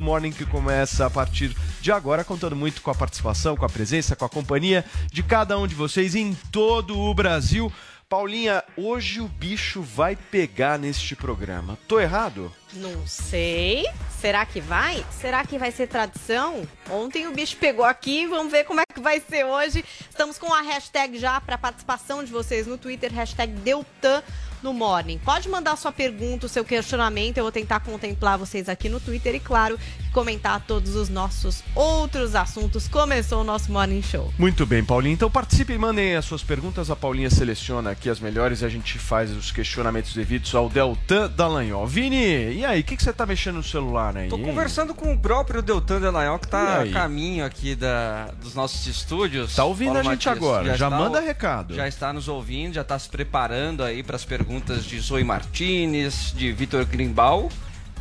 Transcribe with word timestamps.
Morning 0.00 0.30
que 0.30 0.46
começa 0.46 1.06
a 1.06 1.10
partir 1.10 1.56
de 1.80 1.90
agora, 1.90 2.22
contando 2.22 2.54
muito 2.54 2.80
com 2.80 2.88
a 2.88 2.94
participação, 2.94 3.56
com 3.56 3.64
a 3.64 3.68
presença, 3.68 4.14
com 4.14 4.24
a 4.24 4.28
companhia 4.28 4.84
de 5.10 5.24
cada 5.24 5.58
um 5.58 5.66
de 5.66 5.74
vocês 5.74 6.14
em 6.14 6.34
todo 6.52 6.96
o 6.96 7.12
Brasil. 7.12 7.72
Paulinha, 8.08 8.62
hoje 8.76 9.20
o 9.20 9.26
bicho 9.26 9.82
vai 9.82 10.14
pegar 10.14 10.78
neste 10.78 11.16
programa. 11.16 11.76
Tô 11.88 11.98
errado? 11.98 12.54
Não 12.74 13.04
sei. 13.08 13.86
Será 14.20 14.46
que 14.46 14.60
vai? 14.60 15.04
Será 15.10 15.44
que 15.44 15.58
vai 15.58 15.72
ser 15.72 15.88
tradição? 15.88 16.62
Ontem 16.88 17.26
o 17.26 17.32
bicho 17.32 17.56
pegou 17.56 17.84
aqui, 17.84 18.24
vamos 18.28 18.52
ver 18.52 18.62
como 18.66 18.78
é 18.78 18.84
que 18.86 19.00
vai 19.00 19.18
ser 19.18 19.44
hoje. 19.44 19.84
Estamos 20.08 20.38
com 20.38 20.54
a 20.54 20.62
hashtag 20.62 21.18
já 21.18 21.40
para 21.40 21.58
participação 21.58 22.22
de 22.22 22.30
vocês 22.30 22.68
no 22.68 22.78
Twitter, 22.78 23.12
hashtag 23.12 23.52
Deltan 23.52 24.22
no 24.62 24.72
Morning. 24.72 25.18
Pode 25.18 25.48
mandar 25.48 25.76
sua 25.76 25.92
pergunta, 25.92 26.46
o 26.46 26.48
seu 26.48 26.64
questionamento, 26.64 27.38
eu 27.38 27.44
vou 27.44 27.52
tentar 27.52 27.80
contemplar 27.80 28.38
vocês 28.38 28.68
aqui 28.68 28.88
no 28.88 29.00
Twitter 29.00 29.34
e, 29.34 29.40
claro, 29.40 29.78
comentar 30.12 30.60
todos 30.66 30.94
os 30.94 31.08
nossos 31.08 31.62
outros 31.74 32.34
assuntos. 32.34 32.88
Começou 32.88 33.42
o 33.42 33.44
nosso 33.44 33.70
Morning 33.70 34.02
Show. 34.02 34.32
Muito 34.38 34.66
bem, 34.66 34.84
Paulinha. 34.84 35.14
Então 35.14 35.30
participe 35.30 35.72
e 35.72 35.78
mandem 35.78 36.16
as 36.16 36.24
suas 36.24 36.42
perguntas. 36.42 36.90
A 36.90 36.96
Paulinha 36.96 37.30
seleciona 37.30 37.90
aqui 37.90 38.08
as 38.10 38.20
melhores 38.20 38.62
e 38.62 38.64
a 38.64 38.68
gente 38.68 38.98
faz 38.98 39.30
os 39.30 39.50
questionamentos 39.50 40.14
devidos 40.14 40.54
ao 40.54 40.68
Deltan 40.68 41.30
Dallagnol. 41.30 41.86
Vini, 41.86 42.54
e 42.54 42.64
aí, 42.64 42.80
o 42.80 42.84
que, 42.84 42.96
que 42.96 43.02
você 43.02 43.12
tá 43.12 43.26
mexendo 43.26 43.56
no 43.56 43.62
celular 43.62 44.16
aí? 44.16 44.28
Tô 44.28 44.38
conversando 44.38 44.94
com 44.94 45.12
o 45.12 45.18
próprio 45.18 45.62
Deltan 45.62 46.00
Dallagnol, 46.00 46.38
que 46.38 46.48
tá 46.48 46.82
a 46.82 46.90
caminho 46.90 47.44
aqui 47.44 47.74
da, 47.74 48.26
dos 48.40 48.54
nossos 48.54 48.86
estúdios. 48.86 49.54
Tá 49.54 49.64
ouvindo 49.64 49.94
Paulo 49.94 50.00
a 50.00 50.14
gente 50.14 50.26
Matias, 50.26 50.36
agora, 50.36 50.64
já, 50.66 50.76
já 50.76 50.86
está, 50.86 50.98
manda 50.98 51.20
recado. 51.20 51.74
Já 51.74 51.88
está 51.88 52.12
nos 52.12 52.28
ouvindo, 52.28 52.74
já 52.74 52.82
está 52.82 52.98
se 52.98 53.08
preparando 53.08 53.82
aí 53.82 54.02
para 54.02 54.16
as 54.16 54.24
perguntas 54.24 54.84
de 54.84 54.98
Zoe 55.00 55.24
Martinez, 55.24 56.32
de 56.36 56.52
Vitor 56.52 56.84
Grimbal, 56.84 57.48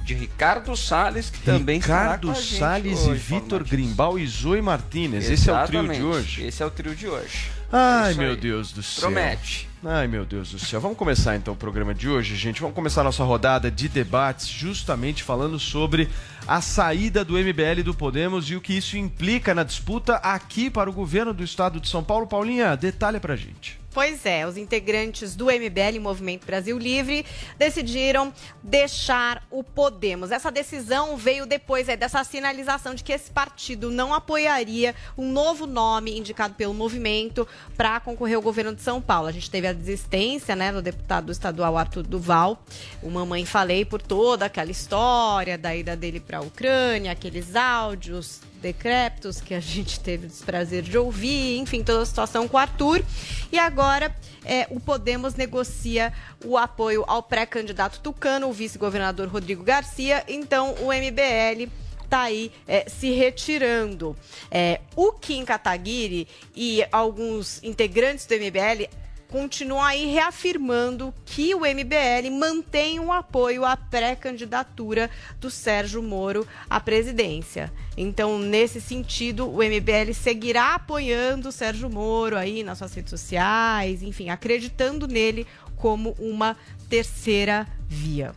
de 0.08 0.14
Ricardo 0.14 0.74
Salles, 0.78 1.30
que 1.30 1.40
também 1.42 1.80
Ricardo 1.80 2.34
Salles 2.34 3.06
e 3.08 3.14
Vitor 3.14 3.62
Grimbal 3.62 4.18
e 4.18 4.26
Zoe 4.26 4.62
Martinez. 4.62 5.30
Esse 5.30 5.50
é 5.50 5.54
o 5.54 5.66
trio 5.68 5.86
de 5.86 6.02
hoje? 6.02 6.46
Esse 6.46 6.64
é 6.64 6.66
o 6.66 6.72
trio 6.72 6.96
de 6.96 7.08
hoje. 7.10 7.52
Ai, 7.70 8.14
é 8.14 8.16
meu 8.16 8.30
aí. 8.30 8.38
Deus 8.38 8.72
do 8.72 8.82
céu. 8.82 9.02
Promete. 9.02 9.68
Ai, 9.84 10.08
meu 10.08 10.26
Deus 10.26 10.52
do 10.52 10.60
céu. 10.60 10.80
Vamos 10.80 10.98
começar 10.98 11.36
então 11.36 11.54
o 11.54 11.58
programa 11.58 11.94
de 11.94 12.08
hoje, 12.08 12.38
gente. 12.38 12.62
Vamos 12.62 12.74
começar 12.74 13.02
a 13.02 13.04
nossa 13.04 13.26
rodada 13.26 13.70
de 13.70 13.90
debates 13.90 14.48
justamente 14.48 15.24
falando 15.24 15.60
sobre 15.60 16.08
a 16.48 16.62
saída 16.62 17.26
do 17.26 17.34
MBL 17.34 17.84
do 17.84 17.94
Podemos 17.94 18.50
e 18.50 18.56
o 18.56 18.62
que 18.62 18.78
isso 18.78 18.96
implica 18.96 19.54
na 19.54 19.64
disputa 19.64 20.16
aqui 20.16 20.70
para 20.70 20.90
o 20.90 20.94
governo 20.94 21.34
do 21.34 21.44
estado 21.44 21.82
de 21.82 21.90
São 21.90 22.02
Paulo. 22.02 22.26
Paulinha, 22.26 22.78
detalhe 22.78 23.20
pra 23.20 23.36
gente. 23.36 23.78
Pois 23.92 24.26
é, 24.26 24.46
os 24.46 24.58
integrantes 24.58 25.36
do 25.36 25.46
MBL, 25.46 26.00
Movimento 26.00 26.46
Brasil 26.46 26.78
Livre, 26.78 27.26
decidiram 27.58 28.32
deixar 28.62 29.44
o 29.50 29.64
Podemos. 29.64 30.32
Essa 30.32 30.52
decisão 30.52 31.18
veio 31.18 31.46
depois 31.46 31.90
é, 31.90 31.98
dessa 31.98 32.24
sinalização 32.24 32.94
de 32.94 33.04
que 33.04 33.12
esse 33.12 33.32
partido 33.32 33.90
não 33.90 34.14
apoiaria 34.14 34.94
um 35.18 35.32
novo 35.32 35.66
nome 35.66 36.18
indicado 36.18 36.54
pelo 36.54 36.74
movimento 36.74 37.48
para 37.76 38.00
concorrer 38.00 38.36
ao 38.36 38.42
governo 38.42 38.76
de 38.76 38.82
São 38.82 39.02
Paulo. 39.02 39.28
A 39.28 39.32
gente 39.32 39.50
teve 39.50 39.68
a 39.68 39.74
desistência 39.74 40.56
né, 40.56 40.72
do 40.72 40.82
deputado 40.82 41.32
estadual 41.32 41.78
Arthur 41.78 42.04
Duval, 42.04 42.64
o 43.02 43.10
Mamãe 43.10 43.46
Falei, 43.46 43.84
por 43.84 44.02
toda 44.02 44.46
aquela 44.46 44.70
história 44.70 45.58
da 45.58 45.76
ida 45.76 45.96
dele 45.96 46.20
para 46.20 46.38
a 46.38 46.42
Ucrânia, 46.42 47.12
aqueles 47.12 47.56
áudios 47.56 48.42
decrépitos 48.68 49.40
que 49.40 49.54
a 49.54 49.62
gente 49.62 49.98
teve 49.98 50.26
o 50.26 50.30
desprazer 50.30 50.84
de 50.84 50.98
ouvir, 50.98 51.58
enfim, 51.58 51.82
toda 51.82 52.02
a 52.02 52.06
situação 52.06 52.48
com 52.50 52.58
o 52.58 52.60
Arthur. 52.60 53.02
E 53.50 53.58
agora 53.58 54.14
é, 54.44 54.68
o 54.70 54.80
Podemos 54.80 55.36
negocia 55.36 56.12
o 56.44 56.58
apoio 56.58 57.06
ao 57.08 57.24
pré-candidato 57.24 58.02
tucano, 58.02 58.50
o 58.50 58.54
vice-governador 58.54 59.30
Rodrigo 59.30 59.64
Garcia. 59.64 60.22
Então, 60.28 60.76
o 60.82 60.92
MBL 60.92 61.72
está 62.04 62.24
aí 62.24 62.52
é, 62.68 62.90
se 62.90 63.12
retirando. 63.12 64.18
É, 64.52 64.82
o 64.98 65.14
Kim 65.14 65.46
Kataguiri 65.46 66.28
e 66.54 66.86
alguns 66.92 67.64
integrantes 67.64 68.26
do 68.26 68.36
MBL 68.36 68.90
continuam 69.30 69.84
aí 69.84 70.06
reafirmando 70.06 71.14
que 71.26 71.54
o 71.54 71.60
MBL 71.60 72.32
mantém 72.32 73.00
o 73.00 73.12
apoio 73.12 73.66
à 73.66 73.76
pré-candidatura 73.76 75.10
do 75.40 75.50
Sérgio 75.50 76.02
Moro 76.02 76.48
à 76.70 76.80
presidência. 76.80 77.72
Então, 77.96 78.40
nesse 78.40 78.80
sentido, 78.80 79.50
o 79.50 79.58
MBL 79.58 80.14
seguirá 80.14 80.76
apoiando 80.76 81.50
o 81.50 81.52
Sérgio 81.52 81.90
Moro 81.90 82.38
aí 82.38 82.64
nas 82.64 82.78
suas 82.78 82.94
redes 82.94 83.10
sociais, 83.10 84.02
enfim, 84.02 84.30
acreditando 84.30 85.08
nele 85.08 85.46
como 85.76 86.16
uma 86.20 86.56
terceira 86.90 87.68
via. 87.88 88.34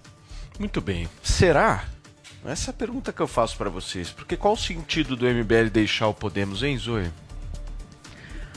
Muito 0.59 0.81
bem. 0.81 1.09
Será? 1.23 1.85
Essa 2.45 2.71
é 2.71 2.73
a 2.73 2.75
pergunta 2.75 3.13
que 3.13 3.21
eu 3.21 3.27
faço 3.27 3.57
para 3.57 3.71
vocês. 3.71 4.11
Porque 4.11 4.37
qual 4.37 4.55
o 4.55 4.59
sentido 4.59 5.17
do 5.17 5.27
MBL 5.27 5.71
deixar 5.71 6.09
o 6.09 6.15
Podemos, 6.15 6.63
hein, 6.63 6.77
Zoe? 6.77 7.11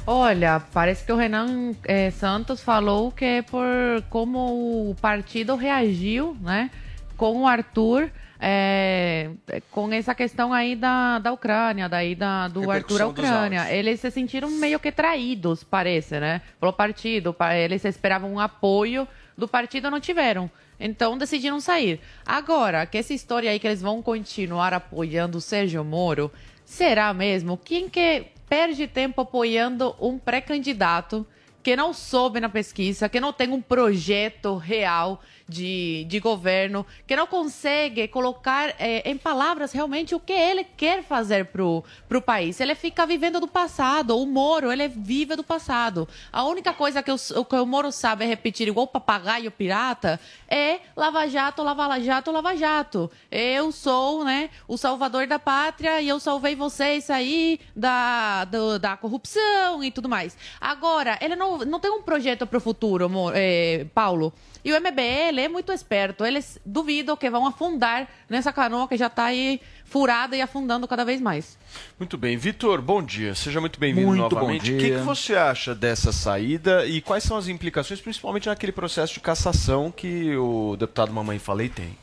Olha, 0.06 0.62
parece 0.74 1.06
que 1.06 1.14
o 1.14 1.16
Renan 1.16 1.74
é, 1.86 2.12
Santos 2.12 2.62
falou 2.62 3.10
que 3.10 3.24
é 3.24 3.42
por 3.42 3.66
como 4.10 4.90
o 4.90 4.96
partido 4.96 5.56
reagiu, 5.56 6.36
né, 6.42 6.70
com 7.16 7.44
o 7.44 7.48
Arthur, 7.48 8.12
é, 8.38 9.30
com 9.72 9.94
essa 9.94 10.14
questão 10.14 10.52
aí 10.52 10.76
da, 10.76 11.20
da 11.20 11.32
Ucrânia, 11.32 11.88
daí 11.88 12.16
da, 12.16 12.50
do 12.50 12.70
Arthur 12.70 13.02
à 13.02 13.08
Ucrânia. 13.08 13.74
Eles 13.74 14.02
se 14.02 14.12
sentiram 14.12 14.52
meio 14.52 14.78
que 14.78 14.92
traídos, 14.92 15.64
parece, 15.64 16.20
né, 16.20 16.42
pelo 16.60 16.74
partido. 16.74 17.34
Eles 17.56 17.86
esperavam 17.86 18.34
um 18.34 18.40
apoio 18.42 19.08
do 19.38 19.48
partido, 19.48 19.90
não 19.90 20.02
tiveram. 20.02 20.52
Então 20.78 21.18
decidiram 21.18 21.62
sair. 21.62 22.02
Agora, 22.26 22.86
que 22.86 22.98
essa 22.98 23.14
história 23.14 23.50
aí 23.50 23.58
que 23.58 23.68
eles 23.68 23.82
vão 23.82 24.02
continuar 24.02 24.74
apoiando 24.74 25.38
o 25.38 25.42
Sérgio 25.42 25.82
Moro, 25.82 26.30
será 26.66 27.14
mesmo? 27.14 27.56
Quem 27.56 27.88
que 27.88 28.26
perde 28.54 28.88
tempo 28.88 29.20
apoiando 29.22 29.96
um 30.00 30.20
pré-candidato 30.20 31.26
que 31.64 31.76
não 31.78 31.94
soube 31.94 32.42
na 32.42 32.50
pesquisa, 32.50 33.08
que 33.08 33.22
não 33.22 33.32
tem 33.32 33.50
um 33.52 33.62
projeto 33.62 34.58
real 34.58 35.22
de, 35.48 36.06
de 36.06 36.20
governo, 36.20 36.86
que 37.08 37.16
não 37.16 37.28
consegue 37.28 38.08
colocar 38.08 38.76
é, 38.80 39.10
em 39.10 39.18
palavras 39.18 39.72
realmente 39.72 40.14
o 40.16 40.20
que 40.20 40.34
ele 40.34 40.64
quer 40.64 41.04
fazer 41.04 41.46
pro, 41.46 41.84
pro 42.08 42.22
país. 42.22 42.60
Ele 42.60 42.76
fica 42.76 43.06
vivendo 43.06 43.40
do 43.40 43.48
passado. 43.48 44.18
O 44.18 44.26
Moro, 44.26 44.72
ele 44.72 44.88
vive 44.88 45.36
do 45.36 45.44
passado. 45.44 46.08
A 46.32 46.44
única 46.44 46.74
coisa 46.74 47.04
que 47.04 47.12
o, 47.12 47.46
que 47.46 47.56
o 47.56 47.66
Moro 47.66 47.92
sabe 47.92 48.26
é 48.26 48.28
repetir 48.28 48.68
igual 48.68 48.88
papagaio 48.88 49.52
pirata 49.52 50.20
é 50.48 50.80
Lava 50.96 51.28
Jato, 51.28 51.64
Lava 51.64 52.00
Jato, 52.00 52.32
Lava 52.32 52.56
Jato. 52.56 53.12
Eu 53.32 53.72
sou, 53.72 54.24
né, 54.26 54.50
o 54.68 54.78
salvador 54.78 55.28
da 55.28 55.40
pátria 55.40 56.02
e 56.02 56.10
eu 56.10 56.20
salvei 56.20 56.56
vocês 56.56 57.10
aí 57.10 57.60
da, 57.76 58.46
do, 58.46 58.80
da 58.80 58.98
corrupção 58.98 59.84
e 59.84 59.92
tudo 59.92 60.10
mais. 60.10 60.38
Agora, 60.60 61.18
ele 61.22 61.36
não, 61.36 61.53
não 61.60 61.80
tem 61.80 61.92
um 61.92 62.02
projeto 62.02 62.46
para 62.46 62.58
o 62.58 62.62
futuro, 62.62 63.10
é, 63.34 63.86
Paulo. 63.94 64.34
E 64.64 64.72
o 64.72 64.80
MBL 64.80 65.40
é 65.40 65.48
muito 65.50 65.72
esperto. 65.74 66.26
Eles 66.26 66.58
duvidam 66.66 67.18
que 67.18 67.30
vão 67.30 67.46
afundar 67.46 68.08
nessa 68.30 68.54
canoa 68.54 68.88
que 68.88 68.96
já 68.96 69.08
está 69.08 69.26
aí 69.26 69.60
furada 69.84 70.36
e 70.36 70.42
afundando 70.42 70.88
cada 70.88 71.04
vez 71.04 71.20
mais. 71.20 71.58
Muito 72.00 72.18
bem. 72.18 72.38
Vitor, 72.38 72.82
bom 72.82 73.04
dia. 73.04 73.36
Seja 73.36 73.60
muito 73.60 73.80
bem-vindo 73.80 74.16
novamente. 74.16 74.74
O 74.74 74.78
que, 74.78 74.92
que, 74.92 74.98
você 74.98 75.36
acha 75.36 75.76
dessa 75.76 76.12
saída 76.14 76.86
e 76.86 77.02
quais 77.02 77.24
são 77.24 77.36
as 77.36 77.48
implicações, 77.48 78.00
principalmente 78.00 78.48
naquele 78.48 78.72
processo 78.72 79.14
de 79.14 79.20
cassação 79.20 79.92
que 79.92 80.36
o 80.38 80.78
deputado 80.78 81.12
Mamãe 81.12 81.40
Falei 81.40 81.68
tem? 81.68 81.98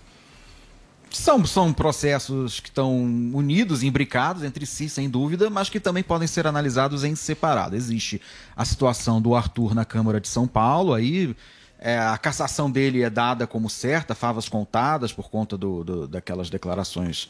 São, 1.11 1.45
são 1.45 1.73
processos 1.73 2.61
que 2.61 2.69
estão 2.69 3.03
unidos, 3.35 3.83
imbricados 3.83 4.45
entre 4.45 4.65
si, 4.65 4.89
sem 4.89 5.11
dúvida, 5.11 5.51
mas 5.51 5.69
que 5.69 5.81
também 5.81 6.05
podem 6.05 6.29
ser 6.29 6.47
analisados 6.47 7.03
em 7.03 7.17
separado. 7.17 7.75
Existe 7.75 8.21
a 8.57 8.65
situação 8.65 9.21
do 9.21 9.35
Arthur 9.35 9.75
na 9.75 9.85
Câmara 9.85 10.21
de 10.21 10.29
São 10.29 10.47
Paulo, 10.47 10.95
aí 10.95 11.35
é, 11.81 11.99
a 11.99 12.17
cassação 12.17 12.71
dele 12.71 13.03
é 13.03 13.11
dada 13.11 13.47
como 13.47 13.69
certa, 13.69 14.15
favas 14.15 14.49
contadas, 14.49 15.13
por 15.13 15.31
conta 15.31 15.57
do, 15.57 15.83
do, 15.83 16.07
daquelas 16.07 16.49
declarações 16.49 17.29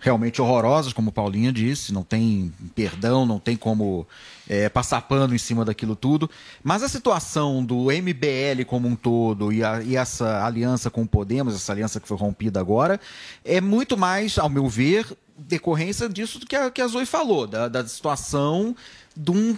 realmente 0.00 0.40
horrorosas, 0.40 0.92
como 0.92 1.12
Paulinha 1.12 1.52
disse, 1.52 1.92
não 1.92 2.02
tem 2.02 2.52
perdão, 2.74 3.26
não 3.26 3.38
tem 3.38 3.56
como 3.56 4.06
é, 4.48 4.68
passar 4.68 5.02
pano 5.02 5.34
em 5.34 5.38
cima 5.38 5.64
daquilo 5.64 5.94
tudo. 5.94 6.28
Mas 6.64 6.82
a 6.82 6.88
situação 6.88 7.62
do 7.62 7.84
MBL 7.84 8.64
como 8.66 8.88
um 8.88 8.96
todo 8.96 9.52
e, 9.52 9.62
a, 9.62 9.82
e, 9.82 9.96
essa 9.96 10.44
aliança 10.44 10.90
com 10.90 11.02
o 11.02 11.06
Podemos, 11.06 11.54
essa 11.54 11.72
aliança 11.72 12.00
que 12.00 12.08
foi 12.08 12.16
rompida 12.16 12.58
agora, 12.58 12.98
é 13.44 13.60
muito 13.60 13.96
mais, 13.96 14.38
ao 14.38 14.48
meu 14.48 14.66
ver, 14.68 15.06
decorrência 15.36 16.08
disso 16.08 16.40
que 16.40 16.56
a, 16.56 16.70
que 16.70 16.80
a 16.80 16.86
Zoe 16.86 17.06
falou, 17.06 17.46
da, 17.46 17.68
da 17.68 17.86
situação 17.86 18.74
de 19.22 19.30
um, 19.30 19.56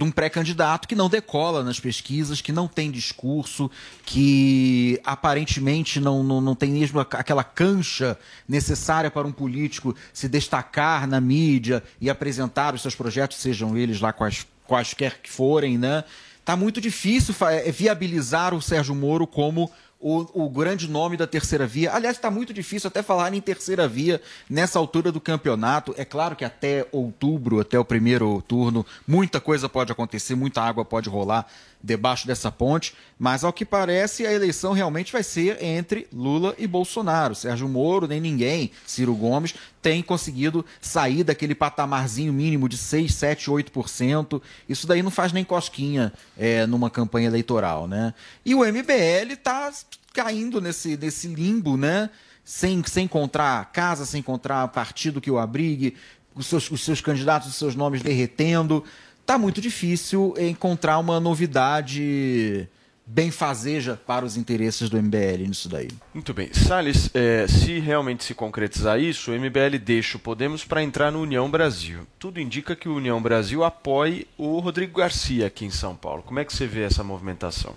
um 0.00 0.10
pré-candidato 0.10 0.88
que 0.88 0.94
não 0.94 1.10
decola 1.10 1.62
nas 1.62 1.78
pesquisas, 1.78 2.40
que 2.40 2.50
não 2.50 2.66
tem 2.66 2.90
discurso, 2.90 3.70
que 4.06 4.98
aparentemente 5.04 6.00
não, 6.00 6.24
não, 6.24 6.40
não 6.40 6.54
tem 6.54 6.70
mesmo 6.72 7.00
aquela 7.00 7.44
cancha 7.44 8.18
necessária 8.48 9.10
para 9.10 9.26
um 9.26 9.32
político 9.32 9.94
se 10.12 10.26
destacar 10.26 11.06
na 11.06 11.20
mídia 11.20 11.82
e 12.00 12.08
apresentar 12.08 12.74
os 12.74 12.80
seus 12.80 12.94
projetos, 12.94 13.36
sejam 13.36 13.76
eles 13.76 14.00
lá 14.00 14.10
quais, 14.10 14.46
quaisquer 14.66 15.20
que 15.20 15.30
forem, 15.30 15.76
né? 15.76 16.04
Tá 16.42 16.56
muito 16.56 16.80
difícil 16.80 17.34
viabilizar 17.72 18.54
o 18.54 18.60
Sérgio 18.60 18.94
Moro 18.94 19.26
como 19.26 19.70
o, 20.04 20.44
o 20.44 20.50
grande 20.50 20.86
nome 20.86 21.16
da 21.16 21.26
terceira 21.26 21.66
via. 21.66 21.90
Aliás, 21.94 22.16
está 22.16 22.30
muito 22.30 22.52
difícil 22.52 22.88
até 22.88 23.02
falar 23.02 23.32
em 23.32 23.40
terceira 23.40 23.88
via 23.88 24.20
nessa 24.50 24.78
altura 24.78 25.10
do 25.10 25.18
campeonato. 25.18 25.94
É 25.96 26.04
claro 26.04 26.36
que 26.36 26.44
até 26.44 26.86
outubro, 26.92 27.58
até 27.58 27.78
o 27.78 27.84
primeiro 27.86 28.42
turno, 28.46 28.84
muita 29.08 29.40
coisa 29.40 29.66
pode 29.66 29.90
acontecer, 29.90 30.34
muita 30.34 30.60
água 30.60 30.84
pode 30.84 31.08
rolar 31.08 31.46
debaixo 31.82 32.26
dessa 32.26 32.50
ponte, 32.50 32.94
mas 33.18 33.44
ao 33.44 33.52
que 33.52 33.64
parece 33.64 34.26
a 34.26 34.32
eleição 34.32 34.72
realmente 34.72 35.12
vai 35.12 35.22
ser 35.22 35.62
entre 35.62 36.06
Lula 36.12 36.54
e 36.58 36.66
Bolsonaro. 36.66 37.34
Sérgio 37.34 37.68
Moro, 37.68 38.06
nem 38.06 38.20
ninguém, 38.20 38.70
Ciro 38.86 39.14
Gomes, 39.14 39.54
tem 39.84 40.02
conseguido 40.02 40.64
sair 40.80 41.22
daquele 41.22 41.54
patamarzinho 41.54 42.32
mínimo 42.32 42.70
de 42.70 42.78
6, 42.78 43.12
7, 43.12 43.50
8%. 43.50 44.40
Isso 44.66 44.86
daí 44.86 45.02
não 45.02 45.10
faz 45.10 45.30
nem 45.30 45.44
cosquinha 45.44 46.10
é, 46.38 46.66
numa 46.66 46.88
campanha 46.88 47.26
eleitoral, 47.26 47.86
né? 47.86 48.14
E 48.46 48.54
o 48.54 48.60
MBL 48.60 49.34
está 49.34 49.70
caindo 50.14 50.58
nesse, 50.58 50.96
nesse 50.96 51.28
limbo, 51.28 51.76
né? 51.76 52.08
Sem, 52.42 52.82
sem 52.84 53.04
encontrar 53.04 53.70
casa, 53.72 54.06
sem 54.06 54.20
encontrar 54.20 54.66
partido 54.68 55.20
que 55.20 55.30
o 55.30 55.38
abrigue, 55.38 55.96
os 56.34 56.46
seus, 56.46 56.70
os 56.70 56.82
seus 56.82 57.02
candidatos, 57.02 57.48
os 57.48 57.56
seus 57.56 57.74
nomes 57.74 58.00
derretendo 58.00 58.82
tá 59.26 59.36
muito 59.36 59.60
difícil 59.60 60.34
encontrar 60.38 60.98
uma 60.98 61.20
novidade 61.20 62.68
bem 63.06 63.30
fazeja 63.30 64.00
para 64.06 64.24
os 64.24 64.36
interesses 64.36 64.88
do 64.88 65.00
MBL 65.00 65.46
nisso 65.46 65.68
daí. 65.68 65.88
Muito 66.12 66.32
bem. 66.32 66.52
Salles, 66.52 67.10
é, 67.14 67.46
se 67.46 67.78
realmente 67.78 68.24
se 68.24 68.34
concretizar 68.34 68.98
isso, 68.98 69.30
o 69.30 69.34
MBL 69.34 69.78
deixa 69.82 70.16
o 70.16 70.20
Podemos 70.20 70.64
para 70.64 70.82
entrar 70.82 71.10
no 71.10 71.20
União 71.20 71.50
Brasil. 71.50 72.06
Tudo 72.18 72.40
indica 72.40 72.74
que 72.74 72.88
o 72.88 72.96
União 72.96 73.20
Brasil 73.20 73.62
apoie 73.62 74.26
o 74.38 74.58
Rodrigo 74.58 74.98
Garcia 74.98 75.46
aqui 75.46 75.64
em 75.64 75.70
São 75.70 75.94
Paulo. 75.94 76.22
Como 76.22 76.38
é 76.38 76.44
que 76.44 76.52
você 76.52 76.66
vê 76.66 76.82
essa 76.82 77.04
movimentação? 77.04 77.74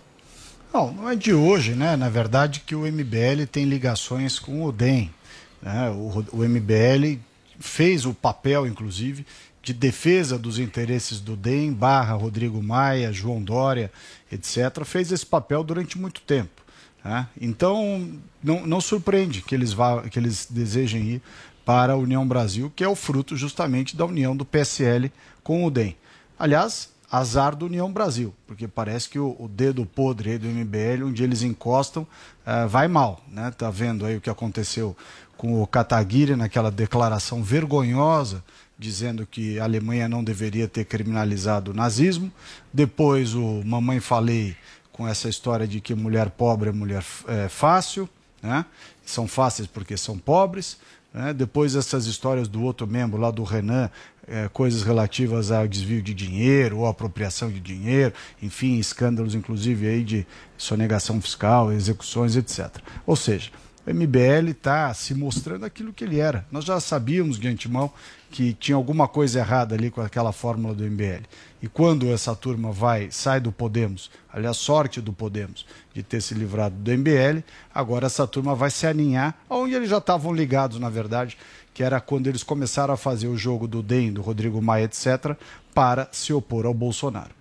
Não, 0.73 0.91
não 0.91 1.09
é 1.09 1.15
de 1.15 1.33
hoje, 1.33 1.73
né? 1.73 1.95
Na 1.95 2.09
verdade, 2.09 2.61
que 2.61 2.75
o 2.75 2.81
MBL 2.81 3.45
tem 3.51 3.65
ligações 3.65 4.39
com 4.39 4.63
o 4.63 4.71
DEM. 4.71 5.11
Né? 5.61 5.89
O, 5.89 6.25
o 6.33 6.47
MBL 6.47 7.19
fez 7.59 8.05
o 8.05 8.13
papel, 8.13 8.67
inclusive, 8.67 9.25
de 9.67 9.73
defesa 9.73 10.39
dos 10.39 10.59
interesses 10.59 11.19
do 11.19 11.35
DEM, 11.35 11.73
barra 11.73 12.13
Rodrigo 12.13 12.63
Maia, 12.63 13.11
João 13.11 13.41
Dória, 13.43 13.91
etc., 14.31 14.85
fez 14.85 15.11
esse 15.11 15.25
papel 15.25 15.61
durante 15.61 15.97
muito 15.97 16.21
tempo. 16.21 16.61
Né? 17.03 17.27
Então, 17.41 18.09
não, 18.41 18.65
não 18.65 18.79
surpreende 18.79 19.41
que 19.41 19.53
eles, 19.53 19.73
vá, 19.73 20.03
que 20.03 20.17
eles 20.17 20.47
desejem 20.49 21.03
ir 21.03 21.21
para 21.65 21.91
a 21.91 21.97
União 21.97 22.25
Brasil, 22.25 22.71
que 22.73 22.81
é 22.81 22.87
o 22.87 22.95
fruto 22.95 23.35
justamente 23.35 23.97
da 23.97 24.05
união 24.05 24.37
do 24.37 24.45
PSL 24.45 25.11
com 25.43 25.65
o 25.65 25.69
DEM. 25.69 25.97
Aliás, 26.39 26.89
azar 27.11 27.53
do 27.53 27.65
União 27.65 27.91
Brasil, 27.91 28.33
porque 28.47 28.69
parece 28.69 29.09
que 29.09 29.19
o, 29.19 29.35
o 29.37 29.49
dedo 29.49 29.85
podre 29.85 30.37
do 30.37 30.47
MBL, 30.47 31.03
onde 31.07 31.25
eles 31.25 31.41
encostam, 31.41 32.03
uh, 32.03 32.69
vai 32.69 32.87
mal. 32.87 33.21
Né? 33.29 33.51
Tá 33.51 33.69
vendo 33.69 34.05
aí 34.05 34.15
o 34.15 34.21
que 34.21 34.29
aconteceu 34.29 34.95
com 35.35 35.61
o 35.61 35.67
Kataguiri 35.67 36.37
naquela 36.37 36.71
declaração 36.71 37.43
vergonhosa 37.43 38.41
dizendo 38.77 39.25
que 39.25 39.59
a 39.59 39.63
Alemanha 39.63 40.07
não 40.07 40.23
deveria 40.23 40.67
ter 40.67 40.85
criminalizado 40.85 41.71
o 41.71 41.73
nazismo. 41.73 42.31
Depois 42.71 43.33
o 43.33 43.63
Mamãe 43.65 43.99
Falei 43.99 44.55
com 44.91 45.07
essa 45.07 45.29
história 45.29 45.67
de 45.67 45.79
que 45.79 45.93
mulher 45.93 46.29
pobre 46.31 46.69
é 46.69 46.71
mulher 46.71 47.03
é, 47.27 47.47
fácil, 47.47 48.09
né? 48.41 48.65
são 49.05 49.27
fáceis 49.27 49.67
porque 49.67 49.95
são 49.95 50.17
pobres. 50.17 50.77
Né? 51.13 51.33
Depois 51.33 51.75
essas 51.75 52.05
histórias 52.05 52.47
do 52.47 52.61
outro 52.61 52.85
membro 52.87 53.19
lá 53.19 53.31
do 53.31 53.43
Renan, 53.43 53.89
é, 54.27 54.49
coisas 54.49 54.83
relativas 54.83 55.51
ao 55.51 55.67
desvio 55.67 56.01
de 56.01 56.13
dinheiro 56.13 56.79
ou 56.79 56.87
apropriação 56.87 57.49
de 57.49 57.59
dinheiro, 57.59 58.13
enfim, 58.41 58.77
escândalos 58.77 59.33
inclusive 59.33 59.87
aí 59.87 60.03
de 60.03 60.27
sonegação 60.57 61.21
fiscal, 61.21 61.71
execuções, 61.71 62.35
etc. 62.35 62.69
Ou 63.05 63.15
seja, 63.15 63.51
o 63.87 63.93
MBL 63.93 64.49
está 64.49 64.93
se 64.93 65.13
mostrando 65.13 65.65
aquilo 65.65 65.93
que 65.93 66.03
ele 66.03 66.19
era. 66.19 66.45
Nós 66.51 66.65
já 66.65 66.77
sabíamos 66.77 67.39
de 67.39 67.47
antemão 67.47 67.89
que 68.29 68.51
tinha 68.51 68.75
alguma 68.75 69.07
coisa 69.07 69.39
errada 69.39 69.75
ali 69.75 69.89
com 69.89 70.01
aquela 70.01 70.33
fórmula 70.33 70.75
do 70.75 70.83
MBL. 70.83 71.23
E 71.61 71.69
quando 71.69 72.11
essa 72.11 72.35
turma 72.35 72.69
vai, 72.69 73.09
sai 73.11 73.39
do 73.39 73.49
Podemos, 73.49 74.11
aliás, 74.31 74.57
sorte 74.57 74.99
do 74.99 75.13
Podemos 75.13 75.65
de 75.93 76.03
ter 76.03 76.21
se 76.21 76.33
livrado 76.33 76.75
do 76.75 76.91
MBL, 76.91 77.41
agora 77.73 78.07
essa 78.07 78.27
turma 78.27 78.53
vai 78.53 78.69
se 78.69 78.85
aninhar 78.85 79.39
aonde 79.49 79.75
eles 79.75 79.89
já 79.89 79.99
estavam 79.99 80.33
ligados, 80.33 80.79
na 80.79 80.89
verdade, 80.89 81.37
que 81.73 81.81
era 81.81 82.01
quando 82.01 82.27
eles 82.27 82.43
começaram 82.43 82.93
a 82.93 82.97
fazer 82.97 83.29
o 83.29 83.37
jogo 83.37 83.69
do 83.69 83.81
DEM, 83.81 84.11
do 84.11 84.21
Rodrigo 84.21 84.61
Maia, 84.61 84.83
etc., 84.83 85.33
para 85.73 86.09
se 86.11 86.33
opor 86.33 86.65
ao 86.65 86.73
Bolsonaro. 86.73 87.31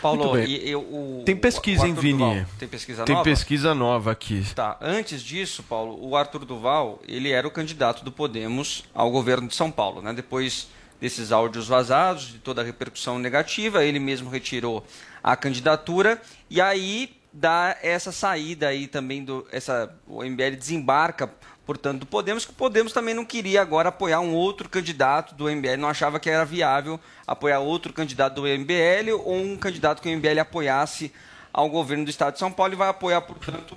Paulo, 0.00 0.38
e, 0.38 0.74
o, 0.74 1.22
tem 1.24 1.36
pesquisa, 1.36 1.86
hein, 1.86 1.94
Vini? 1.94 2.46
Tem 2.58 2.68
pesquisa 2.68 3.04
tem 3.04 3.14
nova? 3.14 3.24
Tem 3.24 3.34
pesquisa 3.34 3.74
nova 3.74 4.12
aqui. 4.12 4.44
Tá. 4.54 4.76
Antes 4.80 5.22
disso, 5.22 5.62
Paulo, 5.62 5.98
o 6.00 6.16
Arthur 6.16 6.44
Duval, 6.44 7.00
ele 7.06 7.30
era 7.30 7.46
o 7.46 7.50
candidato 7.50 8.04
do 8.04 8.12
Podemos 8.12 8.84
ao 8.94 9.10
governo 9.10 9.48
de 9.48 9.54
São 9.54 9.70
Paulo, 9.70 10.00
né? 10.02 10.12
Depois 10.12 10.68
desses 11.00 11.32
áudios 11.32 11.68
vazados, 11.68 12.28
de 12.28 12.38
toda 12.38 12.60
a 12.62 12.64
repercussão 12.64 13.18
negativa, 13.18 13.84
ele 13.84 13.98
mesmo 13.98 14.30
retirou 14.30 14.84
a 15.22 15.36
candidatura 15.36 16.20
e 16.50 16.60
aí 16.60 17.16
dá 17.32 17.76
essa 17.82 18.10
saída 18.10 18.68
aí 18.68 18.86
também 18.86 19.24
do 19.24 19.46
essa 19.52 19.94
o 20.06 20.24
MBL 20.24 20.56
desembarca 20.56 21.30
portanto, 21.68 22.00
do 22.00 22.06
Podemos, 22.06 22.46
que 22.46 22.50
o 22.50 22.54
Podemos 22.54 22.94
também 22.94 23.12
não 23.12 23.26
queria 23.26 23.60
agora 23.60 23.90
apoiar 23.90 24.20
um 24.20 24.32
outro 24.32 24.70
candidato 24.70 25.34
do 25.34 25.50
MBL, 25.50 25.76
não 25.76 25.90
achava 25.90 26.18
que 26.18 26.30
era 26.30 26.42
viável 26.42 26.98
apoiar 27.26 27.58
outro 27.58 27.92
candidato 27.92 28.36
do 28.36 28.42
MBL 28.44 29.12
ou 29.22 29.36
um 29.36 29.54
candidato 29.54 30.00
que 30.00 30.08
o 30.08 30.16
MBL 30.16 30.40
apoiasse 30.40 31.12
ao 31.52 31.68
governo 31.68 32.06
do 32.06 32.10
Estado 32.10 32.32
de 32.32 32.38
São 32.38 32.50
Paulo 32.50 32.72
e 32.72 32.76
vai 32.76 32.88
apoiar, 32.88 33.20
portanto, 33.20 33.76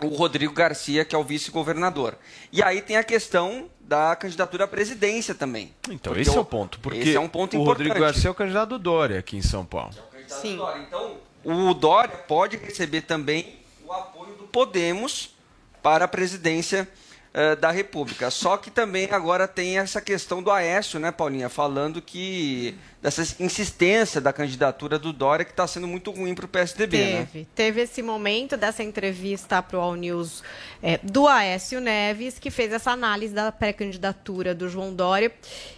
o 0.00 0.08
Rodrigo 0.08 0.52
Garcia, 0.52 1.04
que 1.04 1.14
é 1.14 1.18
o 1.18 1.22
vice-governador. 1.22 2.18
E 2.50 2.60
aí 2.60 2.82
tem 2.82 2.96
a 2.96 3.04
questão 3.04 3.70
da 3.80 4.16
candidatura 4.16 4.64
à 4.64 4.66
presidência 4.66 5.32
também. 5.32 5.72
Então, 5.88 6.16
esse 6.16 6.36
é 6.36 6.40
o 6.40 6.44
ponto. 6.44 6.80
Porque 6.80 6.98
esse 6.98 7.14
é 7.14 7.20
um 7.20 7.28
ponto 7.28 7.56
o 7.56 7.62
importante. 7.62 7.86
Rodrigo 7.86 8.04
Garcia 8.04 8.26
é 8.26 8.32
o 8.32 8.34
candidato 8.34 8.70
do 8.70 8.78
Dória 8.80 9.20
aqui 9.20 9.36
em 9.36 9.42
São 9.42 9.64
Paulo. 9.64 9.94
É 10.12 10.28
Sim. 10.28 10.58
Então, 10.84 11.18
o 11.44 11.72
Dória 11.72 12.16
pode 12.26 12.56
receber 12.56 13.02
também 13.02 13.60
o 13.86 13.92
apoio 13.92 14.34
do 14.34 14.44
Podemos 14.48 15.36
para 15.80 16.04
a 16.06 16.08
presidência 16.08 16.88
uh, 17.34 17.56
da 17.56 17.70
República. 17.70 18.30
Só 18.30 18.56
que 18.56 18.70
também 18.70 19.08
agora 19.10 19.48
tem 19.48 19.78
essa 19.78 20.00
questão 20.00 20.42
do 20.42 20.50
Aécio, 20.50 21.00
né, 21.00 21.10
Paulinha, 21.10 21.48
falando 21.48 22.00
que 22.00 22.74
dessa 23.00 23.22
insistência 23.42 24.20
da 24.20 24.32
candidatura 24.32 24.96
do 24.96 25.12
Dória 25.12 25.44
que 25.44 25.50
está 25.50 25.66
sendo 25.66 25.88
muito 25.88 26.12
ruim 26.12 26.34
para 26.34 26.44
o 26.44 26.48
PSDB. 26.48 26.98
Né? 26.98 27.04
Teve, 27.04 27.38
né? 27.40 27.46
teve 27.54 27.80
esse 27.80 28.00
momento 28.00 28.56
dessa 28.56 28.82
entrevista 28.84 29.60
para 29.60 29.76
o 29.76 29.80
All 29.80 29.96
News 29.96 30.44
é, 30.80 30.98
do 31.02 31.26
Aécio 31.26 31.80
Neves, 31.80 32.38
que 32.38 32.50
fez 32.50 32.72
essa 32.72 32.92
análise 32.92 33.34
da 33.34 33.50
pré-candidatura 33.50 34.54
do 34.54 34.68
João 34.68 34.94
Dória. 34.94 35.32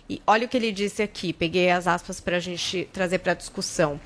E 0.07 0.21
olha 0.27 0.45
o 0.45 0.49
que 0.49 0.57
ele 0.59 0.71
disse 0.71 1.03
aqui, 1.03 1.33
peguei 1.33 1.71
as 1.71 1.87
aspas 1.87 2.21
para 2.21 2.37
a 2.37 2.41
gente 2.41 2.87
trazer 2.93 3.19
para 3.21 3.33
a 3.33 3.35
discussão. 3.35 3.99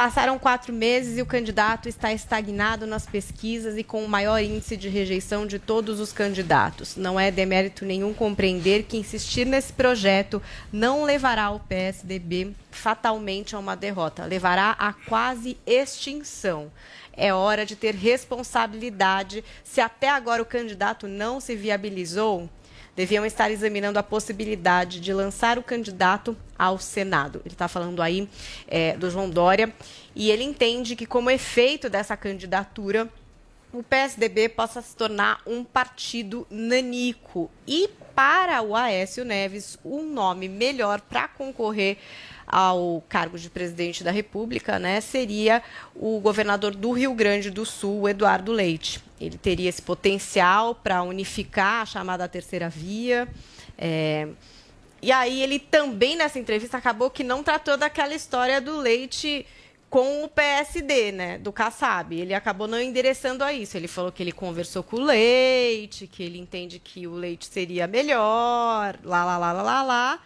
Passaram 0.00 0.38
quatro 0.38 0.72
meses 0.72 1.18
e 1.18 1.20
o 1.20 1.26
candidato 1.26 1.86
está 1.86 2.10
estagnado 2.10 2.86
nas 2.86 3.04
pesquisas 3.04 3.76
e 3.76 3.84
com 3.84 4.02
o 4.02 4.08
maior 4.08 4.42
índice 4.42 4.74
de 4.74 4.88
rejeição 4.88 5.46
de 5.46 5.58
todos 5.58 6.00
os 6.00 6.10
candidatos. 6.10 6.96
Não 6.96 7.20
é 7.20 7.30
demérito 7.30 7.84
nenhum 7.84 8.14
compreender 8.14 8.84
que 8.84 8.96
insistir 8.96 9.44
nesse 9.44 9.74
projeto 9.74 10.40
não 10.72 11.04
levará 11.04 11.50
o 11.50 11.60
PSDB 11.60 12.54
fatalmente 12.70 13.54
a 13.54 13.58
uma 13.58 13.76
derrota, 13.76 14.24
levará 14.24 14.74
a 14.78 14.94
quase 14.94 15.58
extinção. 15.66 16.72
É 17.14 17.34
hora 17.34 17.66
de 17.66 17.76
ter 17.76 17.94
responsabilidade. 17.94 19.44
Se 19.62 19.82
até 19.82 20.08
agora 20.08 20.40
o 20.40 20.46
candidato 20.46 21.06
não 21.06 21.40
se 21.40 21.54
viabilizou, 21.54 22.48
deviam 23.00 23.24
estar 23.24 23.50
examinando 23.50 23.98
a 23.98 24.02
possibilidade 24.02 25.00
de 25.00 25.10
lançar 25.10 25.58
o 25.58 25.62
candidato 25.62 26.36
ao 26.58 26.78
Senado. 26.78 27.40
Ele 27.46 27.54
está 27.54 27.66
falando 27.66 28.02
aí 28.02 28.28
é, 28.68 28.94
do 28.94 29.10
João 29.10 29.30
Dória 29.30 29.72
e 30.14 30.30
ele 30.30 30.44
entende 30.44 30.94
que, 30.94 31.06
como 31.06 31.30
efeito 31.30 31.88
dessa 31.88 32.14
candidatura, 32.14 33.08
o 33.72 33.82
PSDB 33.82 34.50
possa 34.50 34.82
se 34.82 34.94
tornar 34.94 35.40
um 35.46 35.64
partido 35.64 36.46
nanico. 36.50 37.50
E 37.66 37.88
para 38.20 38.60
o 38.60 38.76
Aécio 38.76 39.24
Neves, 39.24 39.78
um 39.82 40.02
nome 40.02 40.46
melhor 40.46 41.00
para 41.00 41.26
concorrer 41.26 41.96
ao 42.46 43.02
cargo 43.08 43.38
de 43.38 43.48
presidente 43.48 44.04
da 44.04 44.10
República, 44.10 44.78
né, 44.78 45.00
seria 45.00 45.62
o 45.94 46.20
governador 46.20 46.74
do 46.74 46.92
Rio 46.92 47.14
Grande 47.14 47.50
do 47.50 47.64
Sul, 47.64 48.06
Eduardo 48.06 48.52
Leite. 48.52 49.00
Ele 49.18 49.38
teria 49.38 49.70
esse 49.70 49.80
potencial 49.80 50.74
para 50.74 51.02
unificar 51.02 51.80
a 51.80 51.86
chamada 51.86 52.28
terceira 52.28 52.68
via. 52.68 53.26
É, 53.78 54.28
e 55.00 55.10
aí 55.10 55.42
ele 55.42 55.58
também 55.58 56.14
nessa 56.14 56.38
entrevista 56.38 56.76
acabou 56.76 57.08
que 57.08 57.24
não 57.24 57.42
tratou 57.42 57.78
daquela 57.78 58.14
história 58.14 58.60
do 58.60 58.76
Leite 58.76 59.46
com 59.90 60.24
o 60.24 60.28
PSD, 60.28 61.12
né, 61.12 61.38
do 61.38 61.52
Kassab. 61.52 62.14
Ele 62.14 62.32
acabou 62.32 62.68
não 62.68 62.80
endereçando 62.80 63.44
a 63.44 63.52
isso. 63.52 63.76
Ele 63.76 63.88
falou 63.88 64.12
que 64.12 64.22
ele 64.22 64.32
conversou 64.32 64.82
com 64.82 64.96
o 64.96 65.04
Leite, 65.04 66.06
que 66.06 66.22
ele 66.22 66.38
entende 66.38 66.78
que 66.78 67.06
o 67.06 67.12
Leite 67.12 67.46
seria 67.46 67.86
melhor, 67.86 68.98
lá, 69.02 69.24
lá, 69.24 69.36
lá, 69.36 69.52
lá, 69.52 69.62
lá, 69.62 69.82
lá 69.82 70.20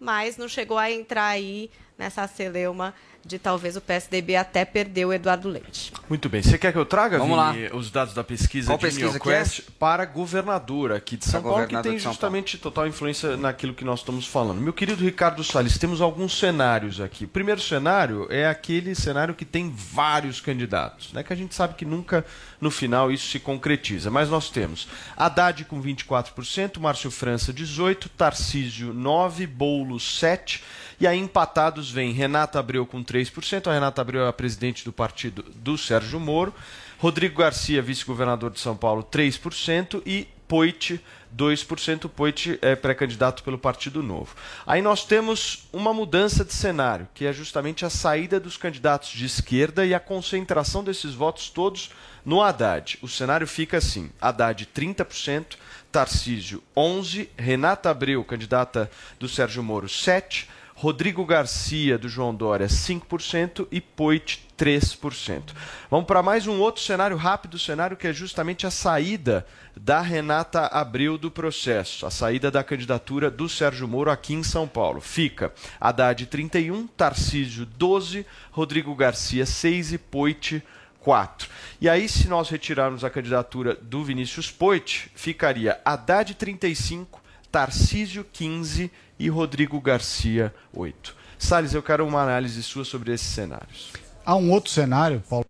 mas 0.00 0.38
não 0.38 0.48
chegou 0.48 0.78
a 0.78 0.90
entrar 0.90 1.26
aí 1.26 1.70
nessa 1.98 2.26
celeuma 2.26 2.94
de 3.24 3.38
talvez 3.38 3.76
o 3.76 3.80
PSDB 3.80 4.36
até 4.36 4.64
perder 4.64 5.04
o 5.04 5.12
Eduardo 5.12 5.48
Leite. 5.48 5.92
Muito 6.08 6.28
bem. 6.28 6.42
Você 6.42 6.56
quer 6.56 6.72
que 6.72 6.78
eu 6.78 6.86
traga, 6.86 7.18
Vamos 7.18 7.52
Vini, 7.52 7.68
lá. 7.68 7.76
os 7.76 7.90
dados 7.90 8.14
da 8.14 8.24
pesquisa 8.24 8.68
Qual 8.68 8.78
de 8.78 8.86
pesquisa 8.86 9.18
que 9.18 9.28
NeoQuest 9.28 9.70
para 9.78 10.04
governador 10.04 10.92
aqui 10.92 11.16
de 11.16 11.24
São 11.24 11.42
Para 11.42 11.50
Paulo, 11.50 11.66
que 11.66 11.82
tem 11.82 11.98
justamente 11.98 12.58
total 12.58 12.86
influência 12.86 13.36
naquilo 13.36 13.74
que 13.74 13.84
nós 13.84 14.00
estamos 14.00 14.26
falando. 14.26 14.60
Meu 14.60 14.72
querido 14.72 15.04
Ricardo 15.04 15.44
Salles, 15.44 15.78
temos 15.78 16.00
alguns 16.00 16.38
cenários 16.38 17.00
aqui. 17.00 17.24
O 17.24 17.28
primeiro 17.28 17.60
cenário 17.60 18.26
é 18.30 18.46
aquele 18.46 18.94
cenário 18.94 19.34
que 19.34 19.44
tem 19.44 19.70
vários 19.70 20.40
candidatos, 20.40 21.12
né? 21.12 21.22
que 21.22 21.32
a 21.32 21.36
gente 21.36 21.54
sabe 21.54 21.74
que 21.74 21.84
nunca 21.84 22.24
no 22.60 22.70
final 22.70 23.12
isso 23.12 23.28
se 23.28 23.38
concretiza. 23.38 24.10
Mas 24.10 24.28
nós 24.28 24.50
temos 24.50 24.88
Haddad 25.16 25.64
com 25.64 25.82
24%, 25.82 26.78
Márcio 26.78 27.10
França 27.10 27.52
18%, 27.52 28.08
Tarcísio 28.16 28.94
9%, 28.94 29.46
Boulos 29.46 30.20
7%, 30.20 30.60
e 31.00 31.06
aí 31.06 31.18
empatados 31.18 31.90
vem 31.90 32.12
Renata 32.12 32.58
Abreu 32.58 32.84
com 32.84 33.02
3%, 33.02 33.66
a 33.66 33.72
Renata 33.72 34.02
Abreu 34.02 34.24
é 34.24 34.28
a 34.28 34.32
presidente 34.32 34.84
do 34.84 34.92
partido 34.92 35.42
do 35.56 35.78
Sérgio 35.78 36.20
Moro, 36.20 36.54
Rodrigo 36.98 37.38
Garcia, 37.38 37.80
vice-governador 37.80 38.50
de 38.50 38.60
São 38.60 38.76
Paulo, 38.76 39.02
3%, 39.02 40.02
e 40.04 40.28
Poit, 40.46 41.00
2%. 41.34 42.08
Poit 42.08 42.58
é 42.60 42.74
pré-candidato 42.74 43.44
pelo 43.44 43.56
Partido 43.56 44.02
Novo. 44.02 44.34
Aí 44.66 44.82
nós 44.82 45.04
temos 45.04 45.68
uma 45.72 45.94
mudança 45.94 46.44
de 46.44 46.52
cenário, 46.52 47.08
que 47.14 47.24
é 47.24 47.32
justamente 47.32 47.84
a 47.84 47.90
saída 47.90 48.40
dos 48.40 48.56
candidatos 48.56 49.10
de 49.10 49.24
esquerda 49.24 49.86
e 49.86 49.94
a 49.94 50.00
concentração 50.00 50.82
desses 50.82 51.14
votos 51.14 51.48
todos 51.48 51.90
no 52.24 52.42
Haddad. 52.42 52.98
O 53.00 53.06
cenário 53.06 53.46
fica 53.46 53.76
assim: 53.76 54.10
Haddad 54.20 54.68
30%, 54.74 55.56
Tarcísio 55.92 56.60
11%, 56.76 57.28
Renata 57.38 57.88
Abreu, 57.88 58.24
candidata 58.24 58.90
do 59.20 59.28
Sérgio 59.28 59.62
Moro, 59.62 59.86
7%. 59.86 60.46
Rodrigo 60.80 61.26
Garcia, 61.26 61.98
do 61.98 62.08
João 62.08 62.34
Dória, 62.34 62.66
5% 62.66 63.68
e 63.70 63.82
Poit, 63.82 64.48
3%. 64.56 65.52
Vamos 65.90 66.06
para 66.06 66.22
mais 66.22 66.46
um 66.46 66.58
outro 66.58 66.80
cenário 66.80 67.18
rápido, 67.18 67.58
cenário 67.58 67.98
que 67.98 68.06
é 68.06 68.14
justamente 68.14 68.66
a 68.66 68.70
saída 68.70 69.46
da 69.76 70.00
Renata 70.00 70.68
Abreu 70.68 71.18
do 71.18 71.30
processo, 71.30 72.06
a 72.06 72.10
saída 72.10 72.50
da 72.50 72.64
candidatura 72.64 73.30
do 73.30 73.46
Sérgio 73.46 73.86
Moro 73.86 74.10
aqui 74.10 74.32
em 74.32 74.42
São 74.42 74.66
Paulo. 74.66 75.02
Fica 75.02 75.52
Haddad 75.78 76.24
31, 76.24 76.86
Tarcísio 76.86 77.66
12, 77.66 78.24
Rodrigo 78.50 78.94
Garcia 78.94 79.44
6 79.44 79.92
e 79.92 79.98
Poit 79.98 80.62
4. 81.00 81.46
E 81.78 81.90
aí, 81.90 82.08
se 82.08 82.26
nós 82.26 82.48
retirarmos 82.48 83.04
a 83.04 83.10
candidatura 83.10 83.74
do 83.74 84.02
Vinícius 84.02 84.50
Poit, 84.50 85.10
ficaria 85.14 85.78
Haddad 85.84 86.34
35, 86.36 87.19
Tarcísio 87.50 88.24
15 88.24 88.90
e 89.18 89.28
Rodrigo 89.28 89.80
Garcia 89.80 90.54
8. 90.72 91.16
Salles, 91.38 91.74
eu 91.74 91.82
quero 91.82 92.06
uma 92.06 92.22
análise 92.22 92.62
sua 92.62 92.84
sobre 92.84 93.12
esses 93.12 93.26
cenários. 93.26 93.92
Há 94.24 94.36
um 94.36 94.50
outro 94.50 94.70
cenário, 94.70 95.22
Paulo. 95.28 95.46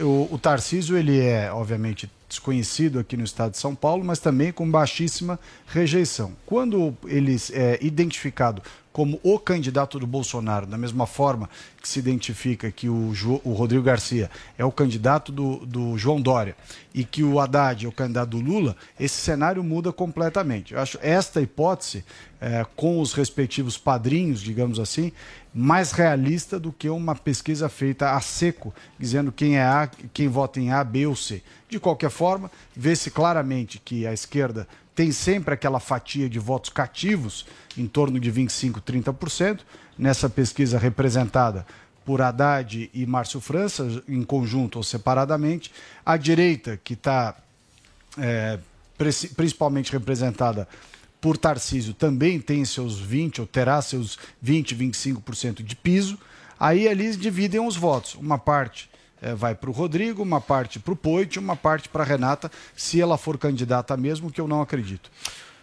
O, 0.00 0.28
o 0.32 0.38
Tarcísio 0.38 0.96
ele 0.96 1.20
é, 1.20 1.52
obviamente, 1.52 2.10
desconhecido 2.28 2.98
aqui 2.98 3.16
no 3.16 3.24
estado 3.24 3.52
de 3.52 3.58
São 3.58 3.74
Paulo, 3.74 4.04
mas 4.04 4.18
também 4.18 4.52
com 4.52 4.70
baixíssima 4.70 5.38
rejeição. 5.66 6.32
Quando 6.44 6.94
ele 7.06 7.36
é 7.52 7.78
identificado 7.80 8.62
como 8.92 9.20
o 9.22 9.38
candidato 9.38 9.96
do 9.98 10.08
Bolsonaro, 10.08 10.66
da 10.66 10.76
mesma 10.76 11.06
forma 11.06 11.48
que 11.80 11.88
se 11.88 12.00
identifica 12.00 12.68
que 12.70 12.88
o, 12.88 13.14
jo, 13.14 13.40
o 13.44 13.52
Rodrigo 13.52 13.84
Garcia 13.84 14.28
é 14.58 14.64
o 14.64 14.72
candidato 14.72 15.30
do, 15.30 15.64
do, 15.64 15.96
João 15.96 16.20
Dória 16.20 16.56
e 16.92 17.04
que 17.04 17.22
o 17.22 17.38
Haddad 17.38 17.86
é 17.86 17.88
o 17.88 17.92
candidato 17.92 18.30
do 18.30 18.40
Lula, 18.40 18.74
esse 18.98 19.14
cenário 19.14 19.62
muda 19.62 19.92
completamente. 19.92 20.74
Eu 20.74 20.80
acho 20.80 20.98
esta 21.00 21.40
hipótese, 21.40 22.04
é, 22.40 22.66
com 22.74 23.00
os 23.00 23.12
respectivos 23.12 23.78
padrinhos, 23.78 24.40
digamos 24.40 24.80
assim, 24.80 25.12
mais 25.60 25.90
realista 25.90 26.56
do 26.60 26.70
que 26.70 26.88
uma 26.88 27.16
pesquisa 27.16 27.68
feita 27.68 28.12
a 28.12 28.20
seco, 28.20 28.72
dizendo 28.96 29.32
quem 29.32 29.58
é 29.58 29.64
A, 29.64 29.90
quem 30.14 30.28
vota 30.28 30.60
em 30.60 30.70
A, 30.70 30.84
B 30.84 31.04
ou 31.04 31.16
C. 31.16 31.42
De 31.68 31.80
qualquer 31.80 32.10
forma, 32.10 32.48
vê-se 32.76 33.10
claramente 33.10 33.80
que 33.84 34.06
a 34.06 34.12
esquerda 34.12 34.68
tem 34.94 35.10
sempre 35.10 35.52
aquela 35.52 35.80
fatia 35.80 36.28
de 36.28 36.38
votos 36.38 36.70
cativos, 36.70 37.44
em 37.76 37.88
torno 37.88 38.20
de 38.20 38.32
25%, 38.32 38.80
30%, 38.80 39.60
nessa 39.98 40.30
pesquisa 40.30 40.78
representada 40.78 41.66
por 42.04 42.22
Haddad 42.22 42.88
e 42.94 43.04
Márcio 43.04 43.40
França, 43.40 44.00
em 44.08 44.22
conjunto 44.22 44.76
ou 44.76 44.84
separadamente. 44.84 45.72
A 46.06 46.16
direita, 46.16 46.78
que 46.84 46.94
está 46.94 47.34
é, 48.16 48.60
principalmente 49.36 49.90
representada 49.90 50.68
por 51.20 51.36
Tarcísio, 51.36 51.94
também 51.94 52.40
tem 52.40 52.64
seus 52.64 53.02
20% 53.02 53.40
ou 53.40 53.46
terá 53.46 53.80
seus 53.82 54.18
20%, 54.44 54.76
25% 54.76 55.62
de 55.62 55.74
piso. 55.74 56.18
Aí 56.58 56.86
eles 56.86 57.16
dividem 57.16 57.60
os 57.60 57.76
votos. 57.76 58.14
Uma 58.14 58.38
parte 58.38 58.88
é, 59.20 59.34
vai 59.34 59.54
para 59.54 59.70
o 59.70 59.72
Rodrigo, 59.72 60.22
uma 60.22 60.40
parte 60.40 60.78
para 60.78 60.92
o 60.92 60.96
Poit, 60.96 61.38
uma 61.38 61.56
parte 61.56 61.88
para 61.88 62.02
a 62.02 62.06
Renata, 62.06 62.50
se 62.76 63.00
ela 63.00 63.18
for 63.18 63.36
candidata 63.36 63.96
mesmo, 63.96 64.30
que 64.30 64.40
eu 64.40 64.48
não 64.48 64.60
acredito. 64.60 65.10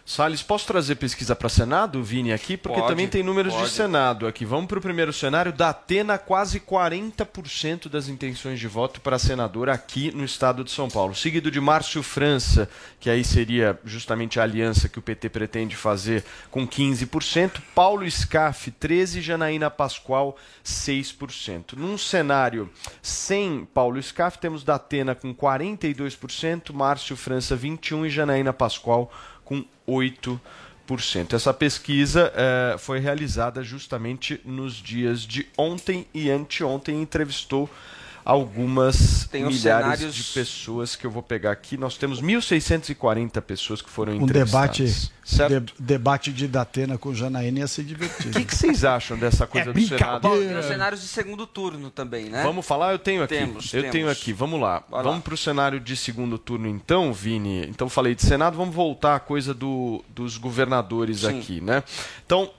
Salles, 0.06 0.40
posso 0.40 0.66
trazer 0.68 0.94
pesquisa 0.94 1.34
para 1.34 1.48
Senado, 1.48 2.02
Vini, 2.02 2.32
aqui? 2.32 2.56
Porque 2.56 2.78
pode, 2.78 2.92
também 2.92 3.08
tem 3.08 3.24
números 3.24 3.52
pode. 3.52 3.66
de 3.66 3.72
Senado 3.72 4.26
aqui. 4.26 4.44
Vamos 4.44 4.66
para 4.66 4.78
o 4.78 4.80
primeiro 4.80 5.12
cenário. 5.12 5.52
Da 5.52 5.70
Atena, 5.70 6.16
quase 6.16 6.60
40% 6.60 7.88
das 7.88 8.08
intenções 8.08 8.60
de 8.60 8.68
voto 8.68 9.00
para 9.00 9.18
senador 9.18 9.68
aqui 9.68 10.12
no 10.14 10.24
estado 10.24 10.62
de 10.62 10.70
São 10.70 10.88
Paulo. 10.88 11.12
Seguido 11.12 11.50
de 11.50 11.60
Márcio 11.60 12.04
França, 12.04 12.70
que 13.00 13.10
aí 13.10 13.24
seria 13.24 13.78
justamente 13.84 14.38
a 14.38 14.44
aliança 14.44 14.88
que 14.88 14.98
o 14.98 15.02
PT 15.02 15.28
pretende 15.28 15.74
fazer 15.74 16.24
com 16.52 16.66
15%. 16.66 17.60
Paulo 17.74 18.08
Scaff, 18.08 18.70
13%. 18.70 19.26
Janaína 19.26 19.68
Pascoal, 19.70 20.36
6%. 20.64 21.74
Num 21.76 21.98
cenário 21.98 22.70
sem 23.02 23.64
Paulo 23.74 24.00
Scaff, 24.00 24.38
temos 24.38 24.62
da 24.62 24.76
Atena 24.76 25.16
com 25.16 25.34
42%, 25.34 26.72
Márcio 26.72 27.16
França, 27.16 27.56
21% 27.56 28.06
e 28.06 28.10
Janaína 28.10 28.52
Pascoal, 28.52 29.12
com 29.46 29.64
8%. 29.88 31.32
Essa 31.32 31.54
pesquisa 31.54 32.30
eh, 32.36 32.76
foi 32.78 32.98
realizada 32.98 33.62
justamente 33.62 34.40
nos 34.44 34.74
dias 34.74 35.22
de 35.22 35.46
ontem 35.56 36.06
e 36.12 36.30
anteontem. 36.30 37.00
Entrevistou 37.00 37.70
algumas 38.26 39.28
Tem 39.30 39.44
milhares 39.44 39.60
cenários- 40.00 40.14
de 40.14 40.22
pessoas 40.34 40.96
que 40.96 41.06
eu 41.06 41.10
vou 41.10 41.22
pegar 41.22 41.52
aqui. 41.52 41.76
Nós 41.76 41.96
temos 41.96 42.20
1.640 42.20 43.40
pessoas 43.40 43.80
que 43.80 43.88
foram 43.88 44.14
Um 44.14 44.22
entrevistadas. 44.24 44.76
debate, 44.78 45.12
certo? 45.24 45.60
de- 45.60 45.72
debate 45.78 46.32
de 46.32 46.48
Datena 46.48 46.98
com 46.98 47.14
Janaína 47.14 47.60
ia 47.60 47.66
ser 47.68 47.82
O 47.82 47.84
divertido. 47.84 48.38
que, 48.38 48.44
que 48.44 48.54
vocês 48.54 48.84
acham 48.84 49.16
dessa 49.16 49.46
coisa 49.46 49.72
do 49.72 49.80
Senado? 49.80 50.20
Paulo, 50.22 50.40
tem 50.42 50.58
os 50.58 50.66
cenários 50.66 51.00
de 51.02 51.08
segundo 51.08 51.46
turno 51.46 51.90
também, 51.90 52.26
né? 52.26 52.42
Vamos 52.42 52.66
falar? 52.66 52.92
Eu 52.92 52.98
tenho 52.98 53.22
aqui. 53.22 53.36
Temos, 53.36 53.72
eu 53.72 53.80
temos. 53.82 53.92
tenho 53.92 54.10
aqui. 54.10 54.32
Vamos 54.32 54.60
lá. 54.60 54.82
Vai 54.90 55.02
lá. 55.04 55.10
vamos 55.10 55.22
para 55.24 55.34
o 55.34 55.36
cenário 55.36 55.78
de 55.80 55.96
segundo 55.96 56.36
turno, 56.38 56.66
então, 56.68 57.12
Vini. 57.12 57.66
Então, 57.68 57.88
falei 57.88 58.14
de 58.14 58.22
Senado, 58.22 58.56
vamos 58.56 58.74
voltar 58.74 59.14
à 59.16 59.20
coisa 59.20 59.54
do, 59.54 60.04
dos 60.08 60.36
governadores 60.36 61.20
Sim. 61.20 61.38
aqui, 61.38 61.60
né? 61.60 61.82
Então, 62.24 62.50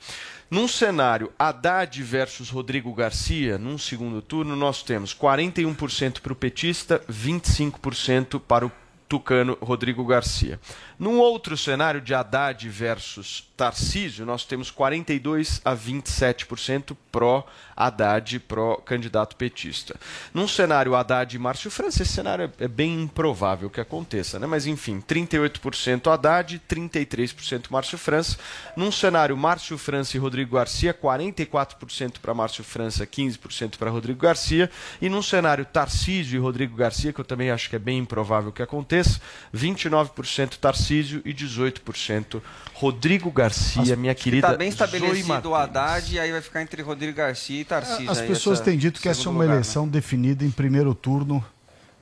num 0.49 0.67
cenário 0.67 1.31
Haddad 1.37 2.01
versus 2.01 2.49
Rodrigo 2.49 2.93
Garcia, 2.93 3.57
num 3.57 3.77
segundo 3.77 4.21
turno, 4.21 4.55
nós 4.55 4.81
temos 4.81 5.13
41% 5.13 6.21
para 6.21 6.33
o 6.33 6.35
petista, 6.35 7.01
25% 7.09 8.39
para 8.39 8.65
o 8.65 8.71
tucano 9.07 9.57
Rodrigo 9.61 10.05
Garcia. 10.05 10.59
Num 10.99 11.19
outro 11.19 11.57
cenário 11.57 11.99
de 11.99 12.13
Haddad 12.13 12.69
versus 12.69 13.47
Tarcísio, 13.57 14.25
nós 14.25 14.45
temos 14.45 14.69
42 14.69 15.61
a 15.65 15.75
27% 15.75 16.95
pró 17.11 17.45
Haddad, 17.75 18.39
pró 18.41 18.75
candidato 18.77 19.35
petista. 19.35 19.95
Num 20.33 20.47
cenário 20.47 20.95
Haddad 20.95 21.35
e 21.35 21.39
Márcio 21.39 21.71
França, 21.71 22.03
esse 22.03 22.13
cenário 22.13 22.51
é 22.59 22.67
é 22.67 22.69
bem 22.69 23.01
improvável 23.01 23.69
que 23.69 23.79
aconteça, 23.79 24.37
né? 24.37 24.45
Mas 24.45 24.67
enfim, 24.67 25.01
38% 25.01 26.11
Haddad, 26.11 26.61
33% 26.69 27.67
Márcio 27.69 27.97
França. 27.97 28.37
Num 28.75 28.91
cenário 28.91 29.35
Márcio 29.37 29.77
França 29.77 30.17
e 30.17 30.19
Rodrigo 30.19 30.55
Garcia, 30.55 30.93
44% 30.93 32.19
para 32.21 32.33
Márcio 32.33 32.63
França, 32.63 33.07
15% 33.07 33.77
para 33.77 33.89
Rodrigo 33.89 34.19
Garcia. 34.19 34.69
E 35.01 35.07
num 35.07 35.21
cenário 35.21 35.65
Tarcísio 35.65 36.35
e 36.35 36.39
Rodrigo 36.39 36.75
Garcia, 36.75 37.13
que 37.13 37.21
eu 37.21 37.25
também 37.25 37.49
acho 37.49 37.69
que 37.69 37.77
é 37.77 37.79
bem 37.79 37.99
improvável 37.99 38.51
que 38.51 38.61
aconteça, 38.61 39.21
29% 39.55 40.57
Tarcísio 40.57 40.86
e 40.93 41.33
18% 41.33 42.41
Rodrigo 42.73 43.31
Garcia, 43.31 43.95
minha 43.95 44.13
querida 44.13 44.47
Está 44.47 44.57
bem 44.57 44.69
estabelecido 44.69 45.49
o. 45.49 45.55
Haddad 45.55 46.13
e 46.13 46.19
aí 46.19 46.31
vai 46.31 46.41
ficar 46.41 46.61
entre 46.61 46.81
Rodrigo 46.81 47.17
Garcia 47.17 47.61
e 47.61 47.65
Tarcísio. 47.65 48.11
As 48.11 48.19
aí, 48.19 48.27
pessoas 48.27 48.59
têm 48.59 48.77
dito 48.77 49.01
que 49.01 49.09
essa 49.09 49.19
é 49.19 49.23
segundo 49.23 49.35
uma 49.37 49.43
lugar, 49.43 49.55
né? 49.55 49.61
eleição 49.61 49.87
definida 49.87 50.45
em 50.45 50.51
primeiro 50.51 50.93
turno 50.93 51.43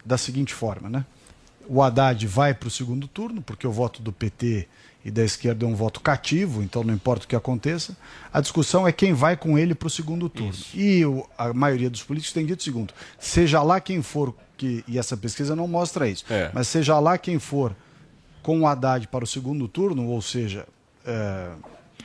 da 0.03 0.17
seguinte 0.17 0.53
forma, 0.53 0.89
né? 0.89 1.05
o 1.67 1.81
Haddad 1.81 2.25
vai 2.27 2.53
para 2.53 2.67
o 2.67 2.71
segundo 2.71 3.07
turno, 3.07 3.41
porque 3.41 3.65
o 3.67 3.71
voto 3.71 4.01
do 4.01 4.11
PT 4.11 4.67
e 5.03 5.11
da 5.11 5.23
esquerda 5.23 5.65
é 5.65 5.69
um 5.69 5.75
voto 5.75 5.99
cativo, 5.99 6.63
então 6.63 6.83
não 6.83 6.93
importa 6.93 7.25
o 7.25 7.27
que 7.27 7.35
aconteça. 7.35 7.95
A 8.33 8.41
discussão 8.41 8.87
é 8.87 8.91
quem 8.91 9.13
vai 9.13 9.37
com 9.37 9.57
ele 9.57 9.75
para 9.75 9.87
o 9.87 9.89
segundo 9.89 10.27
turno. 10.27 10.51
Isso. 10.51 10.75
E 10.75 11.05
o, 11.05 11.27
a 11.37 11.53
maioria 11.53 11.89
dos 11.89 12.03
políticos 12.03 12.33
tem 12.33 12.45
dito 12.45 12.59
o 12.59 12.63
seguinte: 12.63 12.93
seja 13.19 13.61
lá 13.61 13.79
quem 13.79 14.01
for, 14.01 14.33
que, 14.57 14.83
e 14.87 14.97
essa 14.97 15.15
pesquisa 15.15 15.55
não 15.55 15.67
mostra 15.67 16.07
isso, 16.07 16.25
é. 16.29 16.49
mas 16.53 16.67
seja 16.67 16.99
lá 16.99 17.17
quem 17.17 17.37
for 17.37 17.75
com 18.45 18.61
o 18.61 18.67
Haddad 18.67 19.07
para 19.07 19.23
o 19.23 19.27
segundo 19.27 19.67
turno, 19.67 20.05
ou 20.05 20.21
seja, 20.21 20.67
é, 21.03 21.49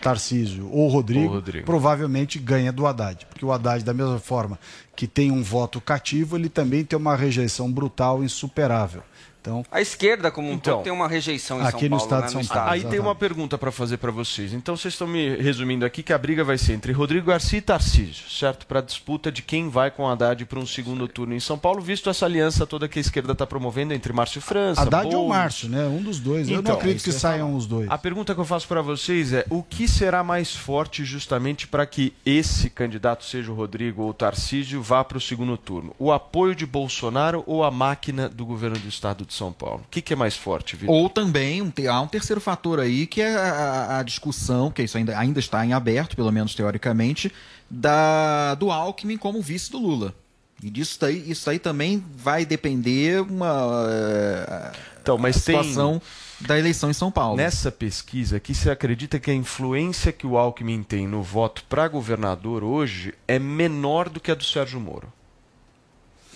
Tarcísio 0.01 0.71
ou 0.73 0.89
Rodrigo, 0.89 1.35
Rodrigo, 1.35 1.67
provavelmente 1.67 2.39
ganha 2.39 2.73
do 2.73 2.87
Haddad. 2.87 3.27
Porque 3.27 3.45
o 3.45 3.53
Haddad, 3.53 3.85
da 3.85 3.93
mesma 3.93 4.19
forma 4.19 4.59
que 4.97 5.07
tem 5.07 5.31
um 5.31 5.43
voto 5.43 5.83
cativo, 5.83 6.39
ele 6.39 6.49
também 6.49 6.83
tem 6.83 6.99
uma 6.99 7.15
rejeição 7.15 7.71
brutal, 7.71 8.25
insuperável. 8.25 9.03
Então, 9.41 9.65
a 9.71 9.81
esquerda, 9.81 10.31
como 10.31 10.51
um 10.51 10.55
então, 10.55 10.75
todo, 10.77 10.85
tem 10.85 10.93
uma 10.93 11.09
rejeição 11.09 11.61
em 11.61 11.67
aqui 11.67 11.81
São 11.81 11.89
no 11.89 11.97
Estado 11.97 12.21
né? 12.21 12.27
de 12.27 12.33
São 12.33 12.45
Paulo. 12.45 12.71
Aí 12.71 12.85
tem 12.85 13.01
uma 13.01 13.15
pergunta 13.15 13.57
para 13.57 13.73
fazer 13.73 13.97
para 13.97 14.11
vocês. 14.11 14.53
Então, 14.53 14.77
vocês 14.77 14.93
estão 14.93 15.07
me 15.07 15.37
resumindo 15.37 15.85
aqui 15.85 16.03
que 16.03 16.13
a 16.13 16.19
briga 16.19 16.45
vai 16.45 16.59
ser 16.59 16.75
entre 16.75 16.93
Rodrigo 16.93 17.27
Garcia 17.27 17.59
e 17.59 17.63
Tarcísio, 17.63 18.29
certo? 18.29 18.67
Para 18.67 18.81
a 18.81 18.83
disputa 18.83 19.33
de 19.33 19.41
quem 19.41 19.71
vai 19.71 19.91
com 19.91 20.07
Haddad 20.07 20.45
para 20.45 20.59
um 20.59 20.67
segundo 20.67 21.09
turno 21.09 21.35
em 21.35 21.41
São 21.41 21.59
Paulo, 21.59 21.81
visto 21.81 22.11
essa 22.11 22.27
aliança 22.27 22.67
toda 22.67 22.87
que 22.87 22.99
a 22.99 23.01
esquerda 23.01 23.33
está 23.33 23.47
promovendo 23.47 23.95
entre 23.95 24.13
Márcio 24.13 24.43
França. 24.43 24.83
Haddad 24.83 25.05
Boulos. 25.05 25.21
ou 25.21 25.29
Márcio, 25.29 25.69
né? 25.71 25.87
Um 25.87 26.03
dos 26.03 26.21
dois. 26.21 26.43
Então, 26.43 26.59
eu 26.59 26.63
não 26.63 26.71
então, 26.71 26.77
acredito 26.77 27.05
que 27.05 27.13
saiam 27.13 27.55
os 27.55 27.67
dois. 27.67 27.89
A 27.91 27.97
pergunta 27.97 28.35
que 28.35 28.41
eu 28.41 28.45
faço 28.45 28.69
para 28.69 28.83
vocês 28.83 29.33
é: 29.33 29.47
o 29.49 29.63
que 29.63 29.89
será 29.89 30.23
mais 30.23 30.55
forte 30.55 31.03
justamente 31.05 31.67
para 31.67 31.87
que 31.87 32.13
esse 32.27 32.69
candidato, 32.69 33.25
seja 33.25 33.51
o 33.51 33.55
Rodrigo 33.55 34.03
ou 34.03 34.11
o 34.11 34.15
Tarcísio, 34.15 34.83
vá 34.83 35.03
para 35.03 35.17
o 35.17 35.21
segundo 35.21 35.57
turno? 35.57 35.95
O 35.99 36.13
apoio 36.13 36.55
de 36.55 36.67
Bolsonaro 36.67 37.43
ou 37.47 37.65
a 37.65 37.71
máquina 37.71 38.29
do 38.29 38.45
governo 38.45 38.79
do 38.79 38.89
Estado 38.89 39.30
de 39.31 39.37
São 39.37 39.53
Paulo? 39.53 39.83
O 39.87 39.91
que, 39.91 40.03
que 40.03 40.13
é 40.13 40.17
mais 40.17 40.37
forte, 40.37 40.77
Vitor? 40.77 40.95
Ou 40.95 41.09
também 41.09 41.63
um, 41.63 41.73
há 41.89 42.01
um 42.01 42.07
terceiro 42.09 42.41
fator 42.41 42.81
aí, 42.81 43.07
que 43.07 43.23
é 43.23 43.35
a, 43.35 43.99
a, 43.99 44.03
discussão, 44.03 44.71
que 44.71 44.83
isso 44.83 44.99
ainda, 44.99 45.17
ainda 45.17 45.39
está 45.39 45.65
em 45.65 45.73
aberto, 45.73 46.17
pelo 46.17 46.33
menos 46.33 46.55
teoricamente, 46.55 47.33
da, 47.71 48.55
do 48.57 48.71
Alckmin 48.71 49.17
como 49.17 49.41
vice 49.41 49.71
do 49.71 49.79
Lula. 49.79 50.15
E 50.63 50.69
disso 50.69 50.99
daí, 51.01 51.31
isso 51.31 51.49
aí 51.49 51.59
também 51.59 52.05
vai 52.17 52.45
depender 52.45 53.23
uma 53.23 53.87
uh, 53.87 54.77
então, 55.01 55.17
mas 55.17 55.37
situação 55.37 56.03
tem... 56.39 56.49
da 56.49 56.59
eleição 56.59 56.91
em 56.91 56.93
São 56.93 57.11
Paulo. 57.11 57.37
Nessa 57.37 57.73
pesquisa 57.73 58.37
aqui, 58.37 58.55
você 58.55 58.71
acredita 58.71 59.19
que 59.19 59.31
a 59.31 59.35
influência 59.35 60.13
que 60.13 60.27
o 60.27 60.37
Alckmin 60.37 60.83
tem 60.83 61.07
no 61.07 61.23
voto 61.23 61.65
para 61.69 61.89
governador 61.89 62.63
hoje 62.63 63.15
é 63.27 63.39
menor 63.39 64.11
do 64.11 64.21
que 64.21 64.31
a 64.31 64.35
do 64.35 64.45
Sérgio 64.45 64.81
Moro? 64.81 65.11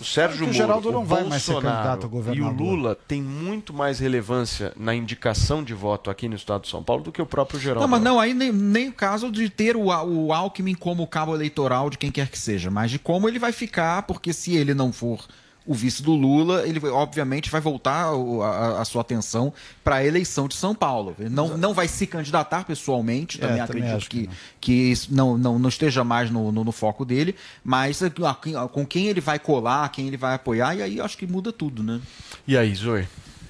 O 0.00 0.04
Sérgio 0.04 0.46
Moro, 0.46 0.52
Geraldo 0.52 0.90
não 0.90 1.02
o 1.02 1.04
vai 1.04 1.24
mais 1.24 1.42
ser 1.42 1.54
candidato 1.54 2.06
a 2.06 2.08
governador. 2.08 2.50
E 2.50 2.62
o 2.62 2.70
Lula 2.70 2.98
tem 3.06 3.22
muito 3.22 3.72
mais 3.72 3.98
relevância 3.98 4.72
na 4.76 4.94
indicação 4.94 5.62
de 5.62 5.72
voto 5.72 6.10
aqui 6.10 6.28
no 6.28 6.34
estado 6.34 6.62
de 6.62 6.68
São 6.68 6.82
Paulo 6.82 7.02
do 7.02 7.12
que 7.12 7.22
o 7.22 7.26
próprio 7.26 7.60
Geraldo. 7.60 7.82
Não, 7.82 7.88
mas 7.88 8.02
não, 8.02 8.18
aí 8.18 8.34
nem, 8.34 8.52
nem 8.52 8.88
o 8.88 8.92
caso 8.92 9.30
de 9.30 9.48
ter 9.48 9.76
o, 9.76 9.86
o 9.86 10.32
Alckmin 10.32 10.74
como 10.74 11.06
cabo 11.06 11.34
eleitoral 11.34 11.90
de 11.90 11.98
quem 11.98 12.10
quer 12.10 12.28
que 12.28 12.38
seja, 12.38 12.70
mas 12.70 12.90
de 12.90 12.98
como 12.98 13.28
ele 13.28 13.38
vai 13.38 13.52
ficar, 13.52 14.02
porque 14.02 14.32
se 14.32 14.56
ele 14.56 14.74
não 14.74 14.92
for 14.92 15.24
o 15.66 15.72
vice 15.72 16.02
do 16.02 16.12
Lula, 16.12 16.66
ele 16.66 16.78
obviamente 16.88 17.50
vai 17.50 17.60
voltar 17.60 18.06
a, 18.06 18.80
a 18.80 18.84
sua 18.84 19.00
atenção 19.00 19.52
para 19.82 19.96
a 19.96 20.04
eleição 20.04 20.46
de 20.46 20.54
São 20.54 20.74
Paulo. 20.74 21.16
Ele 21.18 21.30
não, 21.30 21.56
não 21.56 21.72
vai 21.72 21.88
se 21.88 22.06
candidatar 22.06 22.64
pessoalmente, 22.64 23.38
também 23.38 23.58
é, 23.58 23.62
acredito 23.62 23.90
também 23.90 24.08
que, 24.08 24.30
que, 24.60 24.72
isso 24.72 25.14
não, 25.14 25.38
não, 25.38 25.58
não 25.58 25.68
esteja 25.68 26.04
mais 26.04 26.30
no, 26.30 26.52
no, 26.52 26.64
no 26.64 26.72
foco 26.72 27.04
dele, 27.04 27.34
mas 27.62 28.00
com 28.72 28.86
quem 28.86 29.06
ele 29.06 29.20
vai 29.20 29.38
colar, 29.38 29.88
quem 29.90 30.06
ele 30.06 30.16
vai 30.16 30.34
apoiar, 30.34 30.74
e 30.74 30.82
aí 30.82 31.00
acho 31.00 31.16
que 31.16 31.26
muda 31.26 31.52
tudo, 31.52 31.82
né? 31.82 32.00
E 32.46 32.56
aí, 32.56 32.74
Zoe? 32.74 33.06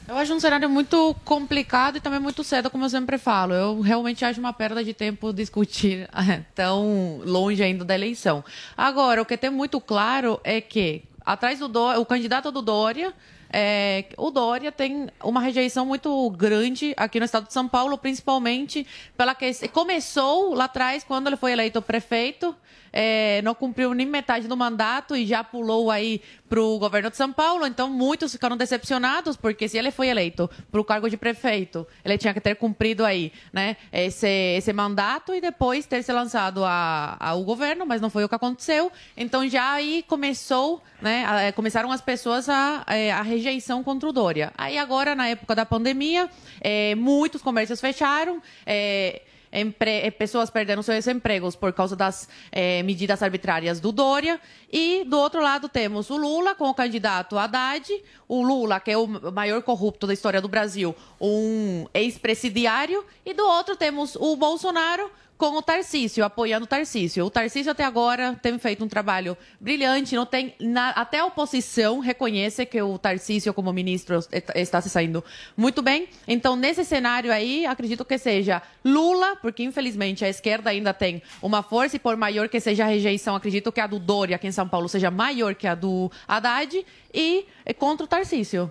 Eu 0.07 0.17
acho 0.17 0.35
um 0.35 0.41
cenário 0.41 0.69
muito 0.69 1.17
complicado 1.25 1.97
e 1.97 2.01
também 2.01 2.21
muito 2.21 2.45
cedo, 2.45 2.69
como 2.69 2.85
eu 2.85 2.91
sempre 2.91 3.17
falo. 3.17 3.55
Eu 3.55 3.81
realmente 3.81 4.23
acho 4.23 4.39
uma 4.39 4.53
perda 4.53 4.85
de 4.85 4.93
tempo 4.93 5.33
discutir 5.33 6.09
tão 6.55 7.23
longe 7.25 7.63
ainda 7.63 7.87
da 7.87 7.95
eleição. 7.95 8.45
Agora, 8.77 9.23
o 9.23 9.25
que 9.25 9.37
tem 9.37 9.49
muito 9.49 9.81
claro 9.81 10.39
é 10.45 10.61
que 10.61 11.03
atrás 11.25 11.59
do 11.59 11.69
Dória, 11.69 12.01
o 12.01 12.07
candidato 12.07 12.51
do 12.51 12.61
Dória, 12.61 13.15
é, 13.53 14.07
o 14.17 14.31
Dória 14.31 14.73
tem 14.73 15.09
uma 15.23 15.41
rejeição 15.41 15.87
muito 15.87 16.29
grande 16.31 16.93
aqui 16.97 17.21
no 17.21 17.25
estado 17.25 17.47
de 17.47 17.53
São 17.53 17.69
Paulo, 17.69 17.97
principalmente 17.97 18.87
pela 19.17 19.35
que 19.35 19.69
começou 19.69 20.55
lá 20.55 20.65
atrás 20.65 21.05
quando 21.05 21.29
ele 21.29 21.37
foi 21.37 21.53
eleito 21.53 21.81
prefeito 21.81 22.55
é, 22.97 23.43
não 23.43 23.57
cumpriu 23.57 23.93
nem 23.93 24.07
metade 24.07 24.47
do 24.47 24.57
mandato 24.57 25.17
e 25.17 25.27
já 25.27 25.43
pulou 25.43 25.91
aí 25.91 26.23
para 26.55 26.63
o 26.63 26.79
governo 26.79 27.11
de 27.11 27.17
São 27.17 27.33
Paulo. 27.33 27.67
Então, 27.67 27.91
muitos 27.91 28.31
ficaram 28.31 28.57
decepcionados, 28.57 29.37
porque 29.37 29.69
se 29.69 29.77
ele 29.77 29.91
foi 29.91 30.07
eleito 30.07 30.49
para 30.71 30.81
o 30.81 30.85
cargo 30.85 31.11
de 31.11 31.17
prefeito, 31.17 31.85
ele 32.05 32.17
tinha 32.17 32.33
que 32.33 32.41
ter 32.41 32.55
cumprido 32.55 33.05
aí 33.05 33.33
né, 33.53 33.77
esse, 33.93 34.29
esse 34.29 34.73
mandato 34.73 35.35
e 35.35 35.41
depois 35.41 35.85
ter 35.85 36.05
se 36.05 36.13
lançado 36.13 36.61
ao 36.65 37.43
governo, 37.43 37.85
mas 37.85 38.01
não 38.01 38.09
foi 38.09 38.23
o 38.23 38.29
que 38.29 38.37
aconteceu. 38.37 38.93
Então, 39.17 39.49
já 39.49 39.73
aí 39.73 40.05
começou, 40.07 40.81
né, 41.03 41.25
a, 41.27 41.53
começaram 41.53 41.91
as 41.91 42.01
pessoas 42.01 42.49
a, 42.49 42.85
a, 42.87 42.95
é, 42.95 43.11
a, 43.11 43.23
rejeição 43.23 43.83
contra 43.83 44.09
o 44.09 44.13
Dória. 44.13 44.53
Aí, 44.57 44.79
agora, 44.79 45.17
na 45.17 45.27
época 45.27 45.57
da 45.57 45.67
pandemia, 45.67 46.31
é, 46.61 46.95
muitos 46.95 47.43
comércios 47.43 47.81
fecharam. 47.81 48.41
É, 48.65 49.23
empre... 49.55 50.11
pessoas 50.13 50.51
perdendo 50.51 50.83
seus 50.83 51.07
empregos 51.07 51.57
por 51.57 51.73
causa 51.73 51.95
das 51.95 52.29
é, 52.51 52.83
medidas 52.83 53.23
arbitrárias 53.23 53.81
do 53.81 53.93
Dória. 53.93 54.41
E, 54.73 55.05
do 55.05 55.19
outro 55.19 55.41
lado, 55.41 55.69
temos 55.69 56.11
o 56.11 56.17
Lula 56.17 56.55
com 56.55 56.69
o 56.69 56.75
candidato 56.75 57.39
Haddad, 57.39 57.89
o 58.29 58.43
Lula, 58.43 58.81
que 58.81 58.91
é 58.91 58.99
o 58.99 59.07
maior 59.33 59.63
corrupto 59.63 60.07
da 60.07 60.13
história 60.13 60.41
do 60.41 60.49
Brasil, 60.49 60.95
um 61.21 61.87
ex-presidiário, 61.95 63.05
e 63.25 63.33
do 63.33 63.47
outro 63.47 63.77
temos 63.77 64.17
o 64.17 64.37
Bolsonaro 64.37 65.11
com 65.37 65.57
o 65.59 65.63
Tarcísio, 65.63 66.25
apoiando 66.25 66.65
o 66.65 66.69
Tarcísio. 66.69 67.25
O 67.25 67.31
Tarcísio 67.31 67.73
até 67.73 67.85
agora 67.85 68.39
tem 68.41 68.59
feito 68.59 68.85
um 68.85 68.89
trabalho 68.89 69.37
brilhante, 69.61 70.15
não 70.15 70.25
tem 70.25 70.55
na, 70.61 70.91
até 70.91 71.19
a 71.19 71.27
oposição 71.27 71.99
reconhece 71.99 72.65
que 72.65 72.81
o 72.81 72.97
Tarcísio 72.99 73.53
como 73.53 73.73
ministro 73.73 74.21
está 74.55 74.81
se 74.81 74.89
saindo 74.89 75.25
muito 75.57 75.83
bem. 75.83 76.09
Então, 76.27 76.57
nesse 76.57 76.85
cenário 76.85 77.33
aí, 77.33 77.67
acredito 77.67 78.05
que 78.05 78.17
seja 78.17 78.63
Lula, 78.85 79.37
porque 79.37 79.63
infelizmente 79.63 80.25
a 80.25 80.29
esquerda 80.29 80.71
ainda 80.71 80.95
tem 80.95 81.23
uma 81.43 81.63
força 81.63 81.97
e 81.97 81.99
por 81.99 82.17
maior 82.17 82.49
que 82.49 82.61
seja 82.61 82.85
a 82.85 82.89
rejeição, 82.89 83.35
acredito 83.35 83.73
que 83.73 83.81
a 83.81 83.87
do 83.87 83.99
Dória 83.99 84.37
aqui 84.37 84.47
em 84.47 84.53
São 84.53 84.69
Paulo 84.69 84.89
seja 84.89 85.11
maior 85.11 85.55
que 85.55 85.67
a 85.67 85.75
do 85.75 86.11
Haddad 86.29 86.85
e 87.13 87.47
contra 87.79 88.05
o 88.05 88.09
Tarcísio. 88.09 88.71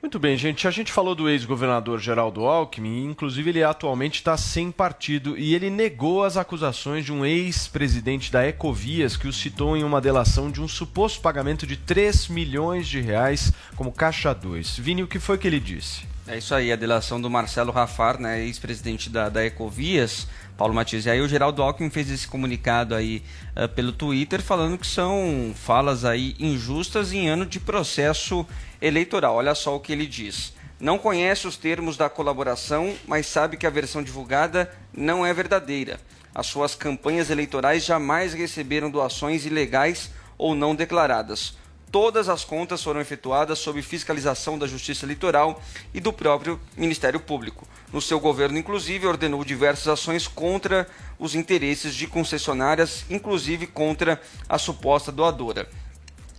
Muito 0.00 0.18
bem, 0.18 0.36
gente. 0.36 0.66
A 0.66 0.70
gente 0.70 0.90
falou 0.90 1.14
do 1.14 1.28
ex-governador 1.28 1.98
Geraldo 1.98 2.46
Alckmin, 2.46 3.04
inclusive 3.04 3.50
ele 3.50 3.62
atualmente 3.62 4.14
está 4.14 4.36
sem 4.36 4.72
partido 4.72 5.36
e 5.36 5.54
ele 5.54 5.68
negou 5.68 5.99
as 6.00 6.38
acusações 6.38 7.04
de 7.04 7.12
um 7.12 7.26
ex-presidente 7.26 8.32
da 8.32 8.46
Ecovias 8.46 9.18
que 9.18 9.28
o 9.28 9.32
citou 9.32 9.76
em 9.76 9.84
uma 9.84 10.00
delação 10.00 10.50
de 10.50 10.58
um 10.58 10.66
suposto 10.66 11.20
pagamento 11.20 11.66
de 11.66 11.76
3 11.76 12.28
milhões 12.28 12.88
de 12.88 13.02
reais 13.02 13.52
como 13.76 13.92
caixa 13.92 14.32
2. 14.32 14.78
Vini, 14.78 15.02
o 15.02 15.06
que 15.06 15.18
foi 15.18 15.36
que 15.36 15.46
ele 15.46 15.60
disse? 15.60 16.08
É 16.26 16.38
isso 16.38 16.54
aí, 16.54 16.72
a 16.72 16.76
delação 16.76 17.20
do 17.20 17.28
Marcelo 17.28 17.70
Rafar, 17.70 18.18
né, 18.18 18.40
ex-presidente 18.40 19.10
da, 19.10 19.28
da 19.28 19.44
Ecovias, 19.44 20.26
Paulo 20.56 20.72
Matias. 20.72 21.04
E 21.04 21.10
aí 21.10 21.20
o 21.20 21.28
Geraldo 21.28 21.62
Alckmin 21.62 21.90
fez 21.90 22.10
esse 22.10 22.26
comunicado 22.26 22.94
aí 22.94 23.22
uh, 23.54 23.68
pelo 23.68 23.92
Twitter 23.92 24.40
falando 24.40 24.78
que 24.78 24.86
são 24.86 25.52
falas 25.54 26.06
aí 26.06 26.34
injustas 26.38 27.12
em 27.12 27.28
ano 27.28 27.44
de 27.44 27.60
processo 27.60 28.46
eleitoral. 28.80 29.34
Olha 29.34 29.54
só 29.54 29.76
o 29.76 29.80
que 29.80 29.92
ele 29.92 30.06
diz. 30.06 30.54
Não 30.80 30.96
conhece 30.96 31.46
os 31.46 31.58
termos 31.58 31.98
da 31.98 32.08
colaboração, 32.08 32.94
mas 33.06 33.26
sabe 33.26 33.58
que 33.58 33.66
a 33.66 33.70
versão 33.70 34.02
divulgada 34.02 34.72
não 35.00 35.24
é 35.24 35.32
verdadeira. 35.32 35.98
As 36.34 36.46
suas 36.46 36.74
campanhas 36.74 37.30
eleitorais 37.30 37.84
jamais 37.84 38.34
receberam 38.34 38.90
doações 38.90 39.44
ilegais 39.46 40.10
ou 40.38 40.54
não 40.54 40.74
declaradas. 40.74 41.58
Todas 41.90 42.28
as 42.28 42.44
contas 42.44 42.84
foram 42.84 43.00
efetuadas 43.00 43.58
sob 43.58 43.82
fiscalização 43.82 44.56
da 44.56 44.68
Justiça 44.68 45.04
Eleitoral 45.04 45.60
e 45.92 45.98
do 45.98 46.12
próprio 46.12 46.60
Ministério 46.76 47.18
Público. 47.18 47.66
No 47.92 48.00
seu 48.00 48.20
governo, 48.20 48.58
inclusive, 48.58 49.08
ordenou 49.08 49.44
diversas 49.44 49.88
ações 49.88 50.28
contra 50.28 50.86
os 51.18 51.34
interesses 51.34 51.96
de 51.96 52.06
concessionárias, 52.06 53.04
inclusive 53.10 53.66
contra 53.66 54.20
a 54.48 54.56
suposta 54.56 55.10
doadora. 55.10 55.68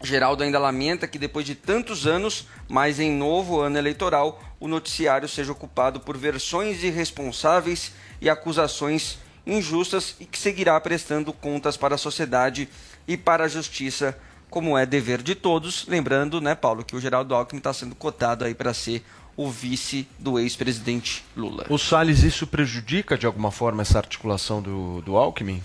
Geraldo 0.01 0.41
ainda 0.41 0.57
lamenta 0.57 1.05
que 1.05 1.19
depois 1.19 1.45
de 1.45 1.53
tantos 1.53 2.07
anos, 2.07 2.47
mas 2.69 2.97
em 2.97 3.11
novo 3.11 3.59
ano 3.59 3.77
eleitoral, 3.77 4.41
o 4.61 4.67
noticiário 4.67 5.27
seja 5.27 5.51
ocupado 5.51 5.99
por 5.99 6.15
versões 6.15 6.83
irresponsáveis 6.83 7.91
e 8.21 8.29
acusações 8.29 9.17
injustas 9.45 10.15
e 10.19 10.25
que 10.25 10.37
seguirá 10.37 10.79
prestando 10.79 11.33
contas 11.33 11.75
para 11.75 11.95
a 11.95 11.97
sociedade 11.97 12.69
e 13.07 13.17
para 13.17 13.45
a 13.45 13.47
justiça, 13.47 14.15
como 14.51 14.77
é 14.77 14.85
dever 14.85 15.23
de 15.23 15.33
todos. 15.33 15.87
Lembrando, 15.87 16.39
né, 16.39 16.53
Paulo, 16.53 16.85
que 16.85 16.95
o 16.95 17.01
Geraldo 17.01 17.33
Alckmin 17.33 17.57
está 17.57 17.73
sendo 17.73 17.95
cotado 17.95 18.45
aí 18.45 18.53
para 18.53 18.71
ser 18.71 19.03
o 19.35 19.49
vice 19.49 20.07
do 20.19 20.37
ex-presidente 20.37 21.25
Lula. 21.35 21.65
O 21.67 21.79
Salles, 21.79 22.21
isso 22.21 22.45
prejudica 22.45 23.17
de 23.17 23.25
alguma 23.25 23.49
forma 23.49 23.81
essa 23.81 23.97
articulação 23.97 24.61
do, 24.61 25.01
do 25.01 25.17
Alckmin? 25.17 25.63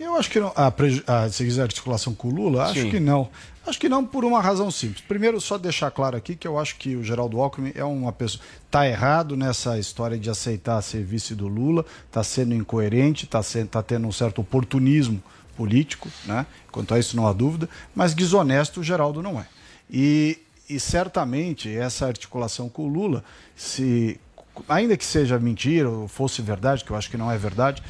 Eu 0.00 0.16
acho 0.16 0.30
que 0.30 0.40
não. 0.40 0.52
A, 0.56 0.72
a, 1.06 1.28
se 1.28 1.44
quiser 1.44 1.62
articulação 1.62 2.14
com 2.14 2.28
o 2.28 2.34
Lula, 2.34 2.64
acho 2.64 2.80
Sim. 2.80 2.90
que 2.90 3.00
não. 3.00 3.28
Acho 3.66 3.80
que 3.80 3.88
não 3.88 4.04
por 4.04 4.24
uma 4.24 4.40
razão 4.40 4.70
simples. 4.70 5.02
Primeiro, 5.06 5.40
só 5.40 5.56
deixar 5.56 5.90
claro 5.90 6.16
aqui 6.16 6.36
que 6.36 6.46
eu 6.46 6.58
acho 6.58 6.76
que 6.76 6.96
o 6.96 7.02
Geraldo 7.02 7.40
Alckmin 7.40 7.72
é 7.74 7.84
uma 7.84 8.12
pessoa. 8.12 8.44
Está 8.66 8.86
errado 8.86 9.36
nessa 9.36 9.78
história 9.78 10.18
de 10.18 10.28
aceitar 10.28 10.80
ser 10.82 11.02
vice 11.02 11.34
do 11.34 11.48
Lula, 11.48 11.84
está 12.06 12.22
sendo 12.22 12.54
incoerente, 12.54 13.24
está 13.24 13.40
tá 13.70 13.82
tendo 13.82 14.06
um 14.06 14.12
certo 14.12 14.42
oportunismo 14.42 15.22
político, 15.56 16.10
né? 16.26 16.46
Quanto 16.70 16.92
a 16.92 16.98
isso 16.98 17.16
não 17.16 17.26
há 17.26 17.32
dúvida, 17.32 17.68
mas 17.94 18.14
desonesto 18.14 18.80
o 18.80 18.84
Geraldo 18.84 19.22
não 19.22 19.40
é. 19.40 19.46
E, 19.90 20.38
e 20.68 20.78
certamente 20.78 21.74
essa 21.74 22.06
articulação 22.06 22.68
com 22.68 22.84
o 22.84 22.88
Lula, 22.88 23.24
se 23.56 24.20
ainda 24.68 24.96
que 24.96 25.04
seja 25.04 25.38
mentira 25.38 25.88
ou 25.88 26.06
fosse 26.06 26.42
verdade, 26.42 26.84
que 26.84 26.90
eu 26.90 26.96
acho 26.96 27.10
que 27.10 27.16
não 27.16 27.30
é 27.30 27.38
verdade, 27.38 27.82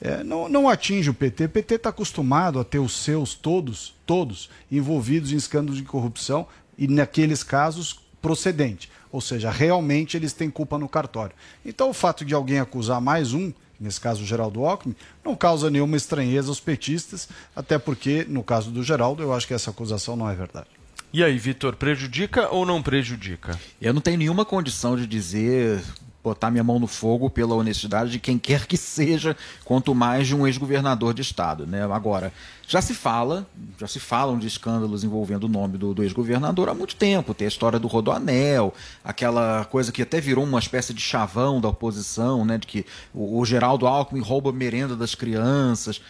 é, 0.00 0.24
não, 0.24 0.48
não 0.48 0.68
atinge 0.68 1.10
o 1.10 1.14
PT. 1.14 1.44
O 1.44 1.48
PT 1.48 1.74
está 1.74 1.90
acostumado 1.90 2.58
a 2.58 2.64
ter 2.64 2.78
os 2.78 2.92
seus 2.92 3.34
todos, 3.34 3.94
todos, 4.06 4.48
envolvidos 4.70 5.32
em 5.32 5.36
escândalos 5.36 5.76
de 5.76 5.84
corrupção 5.84 6.46
e, 6.78 6.88
naqueles 6.88 7.42
casos, 7.42 8.00
procedente. 8.22 8.90
Ou 9.12 9.20
seja, 9.20 9.50
realmente 9.50 10.16
eles 10.16 10.32
têm 10.32 10.50
culpa 10.50 10.78
no 10.78 10.88
cartório. 10.88 11.34
Então, 11.64 11.90
o 11.90 11.94
fato 11.94 12.24
de 12.24 12.34
alguém 12.34 12.58
acusar 12.58 13.00
mais 13.00 13.34
um, 13.34 13.52
nesse 13.78 14.00
caso 14.00 14.22
o 14.22 14.26
Geraldo 14.26 14.64
Alckmin, 14.64 14.94
não 15.24 15.34
causa 15.34 15.70
nenhuma 15.70 15.96
estranheza 15.96 16.48
aos 16.48 16.60
petistas, 16.60 17.28
até 17.54 17.78
porque, 17.78 18.24
no 18.28 18.42
caso 18.42 18.70
do 18.70 18.82
Geraldo, 18.82 19.22
eu 19.22 19.32
acho 19.32 19.46
que 19.46 19.54
essa 19.54 19.70
acusação 19.70 20.16
não 20.16 20.28
é 20.28 20.34
verdade. 20.34 20.68
E 21.12 21.24
aí, 21.24 21.36
Vitor, 21.38 21.74
prejudica 21.74 22.48
ou 22.50 22.64
não 22.64 22.80
prejudica? 22.80 23.58
Eu 23.80 23.92
não 23.92 24.00
tenho 24.00 24.18
nenhuma 24.18 24.44
condição 24.44 24.96
de 24.96 25.06
dizer 25.06 25.82
botar 26.22 26.50
minha 26.50 26.62
mão 26.62 26.78
no 26.78 26.86
fogo 26.86 27.30
pela 27.30 27.54
honestidade 27.54 28.10
de 28.10 28.18
quem 28.18 28.38
quer 28.38 28.66
que 28.66 28.76
seja, 28.76 29.36
quanto 29.64 29.94
mais 29.94 30.26
de 30.26 30.34
um 30.34 30.46
ex-governador 30.46 31.14
de 31.14 31.22
estado, 31.22 31.66
né? 31.66 31.82
Agora, 31.90 32.32
já 32.68 32.82
se 32.82 32.94
fala, 32.94 33.46
já 33.78 33.86
se 33.86 33.98
falam 33.98 34.38
de 34.38 34.46
escândalos 34.46 35.02
envolvendo 35.02 35.44
o 35.44 35.48
nome 35.48 35.78
do, 35.78 35.94
do 35.94 36.02
ex-governador 36.02 36.68
há 36.68 36.74
muito 36.74 36.94
tempo. 36.94 37.32
Tem 37.32 37.46
a 37.46 37.48
história 37.48 37.78
do 37.78 37.88
Rodoanel, 37.88 38.74
aquela 39.02 39.64
coisa 39.64 39.90
que 39.90 40.02
até 40.02 40.20
virou 40.20 40.44
uma 40.44 40.58
espécie 40.58 40.92
de 40.92 41.00
chavão 41.00 41.60
da 41.60 41.68
oposição, 41.68 42.44
né? 42.44 42.58
De 42.58 42.66
que 42.66 42.86
o, 43.14 43.40
o 43.40 43.44
Geraldo 43.46 43.86
Alckmin 43.86 44.20
rouba 44.20 44.52
merenda 44.52 44.94
das 44.94 45.14
crianças. 45.14 46.02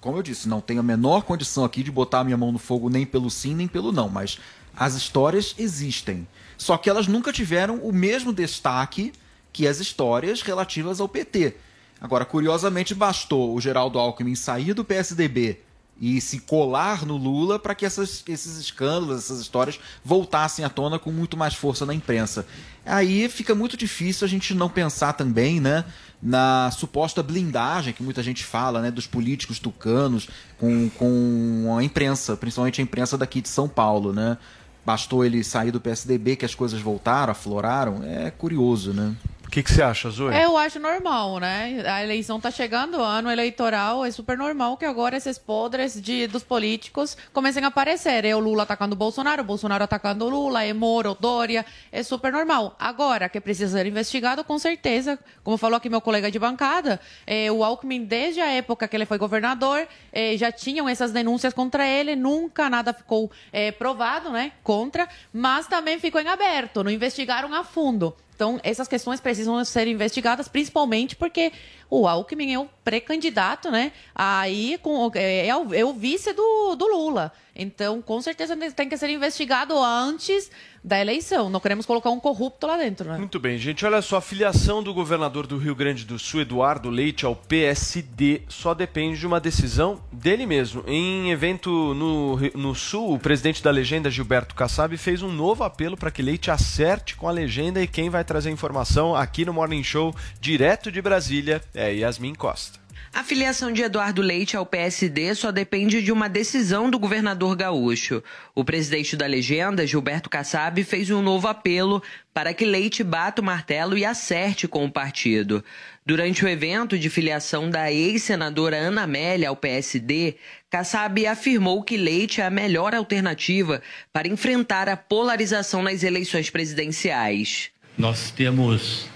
Como 0.00 0.18
eu 0.18 0.22
disse, 0.22 0.48
não 0.48 0.60
tenho 0.60 0.80
a 0.80 0.84
menor 0.84 1.22
condição 1.22 1.64
aqui 1.64 1.82
de 1.82 1.90
botar 1.90 2.22
minha 2.22 2.36
mão 2.36 2.52
no 2.52 2.58
fogo 2.58 2.90
nem 2.90 3.06
pelo 3.06 3.30
sim 3.30 3.54
nem 3.54 3.66
pelo 3.66 3.90
não, 3.90 4.08
mas 4.08 4.38
as 4.76 4.94
histórias 4.94 5.54
existem. 5.58 6.28
Só 6.58 6.76
que 6.76 6.88
elas 6.88 7.06
nunca 7.06 7.32
tiveram 7.32 7.78
o 7.78 7.92
mesmo 7.92 8.32
destaque 8.32 9.12
que 9.56 9.66
as 9.66 9.80
histórias 9.80 10.42
relativas 10.42 11.00
ao 11.00 11.08
PT. 11.08 11.54
Agora, 11.98 12.26
curiosamente, 12.26 12.94
bastou 12.94 13.54
o 13.54 13.60
Geraldo 13.60 13.98
Alckmin 13.98 14.34
sair 14.34 14.74
do 14.74 14.84
PSDB 14.84 15.60
e 15.98 16.20
se 16.20 16.40
colar 16.40 17.06
no 17.06 17.16
Lula 17.16 17.58
para 17.58 17.74
que 17.74 17.86
essas, 17.86 18.22
esses 18.28 18.58
escândalos, 18.58 19.16
essas 19.16 19.40
histórias 19.40 19.80
voltassem 20.04 20.62
à 20.62 20.68
tona 20.68 20.98
com 20.98 21.10
muito 21.10 21.38
mais 21.38 21.54
força 21.54 21.86
na 21.86 21.94
imprensa. 21.94 22.46
Aí 22.84 23.30
fica 23.30 23.54
muito 23.54 23.78
difícil 23.78 24.26
a 24.26 24.28
gente 24.28 24.52
não 24.52 24.68
pensar 24.68 25.14
também, 25.14 25.58
né, 25.58 25.86
na 26.22 26.70
suposta 26.70 27.22
blindagem 27.22 27.94
que 27.94 28.02
muita 28.02 28.22
gente 28.22 28.44
fala, 28.44 28.82
né, 28.82 28.90
dos 28.90 29.06
políticos 29.06 29.58
tucanos 29.58 30.28
com, 30.58 30.90
com 30.90 31.74
a 31.78 31.82
imprensa, 31.82 32.36
principalmente 32.36 32.78
a 32.78 32.84
imprensa 32.84 33.16
daqui 33.16 33.40
de 33.40 33.48
São 33.48 33.66
Paulo, 33.66 34.12
né? 34.12 34.36
Bastou 34.84 35.24
ele 35.24 35.42
sair 35.42 35.72
do 35.72 35.80
PSDB 35.80 36.36
que 36.36 36.44
as 36.44 36.54
coisas 36.54 36.80
voltaram, 36.80 37.32
afloraram. 37.32 38.04
É 38.04 38.30
curioso, 38.30 38.92
né? 38.92 39.16
Que, 39.56 39.62
que 39.62 39.72
você 39.72 39.80
acha, 39.80 40.10
Zoe? 40.10 40.36
Eu 40.38 40.54
acho 40.54 40.78
normal, 40.78 41.38
né? 41.38 41.82
A 41.86 42.04
eleição 42.04 42.38
tá 42.38 42.50
chegando, 42.50 43.00
ano 43.00 43.30
eleitoral, 43.30 44.04
é 44.04 44.10
super 44.10 44.36
normal 44.36 44.76
que 44.76 44.84
agora 44.84 45.16
esses 45.16 45.38
podres 45.38 45.98
de, 45.98 46.26
dos 46.26 46.42
políticos 46.42 47.16
comecem 47.32 47.64
a 47.64 47.68
aparecer. 47.68 48.26
É 48.26 48.36
o 48.36 48.38
Lula 48.38 48.64
atacando 48.64 48.92
o 48.92 48.98
Bolsonaro, 48.98 49.40
o 49.40 49.46
Bolsonaro 49.46 49.82
atacando 49.82 50.26
o 50.26 50.28
Lula, 50.28 50.62
é 50.62 50.74
Moro, 50.74 51.16
Dória, 51.18 51.64
é 51.90 52.02
super 52.02 52.30
normal. 52.30 52.76
Agora, 52.78 53.30
que 53.30 53.40
precisa 53.40 53.78
ser 53.78 53.86
investigado, 53.86 54.44
com 54.44 54.58
certeza, 54.58 55.18
como 55.42 55.56
falou 55.56 55.78
aqui 55.78 55.88
meu 55.88 56.02
colega 56.02 56.30
de 56.30 56.38
bancada, 56.38 57.00
é, 57.26 57.50
o 57.50 57.64
Alckmin, 57.64 58.04
desde 58.04 58.42
a 58.42 58.48
época 58.48 58.86
que 58.86 58.94
ele 58.94 59.06
foi 59.06 59.16
governador, 59.16 59.88
é, 60.12 60.36
já 60.36 60.52
tinham 60.52 60.86
essas 60.86 61.12
denúncias 61.12 61.54
contra 61.54 61.88
ele, 61.88 62.14
nunca 62.14 62.68
nada 62.68 62.92
ficou 62.92 63.30
é, 63.50 63.72
provado, 63.72 64.28
né, 64.28 64.52
contra, 64.62 65.08
mas 65.32 65.66
também 65.66 65.98
ficou 65.98 66.20
em 66.20 66.28
aberto, 66.28 66.84
não 66.84 66.90
investigaram 66.90 67.54
a 67.54 67.64
fundo. 67.64 68.14
Então, 68.36 68.60
essas 68.62 68.86
questões 68.86 69.18
precisam 69.18 69.64
ser 69.64 69.88
investigadas, 69.88 70.46
principalmente 70.46 71.16
porque 71.16 71.52
o 71.88 72.06
Alckmin 72.06 72.52
é 72.52 72.58
o 72.58 72.68
pré-candidato, 72.84 73.70
né? 73.70 73.92
Aí 74.14 74.78
com, 74.82 75.10
é, 75.14 75.46
é, 75.46 75.56
o, 75.56 75.72
é 75.72 75.82
o 75.82 75.94
vice 75.94 76.34
do, 76.34 76.76
do 76.76 76.86
Lula. 76.86 77.32
Então, 77.56 78.02
com 78.02 78.20
certeza 78.20 78.56
tem 78.74 78.88
que 78.88 78.96
ser 78.96 79.08
investigado 79.10 79.78
antes 79.78 80.50
da 80.84 81.00
eleição. 81.00 81.50
Não 81.50 81.58
queremos 81.58 81.84
colocar 81.84 82.10
um 82.10 82.20
corrupto 82.20 82.66
lá 82.66 82.76
dentro, 82.76 83.10
né? 83.10 83.18
Muito 83.18 83.40
bem, 83.40 83.58
gente. 83.58 83.84
Olha 83.84 84.00
só, 84.00 84.18
a 84.18 84.20
filiação 84.20 84.82
do 84.82 84.94
governador 84.94 85.46
do 85.46 85.58
Rio 85.58 85.74
Grande 85.74 86.04
do 86.04 86.16
Sul, 86.16 86.42
Eduardo 86.42 86.88
Leite, 86.88 87.26
ao 87.26 87.34
PSD 87.34 88.42
só 88.48 88.72
depende 88.72 89.18
de 89.18 89.26
uma 89.26 89.40
decisão 89.40 90.00
dele 90.12 90.46
mesmo. 90.46 90.84
Em 90.86 91.32
evento 91.32 91.92
no, 91.94 92.36
no 92.54 92.74
Sul, 92.74 93.14
o 93.14 93.18
presidente 93.18 93.62
da 93.62 93.70
legenda, 93.70 94.10
Gilberto 94.10 94.54
Kassab, 94.54 94.96
fez 94.96 95.22
um 95.22 95.32
novo 95.32 95.64
apelo 95.64 95.96
para 95.96 96.10
que 96.10 96.22
Leite 96.22 96.50
acerte 96.50 97.16
com 97.16 97.28
a 97.28 97.32
legenda 97.32 97.82
e 97.82 97.88
quem 97.88 98.08
vai 98.08 98.22
trazer 98.22 98.50
informação 98.50 99.16
aqui 99.16 99.44
no 99.44 99.52
Morning 99.52 99.82
Show, 99.82 100.14
direto 100.40 100.92
de 100.92 101.02
Brasília, 101.02 101.60
é 101.74 101.92
Yasmin 101.94 102.34
Costa. 102.34 102.85
A 103.16 103.24
filiação 103.24 103.72
de 103.72 103.80
Eduardo 103.80 104.20
Leite 104.20 104.58
ao 104.58 104.66
PSD 104.66 105.34
só 105.34 105.50
depende 105.50 106.02
de 106.02 106.12
uma 106.12 106.28
decisão 106.28 106.90
do 106.90 106.98
governador 106.98 107.56
gaúcho. 107.56 108.22
O 108.54 108.62
presidente 108.62 109.16
da 109.16 109.24
legenda, 109.24 109.86
Gilberto 109.86 110.28
Kassab, 110.28 110.84
fez 110.84 111.10
um 111.10 111.22
novo 111.22 111.48
apelo 111.48 112.02
para 112.34 112.52
que 112.52 112.66
Leite 112.66 113.02
bata 113.02 113.40
o 113.40 113.44
martelo 113.44 113.96
e 113.96 114.04
acerte 114.04 114.68
com 114.68 114.84
o 114.84 114.90
partido. 114.90 115.64
Durante 116.04 116.44
o 116.44 116.48
evento 116.48 116.98
de 116.98 117.08
filiação 117.08 117.70
da 117.70 117.90
ex-senadora 117.90 118.76
Ana 118.76 119.04
Amélia 119.04 119.48
ao 119.48 119.56
PSD, 119.56 120.34
Kassab 120.68 121.26
afirmou 121.26 121.82
que 121.82 121.96
Leite 121.96 122.42
é 122.42 122.44
a 122.44 122.50
melhor 122.50 122.94
alternativa 122.94 123.80
para 124.12 124.28
enfrentar 124.28 124.90
a 124.90 124.96
polarização 124.96 125.82
nas 125.82 126.02
eleições 126.02 126.50
presidenciais. 126.50 127.70
Nós 127.96 128.30
temos 128.30 129.08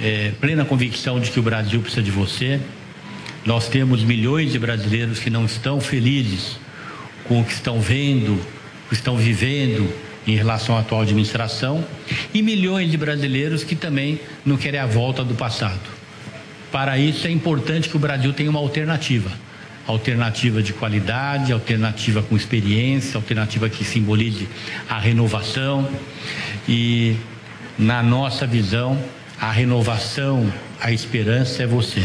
é, 0.00 0.30
plena 0.40 0.64
convicção 0.64 1.18
de 1.18 1.32
que 1.32 1.40
o 1.40 1.42
Brasil 1.42 1.80
precisa 1.80 2.00
de 2.00 2.12
você 2.12 2.60
nós 3.44 3.68
temos 3.68 4.02
milhões 4.02 4.52
de 4.52 4.58
brasileiros 4.58 5.18
que 5.18 5.30
não 5.30 5.44
estão 5.44 5.80
felizes 5.80 6.58
com 7.26 7.40
o 7.40 7.44
que 7.44 7.52
estão 7.52 7.80
vendo, 7.80 8.34
o 8.34 8.88
que 8.88 8.94
estão 8.94 9.16
vivendo 9.16 9.92
em 10.26 10.36
relação 10.36 10.76
à 10.76 10.80
atual 10.80 11.02
administração, 11.02 11.84
e 12.34 12.42
milhões 12.42 12.90
de 12.90 12.96
brasileiros 12.96 13.64
que 13.64 13.74
também 13.74 14.20
não 14.44 14.56
querem 14.56 14.78
a 14.78 14.86
volta 14.86 15.24
do 15.24 15.34
passado. 15.34 15.80
Para 16.70 16.98
isso 16.98 17.26
é 17.26 17.30
importante 17.30 17.88
que 17.88 17.96
o 17.96 17.98
Brasil 17.98 18.32
tenha 18.32 18.50
uma 18.50 18.60
alternativa. 18.60 19.30
Alternativa 19.86 20.62
de 20.62 20.72
qualidade, 20.72 21.52
alternativa 21.52 22.22
com 22.22 22.36
experiência, 22.36 23.16
alternativa 23.16 23.68
que 23.68 23.84
simbolize 23.84 24.46
a 24.88 24.98
renovação. 24.98 25.88
E, 26.68 27.16
na 27.78 28.02
nossa 28.02 28.46
visão, 28.46 29.02
a 29.40 29.50
renovação, 29.50 30.52
a 30.80 30.92
esperança 30.92 31.62
é 31.62 31.66
você. 31.66 32.04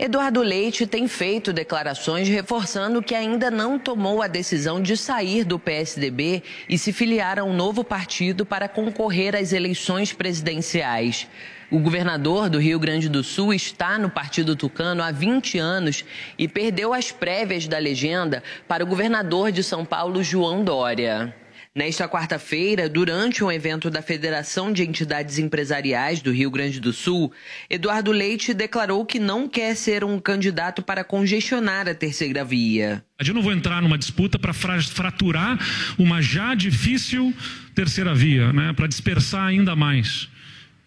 Eduardo 0.00 0.42
Leite 0.42 0.86
tem 0.86 1.08
feito 1.08 1.52
declarações 1.52 2.28
reforçando 2.28 3.02
que 3.02 3.16
ainda 3.16 3.50
não 3.50 3.80
tomou 3.80 4.22
a 4.22 4.28
decisão 4.28 4.80
de 4.80 4.96
sair 4.96 5.42
do 5.42 5.58
PSDB 5.58 6.44
e 6.68 6.78
se 6.78 6.92
filiar 6.92 7.36
a 7.36 7.42
um 7.42 7.52
novo 7.52 7.82
partido 7.82 8.46
para 8.46 8.68
concorrer 8.68 9.34
às 9.34 9.52
eleições 9.52 10.12
presidenciais. 10.12 11.26
O 11.68 11.80
governador 11.80 12.48
do 12.48 12.60
Rio 12.60 12.78
Grande 12.78 13.08
do 13.08 13.24
Sul 13.24 13.52
está 13.52 13.98
no 13.98 14.08
Partido 14.08 14.54
Tucano 14.54 15.02
há 15.02 15.10
20 15.10 15.58
anos 15.58 16.04
e 16.38 16.46
perdeu 16.46 16.94
as 16.94 17.10
prévias 17.10 17.66
da 17.66 17.76
legenda 17.76 18.40
para 18.68 18.84
o 18.84 18.86
governador 18.86 19.50
de 19.50 19.64
São 19.64 19.84
Paulo, 19.84 20.22
João 20.22 20.62
Dória. 20.62 21.34
Nesta 21.78 22.08
quarta-feira, 22.08 22.88
durante 22.88 23.44
um 23.44 23.52
evento 23.52 23.88
da 23.88 24.02
Federação 24.02 24.72
de 24.72 24.82
Entidades 24.82 25.38
Empresariais 25.38 26.20
do 26.20 26.32
Rio 26.32 26.50
Grande 26.50 26.80
do 26.80 26.92
Sul, 26.92 27.32
Eduardo 27.70 28.10
Leite 28.10 28.52
declarou 28.52 29.06
que 29.06 29.20
não 29.20 29.48
quer 29.48 29.76
ser 29.76 30.02
um 30.02 30.18
candidato 30.18 30.82
para 30.82 31.04
congestionar 31.04 31.86
a 31.88 31.94
terceira 31.94 32.44
via. 32.44 33.04
Eu 33.24 33.32
não 33.32 33.42
vou 33.42 33.52
entrar 33.52 33.80
numa 33.80 33.96
disputa 33.96 34.40
para 34.40 34.52
fraturar 34.52 35.56
uma 35.96 36.20
já 36.20 36.52
difícil 36.52 37.32
terceira 37.76 38.12
via, 38.12 38.52
né, 38.52 38.72
para 38.72 38.88
dispersar 38.88 39.46
ainda 39.46 39.76
mais. 39.76 40.28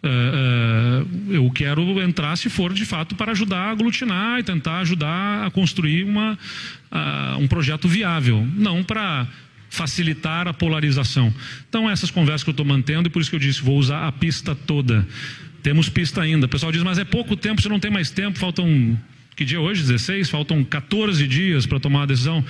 Uh, 0.03 1.07
uh, 1.07 1.33
eu 1.33 1.49
quero 1.51 2.01
entrar, 2.01 2.35
se 2.35 2.49
for 2.49 2.73
de 2.73 2.83
fato, 2.83 3.15
para 3.15 3.31
ajudar 3.31 3.59
a 3.59 3.69
aglutinar 3.69 4.39
e 4.41 4.43
tentar 4.43 4.79
ajudar 4.79 5.45
a 5.45 5.51
construir 5.51 6.03
uma, 6.03 6.37
um 7.39 7.47
projeto 7.47 7.87
viável, 7.87 8.45
não 8.57 8.83
para 8.83 9.25
facilitar 9.71 10.49
a 10.49 10.53
polarização. 10.53 11.33
Então, 11.67 11.89
essas 11.89 12.11
conversas 12.11 12.43
que 12.43 12.49
eu 12.49 12.51
estou 12.51 12.65
mantendo, 12.65 13.07
e 13.07 13.09
por 13.09 13.21
isso 13.21 13.29
que 13.29 13.37
eu 13.37 13.39
disse, 13.39 13.61
vou 13.61 13.77
usar 13.77 14.05
a 14.05 14.11
pista 14.11 14.53
toda. 14.53 15.07
Temos 15.63 15.87
pista 15.87 16.21
ainda. 16.21 16.45
O 16.45 16.49
pessoal 16.49 16.73
diz, 16.73 16.83
mas 16.83 16.99
é 16.99 17.05
pouco 17.05 17.37
tempo, 17.37 17.61
você 17.61 17.69
não 17.69 17.79
tem 17.79 17.89
mais 17.89 18.11
tempo, 18.11 18.37
faltam 18.37 18.99
Que 19.33 19.45
dia 19.45 19.57
é 19.57 19.61
hoje? 19.61 19.81
16? 19.81 20.29
Faltam 20.29 20.61
14 20.61 21.25
dias 21.25 21.65
para 21.65 21.79
tomar 21.79 22.03
a 22.03 22.05
decisão. 22.05 22.43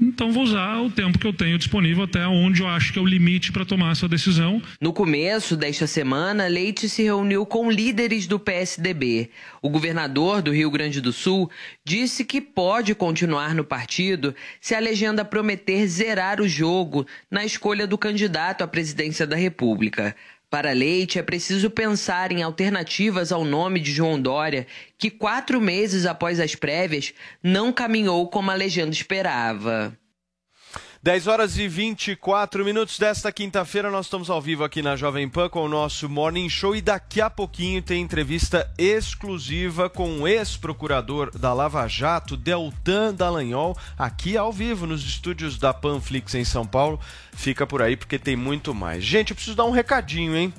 Então 0.00 0.32
vou 0.32 0.42
usar 0.42 0.80
o 0.80 0.90
tempo 0.90 1.18
que 1.18 1.26
eu 1.26 1.32
tenho 1.32 1.58
disponível 1.58 2.04
até 2.04 2.26
onde 2.26 2.62
eu 2.62 2.68
acho 2.68 2.92
que 2.92 2.98
é 2.98 3.02
o 3.02 3.06
limite 3.06 3.52
para 3.52 3.64
tomar 3.64 3.92
essa 3.92 4.08
decisão. 4.08 4.60
No 4.80 4.92
começo 4.92 5.56
desta 5.56 5.86
semana, 5.86 6.46
Leite 6.46 6.88
se 6.88 7.02
reuniu 7.02 7.46
com 7.46 7.70
líderes 7.70 8.26
do 8.26 8.38
PSDB. 8.38 9.30
O 9.62 9.70
governador 9.70 10.42
do 10.42 10.52
Rio 10.52 10.70
Grande 10.70 11.00
do 11.00 11.12
Sul 11.12 11.50
disse 11.84 12.24
que 12.24 12.40
pode 12.40 12.94
continuar 12.94 13.54
no 13.54 13.64
partido 13.64 14.34
se 14.60 14.74
a 14.74 14.80
legenda 14.80 15.24
prometer 15.24 15.86
zerar 15.86 16.40
o 16.40 16.48
jogo 16.48 17.06
na 17.30 17.44
escolha 17.44 17.86
do 17.86 17.96
candidato 17.96 18.62
à 18.62 18.66
presidência 18.66 19.26
da 19.26 19.36
República. 19.36 20.14
Para 20.50 20.72
Leite, 20.72 21.18
é 21.18 21.22
preciso 21.22 21.68
pensar 21.68 22.30
em 22.30 22.42
alternativas 22.42 23.32
ao 23.32 23.44
nome 23.44 23.80
de 23.80 23.90
João 23.90 24.20
Dória, 24.20 24.66
que 24.98 25.10
quatro 25.10 25.60
meses 25.60 26.06
após 26.06 26.38
as 26.38 26.54
prévias 26.54 27.12
não 27.42 27.72
caminhou 27.72 28.28
como 28.28 28.50
a 28.50 28.54
legenda 28.54 28.92
esperava. 28.92 29.98
10 31.04 31.26
horas 31.26 31.58
e 31.58 31.68
24 31.68 32.64
minutos 32.64 32.98
desta 32.98 33.30
quinta-feira, 33.30 33.90
nós 33.90 34.06
estamos 34.06 34.30
ao 34.30 34.40
vivo 34.40 34.64
aqui 34.64 34.80
na 34.80 34.96
Jovem 34.96 35.28
Pan 35.28 35.50
com 35.50 35.62
o 35.62 35.68
nosso 35.68 36.08
Morning 36.08 36.48
Show 36.48 36.74
e 36.74 36.80
daqui 36.80 37.20
a 37.20 37.28
pouquinho 37.28 37.82
tem 37.82 38.00
entrevista 38.00 38.72
exclusiva 38.78 39.90
com 39.90 40.22
o 40.22 40.26
ex-procurador 40.26 41.30
da 41.38 41.52
Lava 41.52 41.86
Jato, 41.86 42.38
Deltan 42.38 43.12
Dallagnol, 43.12 43.76
aqui 43.98 44.38
ao 44.38 44.50
vivo 44.50 44.86
nos 44.86 45.04
estúdios 45.04 45.58
da 45.58 45.74
Panflix 45.74 46.34
em 46.36 46.44
São 46.44 46.66
Paulo. 46.66 46.98
Fica 47.34 47.66
por 47.66 47.82
aí 47.82 47.98
porque 47.98 48.18
tem 48.18 48.34
muito 48.34 48.74
mais. 48.74 49.04
Gente, 49.04 49.32
eu 49.32 49.34
preciso 49.34 49.58
dar 49.58 49.66
um 49.66 49.72
recadinho, 49.72 50.34
hein? 50.34 50.54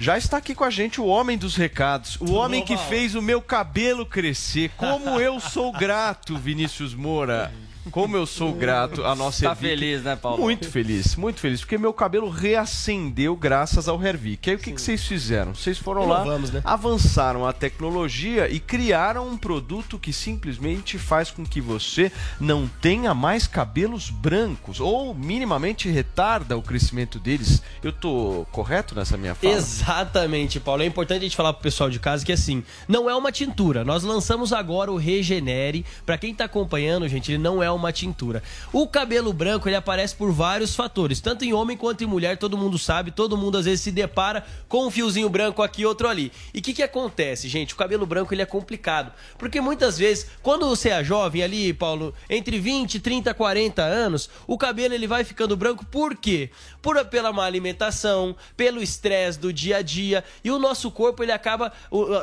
Já 0.00 0.18
está 0.18 0.38
aqui 0.38 0.56
com 0.56 0.64
a 0.64 0.70
gente 0.70 1.00
o 1.00 1.06
homem 1.06 1.38
dos 1.38 1.54
recados, 1.54 2.16
o 2.20 2.32
homem 2.32 2.64
que 2.64 2.76
fez 2.76 3.14
o 3.14 3.22
meu 3.22 3.40
cabelo 3.40 4.04
crescer. 4.04 4.72
Como 4.76 5.20
eu 5.20 5.38
sou 5.38 5.70
grato, 5.70 6.36
Vinícius 6.36 6.96
Moura. 6.96 7.52
Como 7.90 8.16
eu 8.16 8.26
sou 8.26 8.52
grato 8.52 9.04
à 9.04 9.14
nossa 9.14 9.48
Tá 9.48 9.54
feliz, 9.56 10.02
né, 10.02 10.14
Paulo? 10.14 10.40
Muito 10.42 10.70
feliz, 10.70 11.16
muito 11.16 11.40
feliz, 11.40 11.60
porque 11.60 11.76
meu 11.76 11.92
cabelo 11.92 12.30
reacendeu 12.30 13.34
graças 13.34 13.88
ao 13.88 14.02
Hervik. 14.02 14.48
Aí 14.50 14.56
o 14.56 14.58
que, 14.58 14.72
que 14.72 14.80
vocês 14.80 15.04
fizeram? 15.04 15.54
Vocês 15.54 15.78
foram 15.78 16.06
lá, 16.06 16.22
Inovamos, 16.22 16.50
né? 16.50 16.60
avançaram 16.64 17.46
a 17.46 17.52
tecnologia 17.52 18.48
e 18.48 18.60
criaram 18.60 19.28
um 19.28 19.36
produto 19.36 19.98
que 19.98 20.12
simplesmente 20.12 20.96
faz 20.96 21.30
com 21.30 21.44
que 21.44 21.60
você 21.60 22.12
não 22.40 22.68
tenha 22.80 23.12
mais 23.14 23.46
cabelos 23.46 24.10
brancos 24.10 24.78
ou 24.78 25.12
minimamente 25.14 25.88
retarda 25.88 26.56
o 26.56 26.62
crescimento 26.62 27.18
deles. 27.18 27.62
Eu 27.82 27.92
tô 27.92 28.46
correto 28.52 28.94
nessa 28.94 29.16
minha 29.16 29.34
fala? 29.34 29.54
Exatamente, 29.54 30.60
Paulo. 30.60 30.82
É 30.82 30.86
importante 30.86 31.18
a 31.18 31.22
gente 31.22 31.36
falar 31.36 31.52
pro 31.52 31.62
pessoal 31.62 31.90
de 31.90 31.98
casa 31.98 32.24
que 32.24 32.32
assim, 32.32 32.62
não 32.86 33.10
é 33.10 33.14
uma 33.14 33.32
tintura. 33.32 33.84
Nós 33.84 34.04
lançamos 34.04 34.52
agora 34.52 34.92
o 34.92 34.96
Regenere. 34.96 35.84
Pra 36.06 36.16
quem 36.16 36.34
tá 36.34 36.44
acompanhando, 36.44 37.08
gente, 37.08 37.32
ele 37.32 37.42
não 37.42 37.62
é 37.62 37.71
uma 37.72 37.92
tintura. 37.92 38.42
O 38.72 38.86
cabelo 38.86 39.32
branco, 39.32 39.68
ele 39.68 39.76
aparece 39.76 40.14
por 40.14 40.32
vários 40.32 40.74
fatores, 40.74 41.20
tanto 41.20 41.44
em 41.44 41.52
homem 41.52 41.76
quanto 41.76 42.04
em 42.04 42.06
mulher, 42.06 42.36
todo 42.36 42.56
mundo 42.56 42.78
sabe, 42.78 43.10
todo 43.10 43.36
mundo 43.36 43.58
às 43.58 43.64
vezes 43.64 43.80
se 43.80 43.90
depara 43.90 44.44
com 44.68 44.86
um 44.86 44.90
fiozinho 44.90 45.28
branco 45.28 45.62
aqui, 45.62 45.84
outro 45.84 46.08
ali. 46.08 46.32
E 46.52 46.58
o 46.58 46.62
que 46.62 46.72
que 46.72 46.82
acontece, 46.82 47.48
gente? 47.48 47.74
O 47.74 47.76
cabelo 47.76 48.06
branco, 48.06 48.34
ele 48.34 48.42
é 48.42 48.46
complicado, 48.46 49.12
porque 49.38 49.60
muitas 49.60 49.98
vezes, 49.98 50.26
quando 50.42 50.66
você 50.68 50.90
é 50.90 51.04
jovem 51.04 51.42
ali, 51.42 51.72
Paulo, 51.72 52.14
entre 52.28 52.58
20, 52.58 53.00
30, 53.00 53.34
40 53.34 53.82
anos, 53.82 54.30
o 54.46 54.56
cabelo 54.58 54.94
ele 54.94 55.06
vai 55.06 55.24
ficando 55.24 55.56
branco 55.56 55.84
por 55.84 56.16
quê? 56.16 56.50
Por, 56.80 57.02
pela 57.06 57.32
má 57.32 57.44
alimentação, 57.44 58.36
pelo 58.56 58.82
estresse 58.82 59.38
do 59.38 59.52
dia 59.52 59.78
a 59.78 59.82
dia, 59.82 60.24
e 60.44 60.50
o 60.50 60.58
nosso 60.58 60.90
corpo 60.90 61.22
ele 61.22 61.32
acaba, 61.32 61.72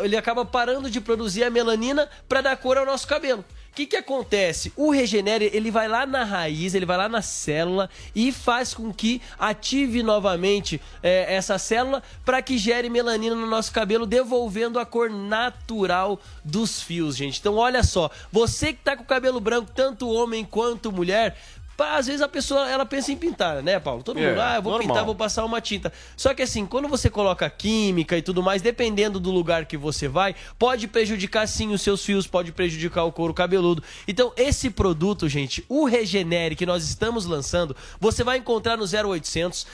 ele 0.02 0.18
acaba 0.18 0.46
parando 0.46 0.90
de 0.90 1.02
produzir 1.02 1.44
a 1.44 1.50
melanina 1.50 2.10
para 2.28 2.42
dar 2.42 2.58
cor 2.58 2.78
ao 2.78 2.86
nosso 2.86 3.08
cabelo. 3.08 3.44
O 3.71 3.75
que, 3.79 3.86
que 3.86 3.95
acontece? 3.95 4.73
O 4.75 4.91
Regenere, 4.91 5.49
ele 5.53 5.71
vai 5.71 5.88
lá 5.88 6.05
na 6.05 6.23
raiz, 6.23 6.73
ele 6.73 6.86
vai 6.86 6.97
lá 6.97 7.08
na 7.08 7.21
célula 7.21 7.89
e 8.13 8.32
faz 8.32 8.73
com 8.73 8.91
que 8.91 9.21
ative 9.38 10.03
novamente 10.03 10.82
é, 11.01 11.34
essa 11.34 11.58
célula 11.58 12.03
para 12.25 12.41
que 12.41 12.58
gere 12.58 12.89
melanina 12.89 13.36
no 13.36 13.47
nosso 13.47 13.71
cabelo, 13.71 14.05
devolvendo 14.05 14.79
a 14.79 14.86
cor 14.86 15.10
natural 15.10 16.19
dos 16.43 16.82
fios, 16.82 17.15
gente. 17.15 17.39
Então, 17.39 17.55
olha 17.55 17.84
só, 17.84 18.10
você 18.32 18.73
que 18.73 18.84
tá 18.84 18.97
com 18.97 19.03
o 19.03 19.08
cabelo 19.08 19.39
branco, 19.39 19.71
tanto 19.73 20.10
homem 20.10 20.43
quanto 20.43 20.91
mulher, 20.91 21.38
às 21.82 22.08
vezes 22.08 22.22
a 22.22 22.28
pessoa 22.28 22.70
ela 22.70 22.86
pensa 22.86 23.12
em 23.12 23.15
pintar, 23.18 23.62
né, 23.63 23.80
Paulo? 23.80 24.04
Todo 24.04 24.20
É, 24.20 24.30
mundo, 24.30 24.39
ah, 24.42 24.56
eu 24.56 24.62
vou 24.62 24.72
normal. 24.74 24.88
pintar, 24.88 25.06
vou 25.06 25.15
passar 25.15 25.46
uma 25.46 25.62
tinta. 25.62 25.92
Só 26.18 26.34
que 26.34 26.42
assim, 26.42 26.65
quando 26.65 26.88
você 26.88 27.10
coloca 27.10 27.50
química 27.50 28.18
e 28.18 28.22
tudo 28.22 28.42
mais, 28.44 28.62
dependendo 28.62 29.20
do 29.20 29.32
lugar 29.32 29.65
que 29.65 29.78
você 29.78 30.08
vai, 30.08 30.36
pode 30.58 30.88
prejudicar 30.88 31.48
sim 31.48 31.72
os 31.74 31.82
seus 31.82 32.04
fios, 32.04 32.28
pode 32.28 32.52
prejudicar 32.52 33.04
o 33.04 33.12
couro 33.12 33.34
cabeludo. 33.34 33.84
Então, 34.08 34.32
esse 34.36 34.70
produto, 34.70 35.28
gente, 35.30 35.65
o 35.70 35.86
Regenere 35.86 36.56
que 36.56 36.65
nós 36.65 36.84
estamos 36.84 37.26
lançando, 37.26 37.76
você 38.00 38.24
vai 38.24 38.38
encontrar 38.38 38.78
no 38.78 38.84
0800 38.86 39.65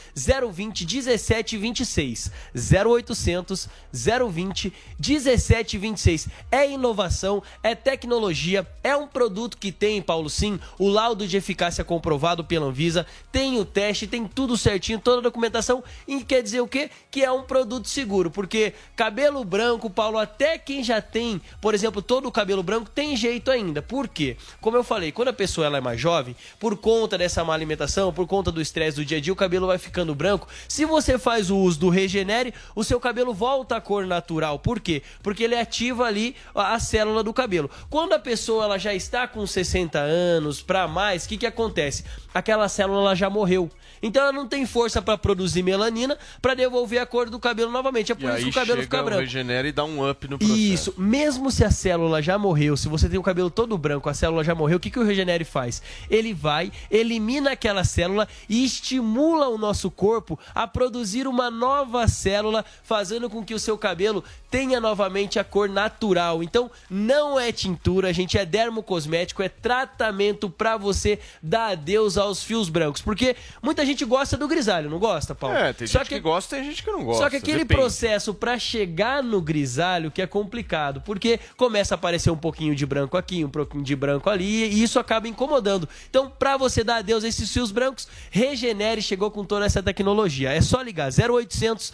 020 0.52 0.86
1726. 0.86 2.32
0800 2.56 3.70
020 3.94 4.74
1726. 5.00 6.28
É 6.52 6.70
inovação, 6.70 7.42
é 7.64 7.76
tecnologia, 7.76 8.66
é 8.84 8.96
um 8.96 9.08
produto 9.08 9.58
que 9.58 9.72
tem, 9.72 10.02
Paulo, 10.02 10.30
sim, 10.30 10.60
o 10.80 10.88
laudo 10.90 11.28
de 11.28 11.38
eficácia 11.38 11.84
comprovado 11.96 12.44
pela 12.44 12.66
Anvisa, 12.66 13.06
tem 13.32 13.58
o 13.58 13.64
teste, 13.64 14.06
tem 14.06 14.28
tudo 14.28 14.58
certinho, 14.58 15.00
toda 15.00 15.20
a 15.20 15.22
documentação, 15.22 15.84
e 16.06 16.24
quer 16.24 16.44
dizer 16.44 16.60
o 16.60 16.68
quê? 16.68 16.90
Que 17.10 17.24
é 17.24 17.32
um 17.32 17.44
produto 17.44 17.88
seguro, 17.88 18.30
porque 18.30 18.74
cabelo 18.96 19.44
branco, 19.46 19.90
Paulo, 19.90 20.18
até 20.18 20.58
quem 20.58 20.84
já 20.84 21.02
tem, 21.02 21.42
por 21.62 21.74
exemplo, 21.74 22.02
todo 22.02 22.28
o 22.28 22.32
cabelo 22.32 22.62
branco, 22.62 22.90
tem 22.90 23.16
jeito 23.16 23.50
ainda. 23.50 23.82
Por 23.82 24.08
quê? 24.08 24.36
Como 24.60 24.76
eu 24.76 24.84
falei, 24.84 25.12
quando 25.12 25.30
a 25.30 25.34
pessoa 25.34 25.68
ela 25.68 25.78
é 25.78 25.82
mais 25.82 26.00
jovem, 26.00 26.36
por 26.60 26.76
conta 26.78 27.18
dessa 27.18 27.44
má 27.44 27.54
alimentação, 27.54 28.12
por 28.12 28.28
conta 28.28 28.52
do 28.52 28.62
estresse 28.62 28.98
do 28.98 29.06
dia 29.06 29.18
a 29.18 29.22
dia, 29.22 29.32
o 29.32 29.36
cabelo 29.36 29.68
vai 29.68 29.78
ficando 29.78 30.14
branco. 30.14 30.48
Se 30.68 30.84
você 30.86 31.18
faz 31.18 31.50
o 31.50 31.58
uso 31.58 31.80
do 31.80 31.90
Regenere, 31.90 32.54
o 32.76 32.84
seu 32.84 33.00
cabelo 33.00 33.34
volta 33.34 33.78
à 33.78 33.82
cor 33.82 34.06
natural. 34.06 34.60
Por 34.60 34.80
quê? 34.80 35.02
Porque 35.24 35.44
ele 35.44 35.56
ativa 35.56 36.06
ali 36.06 36.36
a 36.54 36.78
célula 36.80 37.24
do 37.24 37.34
cabelo. 37.34 37.70
Quando 37.90 38.14
a 38.14 38.20
pessoa 38.20 38.66
ela 38.66 38.78
já 38.78 38.94
está 38.94 39.28
com 39.28 39.46
60 39.46 40.00
anos 40.00 40.62
para 40.62 40.88
mais, 40.88 41.26
o 41.26 41.30
que, 41.30 41.38
que 41.38 41.46
acontece? 41.46 41.85
Aquela 42.34 42.68
célula 42.68 43.16
já 43.16 43.30
morreu. 43.30 43.70
Então 44.02 44.24
ela 44.24 44.32
não 44.32 44.48
tem 44.48 44.66
força 44.66 45.02
para 45.02 45.18
produzir 45.18 45.64
melanina 45.64 46.18
para 46.42 46.54
devolver 46.54 47.00
a 47.00 47.06
cor 47.06 47.30
do 47.30 47.40
cabelo 47.40 47.72
novamente. 47.72 48.12
É 48.12 48.16
E 48.16 48.18
por 48.18 48.26
isso 48.30 48.36
aí 48.38 48.44
que 48.44 48.50
o 48.50 48.54
cabelo 48.54 48.82
fica 48.82 49.04
branco. 49.04 49.22
regenera 49.22 49.68
e 49.68 49.72
dá 49.72 49.84
um 49.84 50.10
up 50.10 50.28
no 50.28 50.38
processo. 50.38 50.60
Isso, 50.60 50.94
mesmo 50.98 51.50
se 51.52 51.64
a 51.64 51.72
célula 51.72 52.22
já 52.22 52.38
morreu, 52.38 52.76
se 52.78 52.88
você 52.88 53.08
tem 53.10 53.20
o 53.20 53.24
cabelo 53.24 53.50
todo 53.50 53.78
branco, 53.78 54.10
a 54.10 54.14
célula 54.14 54.44
já 54.44 54.54
morreu, 54.56 54.78
o 54.78 54.80
que, 54.80 54.90
que 54.90 55.00
o 55.00 55.04
Regenere 55.04 55.44
faz? 55.46 55.82
Ele 56.10 56.34
vai, 56.34 56.72
elimina 56.90 57.52
aquela 57.52 57.84
célula 57.84 58.28
e 58.50 58.64
estimula 58.66 59.48
o 59.50 59.58
nosso 59.58 59.90
corpo 59.92 60.40
a 60.54 60.68
produzir 60.68 61.28
uma 61.28 61.50
nova 61.52 62.08
célula, 62.08 62.66
fazendo 62.84 63.30
com 63.30 63.44
que 63.44 63.54
o 63.54 63.60
seu 63.60 63.78
cabelo 63.78 64.24
tenha 64.50 64.80
novamente 64.80 65.38
a 65.38 65.44
cor 65.44 65.70
natural. 65.70 66.42
Então, 66.42 66.72
não 66.90 67.40
é 67.40 67.52
tintura, 67.52 68.14
gente, 68.14 68.38
é 68.38 68.46
dermocosmético, 68.46 69.44
é 69.44 69.50
tratamento 69.50 70.50
pra 70.50 70.78
você 70.78 71.20
dar 71.42 71.72
adeus 71.72 72.18
aos 72.18 72.44
fios 72.44 72.70
brancos. 72.70 73.02
Porque 73.02 73.36
muita 73.62 73.85
gente 73.86 74.06
gosta 74.06 74.38
do 74.38 74.48
grisalho, 74.48 74.90
não 74.90 75.00
gosta, 75.00 75.36
Paulo? 75.36 75.56
É, 75.56 75.74
tem 75.74 75.88
Só 75.88 76.00
gente 76.00 76.10
que... 76.10 76.20
gosta 76.20 76.56
e 76.56 76.60
tem 76.60 76.70
gente 76.70 76.84
que 76.84 76.92
não 76.92 77.04
gosta. 77.04 77.24
Só 77.24 77.30
que 77.30 77.38
aquele 77.38 77.60
depende. 77.60 77.80
processo 77.80 78.34
pra 78.34 78.60
chegar 78.60 79.24
no 79.24 79.42
grisalho 79.42 80.12
que 80.12 80.22
é 80.22 80.28
complicado, 80.28 81.02
porque 81.02 81.40
começa 81.56 81.94
a 81.94 81.98
aparecer 81.98 82.32
um 82.32 82.38
pouquinho 82.38 82.76
de 82.76 82.86
branco 82.86 83.18
aqui, 83.18 83.46
um 83.46 83.50
pouquinho 83.50 83.84
de 83.84 83.96
branco 83.96 84.30
ali, 84.30 84.66
e 84.66 84.84
isso 84.84 85.00
acaba 85.00 85.28
incomodando. 85.28 85.88
Então, 86.10 86.30
pra 86.30 86.58
você 86.58 86.84
dar 86.84 86.98
adeus 86.98 87.24
a 87.24 87.28
esses 87.28 87.52
fios 87.52 87.72
brancos, 87.72 88.08
Regenere 88.30 89.02
chegou 89.02 89.32
com 89.32 89.44
toda 89.44 89.66
essa 89.66 89.82
tecnologia. 89.82 90.52
É 90.52 90.62
só 90.62 90.82
ligar 90.82 91.10
0800 91.12 91.94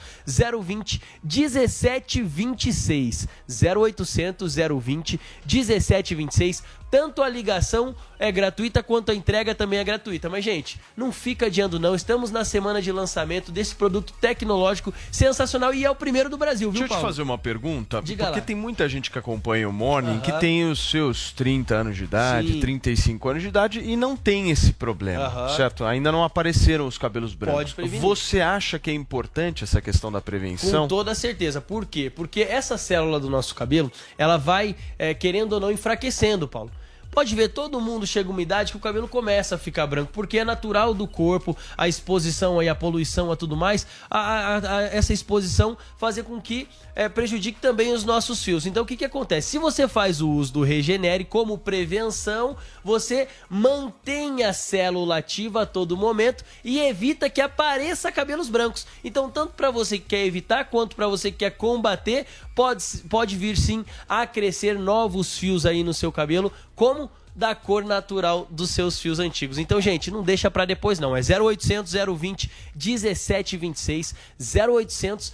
020 0.63 1.01
1726. 1.23 3.27
0800 3.47 4.55
020 4.55 5.19
1726. 5.45 6.63
Tanto 6.91 7.23
a 7.23 7.29
ligação 7.29 7.95
é 8.19 8.29
gratuita 8.31 8.83
quanto 8.83 9.11
a 9.11 9.15
entrega 9.15 9.55
também 9.55 9.79
é 9.79 9.83
gratuita. 9.83 10.29
Mas, 10.29 10.43
gente, 10.43 10.79
não 10.95 11.11
fica 11.11 11.45
adiando 11.45 11.79
não. 11.79 11.95
Estamos 11.95 12.29
na 12.29 12.43
semana 12.43 12.81
de 12.81 12.91
lançamento 12.91 13.51
desse 13.51 13.73
produto 13.73 14.13
tecnológico 14.19 14.93
sensacional 15.09 15.73
e 15.73 15.85
é 15.85 15.89
o 15.89 15.95
primeiro 15.95 16.29
do 16.29 16.37
Brasil, 16.37 16.69
viu, 16.69 16.81
Deixa 16.81 16.93
eu 16.93 16.97
te 16.97 17.01
fazer 17.01 17.21
uma 17.21 17.37
pergunta, 17.37 18.01
Diga 18.01 18.25
porque 18.25 18.39
lá. 18.41 18.45
tem 18.45 18.55
muita 18.55 18.89
gente 18.89 19.09
que 19.09 19.17
acompanha 19.17 19.67
o 19.69 19.73
Morning 19.73 20.19
que 20.19 20.31
tem 20.33 20.69
os 20.69 20.89
seus 20.89 21.31
30 21.31 21.75
anos 21.75 21.95
de 21.97 22.03
idade, 22.03 22.53
Sim. 22.53 22.59
35 22.59 23.29
anos 23.29 23.41
de 23.41 23.47
idade 23.47 23.79
e 23.79 23.95
não 23.95 24.17
tem 24.17 24.51
esse 24.51 24.73
problema, 24.73 25.25
Aham. 25.25 25.55
certo? 25.55 25.85
Ainda 25.85 26.11
não 26.11 26.23
apareceram 26.23 26.85
os 26.85 26.97
cabelos 26.97 27.33
brancos. 27.33 27.61
Pode 27.61 27.75
prevenir. 27.75 28.01
Você 28.01 28.41
acha 28.41 28.77
que 28.77 28.91
é 28.91 28.93
importante 28.93 29.63
essa 29.63 29.79
questão 29.81 30.11
da 30.11 30.19
prevenção? 30.19 30.83
Com 30.83 30.87
toda 30.89 31.15
certeza. 31.15 31.61
Por 31.61 31.85
quê? 31.85 32.11
Porque 32.13 32.41
essa 32.41 32.77
célula 32.77 33.19
do 33.19 33.29
nosso 33.29 33.55
cabelo, 33.55 33.91
ela 34.17 34.37
vai, 34.37 34.75
é, 34.99 35.13
querendo 35.13 35.53
ou 35.53 35.59
não, 35.59 35.71
enfraquecendo, 35.71 36.47
Paulo. 36.47 36.71
Pode 37.11 37.35
ver, 37.35 37.49
todo 37.49 37.79
mundo 37.81 38.07
chega 38.07 38.29
uma 38.29 38.41
idade 38.41 38.71
que 38.71 38.77
o 38.77 38.81
cabelo 38.81 39.07
começa 39.07 39.55
a 39.55 39.57
ficar 39.57 39.85
branco, 39.85 40.11
porque 40.13 40.39
é 40.39 40.45
natural 40.45 40.93
do 40.93 41.05
corpo, 41.07 41.55
a 41.77 41.87
exposição 41.87 42.57
aí, 42.59 42.69
a 42.69 42.73
poluição, 42.75 43.31
a 43.31 43.35
tudo 43.35 43.55
mais, 43.57 43.85
a, 44.09 44.19
a- 44.19 44.77
a- 44.77 44.81
essa 44.83 45.11
exposição 45.13 45.77
fazer 45.97 46.23
com 46.23 46.39
que 46.41 46.67
é, 46.95 47.07
prejudique 47.07 47.59
também 47.61 47.93
os 47.93 48.03
nossos 48.03 48.43
fios. 48.43 48.65
Então 48.65 48.83
o 48.83 48.85
que, 48.85 48.97
que 48.97 49.05
acontece? 49.05 49.49
Se 49.51 49.57
você 49.57 49.87
faz 49.87 50.21
o 50.21 50.29
uso 50.29 50.51
do 50.53 50.61
Regenere 50.63 51.23
como 51.23 51.57
prevenção, 51.57 52.57
você 52.83 53.27
mantém 53.49 54.43
a 54.43 54.53
célula 54.53 55.17
ativa 55.17 55.61
a 55.61 55.65
todo 55.65 55.95
momento 55.95 56.43
e 56.63 56.79
evita 56.79 57.29
que 57.29 57.39
apareça 57.41 58.11
cabelos 58.11 58.49
brancos. 58.49 58.85
Então, 59.03 59.29
tanto 59.29 59.53
para 59.53 59.69
você 59.71 59.97
que 59.97 60.05
quer 60.09 60.25
evitar 60.25 60.65
quanto 60.65 60.95
para 60.95 61.07
você 61.07 61.31
que 61.31 61.37
quer 61.39 61.51
combater, 61.51 62.25
pode, 62.55 62.83
pode 63.09 63.35
vir 63.35 63.57
sim 63.57 63.85
a 64.07 64.25
crescer 64.25 64.77
novos 64.77 65.37
fios 65.37 65.65
aí 65.65 65.83
no 65.83 65.93
seu 65.93 66.11
cabelo, 66.11 66.51
como 66.75 67.09
da 67.35 67.55
cor 67.55 67.83
natural 67.83 68.47
dos 68.49 68.71
seus 68.71 68.99
fios 68.99 69.19
antigos. 69.19 69.57
Então, 69.57 69.79
gente, 69.79 70.11
não 70.11 70.23
deixa 70.23 70.51
para 70.51 70.65
depois 70.65 70.99
não. 70.99 71.15
É 71.15 71.21
0800 71.21 71.93
020 72.17 72.51
1726 72.75 74.15
0800 74.39 75.33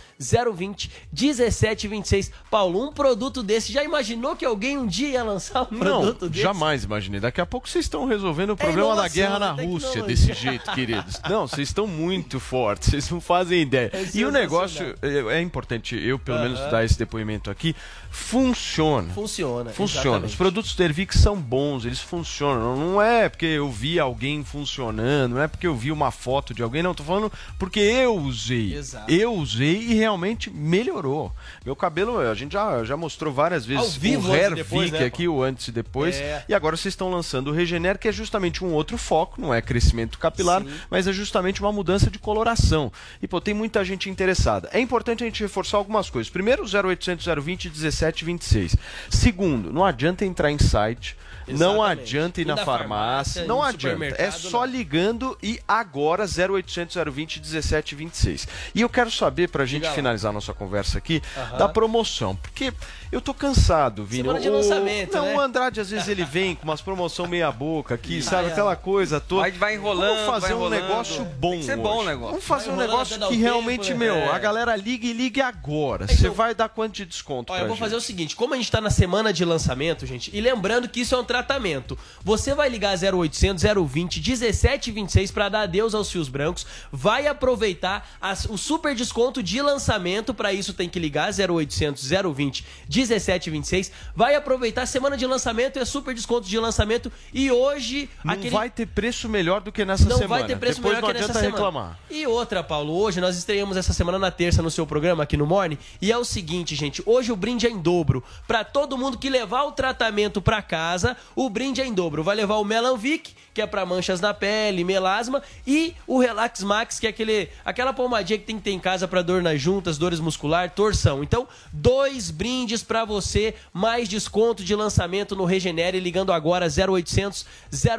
020 0.56 0.92
1726. 1.12 2.32
Paulo, 2.50 2.84
um 2.88 2.92
produto 2.92 3.42
desse, 3.44 3.72
já 3.72 3.84
imaginou 3.84 4.36
que 4.36 4.46
alguém 4.46 4.78
um 4.78 4.86
dia 4.88 5.10
ia 5.10 5.24
lançar 5.24 5.64
um 5.72 5.76
Não, 5.78 5.80
produto 6.02 6.30
desse? 6.30 6.42
jamais 6.44 6.84
imaginei. 6.84 7.20
Daqui 7.20 7.42
a 7.42 7.46
pouco 7.46 7.68
vocês 7.68 7.86
estão 7.86 8.06
resolvendo 8.06 8.52
o 8.52 8.58
problema 8.58 8.96
da 8.96 9.08
guerra 9.08 9.40
na 9.40 9.48
é 9.62 9.66
Rússia 9.66 9.90
tecnologia. 9.92 10.04
desse 10.04 10.34
jeito, 10.34 10.72
queridos. 10.72 11.20
Não, 11.30 11.48
vocês 11.48 11.68
estão 11.70 11.88
muito 11.88 12.40
fortes, 12.40 12.90
vocês 12.90 13.10
não 13.10 13.20
fazem 13.22 13.62
ideia. 13.62 13.90
É 13.94 14.06
e 14.14 14.26
o 14.26 14.32
negócio, 14.32 14.96
é, 15.02 15.38
é 15.38 15.42
importante 15.42 15.96
eu 15.96 16.18
pelo 16.20 16.40
menos 16.40 16.60
Aham. 16.60 16.70
dar 16.72 16.86
esse 16.86 16.98
depoimento 16.98 17.50
aqui, 17.50 17.76
funciona. 18.18 19.14
Funciona. 19.14 19.70
Funciona. 19.70 20.02
exatamente. 20.02 20.30
Os 20.32 20.36
produtos 20.36 20.76
da 20.76 20.84
Ervic 20.84 21.18
são 21.18 21.38
bons, 21.38 21.86
eles 21.86 22.02
funcionam. 22.02 22.76
Não 22.76 23.02
é 23.02 23.30
porque 23.30 23.46
eu 23.46 23.72
vi 23.72 24.00
alguém 24.00 24.44
funcionando, 24.44 25.36
não 25.36 25.42
é 25.42 25.48
porque 25.48 25.68
eu 25.68 25.76
vi 25.76 25.92
uma 25.92 26.12
foto 26.12 26.54
de 26.54 26.62
alguém, 26.62 26.84
não. 26.84 26.94
Tô 26.94 27.04
falando 27.04 27.32
porque 27.58 27.80
eu 27.80 28.18
usei. 28.18 28.76
Exato. 28.76 29.10
Eu 29.10 29.34
usei 29.34 29.78
e 29.78 29.94
realmente 29.94 30.50
melhorou. 30.50 31.32
Meu 31.64 31.76
cabelo, 31.76 32.20
a 32.20 32.34
gente 32.34 32.54
já, 32.54 32.84
já 32.84 32.98
mostrou 32.98 33.32
várias 33.32 33.66
vezes 33.66 33.84
Ao 33.84 33.92
vivo, 33.92 34.30
o 34.30 34.34
Hair 34.34 34.56
depois, 34.56 34.90
Vic 34.90 35.00
né, 35.00 35.06
aqui, 35.06 35.28
o 35.28 35.42
antes 35.42 35.68
e 35.68 35.72
depois. 35.72 36.16
É. 36.16 36.44
E 36.50 36.54
agora 36.54 36.76
vocês 36.76 36.94
estão 36.94 37.10
lançando 37.10 37.50
o 37.50 37.54
Regener, 37.54 37.98
que 37.98 38.08
é 38.08 38.12
justamente 38.12 38.66
um 38.66 38.74
outro 38.74 38.98
foco, 38.98 39.40
não 39.40 39.54
é 39.54 39.62
crescimento 39.62 40.18
capilar, 40.18 40.64
Sim. 40.64 40.72
mas 40.90 41.08
é 41.08 41.14
justamente 41.14 41.62
uma 41.62 41.72
mudança 41.72 42.10
de 42.10 42.20
coloração. 42.20 42.92
E 43.22 43.28
pô, 43.28 43.40
tem 43.40 43.54
muita 43.54 43.86
gente 43.86 44.10
interessada. 44.10 44.70
É 44.74 44.80
importante 44.80 45.24
a 45.24 45.28
gente 45.28 45.42
reforçar 45.42 45.78
algumas 45.78 46.10
coisas. 46.10 46.30
Primeiro, 46.30 46.64
0800 46.64 47.26
020 47.36 47.70
1726. 48.08 48.76
Segundo, 49.10 49.72
não 49.72 49.86
adianta 49.86 50.26
entrar 50.26 50.52
em 50.52 50.60
site. 50.60 51.18
Não 51.48 51.76
Exatamente. 51.76 52.02
adianta 52.02 52.42
ir 52.42 52.46
na 52.46 52.56
na 52.56 52.66
farmácia, 52.66 53.44
farmácia, 53.44 53.46
não 53.46 53.64
adianta. 53.64 54.22
É 54.22 54.32
só 54.32 54.66
não. 54.66 54.74
ligando 54.74 55.38
e 55.42 55.60
agora 55.68 56.26
0800 56.26 56.96
020 57.14 57.40
1726. 57.40 58.48
E 58.76 58.82
eu 58.82 58.90
quero 58.90 59.10
saber, 59.12 59.50
pra 59.50 59.66
gente 59.66 59.90
finalizar 59.92 60.34
nossa 60.34 60.54
conversa 60.54 60.98
aqui, 60.98 61.22
Aham. 61.38 61.58
da 61.58 61.70
promoção. 61.70 62.36
Porque 62.36 62.74
eu 63.12 63.22
tô 63.22 63.34
cansado, 63.34 64.04
Vini. 64.06 64.24
Semana 64.24 64.40
de 64.40 64.50
O- 64.50 64.54
lançamento, 64.54 65.14
Não, 65.16 65.26
né? 65.26 65.36
o 65.36 65.40
Andrade 65.40 65.80
às 65.80 65.90
vezes 65.90 66.08
ele 66.08 66.26
vem 66.26 66.56
com 66.56 66.64
umas 66.64 66.82
promoção 66.82 67.28
meia 67.28 67.52
boca 67.52 67.96
aqui, 67.96 68.22
sabe? 68.22 68.50
é. 68.50 68.52
Aquela 68.52 68.76
coisa 68.76 69.20
toda. 69.20 69.42
Vai- 69.42 69.52
vai 69.52 69.76
enrolando, 69.76 70.16
Vamos 70.16 70.26
fazer 70.26 70.48
vai 70.48 70.54
um 70.54 70.58
enrolando. 70.58 70.82
negócio 70.82 71.26
bom 71.26 71.52
Tem 71.52 71.60
que 71.60 71.66
ser 71.66 71.78
bom 71.78 71.96
hoje. 71.98 72.02
o 72.02 72.10
negócio. 72.10 72.30
Vamos 72.32 72.46
fazer 72.46 72.70
um 72.70 72.74
enrolando 72.74 72.90
negócio 72.92 73.20
que 73.20 73.24
o 73.36 73.40
realmente, 73.40 73.88
tempo, 73.88 74.00
meu, 74.00 74.16
é. 74.16 74.28
a 74.32 74.40
galera 74.40 74.76
liga 74.76 75.06
e 75.06 75.14
ligue 75.14 75.42
agora. 75.42 76.04
Então- 76.06 76.16
Você 76.18 76.30
vai 76.30 76.54
dar 76.56 76.70
quanto 76.70 76.96
de 76.96 77.06
desconto 77.06 77.54
Olha, 77.54 77.60
pra 77.60 77.64
eu 77.66 77.68
vou 77.68 77.76
gente? 77.76 77.84
fazer 77.86 77.96
o 77.96 78.02
seguinte, 78.02 78.36
como 78.36 78.54
a 78.54 78.58
gente 78.58 78.72
tá 78.72 78.82
na 78.82 78.90
semana 78.90 79.32
de 79.32 79.46
lançamento, 79.46 80.06
gente, 80.06 80.30
e 80.36 80.42
lembrando 80.42 80.88
que 80.90 81.02
isso 81.02 81.16
é 81.16 81.18
um 81.18 81.24
tratamento. 81.42 81.98
Você 82.24 82.54
vai 82.56 82.68
ligar 82.70 82.98
0800 82.98 83.64
020 83.64 84.18
1726 84.22 85.32
para 85.32 85.50
dar 85.50 85.62
adeus 85.62 85.94
aos 85.94 86.12
fios 86.12 86.28
brancos, 86.30 86.66
vai 86.92 87.28
aproveitar 87.28 88.08
as- 88.20 88.46
o 88.46 88.58
super 88.58 88.96
desconto 88.96 89.44
de 89.44 89.62
lançamento, 89.62 90.34
para 90.34 90.52
isso 90.52 90.74
tem 90.74 90.90
que 90.90 91.00
ligar 91.00 91.32
0800 91.32 92.04
020 92.34 92.66
1726, 92.90 93.92
vai 94.16 94.36
aproveitar 94.36 94.82
a 94.84 94.86
semana 94.86 95.16
de 95.16 95.26
lançamento, 95.26 95.78
é 95.78 95.86
super 95.86 96.14
desconto 96.14 96.48
de 96.48 96.58
lançamento 96.60 97.12
e 97.34 97.52
hoje 97.52 98.10
Não 98.24 98.34
aquele 98.34 98.50
vai 98.50 98.70
ter 98.70 98.88
preço 98.88 99.30
melhor 99.30 99.62
do 99.62 99.72
que 99.72 99.86
nessa 99.86 100.08
não 100.10 100.18
semana. 100.18 100.40
vai 100.42 100.48
ter 100.48 100.58
preço 100.58 100.78
Depois 100.82 100.96
melhor 100.96 101.08
não 101.08 101.14
que 101.14 101.20
nessa 101.22 101.34
semana. 101.34 101.50
reclamar. 101.56 102.00
E 102.10 102.26
outra, 102.26 102.64
Paulo, 102.64 102.94
hoje 102.98 103.22
nós 103.22 103.38
estreamos 103.38 103.78
essa 103.78 103.94
semana 103.94 104.18
na 104.18 104.32
terça 104.32 104.62
no 104.62 104.72
seu 104.72 104.86
programa 104.88 105.24
aqui 105.24 105.38
no 105.38 105.46
Morning. 105.46 105.78
E 106.02 106.12
é 106.12 106.18
o 106.18 106.26
seguinte, 106.26 106.76
gente, 106.76 107.02
hoje 107.06 107.32
o 107.32 107.36
brinde 107.36 107.68
é 107.68 107.70
em 107.70 107.78
dobro. 107.80 108.24
Pra 108.48 108.64
todo 108.64 108.98
mundo 108.98 109.18
que 109.18 109.30
levar 109.30 109.64
o 109.64 109.72
tratamento 109.72 110.42
pra 110.42 110.62
casa, 110.62 111.16
o 111.36 111.50
brinde 111.50 111.82
é 111.82 111.86
em 111.86 111.94
dobro. 111.94 112.24
Vai 112.24 112.36
levar 112.36 112.56
o 112.58 112.64
Melanvic, 112.66 113.36
que 113.54 113.62
é 113.62 113.66
pra 113.66 113.86
manchas 113.86 114.22
na 114.22 114.34
pele, 114.34 114.84
melasma, 114.84 115.42
e 115.66 115.96
o 116.06 116.20
Relax 116.20 116.62
Max, 116.64 117.00
que 117.00 117.08
é 117.08 117.10
aquele, 117.10 117.50
aquela 117.66 117.92
pomadinha 117.92 118.38
que 118.38 118.46
tem 118.46 118.58
que 118.58 118.64
ter 118.64 118.72
em 118.72 118.80
casa 118.80 119.08
pra 119.08 119.22
dor 119.22 119.42
nas 119.42 119.60
juntas, 119.60 119.98
dores 119.98 120.20
muscular, 120.20 120.70
torção. 120.72 121.24
Então, 121.24 121.48
dois 121.74 122.30
brindes 122.30 122.84
pra 122.84 123.04
você, 123.04 123.56
mais 123.74 124.08
desconto 124.08 124.64
de 124.64 124.76
lançamento 124.76 125.36
no 125.36 125.46
Regenere, 125.46 126.00
ligando 126.00 126.32
agora 126.32 126.68
0800 126.68 127.46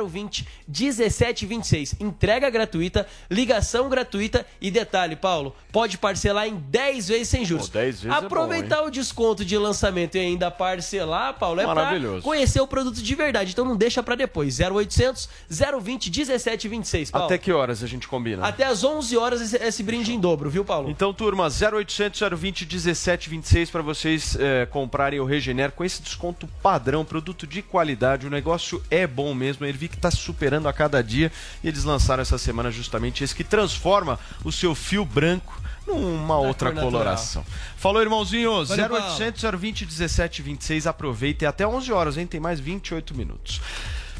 020 0.08 0.46
1726. 0.68 1.96
Entrega 2.00 2.48
gratuita, 2.50 3.06
ligação 3.30 3.88
gratuita 3.88 4.46
e 4.60 4.70
detalhe, 4.70 5.16
Paulo, 5.16 5.54
pode 5.72 5.98
parcelar 5.98 6.46
em 6.46 6.54
10 6.56 7.08
vezes 7.08 7.28
sem 7.28 7.44
juros. 7.44 7.68
Pô, 7.68 7.74
10 7.74 8.02
vezes 8.02 8.04
é 8.06 8.20
bom, 8.20 8.26
Aproveitar 8.26 8.82
o 8.82 8.90
desconto 8.90 9.44
de 9.44 9.56
lançamento 9.56 10.16
e 10.16 10.20
ainda 10.20 10.50
parcelar, 10.50 11.34
Paulo, 11.38 11.60
é 11.60 11.66
Maravilhoso. 11.66 12.22
conhecer 12.22 12.60
o 12.60 12.66
produto 12.66 13.02
de 13.02 13.14
verdade. 13.18 13.52
Então 13.52 13.64
não 13.64 13.76
deixa 13.76 14.02
pra 14.02 14.14
depois. 14.14 14.58
0800 14.58 15.28
020 15.50 16.10
1726, 16.10 17.10
Paulo. 17.10 17.26
Até 17.26 17.36
que 17.36 17.52
horas 17.52 17.82
a 17.82 17.86
gente 17.86 18.08
combina? 18.08 18.46
Até 18.46 18.64
às 18.64 18.82
11 18.82 19.16
horas 19.16 19.40
esse, 19.40 19.56
esse 19.56 19.82
brinde 19.82 20.12
em 20.12 20.20
dobro, 20.20 20.48
viu, 20.48 20.64
Paulo? 20.64 20.88
Então, 20.88 21.12
turma, 21.12 21.48
0800 21.48 22.20
020 22.38 22.66
1726 22.66 23.70
para 23.70 23.82
vocês 23.82 24.36
eh, 24.38 24.66
comprarem 24.70 25.20
o 25.20 25.24
Regener 25.24 25.72
com 25.72 25.84
esse 25.84 26.00
desconto 26.00 26.48
padrão, 26.62 27.04
produto 27.04 27.46
de 27.46 27.60
qualidade. 27.60 28.26
O 28.26 28.30
negócio 28.30 28.82
é 28.90 29.06
bom 29.06 29.34
mesmo. 29.34 29.66
A 29.66 29.68
Ervic 29.68 29.96
está 29.96 30.10
superando 30.10 30.68
a 30.68 30.72
cada 30.72 31.02
dia 31.02 31.30
e 31.62 31.68
eles 31.68 31.84
lançaram 31.84 32.22
essa 32.22 32.38
semana 32.38 32.70
justamente 32.70 33.24
esse 33.24 33.34
que 33.34 33.44
transforma 33.44 34.18
o 34.44 34.52
seu 34.52 34.74
fio 34.74 35.04
branco 35.04 35.67
numa 35.88 36.38
outra 36.38 36.70
cor 36.72 36.82
coloração. 36.82 37.44
Falou, 37.76 38.00
irmãozinho. 38.00 38.64
Valeu, 38.64 38.94
0800 38.94 39.42
020 39.58 39.86
1726. 39.86 40.86
Aproveita 40.86 41.44
e 41.44 41.46
até 41.46 41.66
11 41.66 41.92
horas, 41.92 42.16
hein? 42.16 42.26
Tem 42.26 42.38
mais 42.38 42.60
28 42.60 43.16
minutos. 43.16 43.60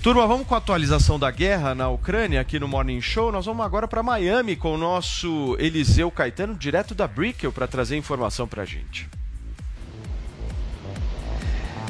Turma, 0.02 0.26
vamos 0.26 0.46
com 0.46 0.54
a 0.54 0.59
atualização 0.59 1.18
da 1.18 1.31
guerra 1.31 1.74
na 1.74 1.88
Ucrânia 1.88 2.40
aqui 2.40 2.59
no 2.59 2.68
Morning 2.68 3.00
Show. 3.00 3.33
Nós 3.33 3.46
vamos 3.46 3.64
agora 3.66 3.88
para 3.88 4.02
Miami 4.02 4.54
com 4.54 4.74
o 4.74 4.78
nosso 4.78 5.57
Eliseu 5.59 6.11
Caetano, 6.11 6.54
direto 6.54 6.94
da 6.94 7.07
Brickell, 7.09 7.52
para 7.52 7.66
trazer 7.66 7.96
informação 7.96 8.46
para 8.46 8.62
a 8.62 8.66
gente. 8.66 9.09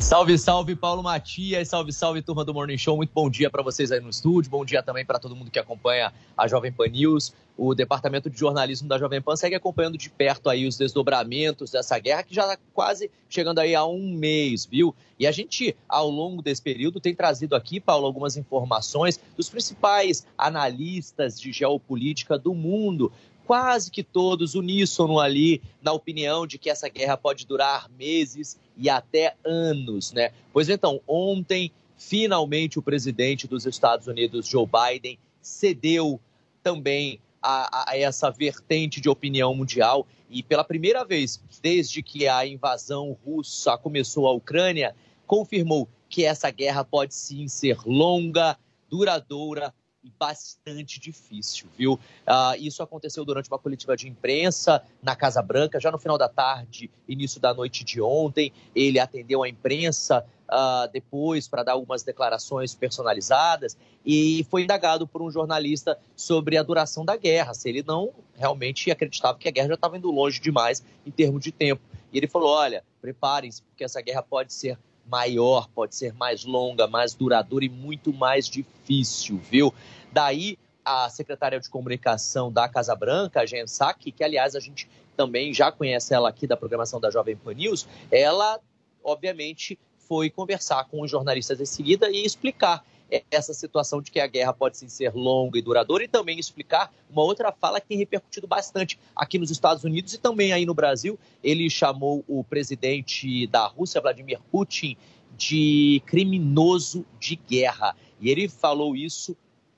Salve, 0.00 0.38
salve, 0.38 0.76
Paulo 0.76 1.02
Matias, 1.02 1.68
salve, 1.68 1.92
salve, 1.92 2.22
turma 2.22 2.44
do 2.44 2.54
Morning 2.54 2.78
Show. 2.78 2.96
Muito 2.96 3.11
bom 3.12 3.28
dia 3.28 3.50
para 3.50 3.62
vocês 3.62 3.90
aí 3.90 4.00
no 4.00 4.08
estúdio, 4.08 4.48
bom 4.48 4.64
dia 4.64 4.80
também 4.80 5.04
para 5.04 5.18
todo 5.18 5.34
mundo 5.34 5.50
que 5.50 5.58
acompanha 5.58 6.12
a 6.37 6.46
Jovem 6.46 6.72
Pan 6.72 6.87
News. 6.87 7.34
O 7.56 7.74
departamento 7.74 8.30
de 8.30 8.38
jornalismo 8.38 8.88
da 8.88 8.96
Jovem 8.96 9.20
Pan 9.20 9.34
segue 9.34 9.56
acompanhando 9.56 9.98
de 9.98 10.08
perto 10.08 10.48
aí 10.48 10.66
os 10.66 10.78
desdobramentos 10.78 11.72
dessa 11.72 11.98
guerra 11.98 12.22
que 12.22 12.32
já 12.32 12.42
está 12.42 12.58
quase 12.72 13.11
chegando 13.28 13.58
aí 13.58 13.74
a 13.74 13.84
um 13.84 14.14
mês, 14.14 14.64
viu? 14.64 14.94
E 15.18 15.26
a 15.26 15.32
gente, 15.32 15.76
ao 15.88 16.08
longo 16.08 16.40
desse 16.40 16.62
período, 16.62 17.00
tem 17.00 17.14
trazido 17.14 17.56
aqui, 17.56 17.80
Paulo, 17.80 18.06
algumas 18.06 18.37
informações 18.37 19.20
dos 19.37 19.50
principais 19.50 20.24
analistas 20.38 21.38
de 21.40 21.50
geopolítica 21.50 22.38
do 22.38 22.54
mundo 22.54 23.12
quase 23.48 23.90
que 23.90 24.02
todos 24.02 24.54
uníssono 24.54 25.18
ali 25.18 25.62
na 25.80 25.90
opinião 25.90 26.46
de 26.46 26.58
que 26.58 26.68
essa 26.68 26.87
guerra 26.87 27.16
pode 27.16 27.46
durar 27.46 27.88
meses 27.98 28.61
e 28.76 28.90
até 28.90 29.34
anos, 29.42 30.12
né? 30.12 30.32
Pois 30.52 30.68
então, 30.68 31.00
ontem, 31.08 31.72
finalmente, 31.96 32.78
o 32.78 32.82
presidente 32.82 33.48
dos 33.48 33.64
Estados 33.64 34.06
Unidos, 34.06 34.46
Joe 34.46 34.66
Biden, 34.66 35.18
cedeu 35.40 36.20
também 36.62 37.18
a, 37.42 37.90
a- 37.90 37.96
essa 37.96 38.30
vertente 38.30 39.00
de 39.00 39.08
opinião 39.08 39.54
mundial 39.54 40.06
e 40.28 40.42
pela 40.42 40.62
primeira 40.62 41.02
vez 41.02 41.40
desde 41.62 42.02
que 42.02 42.28
a 42.28 42.46
invasão 42.46 43.16
russa 43.24 43.78
começou 43.78 44.28
a 44.28 44.32
Ucrânia, 44.32 44.94
confirmou 45.26 45.88
que 46.06 46.22
essa 46.22 46.50
guerra 46.50 46.84
pode 46.84 47.14
sim 47.14 47.48
ser 47.48 47.78
longa, 47.87 48.58
duradoura 48.90 49.72
bastante 50.18 51.00
difícil, 51.00 51.68
viu? 51.76 51.98
Ah, 52.26 52.54
isso 52.58 52.82
aconteceu 52.82 53.24
durante 53.24 53.48
uma 53.48 53.58
coletiva 53.58 53.96
de 53.96 54.08
imprensa 54.08 54.82
na 55.02 55.16
Casa 55.16 55.42
Branca, 55.42 55.80
já 55.80 55.90
no 55.90 55.98
final 55.98 56.16
da 56.16 56.28
tarde, 56.28 56.90
início 57.08 57.40
da 57.40 57.52
noite 57.52 57.84
de 57.84 58.00
ontem. 58.00 58.52
Ele 58.74 58.98
atendeu 58.98 59.42
a 59.42 59.48
imprensa 59.48 60.24
ah, 60.48 60.88
depois 60.92 61.46
para 61.46 61.62
dar 61.62 61.72
algumas 61.72 62.02
declarações 62.02 62.74
personalizadas 62.74 63.76
e 64.04 64.46
foi 64.50 64.62
indagado 64.62 65.06
por 65.06 65.20
um 65.20 65.30
jornalista 65.30 65.98
sobre 66.16 66.56
a 66.56 66.62
duração 66.62 67.04
da 67.04 67.16
guerra, 67.16 67.52
se 67.52 67.68
ele 67.68 67.82
não 67.86 68.12
realmente 68.34 68.90
acreditava 68.90 69.36
que 69.36 69.48
a 69.48 69.50
guerra 69.50 69.68
já 69.68 69.74
estava 69.74 69.98
indo 69.98 70.10
longe 70.10 70.40
demais 70.40 70.82
em 71.04 71.10
termos 71.10 71.42
de 71.42 71.52
tempo. 71.52 71.82
E 72.12 72.16
ele 72.16 72.26
falou: 72.26 72.50
olha, 72.50 72.82
preparem-se, 73.00 73.62
porque 73.62 73.84
essa 73.84 74.00
guerra 74.00 74.22
pode 74.22 74.52
ser 74.52 74.78
maior, 75.09 75.68
pode 75.68 75.96
ser 75.96 76.12
mais 76.12 76.44
longa, 76.44 76.86
mais 76.86 77.14
duradoura 77.14 77.64
e 77.64 77.68
muito 77.68 78.12
mais 78.12 78.48
difícil, 78.48 79.38
viu? 79.50 79.72
Daí 80.12 80.59
a 80.84 81.09
secretária 81.11 81.61
de 81.61 81.68
comunicação 81.68 82.50
da 82.50 82.68
Casa 82.68 82.94
Branca, 82.94 83.40
a 83.40 83.46
Jen 83.46 83.64
Psaki, 83.64 84.11
que 84.11 84.24
aliás 84.24 84.54
a 84.54 84.61
gente 84.61 84.88
também 85.16 85.52
já 85.52 85.70
conhece 85.70 86.14
ela 86.14 86.28
aqui 86.28 86.46
da 86.46 86.56
programação 86.56 87.00
da 87.00 87.11
Jovem 87.11 87.36
Pan 87.36 87.52
News, 87.52 87.86
ela 88.11 88.59
obviamente 89.02 89.78
foi 89.98 90.30
conversar 90.30 90.84
com 90.84 91.02
os 91.02 91.11
jornalistas 91.11 91.61
em 91.61 91.66
seguida 91.66 92.09
e 92.11 92.24
explicar 92.24 92.82
essa 93.30 93.54
situação 93.54 94.02
de 94.02 94.11
que 94.11 94.20
a 94.20 94.26
guerra 94.26 94.52
pode 94.52 94.76
sim 94.76 94.88
ser 94.88 95.12
longa 95.14 95.59
e 95.59 95.62
duradoura 95.62 96.04
e 96.04 96.09
também 96.09 96.38
explicar 96.38 96.92
uma 97.11 97.22
outra 97.22 97.50
fala 97.52 97.80
que 97.80 97.88
tem 97.88 97.98
repercutido 97.98 98.46
bastante 98.46 98.98
aqui 99.16 99.38
nos 99.38 99.50
Estados 99.50 99.84
Unidos 99.84 100.12
e 100.14 100.18
também 100.18 100.52
aí 100.52 100.66
no 100.66 100.74
Brasil. 100.74 101.18
Ele 101.42 101.68
chamou 101.70 102.24
o 102.28 102.44
presidente 102.44 103.46
da 103.46 103.66
Rússia, 103.66 104.00
Vladimir 104.00 104.40
Putin, 104.50 104.96
de 105.36 106.02
criminoso 106.06 107.06
de 107.18 107.36
guerra. 107.36 107.96
E 108.20 108.28
ele 108.28 108.48
falou 108.48 108.94
isso 108.94 109.36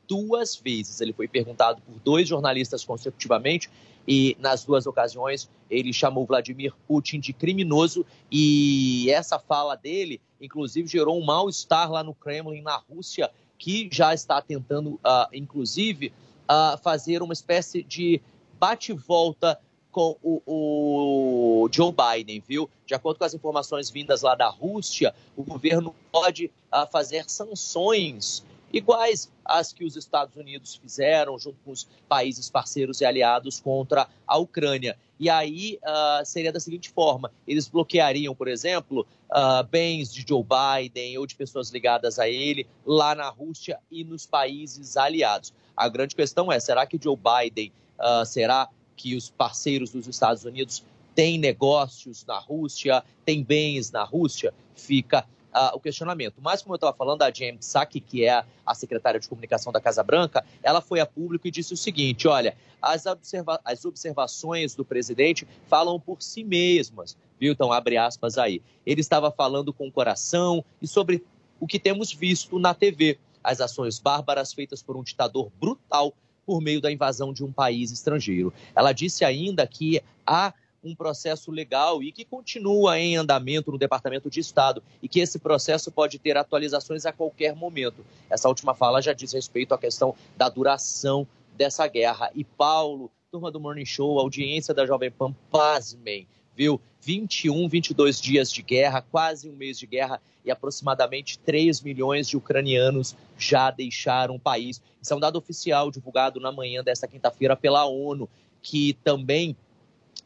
duas 0.09 0.57
vezes. 0.57 1.01
Ele 1.01 1.13
foi 1.13 1.29
perguntado 1.29 1.81
por 1.83 2.01
dois 2.01 2.29
jornalistas 2.29 2.85
consecutivamente 2.85 3.71
e 4.07 4.37
nas 4.41 4.65
duas 4.65 4.87
ocasiões 4.87 5.49
ele 5.71 5.93
chamou 5.93 6.27
Vladimir 6.27 6.75
Putin 6.89 7.21
de 7.21 7.33
criminoso 7.33 8.05
e 8.31 9.11
essa 9.11 9.39
fala 9.39 9.77
dele, 9.77 10.21
inclusive, 10.41 10.89
gerou 10.89 11.19
um 11.19 11.25
mal-estar 11.25 11.91
lá 11.91 12.03
no 12.03 12.15
Kremlin, 12.15 12.63
na 12.63 12.77
Rússia, 12.77 13.31
que 13.59 13.89
já 13.93 14.13
está 14.13 14.41
tentando, 14.41 14.95
uh, 14.95 15.29
inclusive, 15.33 16.13
uh, 16.49 16.77
fazer 16.79 17.23
uma 17.23 17.33
espécie 17.33 17.83
de 17.83 18.21
bate-volta 18.59 19.61
com 19.93 20.17
o, 20.23 20.43
o, 20.47 21.69
Joe 21.71 21.93
Biden, 21.93 22.43
viu? 22.47 22.71
De 22.87 22.95
acordo 22.95 23.19
com 23.19 23.25
as 23.25 23.35
informações 23.35 23.91
vindas 23.91 24.23
lá 24.23 24.35
da 24.35 24.49
Rússia, 24.49 25.15
o 25.37 25.43
governo 25.43 25.95
pode 26.11 26.47
uh, 26.47 26.87
fazer 26.91 27.29
sanções 27.29 28.45
iguais 28.73 29.31
às 29.45 29.73
que 29.73 29.85
os 29.85 29.97
Estados 29.97 30.37
Unidos 30.37 30.77
fizeram 30.77 31.39
junto 31.39 31.59
com 31.65 31.73
os 31.73 31.89
países 32.09 32.49
parceiros 32.49 33.01
e 33.01 33.05
aliados 33.05 33.61
contra 33.61 34.09
a 34.27 34.39
Ucrânia. 34.39 34.97
E 35.19 35.29
aí 35.29 35.79
uh, 35.83 36.25
seria 36.25 36.53
da 36.53 36.61
seguinte 36.61 36.89
forma: 36.91 37.31
eles 37.47 37.69
bloqueariam, 37.69 38.35
por 38.35 38.49
exemplo, 38.49 39.07
uh, 39.31 39.63
bens 39.65 40.13
de 40.13 40.25
Joe 40.27 40.43
Biden 40.43 41.19
ou 41.19 41.27
de 41.27 41.35
pessoas 41.35 41.71
ligadas 41.71 42.19
a 42.19 42.29
ele 42.29 42.67
lá 42.87 43.15
na 43.15 43.29
Rússia 43.29 43.79
e 43.91 44.03
nos 44.05 44.25
países 44.25 44.97
aliados. 44.97 45.53
A 45.77 45.89
grande 45.89 46.15
questão 46.15 46.51
é: 46.51 46.59
será 46.59 46.87
que 46.87 46.99
Joe 47.03 47.17
Biden, 47.17 47.73
uh, 47.99 48.25
será 48.25 48.69
que 48.97 49.15
os 49.17 49.31
parceiros 49.31 49.91
dos 49.91 50.07
Estados 50.07 50.45
Unidos 50.45 50.83
têm 51.15 51.39
negócios 51.39 52.25
na 52.25 52.39
Rússia, 52.39 53.05
têm 53.25 53.43
bens 53.43 53.91
na 53.91 54.05
Rússia? 54.05 54.55
Fica 54.75 55.27
uh, 55.55 55.75
o 55.75 55.81
questionamento. 55.81 56.37
Mas, 56.41 56.63
como 56.63 56.75
eu 56.75 56.77
estava 56.77 56.97
falando, 56.97 57.23
a 57.23 57.33
James 57.33 57.67
Psaki, 57.67 58.01
que 58.01 58.25
é 58.25 58.45
a 58.65 58.75
secretária 58.75 59.21
de 59.21 59.29
comunicação 59.29 59.73
da 59.73 59.81
Casa 59.81 60.03
Branca, 60.03 60.45
ela 60.63 60.81
foi 60.81 61.01
a 61.01 61.07
público 61.07 61.47
e 61.47 61.51
disse 61.51 61.75
o 61.75 61.77
seguinte: 61.77 62.29
olha, 62.29 62.57
as, 62.81 63.07
observa 63.07 63.61
as 63.65 63.85
observações 63.85 64.75
do 64.75 64.85
presidente 64.85 65.47
falam 65.67 65.99
por 65.99 66.23
si 66.23 66.45
mesmas, 66.45 67.17
viu? 67.39 67.53
Então, 67.53 67.73
abre 67.73 67.97
aspas 67.97 68.39
aí. 68.39 68.63
Ele 68.87 69.01
estava 69.01 69.31
falando 69.31 69.73
com 69.73 69.89
o 69.89 69.93
coração 69.93 70.65
e 70.81 70.87
sobre 70.87 71.25
o 71.59 71.67
que 71.67 71.79
temos 71.79 72.13
visto 72.13 72.59
na 72.59 72.75
TV, 72.75 73.19
as 73.45 73.61
ações 73.61 73.99
bárbaras 73.99 74.53
feitas 74.53 74.83
por 74.83 74.97
um 74.97 75.03
ditador 75.03 75.51
brutal 75.61 76.15
por 76.47 76.61
meio 76.61 76.81
da 76.81 76.91
invasão 76.91 77.33
de 77.33 77.45
um 77.45 77.53
país 77.53 77.93
estrangeiro. 77.93 78.53
Ela 78.75 78.93
disse 78.93 79.25
ainda 79.25 79.67
que 79.67 80.03
há 80.27 80.53
um 80.83 80.95
processo 80.95 81.51
legal 81.51 82.03
e 82.03 82.11
que 82.11 82.25
continua 82.25 82.99
em 82.99 83.17
andamento 83.17 83.71
no 83.71 83.79
Departamento 83.79 84.31
de 84.31 84.41
Estado 84.41 84.83
e 85.03 85.09
que 85.09 85.21
esse 85.21 85.39
processo 85.39 85.91
pode 85.93 86.19
ter 86.19 86.37
atualizações 86.37 87.05
a 87.05 87.13
qualquer 87.13 87.55
momento. 87.55 88.05
Essa 88.29 88.49
última 88.49 88.75
fala 88.75 89.03
já 89.03 89.13
diz 89.13 89.33
respeito 89.33 89.75
à 89.75 89.79
questão 89.79 90.15
da 90.37 90.49
duração 90.49 91.27
dessa 91.57 91.87
guerra. 91.87 92.31
E 92.35 92.45
Paulo, 92.45 93.11
turma 93.31 93.51
do 93.51 93.61
Morning 93.61 93.85
Show, 93.85 94.19
audiência 94.19 94.73
da 94.73 94.87
Jovem 94.87 95.11
Pan, 95.11 95.35
pasmem, 95.51 96.27
viu? 96.57 96.81
21, 97.03 97.69
22 97.69 98.21
dias 98.21 98.53
de 98.53 98.63
guerra, 98.63 99.01
quase 99.01 99.49
um 99.49 99.57
mês 99.57 99.79
de 99.79 99.87
guerra 99.87 100.21
e 100.45 100.51
aproximadamente 100.51 101.39
3 101.39 101.81
milhões 101.81 102.29
de 102.29 102.37
ucranianos 102.37 103.17
já 103.39 103.71
deixaram 103.71 104.35
o 104.35 104.41
país. 104.41 104.83
Isso 105.01 105.13
é 105.13 105.17
um 105.17 105.21
dado 105.21 105.37
oficial 105.37 105.91
divulgado 105.91 106.39
na 106.41 106.53
manhã 106.53 106.83
desta 106.83 107.09
quinta-feira 107.09 107.57
pela 107.57 107.87
ONU, 107.87 108.29
que 108.63 108.93
também 109.03 109.57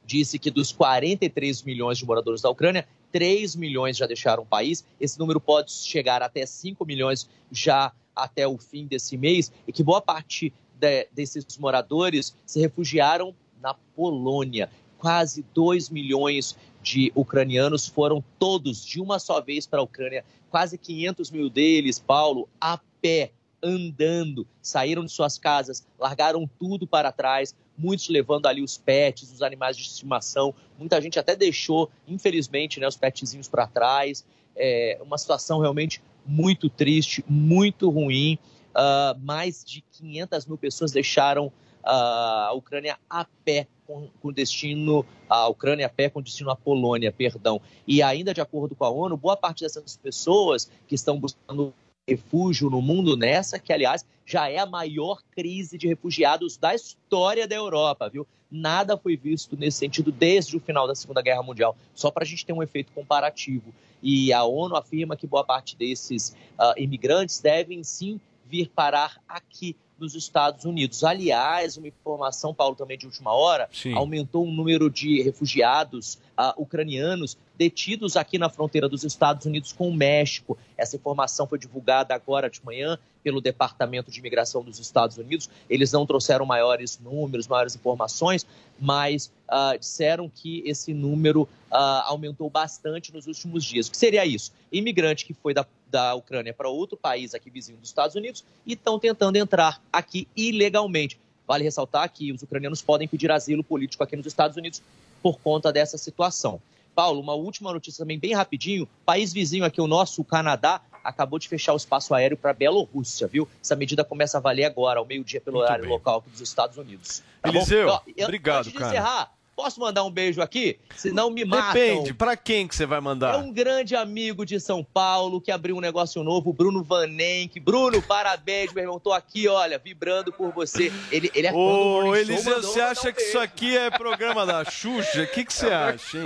disse 0.04 0.38
que 0.38 0.50
dos 0.50 0.72
43 0.72 1.62
milhões 1.62 1.98
de 1.98 2.04
moradores 2.04 2.42
da 2.42 2.50
Ucrânia, 2.50 2.86
3 3.10 3.56
milhões 3.56 3.96
já 3.96 4.06
deixaram 4.06 4.42
o 4.42 4.46
país. 4.46 4.84
Esse 5.00 5.18
número 5.18 5.40
pode 5.40 5.72
chegar 5.72 6.22
até 6.22 6.44
5 6.44 6.84
milhões 6.84 7.28
já 7.50 7.92
até 8.14 8.46
o 8.46 8.56
fim 8.58 8.86
desse 8.86 9.16
mês, 9.16 9.52
e 9.66 9.72
que 9.72 9.82
boa 9.82 10.00
parte 10.00 10.52
de, 10.78 11.08
desses 11.12 11.44
moradores 11.58 12.34
se 12.46 12.60
refugiaram 12.60 13.34
na 13.60 13.74
Polônia. 13.74 14.70
Quase 14.98 15.44
2 15.54 15.90
milhões 15.90 16.56
de 16.82 17.10
ucranianos 17.14 17.86
foram 17.86 18.22
todos 18.38 18.84
de 18.84 19.00
uma 19.00 19.18
só 19.18 19.40
vez 19.40 19.66
para 19.66 19.80
a 19.80 19.82
Ucrânia. 19.82 20.24
Quase 20.50 20.78
500 20.78 21.30
mil 21.30 21.50
deles, 21.50 21.98
Paulo, 21.98 22.48
a 22.60 22.78
pé, 23.00 23.32
andando, 23.64 24.46
saíram 24.60 25.04
de 25.04 25.10
suas 25.10 25.38
casas, 25.38 25.86
largaram 25.98 26.48
tudo 26.58 26.86
para 26.86 27.10
trás, 27.10 27.54
muitos 27.76 28.08
levando 28.08 28.46
ali 28.46 28.62
os 28.62 28.76
pets, 28.76 29.32
os 29.32 29.42
animais 29.42 29.76
de 29.76 29.84
estimação. 29.84 30.54
Muita 30.78 31.00
gente 31.00 31.18
até 31.18 31.34
deixou, 31.34 31.90
infelizmente, 32.06 32.78
né, 32.78 32.86
os 32.86 32.96
petzinhos 32.96 33.48
para 33.48 33.66
trás. 33.66 34.24
É 34.54 34.98
uma 35.00 35.18
situação 35.18 35.58
realmente 35.58 36.02
muito 36.26 36.68
triste, 36.68 37.24
muito 37.26 37.88
ruim. 37.88 38.38
Uh, 38.70 39.18
mais 39.20 39.64
de 39.64 39.80
500 39.92 40.46
mil 40.46 40.58
pessoas 40.58 40.92
deixaram 40.92 41.46
uh, 41.46 41.50
a 41.84 42.52
Ucrânia 42.52 42.98
a 43.08 43.24
pé 43.44 43.68
com, 43.86 44.08
com, 44.20 44.32
destino 44.32 45.06
a 45.28 45.46
Ucrânia 45.48 45.86
a 45.86 45.88
pé 45.88 46.08
com 46.08 46.20
destino 46.20 46.50
à 46.50 46.56
Polônia, 46.56 47.12
perdão. 47.12 47.60
E 47.86 48.02
ainda 48.02 48.34
de 48.34 48.40
acordo 48.40 48.74
com 48.74 48.84
a 48.84 48.90
ONU, 48.90 49.16
boa 49.16 49.36
parte 49.36 49.62
dessas 49.62 49.96
pessoas 49.96 50.70
que 50.88 50.94
estão 50.94 51.18
buscando 51.18 51.72
refúgio 52.08 52.68
no 52.68 52.82
mundo 52.82 53.16
nessa, 53.16 53.58
que 53.58 53.72
aliás 53.72 54.04
já 54.26 54.48
é 54.48 54.58
a 54.58 54.66
maior 54.66 55.22
crise 55.30 55.76
de 55.76 55.88
refugiados 55.88 56.56
da 56.56 56.74
história 56.74 57.46
da 57.46 57.54
Europa, 57.54 58.08
viu? 58.08 58.26
Nada 58.50 58.96
foi 58.96 59.16
visto 59.16 59.56
nesse 59.56 59.78
sentido 59.78 60.12
desde 60.12 60.56
o 60.56 60.60
final 60.60 60.86
da 60.86 60.94
Segunda 60.94 61.20
Guerra 61.20 61.42
Mundial, 61.42 61.76
só 61.94 62.10
para 62.10 62.24
a 62.24 62.26
gente 62.26 62.46
ter 62.46 62.52
um 62.52 62.62
efeito 62.62 62.92
comparativo. 62.92 63.74
E 64.02 64.32
a 64.32 64.44
ONU 64.44 64.76
afirma 64.76 65.16
que 65.16 65.26
boa 65.26 65.44
parte 65.44 65.76
desses 65.76 66.36
uh, 66.58 66.78
imigrantes 66.78 67.40
devem 67.40 67.82
sim 67.82 68.20
vir 68.46 68.68
parar 68.68 69.18
aqui 69.26 69.74
nos 70.04 70.14
Estados 70.14 70.64
Unidos. 70.64 71.02
Aliás, 71.02 71.76
uma 71.76 71.88
informação, 71.88 72.54
Paulo, 72.54 72.76
também 72.76 72.98
de 72.98 73.06
última 73.06 73.32
hora, 73.32 73.68
Sim. 73.72 73.94
aumentou 73.94 74.46
o 74.46 74.50
número 74.50 74.90
de 74.90 75.22
refugiados 75.22 76.18
uh, 76.38 76.62
ucranianos 76.62 77.36
detidos 77.56 78.16
aqui 78.16 78.36
na 78.36 78.48
fronteira 78.48 78.88
dos 78.88 79.04
Estados 79.04 79.46
Unidos 79.46 79.72
com 79.72 79.88
o 79.88 79.94
México. 79.94 80.58
Essa 80.76 80.96
informação 80.96 81.46
foi 81.46 81.58
divulgada 81.58 82.14
agora 82.14 82.50
de 82.50 82.64
manhã 82.64 82.98
pelo 83.22 83.40
Departamento 83.40 84.10
de 84.10 84.18
Imigração 84.20 84.62
dos 84.62 84.78
Estados 84.78 85.16
Unidos. 85.16 85.48
Eles 85.70 85.90
não 85.92 86.04
trouxeram 86.04 86.44
maiores 86.44 86.98
números, 86.98 87.48
maiores 87.48 87.74
informações, 87.74 88.46
mas 88.78 89.32
uh, 89.48 89.78
disseram 89.78 90.28
que 90.28 90.62
esse 90.66 90.92
número 90.92 91.42
uh, 91.42 92.04
aumentou 92.04 92.50
bastante 92.50 93.12
nos 93.14 93.26
últimos 93.26 93.64
dias. 93.64 93.86
O 93.86 93.90
que 93.90 93.96
seria 93.96 94.26
isso? 94.26 94.52
Imigrante 94.70 95.24
que 95.24 95.32
foi 95.32 95.54
da, 95.54 95.64
da 95.90 96.14
Ucrânia 96.14 96.52
para 96.52 96.68
outro 96.68 96.98
país 96.98 97.34
aqui 97.34 97.48
vizinho 97.48 97.78
dos 97.78 97.88
Estados 97.88 98.14
Unidos 98.14 98.44
e 98.66 98.74
estão 98.74 98.98
tentando 98.98 99.36
entrar 99.36 99.80
aqui 99.98 100.28
ilegalmente. 100.36 101.18
Vale 101.46 101.64
ressaltar 101.64 102.08
que 102.10 102.32
os 102.32 102.42
ucranianos 102.42 102.80
podem 102.80 103.06
pedir 103.06 103.30
asilo 103.30 103.62
político 103.62 104.02
aqui 104.02 104.16
nos 104.16 104.26
Estados 104.26 104.56
Unidos 104.56 104.82
por 105.22 105.38
conta 105.40 105.72
dessa 105.72 105.98
situação. 105.98 106.60
Paulo, 106.94 107.20
uma 107.20 107.34
última 107.34 107.72
notícia 107.72 108.02
também 108.02 108.18
bem 108.18 108.34
rapidinho. 108.34 108.88
País 109.04 109.32
vizinho 109.32 109.64
aqui, 109.64 109.80
o 109.80 109.86
nosso, 109.86 110.22
o 110.22 110.24
Canadá, 110.24 110.80
acabou 111.02 111.38
de 111.38 111.48
fechar 111.48 111.74
o 111.74 111.76
espaço 111.76 112.14
aéreo 112.14 112.36
para 112.36 112.52
a 112.52 112.54
Bielorrússia, 112.54 113.26
viu? 113.26 113.48
Essa 113.62 113.76
medida 113.76 114.04
começa 114.04 114.38
a 114.38 114.40
valer 114.40 114.64
agora, 114.64 115.00
ao 115.00 115.04
meio-dia, 115.04 115.40
pelo 115.40 115.56
Muito 115.56 115.66
horário 115.66 115.84
bem. 115.84 115.92
local 115.92 116.24
dos 116.26 116.40
Estados 116.40 116.78
Unidos. 116.78 117.22
Tá 117.42 117.48
Eliseu, 117.48 117.88
bom? 117.88 118.00
obrigado, 118.22 118.58
antes 118.60 118.72
de 118.72 118.78
cara. 118.78 118.90
encerrar, 118.90 119.32
Posso 119.56 119.78
mandar 119.78 120.02
um 120.04 120.10
beijo 120.10 120.42
aqui? 120.42 120.78
Senão 120.96 121.30
me 121.30 121.44
matam. 121.44 121.72
Depende, 121.72 122.14
pra 122.14 122.36
quem 122.36 122.66
que 122.66 122.74
você 122.74 122.84
vai 122.84 123.00
mandar? 123.00 123.34
É 123.34 123.36
um 123.36 123.52
grande 123.52 123.94
amigo 123.94 124.44
de 124.44 124.58
São 124.58 124.82
Paulo 124.82 125.40
que 125.40 125.50
abriu 125.50 125.76
um 125.76 125.80
negócio 125.80 126.22
novo, 126.24 126.52
Bruno 126.52 126.82
Vanenck. 126.82 127.60
Bruno, 127.60 128.02
parabéns, 128.02 128.72
meu 128.72 128.82
irmão. 128.82 128.98
Tô 128.98 129.12
aqui, 129.12 129.46
olha, 129.46 129.78
vibrando 129.78 130.32
por 130.32 130.52
você. 130.52 130.92
Ele, 131.10 131.30
ele 131.34 131.46
é 131.46 131.52
fã 131.52 131.56
Ô, 131.56 132.16
Eliseu, 132.16 132.62
você 132.62 132.80
acha 132.80 133.10
um 133.10 133.12
que 133.12 133.22
isso 133.22 133.38
aqui 133.38 133.76
é 133.76 133.90
programa 133.90 134.44
da 134.44 134.64
Xuxa? 134.64 135.22
O 135.22 135.26
que, 135.26 135.44
que 135.44 135.52
você 135.52 135.68
acha, 135.68 136.18
hein? 136.18 136.24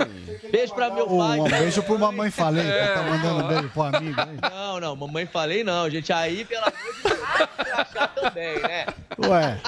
Beijo 0.51 0.73
pra 0.73 0.89
meu 0.89 1.07
pai. 1.07 1.39
Um, 1.39 1.43
beijo 1.43 1.83
pro 1.83 1.99
Mamãe 1.99 2.31
Falei, 2.31 2.65
é, 2.65 2.93
tá 2.93 3.03
mandando 3.03 3.47
beijo 3.47 3.69
pro 3.69 3.83
amigo. 3.83 4.21
Não, 4.51 4.79
não, 4.79 4.95
Mamãe 4.95 5.25
Falei 5.25 5.63
não, 5.63 5.89
gente. 5.89 6.11
Aí, 6.11 6.45
pelo 6.45 6.63
amor 6.63 6.93
de 6.95 7.03
Deus. 7.03 8.09
também, 8.15 8.59
né? 8.61 8.85
Ué. 9.27 9.59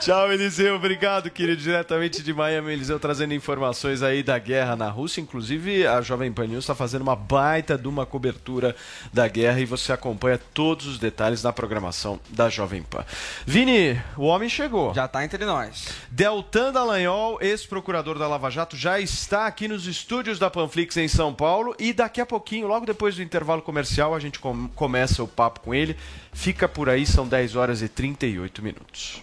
Tchau, 0.00 0.32
Eliseu. 0.32 0.76
Obrigado, 0.76 1.30
querido. 1.30 1.62
Diretamente 1.62 2.22
de 2.22 2.31
Miami, 2.32 2.72
Eliseu 2.72 2.98
trazendo 2.98 3.34
informações 3.34 4.02
aí 4.02 4.22
da 4.22 4.38
guerra 4.38 4.76
na 4.76 4.88
Rússia. 4.88 5.20
Inclusive, 5.20 5.86
a 5.86 6.00
Jovem 6.00 6.32
Pan 6.32 6.46
News 6.46 6.64
está 6.64 6.74
fazendo 6.74 7.02
uma 7.02 7.16
baita 7.16 7.76
de 7.76 7.88
uma 7.88 8.06
cobertura 8.06 8.74
da 9.12 9.28
guerra 9.28 9.60
e 9.60 9.64
você 9.64 9.92
acompanha 9.92 10.40
todos 10.52 10.86
os 10.86 10.98
detalhes 10.98 11.42
na 11.42 11.52
programação 11.52 12.18
da 12.30 12.48
Jovem 12.48 12.82
Pan. 12.82 13.04
Vini, 13.46 14.00
o 14.16 14.24
homem 14.24 14.48
chegou. 14.48 14.94
Já 14.94 15.06
está 15.06 15.24
entre 15.24 15.44
nós. 15.44 15.88
Deltan 16.10 16.72
Dallagnol, 16.72 17.38
ex-procurador 17.40 18.18
da 18.18 18.28
Lava 18.28 18.50
Jato, 18.50 18.76
já 18.76 19.00
está 19.00 19.46
aqui 19.46 19.68
nos 19.68 19.86
estúdios 19.86 20.38
da 20.38 20.50
Panflix 20.50 20.96
em 20.96 21.08
São 21.08 21.32
Paulo 21.34 21.74
e 21.78 21.92
daqui 21.92 22.20
a 22.20 22.26
pouquinho, 22.26 22.66
logo 22.66 22.86
depois 22.86 23.16
do 23.16 23.22
intervalo 23.22 23.62
comercial, 23.62 24.14
a 24.14 24.20
gente 24.20 24.38
com 24.38 24.68
começa 24.68 25.22
o 25.22 25.28
papo 25.28 25.60
com 25.60 25.74
ele. 25.74 25.96
Fica 26.32 26.68
por 26.68 26.88
aí, 26.88 27.06
são 27.06 27.26
10 27.26 27.56
horas 27.56 27.82
e 27.82 27.88
38 27.88 28.62
minutos. 28.62 29.22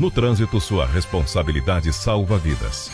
No 0.00 0.10
trânsito, 0.10 0.58
sua 0.62 0.86
responsabilidade 0.86 1.92
salva 1.92 2.38
vidas. 2.38 2.90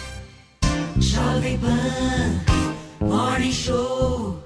Jovem 0.99 1.57
Pan, 1.57 3.07
Morning 3.07 3.53
Show. 3.53 4.43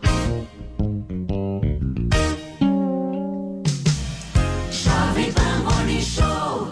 Jovem 4.70 5.32
Pan 5.32 5.58
Morning 5.64 6.02
Show. 6.02 6.68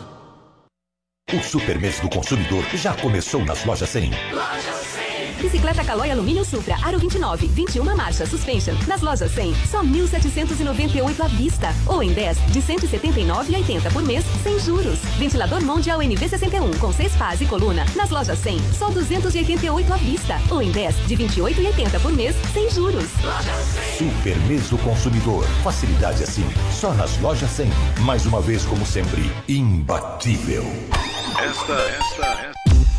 O 1.33 1.43
Super 1.43 1.81
Mês 1.81 1.99
do 2.01 2.11
Consumidor 2.11 2.65
já 2.75 2.93
começou 2.93 3.43
nas 3.47 3.65
lojas 3.65 3.89
100. 3.89 4.11
Loja 4.11 4.73
100. 4.75 4.98
Bicicleta 5.41 5.85
Calói 5.85 6.11
Alumínio 6.11 6.45
Supra, 6.45 6.77
Aro 6.83 6.99
29, 6.99 7.47
21 7.47 7.97
marcha, 7.97 8.27
Suspension. 8.27 8.75
Nas 8.87 9.01
lojas 9.01 9.31
100, 9.33 9.55
só 9.71 9.83
1.798 9.83 11.21
à 11.21 11.29
vista. 11.29 11.69
Ou 11.87 12.03
em 12.03 12.13
10, 12.13 12.37
de 12.53 12.61
179,80 12.61 13.93
por 13.93 14.03
mês, 14.03 14.25
sem 14.43 14.59
juros. 14.59 14.99
Ventilador 15.19 15.63
Mondial 15.63 16.01
NV61, 16.01 16.79
com 16.79 16.93
6 16.93 17.13
pás 17.17 17.41
e 17.41 17.47
coluna. 17.47 17.85
Nas 17.95 18.11
lojas 18.11 18.39
100, 18.39 18.59
só 18.73 18.91
288 18.91 19.93
à 19.93 19.97
vista. 19.97 20.41
Ou 20.51 20.61
em 20.61 20.71
10, 20.71 21.07
de 21.07 21.17
28,80 21.17 22.01
por 22.01 22.13
mês, 22.13 22.35
sem 22.53 22.71
juros. 22.71 23.09
Super 23.97 24.37
Mês 24.49 24.69
do 24.71 24.79
Consumidor. 24.79 25.45
Facilidade 25.63 26.23
assim, 26.23 26.47
só 26.73 26.93
nas 26.95 27.19
lojas 27.21 27.51
100. 27.51 27.71
Mais 28.01 28.27
uma 28.27 28.41
vez, 28.41 28.65
como 28.65 28.85
sempre, 28.85 29.31
imbatível. 29.49 30.65
Esta, 31.41 31.75
esta, 31.75 32.27
esta 32.27 32.58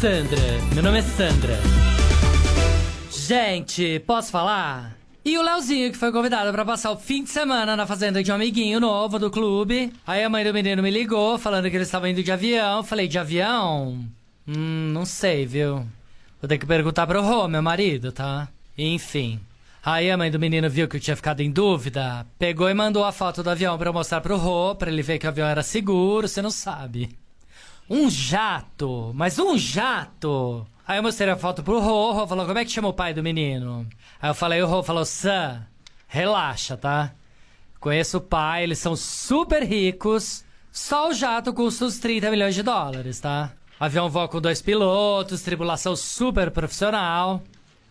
Sandra, 0.00 0.36
meu 0.74 0.82
nome 0.82 0.98
é 0.98 1.02
Sandra. 1.02 1.58
Gente, 3.10 3.98
posso 4.00 4.30
falar? 4.30 4.94
E 5.24 5.38
o 5.38 5.42
Leozinho, 5.42 5.90
que 5.90 5.96
foi 5.96 6.12
convidado 6.12 6.52
para 6.52 6.66
passar 6.66 6.90
o 6.90 6.98
fim 6.98 7.24
de 7.24 7.30
semana 7.30 7.74
na 7.74 7.86
fazenda 7.86 8.22
de 8.22 8.30
um 8.30 8.34
amiguinho 8.34 8.78
novo 8.78 9.18
do 9.18 9.30
clube. 9.30 9.90
Aí 10.06 10.22
a 10.22 10.28
mãe 10.28 10.44
do 10.44 10.52
menino 10.52 10.82
me 10.82 10.90
ligou, 10.90 11.38
falando 11.38 11.70
que 11.70 11.76
eles 11.76 11.88
estavam 11.88 12.10
indo 12.10 12.22
de 12.22 12.30
avião. 12.30 12.84
Falei, 12.84 13.08
de 13.08 13.18
avião? 13.18 14.04
Hum, 14.46 14.90
não 14.92 15.06
sei, 15.06 15.46
viu? 15.46 15.76
Vou 16.42 16.46
ter 16.46 16.58
que 16.58 16.66
perguntar 16.66 17.06
pro 17.06 17.22
Rô, 17.22 17.48
meu 17.48 17.62
marido, 17.62 18.12
tá? 18.12 18.48
Enfim. 18.76 19.40
Aí 19.82 20.10
a 20.10 20.18
mãe 20.18 20.30
do 20.30 20.38
menino 20.38 20.68
viu 20.68 20.86
que 20.88 20.98
eu 20.98 21.00
tinha 21.00 21.16
ficado 21.16 21.40
em 21.40 21.50
dúvida, 21.50 22.26
pegou 22.38 22.68
e 22.68 22.74
mandou 22.74 23.02
a 23.02 23.12
foto 23.12 23.42
do 23.42 23.48
avião 23.48 23.78
eu 23.80 23.92
mostrar 23.94 24.20
pro 24.20 24.36
Rô, 24.36 24.74
pra 24.74 24.90
ele 24.90 25.00
ver 25.00 25.18
que 25.18 25.24
o 25.24 25.30
avião 25.30 25.48
era 25.48 25.62
seguro, 25.62 26.28
você 26.28 26.42
não 26.42 26.50
sabe. 26.50 27.16
Um 27.88 28.10
jato, 28.10 29.12
mas 29.14 29.38
um 29.38 29.56
jato! 29.56 30.66
Aí 30.86 30.98
eu 30.98 31.02
mostrei 31.02 31.30
a 31.30 31.36
foto 31.36 31.62
pro 31.62 31.80
Rô, 31.80 32.10
o 32.10 32.12
Rô 32.12 32.26
falou, 32.26 32.46
como 32.46 32.58
é 32.58 32.64
que 32.64 32.70
chama 32.70 32.88
o 32.88 32.92
pai 32.92 33.14
do 33.14 33.22
menino? 33.22 33.86
Aí 34.20 34.30
eu 34.30 34.34
falei, 34.34 34.60
o 34.60 34.66
Rô 34.66 34.82
falou, 34.82 35.04
Sam, 35.04 35.64
relaxa, 36.08 36.76
tá? 36.76 37.12
Conheço 37.78 38.18
o 38.18 38.20
pai, 38.20 38.64
eles 38.64 38.78
são 38.78 38.96
super 38.96 39.62
ricos, 39.62 40.44
só 40.72 41.08
o 41.08 41.14
jato 41.14 41.52
custa 41.52 41.84
uns 41.84 41.98
30 41.98 42.30
milhões 42.30 42.54
de 42.54 42.62
dólares, 42.62 43.20
tá? 43.20 43.52
Avião 43.78 44.08
voa 44.08 44.26
com 44.26 44.40
dois 44.40 44.60
pilotos, 44.60 45.42
tripulação 45.42 45.94
super 45.94 46.50
profissional. 46.50 47.42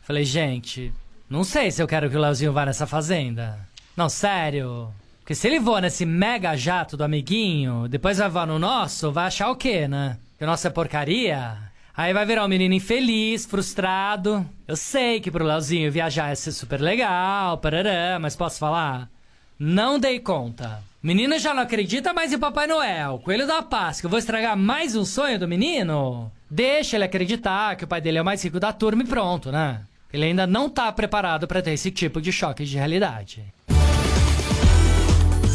Falei, 0.02 0.26
gente, 0.26 0.92
não 1.30 1.44
sei 1.44 1.72
se 1.72 1.82
eu 1.82 1.88
quero 1.88 2.10
que 2.10 2.18
o 2.18 2.20
Leozinho 2.20 2.52
vá 2.52 2.66
nessa 2.66 2.86
fazenda. 2.86 3.58
Não, 3.96 4.10
sério. 4.10 4.90
Porque 5.26 5.34
se 5.34 5.48
ele 5.48 5.60
voa 5.60 5.82
nesse 5.82 6.06
mega 6.06 6.56
jato 6.56 6.96
do 6.96 7.04
amiguinho, 7.04 7.88
depois 7.88 8.20
vai 8.20 8.30
voar 8.30 8.46
no 8.46 8.60
nosso, 8.60 9.12
vai 9.12 9.26
achar 9.26 9.50
o 9.50 9.56
quê, 9.56 9.88
né? 9.88 10.20
Que 10.38 10.44
o 10.44 10.48
nosso 10.48 10.68
é 10.68 10.70
porcaria? 10.70 11.58
Aí 11.98 12.14
vai 12.14 12.28
virar 12.28 12.46
um 12.46 12.48
menino 12.48 12.76
infeliz, 12.76 13.44
frustrado. 13.44 14.48
Eu 14.68 14.76
sei 14.76 15.20
que 15.20 15.32
pro 15.32 15.44
Leozinho 15.44 15.92
viajar 15.92 16.30
ia 16.30 16.36
ser 16.36 16.52
super 16.52 16.80
legal, 16.80 17.58
parará, 17.58 18.20
mas 18.22 18.36
posso 18.36 18.60
falar? 18.60 19.10
Não 19.58 19.98
dei 19.98 20.20
conta. 20.20 20.84
Menino 21.02 21.40
já 21.40 21.56
não 21.56 21.64
acredita 21.64 22.14
mais 22.14 22.32
em 22.32 22.38
Papai 22.38 22.68
Noel, 22.68 23.18
Coelho 23.18 23.48
da 23.48 23.64
Páscoa. 23.64 24.06
Eu 24.06 24.12
vou 24.12 24.20
estragar 24.20 24.56
mais 24.56 24.96
um 24.96 25.04
sonho 25.04 25.40
do 25.40 25.48
menino? 25.48 26.32
Deixa 26.48 26.98
ele 26.98 27.04
acreditar 27.04 27.76
que 27.76 27.84
o 27.84 27.88
pai 27.88 28.00
dele 28.00 28.20
é 28.20 28.22
o 28.22 28.26
mais 28.26 28.44
rico 28.44 28.60
da 28.60 28.72
turma 28.72 29.02
e 29.02 29.08
pronto, 29.08 29.52
né? 29.52 29.82
Ele 30.14 30.26
ainda 30.26 30.46
não 30.46 30.70
tá 30.70 30.92
preparado 30.92 31.48
para 31.48 31.64
ter 31.64 31.72
esse 31.72 31.90
tipo 31.90 32.22
de 32.22 32.32
choque 32.32 32.64
de 32.64 32.78
realidade. 32.78 33.55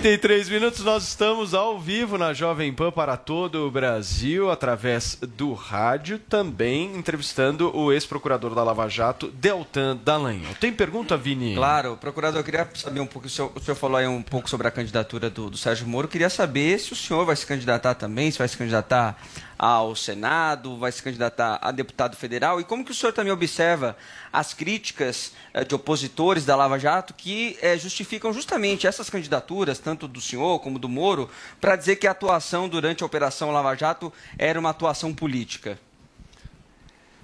33 0.00 0.48
minutos, 0.48 0.82
nós 0.82 1.06
estamos 1.06 1.52
ao 1.52 1.78
vivo 1.78 2.16
na 2.16 2.32
Jovem 2.32 2.72
Pan 2.72 2.90
para 2.90 3.18
todo 3.18 3.66
o 3.66 3.70
Brasil, 3.70 4.50
através 4.50 5.18
do 5.36 5.52
rádio, 5.52 6.18
também 6.18 6.96
entrevistando 6.96 7.70
o 7.76 7.92
ex-procurador 7.92 8.54
da 8.54 8.62
Lava 8.62 8.88
Jato, 8.88 9.28
Deltan 9.28 9.98
Dallagnol. 10.02 10.54
Tem 10.58 10.72
pergunta, 10.72 11.18
Vini? 11.18 11.54
Claro, 11.54 11.98
procurador, 11.98 12.40
eu 12.40 12.44
queria 12.44 12.66
saber 12.74 13.00
um 13.00 13.06
pouco, 13.06 13.26
o 13.26 13.30
senhor, 13.30 13.52
o 13.54 13.60
senhor 13.60 13.76
falou 13.76 13.98
aí 13.98 14.06
um 14.06 14.22
pouco 14.22 14.48
sobre 14.48 14.66
a 14.66 14.70
candidatura 14.70 15.28
do, 15.28 15.50
do 15.50 15.58
Sérgio 15.58 15.86
Moro, 15.86 16.06
eu 16.06 16.10
queria 16.10 16.30
saber 16.30 16.80
se 16.80 16.94
o 16.94 16.96
senhor 16.96 17.26
vai 17.26 17.36
se 17.36 17.44
candidatar 17.44 17.94
também, 17.94 18.30
se 18.30 18.38
vai 18.38 18.48
se 18.48 18.56
candidatar 18.56 19.20
ao 19.62 19.94
Senado, 19.94 20.78
vai 20.78 20.90
se 20.90 21.02
candidatar 21.02 21.58
a 21.60 21.70
deputado 21.70 22.16
federal, 22.16 22.62
e 22.62 22.64
como 22.64 22.82
que 22.82 22.92
o 22.92 22.94
senhor 22.94 23.12
também 23.12 23.30
observa 23.30 23.94
as 24.32 24.54
críticas 24.54 25.34
eh, 25.52 25.62
de 25.66 25.74
opositores 25.74 26.46
da 26.46 26.56
Lava 26.56 26.78
Jato 26.78 27.12
que 27.12 27.58
eh, 27.60 27.76
justificam 27.76 28.32
justamente 28.32 28.86
essas 28.86 29.10
candidaturas, 29.10 29.78
tanto 29.78 30.08
do 30.08 30.18
senhor 30.18 30.60
como 30.60 30.78
do 30.78 30.88
Moro, 30.88 31.28
para 31.60 31.76
dizer 31.76 31.96
que 31.96 32.06
a 32.06 32.12
atuação 32.12 32.70
durante 32.70 33.02
a 33.02 33.06
Operação 33.06 33.50
Lava 33.50 33.74
Jato 33.74 34.10
era 34.38 34.58
uma 34.58 34.70
atuação 34.70 35.12
política? 35.12 35.78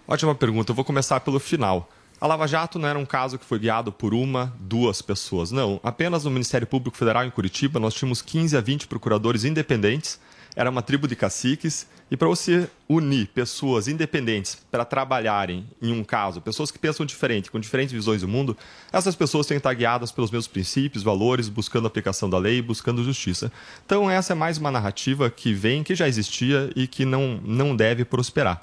Ótima 0.07 0.34
pergunta. 0.34 0.72
Eu 0.72 0.76
vou 0.76 0.84
começar 0.84 1.20
pelo 1.20 1.41
final. 1.41 1.89
A 2.20 2.26
Lava 2.26 2.47
Jato 2.47 2.78
não 2.78 2.87
era 2.87 2.99
um 2.99 3.07
caso 3.07 3.39
que 3.39 3.47
foi 3.47 3.59
guiado 3.59 3.91
por 3.91 4.12
uma, 4.12 4.55
duas 4.61 5.01
pessoas. 5.01 5.51
Não. 5.51 5.80
Apenas 5.82 6.24
no 6.24 6.30
Ministério 6.30 6.66
Público 6.66 6.99
Federal 6.99 7.24
em 7.24 7.30
Curitiba, 7.30 7.80
nós 7.80 7.95
tínhamos 7.95 8.20
15 8.20 8.59
a 8.59 8.61
20 8.61 8.89
procuradores 8.89 9.43
independentes. 9.43 10.20
Era 10.55 10.68
uma 10.68 10.82
tribo 10.82 11.09
de 11.09 11.16
caciques. 11.16 11.87
E 12.09 12.16
para 12.16 12.28
você 12.28 12.70
unir 12.88 13.26
pessoas 13.28 13.88
independentes 13.88 14.57
para 14.70 14.84
trabalharem 14.84 15.66
em 15.82 15.92
um 15.92 16.04
caso, 16.04 16.40
pessoas 16.40 16.70
que 16.70 16.78
pensam 16.78 17.04
diferente, 17.04 17.50
com 17.50 17.59
diferentes 17.59 17.92
visões 17.92 18.20
do 18.20 18.28
mundo, 18.28 18.57
essas 18.92 19.16
pessoas 19.16 19.44
têm 19.46 19.57
que 19.57 19.61
estar 19.61 19.74
guiadas 19.74 20.12
pelos 20.12 20.30
mesmos 20.30 20.46
princípios, 20.46 21.02
valores, 21.02 21.48
buscando 21.48 21.86
a 21.86 21.88
aplicação 21.88 22.30
da 22.30 22.38
lei, 22.38 22.62
buscando 22.62 23.02
justiça. 23.02 23.50
Então, 23.84 24.09
essa 24.09 24.34
é 24.34 24.36
mais 24.36 24.57
uma 24.57 24.70
narrativa 24.70 25.28
que 25.28 25.52
vem, 25.52 25.82
que 25.82 25.96
já 25.96 26.07
existia 26.07 26.70
e 26.76 26.86
que 26.86 27.04
não, 27.04 27.40
não 27.44 27.74
deve 27.74 28.04
prosperar 28.04 28.62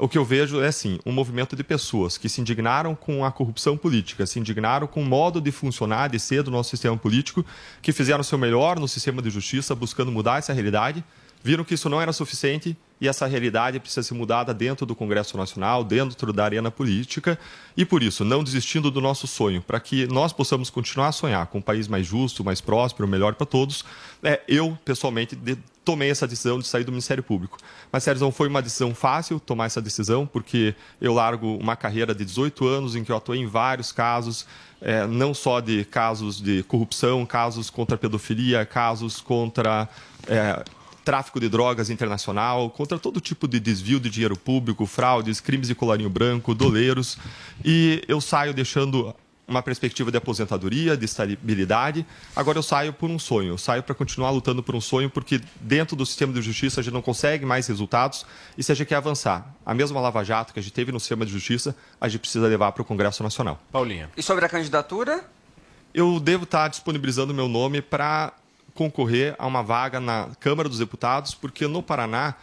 o 0.00 0.08
que 0.08 0.16
eu 0.16 0.24
vejo 0.24 0.62
é 0.62 0.68
assim, 0.68 0.98
um 1.04 1.12
movimento 1.12 1.54
de 1.54 1.62
pessoas 1.62 2.16
que 2.16 2.28
se 2.28 2.40
indignaram 2.40 2.94
com 2.94 3.24
a 3.24 3.30
corrupção 3.30 3.76
política, 3.76 4.24
se 4.24 4.38
indignaram 4.38 4.86
com 4.86 5.02
o 5.02 5.04
modo 5.04 5.40
de 5.40 5.52
funcionar, 5.52 6.08
de 6.08 6.18
ser 6.18 6.42
do 6.42 6.50
nosso 6.50 6.70
sistema 6.70 6.96
político, 6.96 7.44
que 7.82 7.92
fizeram 7.92 8.20
o 8.20 8.24
seu 8.24 8.38
melhor 8.38 8.78
no 8.78 8.88
sistema 8.88 9.20
de 9.20 9.28
justiça, 9.28 9.74
buscando 9.74 10.10
mudar 10.10 10.38
essa 10.38 10.52
realidade, 10.52 11.04
viram 11.42 11.64
que 11.64 11.74
isso 11.74 11.88
não 11.88 12.00
era 12.00 12.12
suficiente 12.12 12.76
e 13.00 13.08
essa 13.08 13.26
realidade 13.26 13.80
precisa 13.80 14.02
ser 14.02 14.14
mudada 14.14 14.52
dentro 14.52 14.84
do 14.84 14.94
Congresso 14.94 15.36
Nacional, 15.36 15.82
dentro 15.82 16.32
da 16.32 16.44
arena 16.44 16.70
política, 16.70 17.38
e 17.74 17.84
por 17.84 18.02
isso, 18.02 18.24
não 18.24 18.44
desistindo 18.44 18.90
do 18.90 19.00
nosso 19.00 19.26
sonho, 19.26 19.62
para 19.62 19.80
que 19.80 20.06
nós 20.06 20.34
possamos 20.34 20.68
continuar 20.68 21.08
a 21.08 21.12
sonhar 21.12 21.46
com 21.46 21.58
um 21.58 21.62
país 21.62 21.88
mais 21.88 22.06
justo, 22.06 22.44
mais 22.44 22.60
próspero, 22.60 23.08
melhor 23.08 23.34
para 23.34 23.46
todos, 23.46 23.84
é, 24.22 24.40
eu, 24.46 24.78
pessoalmente, 24.84 25.34
de, 25.34 25.56
tomei 25.82 26.10
essa 26.10 26.28
decisão 26.28 26.58
de 26.58 26.66
sair 26.66 26.84
do 26.84 26.92
Ministério 26.92 27.22
Público. 27.22 27.56
Mas, 27.90 28.04
Sérgio, 28.04 28.22
não 28.22 28.30
foi 28.30 28.48
uma 28.48 28.60
decisão 28.60 28.94
fácil 28.94 29.40
tomar 29.40 29.64
essa 29.64 29.80
decisão, 29.80 30.26
porque 30.26 30.74
eu 31.00 31.14
largo 31.14 31.56
uma 31.56 31.76
carreira 31.76 32.14
de 32.14 32.22
18 32.22 32.66
anos 32.66 32.94
em 32.94 33.02
que 33.02 33.10
eu 33.10 33.16
atuei 33.16 33.40
em 33.40 33.46
vários 33.46 33.92
casos, 33.92 34.46
é, 34.78 35.06
não 35.06 35.32
só 35.32 35.60
de 35.60 35.86
casos 35.86 36.38
de 36.38 36.62
corrupção, 36.64 37.24
casos 37.24 37.70
contra 37.70 37.96
pedofilia, 37.96 38.66
casos 38.66 39.22
contra 39.22 39.88
é, 40.26 40.62
tráfico 41.04 41.40
de 41.40 41.48
drogas 41.48 41.90
internacional, 41.90 42.70
contra 42.70 42.98
todo 42.98 43.20
tipo 43.20 43.48
de 43.48 43.58
desvio 43.58 44.00
de 44.00 44.10
dinheiro 44.10 44.36
público, 44.36 44.86
fraudes, 44.86 45.40
crimes 45.40 45.68
de 45.68 45.74
colarinho 45.74 46.10
branco, 46.10 46.54
doleiros. 46.54 47.18
E 47.64 48.02
eu 48.08 48.20
saio 48.20 48.54
deixando 48.54 49.14
uma 49.50 49.62
perspectiva 49.62 50.10
de 50.10 50.16
aposentadoria, 50.16 50.96
de 50.96 51.04
estabilidade. 51.04 52.06
Agora 52.36 52.56
eu 52.56 52.62
saio 52.62 52.92
por 52.92 53.10
um 53.10 53.18
sonho, 53.18 53.48
eu 53.48 53.58
saio 53.58 53.82
para 53.82 53.94
continuar 53.94 54.30
lutando 54.30 54.62
por 54.62 54.76
um 54.76 54.80
sonho, 54.80 55.10
porque 55.10 55.40
dentro 55.60 55.96
do 55.96 56.06
sistema 56.06 56.32
de 56.32 56.40
justiça 56.40 56.80
a 56.80 56.84
gente 56.84 56.94
não 56.94 57.02
consegue 57.02 57.44
mais 57.44 57.66
resultados 57.66 58.24
e 58.56 58.62
se 58.62 58.70
a 58.70 58.74
gente 58.76 58.86
quer 58.86 58.94
avançar, 58.94 59.52
a 59.66 59.74
mesma 59.74 60.00
Lava 60.00 60.22
Jato 60.22 60.54
que 60.54 60.60
a 60.60 60.62
gente 60.62 60.72
teve 60.72 60.92
no 60.92 61.00
sistema 61.00 61.26
de 61.26 61.32
justiça, 61.32 61.74
a 62.00 62.08
gente 62.08 62.20
precisa 62.20 62.46
levar 62.46 62.70
para 62.70 62.82
o 62.82 62.84
Congresso 62.84 63.24
Nacional. 63.24 63.60
Paulinha. 63.72 64.08
E 64.16 64.22
sobre 64.22 64.44
a 64.44 64.48
candidatura? 64.48 65.24
Eu 65.92 66.20
devo 66.20 66.44
estar 66.44 66.68
disponibilizando 66.68 67.34
meu 67.34 67.48
nome 67.48 67.82
para 67.82 68.32
concorrer 68.80 69.34
a 69.38 69.46
uma 69.46 69.62
vaga 69.62 70.00
na 70.00 70.30
Câmara 70.40 70.66
dos 70.66 70.78
Deputados, 70.78 71.34
porque 71.34 71.66
no 71.66 71.82
Paraná 71.82 72.34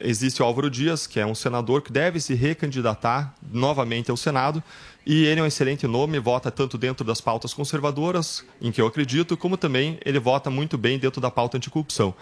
existe 0.00 0.42
o 0.42 0.44
Álvaro 0.44 0.68
Dias, 0.68 1.06
que 1.06 1.20
é 1.20 1.24
um 1.24 1.36
senador 1.36 1.82
que 1.82 1.92
deve 1.92 2.18
se 2.18 2.34
recandidatar 2.34 3.32
novamente 3.52 4.10
ao 4.10 4.16
Senado, 4.16 4.60
e 5.06 5.24
ele 5.24 5.38
é 5.38 5.42
um 5.44 5.46
excelente 5.46 5.86
nome, 5.86 6.18
vota 6.18 6.50
tanto 6.50 6.76
dentro 6.76 7.04
das 7.04 7.20
pautas 7.20 7.54
conservadoras, 7.54 8.44
em 8.60 8.72
que 8.72 8.80
eu 8.80 8.88
acredito, 8.88 9.36
como 9.36 9.56
também 9.56 9.96
ele 10.04 10.18
vota 10.18 10.50
muito 10.50 10.76
bem 10.76 10.98
dentro 10.98 11.20
da 11.20 11.30
pauta 11.30 11.58
anticorrupção. 11.58 12.12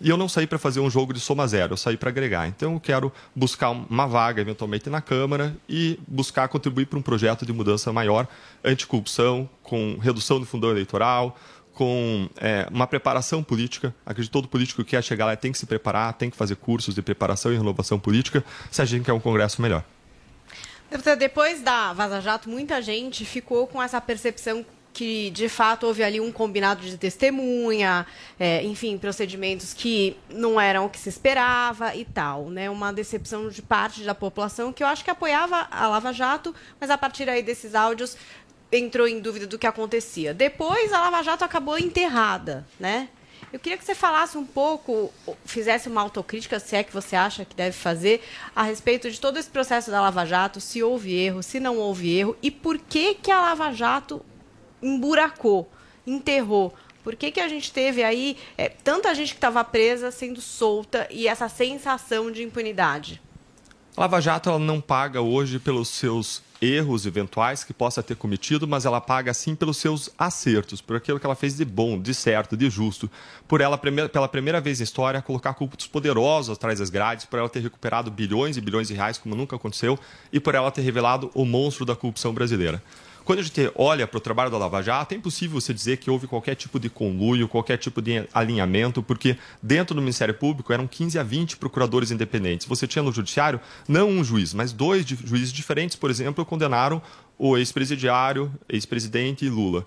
E 0.00 0.08
eu 0.08 0.16
não 0.16 0.28
saí 0.28 0.46
para 0.46 0.58
fazer 0.58 0.80
um 0.80 0.90
jogo 0.90 1.12
de 1.12 1.20
soma 1.20 1.46
zero, 1.46 1.74
eu 1.74 1.76
saí 1.76 1.96
para 1.96 2.08
agregar. 2.08 2.48
Então 2.48 2.72
eu 2.72 2.80
quero 2.80 3.12
buscar 3.36 3.70
uma 3.70 4.08
vaga 4.08 4.40
eventualmente 4.40 4.90
na 4.90 5.00
Câmara 5.00 5.54
e 5.68 6.00
buscar 6.08 6.48
contribuir 6.48 6.86
para 6.86 6.98
um 6.98 7.02
projeto 7.02 7.46
de 7.46 7.52
mudança 7.52 7.92
maior, 7.92 8.26
anticorrupção, 8.64 9.48
com 9.62 9.98
redução 10.00 10.40
do 10.40 10.46
fundão 10.46 10.70
eleitoral, 10.70 11.36
com 11.80 12.28
é, 12.36 12.66
uma 12.70 12.86
preparação 12.86 13.42
política. 13.42 13.94
Acredito 14.04 14.28
que 14.28 14.32
todo 14.34 14.48
político 14.48 14.84
que 14.84 14.90
quer 14.90 15.02
chegar 15.02 15.24
lá 15.24 15.34
tem 15.34 15.50
que 15.50 15.56
se 15.56 15.64
preparar, 15.64 16.12
tem 16.12 16.28
que 16.28 16.36
fazer 16.36 16.56
cursos 16.56 16.94
de 16.94 17.00
preparação 17.00 17.50
e 17.50 17.56
renovação 17.56 17.98
política, 17.98 18.44
se 18.70 18.82
a 18.82 18.84
gente 18.84 19.06
quer 19.06 19.14
um 19.14 19.18
Congresso 19.18 19.62
melhor. 19.62 19.82
Depois 21.18 21.62
da 21.62 21.94
Vaza 21.94 22.20
Jato, 22.20 22.50
muita 22.50 22.82
gente 22.82 23.24
ficou 23.24 23.66
com 23.66 23.82
essa 23.82 23.98
percepção 23.98 24.62
que 24.92 25.30
de 25.30 25.48
fato 25.48 25.86
houve 25.86 26.02
ali 26.02 26.20
um 26.20 26.30
combinado 26.30 26.82
de 26.82 26.98
testemunha, 26.98 28.04
é, 28.38 28.62
enfim, 28.64 28.98
procedimentos 28.98 29.72
que 29.72 30.16
não 30.28 30.60
eram 30.60 30.84
o 30.84 30.90
que 30.90 30.98
se 30.98 31.08
esperava 31.08 31.94
e 31.94 32.04
tal, 32.04 32.50
né? 32.50 32.68
Uma 32.68 32.92
decepção 32.92 33.48
de 33.48 33.62
parte 33.62 34.02
da 34.02 34.14
população 34.14 34.70
que 34.70 34.82
eu 34.82 34.86
acho 34.86 35.02
que 35.02 35.10
apoiava 35.10 35.66
a 35.70 35.86
Lava 35.86 36.12
Jato, 36.12 36.54
mas 36.78 36.90
a 36.90 36.98
partir 36.98 37.26
aí 37.30 37.42
desses 37.42 37.74
áudios 37.74 38.16
entrou 38.72 39.06
em 39.06 39.20
dúvida 39.20 39.46
do 39.46 39.58
que 39.58 39.66
acontecia. 39.66 40.32
Depois, 40.32 40.92
a 40.92 41.00
Lava 41.00 41.22
Jato 41.22 41.44
acabou 41.44 41.78
enterrada, 41.78 42.66
né? 42.78 43.08
Eu 43.52 43.58
queria 43.58 43.76
que 43.76 43.84
você 43.84 43.96
falasse 43.96 44.38
um 44.38 44.46
pouco, 44.46 45.12
fizesse 45.44 45.88
uma 45.88 46.00
autocrítica, 46.00 46.60
se 46.60 46.76
é 46.76 46.84
que 46.84 46.92
você 46.92 47.16
acha 47.16 47.44
que 47.44 47.56
deve 47.56 47.76
fazer, 47.76 48.22
a 48.54 48.62
respeito 48.62 49.10
de 49.10 49.20
todo 49.20 49.38
esse 49.38 49.50
processo 49.50 49.90
da 49.90 50.00
Lava 50.00 50.24
Jato, 50.24 50.60
se 50.60 50.82
houve 50.82 51.14
erro, 51.14 51.42
se 51.42 51.58
não 51.58 51.76
houve 51.76 52.16
erro, 52.16 52.36
e 52.40 52.50
por 52.50 52.78
que, 52.78 53.14
que 53.14 53.30
a 53.30 53.40
Lava 53.40 53.72
Jato 53.72 54.24
emburacou, 54.80 55.68
enterrou. 56.06 56.72
Por 57.02 57.16
que, 57.16 57.32
que 57.32 57.40
a 57.40 57.48
gente 57.48 57.72
teve 57.72 58.04
aí 58.04 58.36
é, 58.56 58.68
tanta 58.68 59.12
gente 59.14 59.32
que 59.32 59.38
estava 59.38 59.64
presa 59.64 60.10
sendo 60.10 60.40
solta 60.40 61.08
e 61.10 61.26
essa 61.26 61.48
sensação 61.48 62.30
de 62.30 62.42
impunidade? 62.42 63.20
Lava 64.00 64.18
Jato 64.18 64.48
ela 64.48 64.58
não 64.58 64.80
paga 64.80 65.20
hoje 65.20 65.58
pelos 65.58 65.86
seus 65.88 66.40
erros 66.58 67.04
eventuais 67.04 67.62
que 67.62 67.74
possa 67.74 68.02
ter 68.02 68.16
cometido, 68.16 68.66
mas 68.66 68.86
ela 68.86 68.98
paga 68.98 69.34
sim 69.34 69.54
pelos 69.54 69.76
seus 69.76 70.08
acertos, 70.16 70.80
por 70.80 70.96
aquilo 70.96 71.20
que 71.20 71.26
ela 71.26 71.34
fez 71.34 71.58
de 71.58 71.66
bom, 71.66 72.00
de 72.00 72.14
certo, 72.14 72.56
de 72.56 72.70
justo, 72.70 73.10
por 73.46 73.60
ela 73.60 73.76
pela 73.76 74.26
primeira 74.26 74.58
vez 74.58 74.78
na 74.78 74.84
história 74.84 75.20
colocar 75.20 75.52
cultos 75.52 75.86
poderosos 75.86 76.56
atrás 76.56 76.78
das 76.78 76.88
grades, 76.88 77.26
por 77.26 77.40
ela 77.40 77.48
ter 77.50 77.60
recuperado 77.60 78.10
bilhões 78.10 78.56
e 78.56 78.62
bilhões 78.62 78.88
de 78.88 78.94
reais 78.94 79.18
como 79.18 79.34
nunca 79.34 79.56
aconteceu 79.56 79.98
e 80.32 80.40
por 80.40 80.54
ela 80.54 80.70
ter 80.70 80.80
revelado 80.80 81.30
o 81.34 81.44
monstro 81.44 81.84
da 81.84 81.94
corrupção 81.94 82.32
brasileira. 82.32 82.82
Quando 83.30 83.38
a 83.38 83.42
gente 83.44 83.70
olha 83.76 84.08
para 84.08 84.18
o 84.18 84.20
trabalho 84.20 84.50
da 84.50 84.58
Lava 84.58 84.82
Jato, 84.82 85.14
é 85.14 85.16
impossível 85.16 85.60
você 85.60 85.72
dizer 85.72 85.98
que 85.98 86.10
houve 86.10 86.26
qualquer 86.26 86.56
tipo 86.56 86.80
de 86.80 86.90
conluio, 86.90 87.46
qualquer 87.46 87.76
tipo 87.76 88.02
de 88.02 88.26
alinhamento, 88.34 89.04
porque 89.04 89.38
dentro 89.62 89.94
do 89.94 90.00
Ministério 90.00 90.34
Público 90.34 90.72
eram 90.72 90.84
15 90.88 91.16
a 91.16 91.22
20 91.22 91.56
procuradores 91.56 92.10
independentes. 92.10 92.66
Você 92.66 92.88
tinha 92.88 93.04
no 93.04 93.12
Judiciário 93.12 93.60
não 93.86 94.08
um 94.08 94.24
juiz, 94.24 94.52
mas 94.52 94.72
dois 94.72 95.06
juízes 95.06 95.52
diferentes, 95.52 95.94
por 95.94 96.10
exemplo, 96.10 96.44
condenaram 96.44 97.00
o 97.38 97.56
ex-presidiário, 97.56 98.52
ex-presidente 98.68 99.48
Lula. 99.48 99.84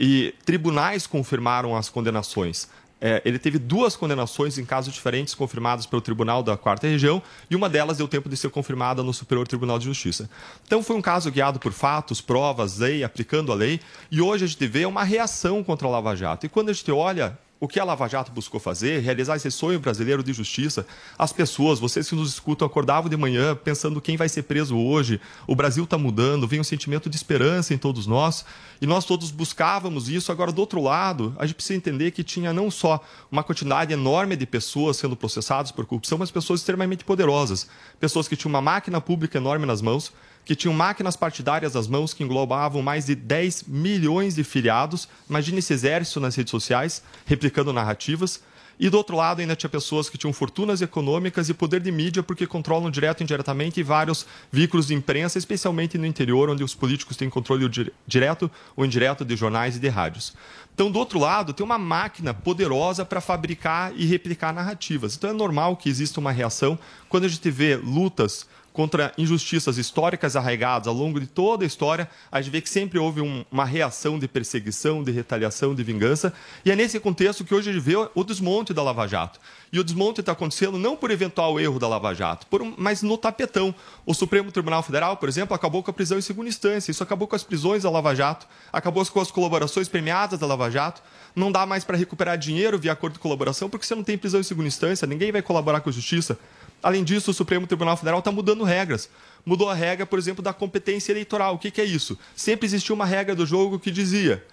E 0.00 0.34
tribunais 0.46 1.06
confirmaram 1.06 1.76
as 1.76 1.90
condenações 1.90 2.66
é, 3.06 3.22
ele 3.24 3.38
teve 3.38 3.56
duas 3.56 3.94
condenações 3.94 4.58
em 4.58 4.64
casos 4.64 4.92
diferentes 4.92 5.32
confirmadas 5.32 5.86
pelo 5.86 6.02
Tribunal 6.02 6.42
da 6.42 6.56
Quarta 6.56 6.88
Região 6.88 7.22
e 7.48 7.54
uma 7.54 7.68
delas 7.68 7.98
deu 7.98 8.08
tempo 8.08 8.28
de 8.28 8.36
ser 8.36 8.50
confirmada 8.50 9.00
no 9.00 9.14
Superior 9.14 9.46
Tribunal 9.46 9.78
de 9.78 9.84
Justiça. 9.84 10.28
Então 10.66 10.82
foi 10.82 10.96
um 10.96 11.00
caso 11.00 11.30
guiado 11.30 11.60
por 11.60 11.72
fatos, 11.72 12.20
provas, 12.20 12.78
lei, 12.78 13.04
aplicando 13.04 13.52
a 13.52 13.54
lei, 13.54 13.78
e 14.10 14.20
hoje 14.20 14.44
a 14.44 14.48
gente 14.48 14.66
vê 14.66 14.84
uma 14.86 15.04
reação 15.04 15.62
contra 15.62 15.86
a 15.86 15.90
Lava 15.92 16.16
Jato. 16.16 16.46
E 16.46 16.48
quando 16.48 16.70
a 16.70 16.72
gente 16.72 16.90
olha 16.90 17.38
o 17.58 17.66
que 17.66 17.80
a 17.80 17.84
Lava 17.84 18.06
Jato 18.06 18.30
buscou 18.30 18.60
fazer, 18.60 19.00
realizar 19.00 19.36
esse 19.36 19.50
sonho 19.50 19.80
brasileiro 19.80 20.22
de 20.22 20.32
justiça. 20.32 20.86
As 21.18 21.32
pessoas, 21.32 21.78
vocês 21.78 22.08
que 22.08 22.14
nos 22.14 22.30
escutam, 22.30 22.66
acordavam 22.66 23.08
de 23.08 23.16
manhã 23.16 23.56
pensando 23.56 24.00
quem 24.00 24.16
vai 24.16 24.28
ser 24.28 24.42
preso 24.42 24.76
hoje. 24.76 25.20
O 25.46 25.56
Brasil 25.56 25.84
está 25.84 25.96
mudando, 25.96 26.46
vem 26.46 26.60
um 26.60 26.64
sentimento 26.64 27.08
de 27.08 27.16
esperança 27.16 27.72
em 27.72 27.78
todos 27.78 28.06
nós. 28.06 28.44
E 28.80 28.86
nós 28.86 29.06
todos 29.06 29.30
buscávamos 29.30 30.08
isso. 30.08 30.30
Agora, 30.30 30.52
do 30.52 30.60
outro 30.60 30.82
lado, 30.82 31.34
a 31.38 31.46
gente 31.46 31.54
precisa 31.56 31.76
entender 31.76 32.10
que 32.10 32.22
tinha 32.22 32.52
não 32.52 32.70
só 32.70 33.02
uma 33.32 33.42
quantidade 33.42 33.92
enorme 33.92 34.36
de 34.36 34.44
pessoas 34.44 34.98
sendo 34.98 35.16
processadas 35.16 35.70
por 35.70 35.86
corrupção, 35.86 36.18
mas 36.18 36.30
pessoas 36.30 36.60
extremamente 36.60 37.04
poderosas. 37.04 37.68
Pessoas 37.98 38.28
que 38.28 38.36
tinham 38.36 38.50
uma 38.50 38.60
máquina 38.60 39.00
pública 39.00 39.38
enorme 39.38 39.64
nas 39.64 39.80
mãos, 39.80 40.12
que 40.46 40.54
tinham 40.54 40.72
máquinas 40.72 41.16
partidárias 41.16 41.74
nas 41.74 41.88
mãos 41.88 42.14
que 42.14 42.22
englobavam 42.22 42.80
mais 42.80 43.04
de 43.04 43.16
10 43.16 43.64
milhões 43.66 44.36
de 44.36 44.44
filiados. 44.44 45.08
Imagine 45.28 45.58
esse 45.58 45.72
exército 45.72 46.20
nas 46.20 46.36
redes 46.36 46.52
sociais, 46.52 47.02
replicando 47.26 47.72
narrativas. 47.72 48.40
E 48.78 48.88
do 48.88 48.96
outro 48.96 49.16
lado, 49.16 49.40
ainda 49.40 49.56
tinha 49.56 49.70
pessoas 49.70 50.08
que 50.08 50.16
tinham 50.18 50.32
fortunas 50.32 50.80
econômicas 50.82 51.48
e 51.48 51.54
poder 51.54 51.80
de 51.80 51.90
mídia 51.90 52.22
porque 52.22 52.46
controlam 52.46 52.90
direto 52.90 53.22
e 53.22 53.24
indiretamente 53.24 53.82
vários 53.82 54.24
veículos 54.52 54.86
de 54.86 54.94
imprensa, 54.94 55.36
especialmente 55.36 55.98
no 55.98 56.06
interior, 56.06 56.48
onde 56.48 56.62
os 56.62 56.74
políticos 56.74 57.16
têm 57.16 57.28
controle 57.28 57.68
dire- 57.68 57.92
direto 58.06 58.48
ou 58.76 58.84
indireto 58.84 59.24
de 59.24 59.34
jornais 59.34 59.76
e 59.76 59.80
de 59.80 59.88
rádios. 59.88 60.34
Então, 60.74 60.90
do 60.90 60.98
outro 60.98 61.18
lado, 61.18 61.54
tem 61.54 61.64
uma 61.64 61.78
máquina 61.78 62.34
poderosa 62.34 63.04
para 63.04 63.20
fabricar 63.20 63.92
e 63.96 64.04
replicar 64.04 64.52
narrativas. 64.52 65.16
Então, 65.16 65.30
é 65.30 65.32
normal 65.32 65.74
que 65.76 65.88
exista 65.88 66.20
uma 66.20 66.30
reação 66.30 66.78
quando 67.08 67.24
a 67.24 67.28
gente 67.28 67.50
vê 67.50 67.76
lutas 67.76 68.46
contra 68.76 69.10
injustiças 69.16 69.78
históricas 69.78 70.36
arraigadas 70.36 70.86
ao 70.86 70.92
longo 70.92 71.18
de 71.18 71.26
toda 71.26 71.64
a 71.64 71.66
história, 71.66 72.10
a 72.30 72.42
gente 72.42 72.52
vê 72.52 72.60
que 72.60 72.68
sempre 72.68 72.98
houve 72.98 73.22
um- 73.22 73.42
uma 73.50 73.64
reação 73.64 74.18
de 74.18 74.28
perseguição, 74.28 75.02
de 75.02 75.10
retaliação, 75.10 75.74
de 75.74 75.82
vingança. 75.82 76.30
E 76.62 76.70
é 76.70 76.76
nesse 76.76 77.00
contexto 77.00 77.42
que 77.42 77.54
hoje 77.54 77.70
a 77.70 77.72
gente 77.72 77.82
vê 77.82 77.94
o 77.96 78.22
desmonte 78.22 78.74
da 78.74 78.82
Lava 78.82 79.06
Jato. 79.06 79.40
E 79.72 79.80
o 79.80 79.84
desmonte 79.84 80.20
está 80.20 80.32
acontecendo 80.32 80.78
não 80.78 80.94
por 80.94 81.10
eventual 81.10 81.58
erro 81.58 81.78
da 81.78 81.88
Lava 81.88 82.12
Jato, 82.14 82.46
um- 82.62 82.74
mas 82.76 83.02
no 83.02 83.16
tapetão. 83.16 83.74
O 84.04 84.12
Supremo 84.12 84.52
Tribunal 84.52 84.82
Federal, 84.82 85.16
por 85.16 85.28
exemplo, 85.28 85.54
acabou 85.56 85.82
com 85.82 85.90
a 85.90 85.94
prisão 85.94 86.18
em 86.18 86.20
segunda 86.20 86.50
instância. 86.50 86.90
Isso 86.90 87.02
acabou 87.02 87.26
com 87.26 87.34
as 87.34 87.42
prisões 87.42 87.84
da 87.84 87.90
Lava 87.90 88.14
Jato, 88.14 88.46
acabou 88.70 89.06
com 89.06 89.20
as 89.20 89.30
colaborações 89.30 89.88
premiadas 89.88 90.38
da 90.38 90.46
Lava 90.46 90.70
Jato. 90.70 91.00
Não 91.34 91.50
dá 91.50 91.64
mais 91.64 91.82
para 91.82 91.96
recuperar 91.96 92.36
dinheiro 92.36 92.78
via 92.78 92.92
acordo 92.92 93.14
de 93.14 93.20
colaboração, 93.20 93.70
porque 93.70 93.86
você 93.86 93.94
não 93.94 94.04
tem 94.04 94.18
prisão 94.18 94.38
em 94.38 94.42
segunda 94.42 94.68
instância, 94.68 95.06
ninguém 95.06 95.32
vai 95.32 95.40
colaborar 95.40 95.80
com 95.80 95.88
a 95.88 95.92
justiça. 95.92 96.38
Além 96.82 97.02
disso, 97.02 97.30
o 97.30 97.34
Supremo 97.34 97.66
Tribunal 97.66 97.96
Federal 97.96 98.20
está 98.20 98.30
mudando 98.30 98.64
regras. 98.64 99.08
Mudou 99.44 99.68
a 99.68 99.74
regra, 99.74 100.06
por 100.06 100.18
exemplo, 100.18 100.42
da 100.42 100.52
competência 100.52 101.12
eleitoral. 101.12 101.54
O 101.54 101.58
que, 101.58 101.70
que 101.70 101.80
é 101.80 101.84
isso? 101.84 102.18
Sempre 102.34 102.66
existiu 102.66 102.94
uma 102.94 103.06
regra 103.06 103.34
do 103.34 103.46
jogo 103.46 103.78
que 103.78 103.90
dizia 103.90 104.44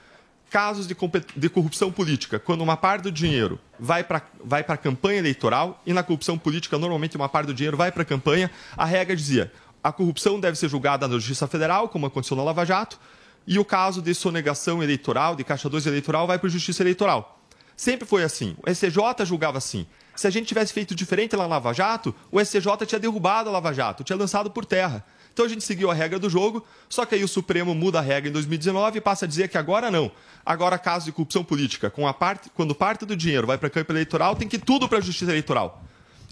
casos 0.50 0.86
de, 0.86 0.96
de 1.36 1.50
corrupção 1.50 1.92
política, 1.92 2.38
quando 2.38 2.62
uma 2.62 2.78
parte 2.78 3.04
do 3.04 3.12
dinheiro 3.12 3.60
vai 3.80 4.04
para 4.04 4.22
vai 4.44 4.64
a 4.68 4.78
campanha 4.78 5.18
eleitoral, 5.18 5.82
e 5.84 5.92
na 5.94 6.04
corrupção 6.04 6.38
política, 6.38 6.78
normalmente 6.78 7.16
uma 7.16 7.28
parte 7.28 7.48
do 7.48 7.56
dinheiro 7.56 7.76
vai 7.76 7.92
para 7.92 8.04
a 8.04 8.06
campanha, 8.06 8.52
a 8.78 8.86
regra 8.86 9.16
dizia 9.16 9.52
a 9.84 9.92
corrupção 9.92 10.40
deve 10.40 10.58
ser 10.58 10.70
julgada 10.70 11.08
na 11.08 11.16
Justiça 11.16 11.48
Federal, 11.48 11.90
como 11.90 12.06
aconteceu 12.06 12.38
na 12.38 12.44
Lava 12.44 12.64
Jato, 12.66 13.00
e 13.46 13.60
o 13.60 13.66
caso 13.66 14.02
de 14.02 14.14
sonegação 14.14 14.82
eleitoral, 14.82 15.36
de 15.36 15.44
caixa 15.44 15.70
2 15.70 15.88
eleitoral, 15.88 16.26
vai 16.26 16.40
para 16.40 16.48
a 16.48 16.52
Justiça 16.52 16.82
Eleitoral. 16.84 17.40
Sempre 17.76 18.08
foi 18.08 18.24
assim. 18.24 18.56
O 18.66 18.74
STJ 18.74 19.26
julgava 19.26 19.58
assim. 19.58 19.86
Se 20.16 20.28
a 20.28 20.30
gente 20.30 20.48
tivesse 20.48 20.72
feito 20.74 20.94
diferente 20.94 21.36
lá 21.36 21.44
na 21.44 21.56
Lava 21.56 21.74
Jato, 21.74 22.14
o 22.32 22.44
STJ 22.44 22.86
tinha 22.86 23.00
derrubado 23.00 23.50
a 23.50 23.52
Lava 23.52 23.74
Jato, 23.74 24.04
tinha 24.04 24.18
lançado 24.18 24.52
por 24.52 24.66
terra. 24.66 25.04
Então 25.34 25.46
a 25.46 25.50
gente 25.50 25.64
seguiu 25.64 25.90
a 25.90 25.94
regra 25.94 26.20
do 26.20 26.30
jogo, 26.30 26.64
só 26.88 27.06
que 27.06 27.16
aí 27.16 27.24
o 27.24 27.28
Supremo 27.28 27.74
muda 27.74 27.98
a 27.98 28.02
regra 28.02 28.30
em 28.30 28.34
2019 28.34 29.00
e 29.00 29.02
passa 29.02 29.26
a 29.26 29.28
dizer 29.28 29.50
que 29.50 29.58
agora 29.58 29.90
não. 29.90 30.12
Agora, 30.46 30.78
caso 30.78 31.06
de 31.06 31.12
corrupção 31.12 31.44
política, 31.44 31.90
com 31.90 32.08
a 32.08 32.14
parte, 32.14 32.52
quando 32.54 32.76
parte 32.76 33.06
do 33.06 33.16
dinheiro 33.16 33.48
vai 33.48 33.58
para 33.58 33.68
a 33.68 33.72
campanha 33.72 33.98
eleitoral, 33.98 34.36
tem 34.36 34.48
que 34.48 34.58
ir 34.58 34.60
tudo 34.60 34.88
para 34.88 35.00
a 35.00 35.02
Justiça 35.02 35.32
Eleitoral. 35.32 35.84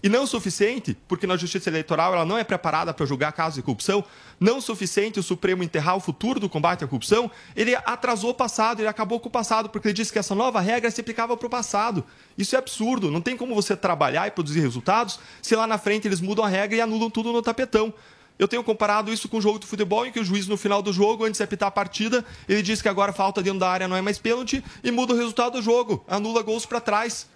E 0.03 0.09
não 0.09 0.25
suficiente, 0.25 0.97
porque 1.07 1.27
na 1.27 1.37
Justiça 1.37 1.69
Eleitoral 1.69 2.13
ela 2.13 2.25
não 2.25 2.37
é 2.37 2.43
preparada 2.43 2.91
para 2.91 3.05
julgar 3.05 3.31
casos 3.33 3.55
de 3.55 3.61
corrupção, 3.61 4.03
não 4.39 4.59
suficiente 4.59 5.19
o 5.19 5.23
Supremo 5.23 5.63
enterrar 5.63 5.95
o 5.95 5.99
futuro 5.99 6.39
do 6.39 6.49
combate 6.49 6.83
à 6.83 6.87
corrupção, 6.87 7.29
ele 7.55 7.75
atrasou 7.75 8.31
o 8.31 8.33
passado, 8.33 8.79
ele 8.79 8.87
acabou 8.87 9.19
com 9.19 9.29
o 9.29 9.31
passado, 9.31 9.69
porque 9.69 9.89
ele 9.89 9.93
disse 9.93 10.11
que 10.11 10.17
essa 10.17 10.33
nova 10.33 10.59
regra 10.59 10.89
se 10.89 11.01
aplicava 11.01 11.37
para 11.37 11.45
o 11.45 11.49
passado. 11.49 12.03
Isso 12.35 12.55
é 12.55 12.59
absurdo, 12.59 13.11
não 13.11 13.21
tem 13.21 13.37
como 13.37 13.53
você 13.53 13.75
trabalhar 13.75 14.27
e 14.27 14.31
produzir 14.31 14.61
resultados 14.61 15.19
se 15.39 15.55
lá 15.55 15.67
na 15.67 15.77
frente 15.77 16.07
eles 16.07 16.19
mudam 16.19 16.43
a 16.43 16.47
regra 16.47 16.77
e 16.77 16.81
anulam 16.81 17.09
tudo 17.09 17.31
no 17.31 17.41
tapetão. 17.41 17.93
Eu 18.39 18.47
tenho 18.47 18.63
comparado 18.63 19.13
isso 19.13 19.29
com 19.29 19.37
o 19.37 19.41
jogo 19.41 19.59
de 19.59 19.67
futebol, 19.67 20.03
em 20.03 20.11
que 20.11 20.19
o 20.19 20.23
juiz, 20.23 20.47
no 20.47 20.57
final 20.57 20.81
do 20.81 20.91
jogo, 20.91 21.25
antes 21.25 21.37
de 21.37 21.43
apitar 21.43 21.67
a 21.67 21.71
partida, 21.71 22.25
ele 22.49 22.63
diz 22.63 22.81
que 22.81 22.89
agora 22.89 23.13
falta 23.13 23.39
dentro 23.43 23.59
da 23.59 23.69
área 23.69 23.87
não 23.87 23.95
é 23.95 24.01
mais 24.01 24.17
pênalti 24.17 24.63
e 24.83 24.89
muda 24.89 25.13
o 25.13 25.15
resultado 25.15 25.53
do 25.53 25.61
jogo, 25.61 26.03
anula 26.07 26.41
gols 26.41 26.65
para 26.65 26.81
trás. 26.81 27.27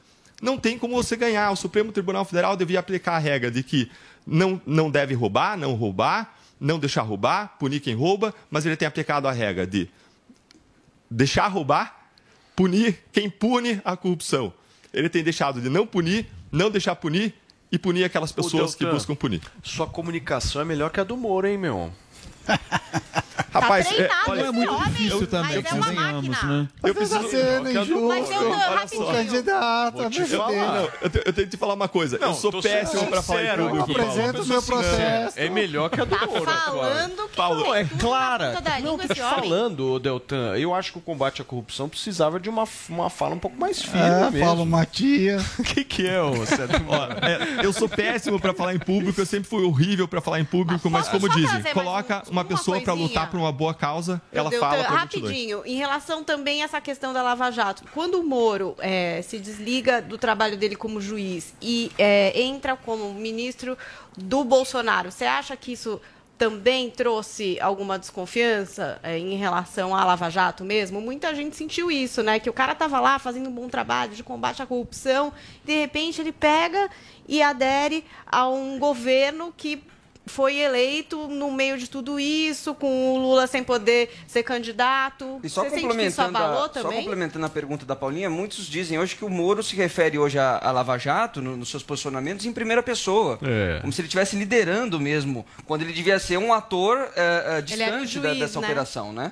Não 0.45 0.59
tem 0.59 0.77
como 0.77 0.93
você 0.93 1.15
ganhar. 1.15 1.49
O 1.49 1.55
Supremo 1.55 1.91
Tribunal 1.91 2.23
Federal 2.23 2.55
devia 2.55 2.79
aplicar 2.79 3.15
a 3.15 3.17
regra 3.17 3.49
de 3.49 3.63
que 3.63 3.89
não, 4.27 4.61
não 4.63 4.91
deve 4.91 5.15
roubar, 5.15 5.57
não 5.57 5.73
roubar, 5.73 6.35
não 6.59 6.77
deixar 6.77 7.01
roubar, 7.01 7.55
punir 7.57 7.79
quem 7.79 7.95
rouba, 7.95 8.31
mas 8.51 8.63
ele 8.63 8.75
tem 8.75 8.87
aplicado 8.87 9.27
a 9.27 9.31
regra 9.31 9.65
de 9.65 9.89
deixar 11.09 11.47
roubar, 11.47 12.11
punir 12.55 13.03
quem 13.11 13.27
pune 13.27 13.81
a 13.83 13.97
corrupção. 13.97 14.53
Ele 14.93 15.09
tem 15.09 15.23
deixado 15.23 15.59
de 15.59 15.67
não 15.67 15.87
punir, 15.87 16.27
não 16.51 16.69
deixar 16.69 16.95
punir 16.95 17.33
e 17.71 17.79
punir 17.79 18.03
aquelas 18.03 18.31
pessoas 18.31 18.75
que 18.75 18.83
Deltan, 18.83 18.95
buscam 18.95 19.15
punir. 19.15 19.41
Sua 19.63 19.87
comunicação 19.87 20.61
é 20.61 20.65
melhor 20.65 20.91
que 20.91 20.99
a 20.99 21.03
do 21.03 21.17
Moro, 21.17 21.47
hein, 21.47 21.57
meu? 21.57 21.91
Rapaz, 23.61 23.87
treinado 23.87 24.13
é, 24.13 24.31
olha, 24.31 24.41
é 24.41 24.51
muito 24.51 24.73
homem, 24.73 24.85
difícil 24.89 25.19
mas 25.19 25.29
também, 25.29 25.63
é 25.65 25.73
uma 25.73 25.91
máquina. 25.93 26.43
né? 26.43 26.67
Eu 26.83 26.95
preciso... 26.95 27.19
Tá 27.21 27.29
sendo 27.29 27.71
injusto. 27.71 28.07
Mas 28.07 28.29
eu 28.31 28.51
rapidinho. 28.51 29.05
Candidato, 29.05 29.97
eu, 29.99 31.21
eu 31.25 31.33
tenho 31.33 31.33
que 31.33 31.47
te 31.47 31.57
falar 31.57 31.73
uma 31.73 31.87
coisa. 31.87 32.17
Não, 32.17 32.29
eu 32.29 32.33
sou 32.33 32.61
péssimo 32.61 33.07
para 33.07 33.21
falar 33.21 33.43
em 33.43 33.57
público. 33.57 33.91
Apresenta 33.91 34.41
o 34.41 34.45
meu 34.45 34.61
processo. 34.61 35.39
É 35.39 35.49
melhor 35.49 35.89
que 35.89 36.01
a 36.01 36.05
do 36.05 36.15
Tá 36.15 36.25
Moro. 36.27 36.45
falando 36.45 37.29
que 37.29 37.35
Paulo, 37.35 37.59
não 37.65 37.75
é 37.75 37.83
clara. 37.85 38.61
Não, 38.61 38.77
língua 38.77 39.07
tô 39.07 39.13
te 39.13 39.19
falando, 39.19 39.91
ô, 39.93 39.99
Deltan. 39.99 40.55
Eu 40.57 40.73
acho 40.73 40.91
que 40.91 40.97
o 40.97 41.01
combate 41.01 41.41
à 41.41 41.45
corrupção 41.45 41.87
precisava 41.89 42.39
de 42.39 42.49
uma, 42.49 42.65
uma 42.89 43.09
fala 43.09 43.35
um 43.35 43.39
pouco 43.39 43.57
mais 43.59 43.81
firme 43.81 43.99
É, 43.99 44.29
mesmo. 44.31 44.45
Paulo 44.45 44.65
Matias. 44.65 45.43
O 45.59 45.63
que, 45.63 45.83
que 45.83 46.07
é, 46.07 46.21
ô 46.21 46.45
Sérgio 46.45 46.79
Moro? 46.83 47.13
É, 47.21 47.65
eu 47.65 47.73
sou 47.73 47.87
péssimo 47.89 48.39
para 48.39 48.53
falar 48.53 48.73
em 48.75 48.79
público, 48.79 49.19
eu 49.19 49.25
sempre 49.25 49.49
fui 49.49 49.63
horrível 49.63 50.07
para 50.07 50.21
falar 50.21 50.39
em 50.39 50.45
público, 50.45 50.89
mas, 50.89 51.07
como 51.07 51.27
dizem, 51.29 51.61
coloca 51.73 52.23
um- 52.27 52.31
uma 52.31 52.45
pessoa 52.45 52.77
para 52.81 52.93
coisinha? 52.93 53.07
lutar 53.07 53.29
por 53.29 53.37
uma 53.39 53.44
boa 53.51 53.73
causa, 53.73 54.21
ela 54.31 54.51
fala. 54.51 54.83
Rapidinho, 54.83 55.63
em 55.65 55.75
relação 55.75 56.23
também 56.23 56.61
a 56.61 56.65
essa 56.65 56.81
questão 56.81 57.13
da 57.13 57.21
Lava 57.21 57.51
Jato, 57.51 57.83
quando 57.93 58.19
o 58.19 58.23
Moro 58.23 58.75
é, 58.79 59.21
se 59.21 59.39
desliga 59.39 60.01
do 60.01 60.17
trabalho 60.17 60.57
dele 60.57 60.75
como 60.75 60.99
juiz 60.99 61.53
e 61.61 61.91
é, 61.97 62.39
entra 62.39 62.75
como 62.75 63.13
ministro 63.13 63.77
do 64.17 64.43
Bolsonaro, 64.43 65.11
você 65.11 65.25
acha 65.25 65.55
que 65.55 65.73
isso 65.73 66.01
também 66.37 66.89
trouxe 66.89 67.59
alguma 67.61 67.97
desconfiança 67.97 68.99
é, 69.01 69.17
em 69.17 69.35
relação 69.35 69.95
à 69.95 70.03
Lava 70.03 70.29
Jato 70.29 70.63
mesmo? 70.63 70.99
Muita 70.99 71.33
gente 71.33 71.55
sentiu 71.55 71.89
isso, 71.89 72.21
né? 72.21 72.39
Que 72.39 72.49
o 72.49 72.53
cara 72.53 72.73
estava 72.73 72.99
lá 72.99 73.17
fazendo 73.19 73.49
um 73.49 73.53
bom 73.53 73.69
trabalho 73.69 74.13
de 74.13 74.23
combate 74.23 74.61
à 74.61 74.65
corrupção, 74.65 75.31
de 75.63 75.73
repente 75.79 76.19
ele 76.19 76.31
pega 76.31 76.89
e 77.27 77.41
adere 77.41 78.03
a 78.25 78.47
um 78.47 78.77
governo 78.77 79.53
que 79.55 79.81
foi 80.27 80.57
eleito 80.57 81.27
no 81.27 81.51
meio 81.51 81.77
de 81.77 81.89
tudo 81.89 82.19
isso, 82.19 82.73
com 82.73 83.13
o 83.13 83.17
Lula 83.17 83.45
sem 83.47 83.63
poder 83.63 84.09
ser 84.27 84.43
candidato. 84.43 85.39
E 85.43 85.49
só 85.49 85.63
Você 85.63 85.69
sente 85.69 85.81
que 85.87 86.03
isso 86.05 86.17
complementando, 86.21 86.37
a, 86.37 86.81
só 86.81 86.91
complementando 86.91 87.45
a 87.45 87.49
pergunta 87.49 87.85
da 87.85 87.95
Paulinha, 87.95 88.29
muitos 88.29 88.65
dizem 88.67 88.97
hoje 88.97 89.15
que 89.15 89.23
o 89.23 89.29
Moro 89.29 89.61
se 89.61 89.75
refere 89.75 90.17
hoje 90.17 90.39
à, 90.39 90.57
à 90.61 90.71
Lava 90.71 90.97
Jato, 90.97 91.41
no- 91.41 91.55
nos 91.55 91.69
seus 91.69 91.83
posicionamentos, 91.83 92.45
em 92.45 92.51
primeira 92.53 92.81
pessoa. 92.81 93.37
É. 93.43 93.79
Como 93.81 93.93
se 93.93 94.01
ele 94.01 94.07
estivesse 94.07 94.35
liderando 94.35 94.99
mesmo, 94.99 95.45
quando 95.65 95.83
ele 95.83 95.93
devia 95.93 96.17
ser 96.19 96.37
um 96.37 96.53
ator 96.53 96.97
era 97.15 97.59
o 97.59 97.61
distante 97.61 98.19
da- 98.19 98.29
juiz, 98.29 98.39
dessa 98.39 98.59
né? 98.59 98.65
operação, 98.67 99.13
né? 99.13 99.31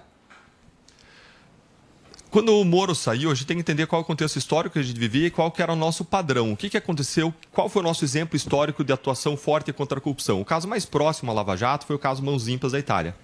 Quando 2.33 2.59
o 2.59 2.65
Moro 2.65 2.95
saiu, 2.95 3.29
a 3.29 3.35
gente 3.35 3.45
tem 3.45 3.57
que 3.57 3.61
entender 3.61 3.85
qual 3.85 4.01
é 4.01 4.03
o 4.03 4.05
contexto 4.07 4.37
histórico 4.37 4.73
que 4.73 4.79
a 4.79 4.81
gente 4.81 4.99
vivia 4.99 5.27
e 5.27 5.29
qual 5.29 5.51
que 5.51 5.61
era 5.61 5.71
o 5.71 5.75
nosso 5.75 6.03
padrão. 6.03 6.51
O 6.51 6.57
que, 6.57 6.67
que 6.67 6.75
aconteceu, 6.75 7.31
qual 7.51 7.69
foi 7.69 7.83
o 7.83 7.85
nosso 7.85 8.03
exemplo 8.03 8.35
histórico 8.35 8.83
de 8.83 8.91
atuação 8.91 9.37
forte 9.37 9.71
contra 9.71 9.99
a 9.99 10.01
corrupção. 10.01 10.41
O 10.41 10.45
caso 10.45 10.67
mais 10.67 10.83
próximo 10.83 11.29
à 11.29 11.33
Lava 11.35 11.55
Jato 11.55 11.85
foi 11.85 11.95
o 11.95 11.99
caso 11.99 12.23
Mãos 12.23 12.47
Limpas 12.47 12.71
da 12.71 12.79
Itália. 12.79 13.15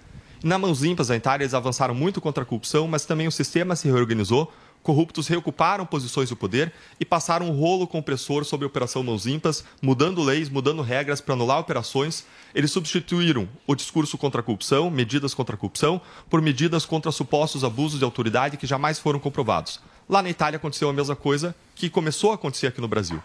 Na 0.44 0.60
Mãos 0.60 0.80
Limpas 0.80 1.08
da 1.08 1.16
Itália, 1.16 1.42
eles 1.42 1.54
avançaram 1.54 1.92
muito 1.92 2.20
contra 2.20 2.44
a 2.44 2.46
corrupção, 2.46 2.86
mas 2.86 3.04
também 3.04 3.26
o 3.26 3.32
sistema 3.32 3.74
se 3.74 3.88
reorganizou, 3.88 4.52
corruptos 4.82 5.28
reocuparam 5.28 5.84
posições 5.86 6.28
do 6.28 6.36
poder 6.36 6.72
e 6.98 7.04
passaram 7.04 7.48
um 7.48 7.58
rolo 7.58 7.86
compressor 7.86 8.44
sobre 8.44 8.64
a 8.64 8.68
Operação 8.68 9.02
Mãos 9.02 9.26
Limpas, 9.26 9.64
mudando 9.80 10.22
leis, 10.22 10.48
mudando 10.48 10.82
regras 10.82 11.20
para 11.20 11.34
anular 11.34 11.58
operações. 11.58 12.24
Eles 12.54 12.72
substituíram 12.72 13.48
o 13.66 13.74
discurso 13.74 14.16
contra 14.18 14.40
a 14.40 14.44
corrupção, 14.44 14.90
medidas 14.90 15.34
contra 15.34 15.54
a 15.54 15.58
corrupção, 15.58 16.00
por 16.28 16.40
medidas 16.40 16.84
contra 16.84 17.12
supostos 17.12 17.64
abusos 17.64 17.98
de 17.98 18.04
autoridade 18.04 18.56
que 18.56 18.66
jamais 18.66 18.98
foram 18.98 19.18
comprovados. 19.18 19.80
Lá 20.08 20.22
na 20.22 20.30
Itália 20.30 20.56
aconteceu 20.56 20.88
a 20.88 20.92
mesma 20.92 21.14
coisa 21.14 21.54
que 21.74 21.88
começou 21.88 22.32
a 22.32 22.34
acontecer 22.34 22.66
aqui 22.66 22.80
no 22.80 22.88
Brasil. 22.88 23.22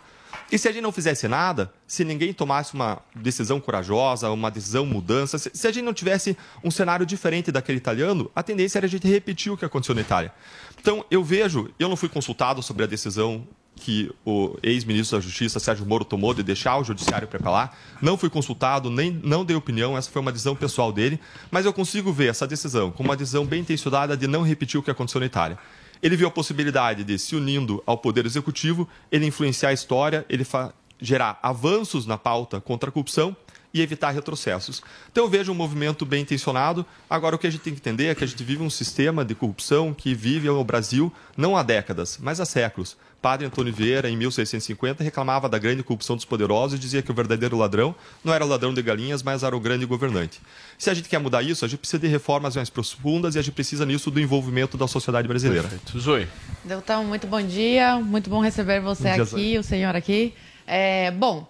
E 0.51 0.58
se 0.60 0.68
a 0.68 0.72
gente 0.72 0.84
não 0.84 0.91
fizesse 0.91 1.28
nada, 1.28 1.72
se 1.88 2.03
ninguém 2.03 2.32
tomasse 2.32 2.74
uma 2.74 2.99
decisão 3.16 3.60
corajosa, 3.60 4.30
uma 4.30 4.51
decisão 4.51 4.86
mudança, 4.86 5.38
se, 5.39 5.68
a 5.68 5.72
gente 5.72 5.84
não 5.84 5.93
tivesse 5.93 6.38
um 6.64 6.70
cenário 6.70 7.06
diferente 7.06 7.51
daquele 7.51 7.78
italiano, 7.78 8.30
a 8.36 8.43
tendência 8.43 8.78
era 8.78 8.86
a 8.86 8.89
gente 8.89 9.08
repetir 9.08 9.51
o 9.51 9.58
que 9.58 9.66
aconteceu 9.66 9.95
na 9.95 10.01
Itália. 10.01 10.32
Então, 10.86 11.04
eu 11.10 11.24
vejo, 11.24 11.68
eu 11.80 11.90
não 11.90 11.96
fui 11.96 12.08
consultado 12.08 12.62
sobre 12.62 12.84
a 12.84 12.86
decisão 12.86 13.48
que 13.76 14.14
o 14.24 14.56
ex-ministro 14.62 15.18
da 15.18 15.24
Justiça, 15.24 15.60
Sérgio 15.60 15.84
Moro, 15.84 16.06
tomou 16.06 16.32
de 16.32 16.44
deixar 16.44 16.78
o 16.78 16.84
judiciário 16.84 17.28
para 17.28 17.50
lá. 17.50 17.74
Não 18.00 18.16
fui 18.16 18.30
consultado, 18.30 18.92
nem 18.92 19.10
não 19.24 19.44
dei 19.44 19.56
opinião, 19.56 19.98
essa 19.98 20.12
foi 20.12 20.22
uma 20.22 20.32
decisão 20.32 20.56
pessoal 20.56 20.92
dele, 20.92 21.20
mas 21.50 21.66
eu 21.66 21.74
consigo 21.74 22.14
ver 22.14 22.28
essa 22.28 22.46
decisão 22.46 22.92
como 22.92 23.10
uma 23.10 23.18
decisão 23.18 23.48
bem 23.48 23.62
intencionada 23.62 24.16
de 24.16 24.28
não 24.28 24.44
repetir 24.44 24.80
o 24.80 24.84
que 24.84 24.92
aconteceu 24.92 25.20
na 25.20 25.26
Itália. 25.26 25.58
Ele 26.04 26.16
viu 26.16 26.28
a 26.28 26.32
possibilidade 26.32 27.04
de, 27.04 27.18
se 27.18 27.36
unindo 27.36 27.82
ao 27.84 27.98
poder 27.98 28.24
executivo, 28.24 28.88
ele 29.12 29.26
influenciar 29.26 29.70
a 29.70 29.74
história, 29.74 30.24
ele 30.30 30.46
gerar 31.02 31.40
avanços 31.42 32.06
na 32.06 32.20
pauta 32.20 32.62
contra 32.62 32.90
a 32.90 32.94
corrupção 32.94 33.36
e 33.76 33.82
evitar 33.82 34.11
retrocessos. 34.11 34.82
Então 35.11 35.26
eu 35.26 35.30
vejo 35.30 35.51
um 35.51 35.55
movimento 35.55 36.05
bem 36.05 36.21
intencionado. 36.21 36.86
Agora 37.09 37.36
o 37.36 37.38
que 37.38 37.45
a 37.45 37.49
gente 37.49 37.59
tem 37.59 37.73
que 37.73 37.80
entender 37.82 38.05
é 38.05 38.15
que 38.15 38.23
a 38.23 38.28
gente 38.28 38.41
vive 38.41 38.63
um 38.63 38.69
sistema 38.69 39.26
de 39.26 39.36
corrupção 39.36 39.93
que 39.93 40.15
vive 40.15 40.47
no 40.47 40.63
Brasil 40.63 41.11
não 41.36 41.57
há 41.57 41.61
décadas, 41.61 42.17
mas 42.21 42.39
há 42.39 42.45
séculos. 42.45 42.95
Padre 43.21 43.47
Antônio 43.47 43.73
Vieira, 43.73 44.09
em 44.09 44.15
1650, 44.15 45.03
reclamava 45.03 45.49
da 45.49 45.57
grande 45.57 45.84
corrupção 45.84 46.15
dos 46.15 46.23
poderosos 46.23 46.78
e 46.78 46.82
dizia 46.82 47.01
que 47.01 47.11
o 47.11 47.13
verdadeiro 47.13 47.57
ladrão 47.57 47.93
não 48.23 48.34
era 48.34 48.45
o 48.45 48.47
ladrão 48.47 48.73
de 48.73 48.82
galinhas, 48.82 49.21
mas 49.21 49.43
era 49.43 49.57
o 49.57 49.59
grande 49.59 49.86
governante. 49.86 50.39
Se 50.78 50.89
a 50.89 50.93
gente 50.93 51.09
quer 51.09 51.17
mudar 51.17 51.41
isso, 51.41 51.65
a 51.65 51.67
gente 51.67 51.80
precisa 51.80 51.99
de 51.99 52.07
reformas 52.07 52.55
mais 52.55 52.69
profundas 52.69 53.36
e 53.36 53.39
a 53.39 53.41
gente 53.41 53.55
precisa 53.55 53.86
nisso 53.86 54.09
do 54.09 54.21
envolvimento 54.21 54.78
da 54.78 54.88
sociedade 54.88 55.28
brasileira. 55.28 55.67
Perfeito. 55.67 55.99
Zoe. 55.99 56.28
Então, 56.65 57.03
muito 57.03 57.28
bom 57.28 57.41
dia, 57.41 57.97
muito 57.97 58.30
bom 58.30 58.39
receber 58.39 58.80
você 58.80 59.09
Bom 59.09 59.15
dia, 59.15 59.23
aqui, 59.23 59.32
Zoe. 59.32 59.57
o 59.57 59.63
senhor 59.63 59.95
aqui. 59.95 60.34
É, 60.67 61.11
bom, 61.11 61.47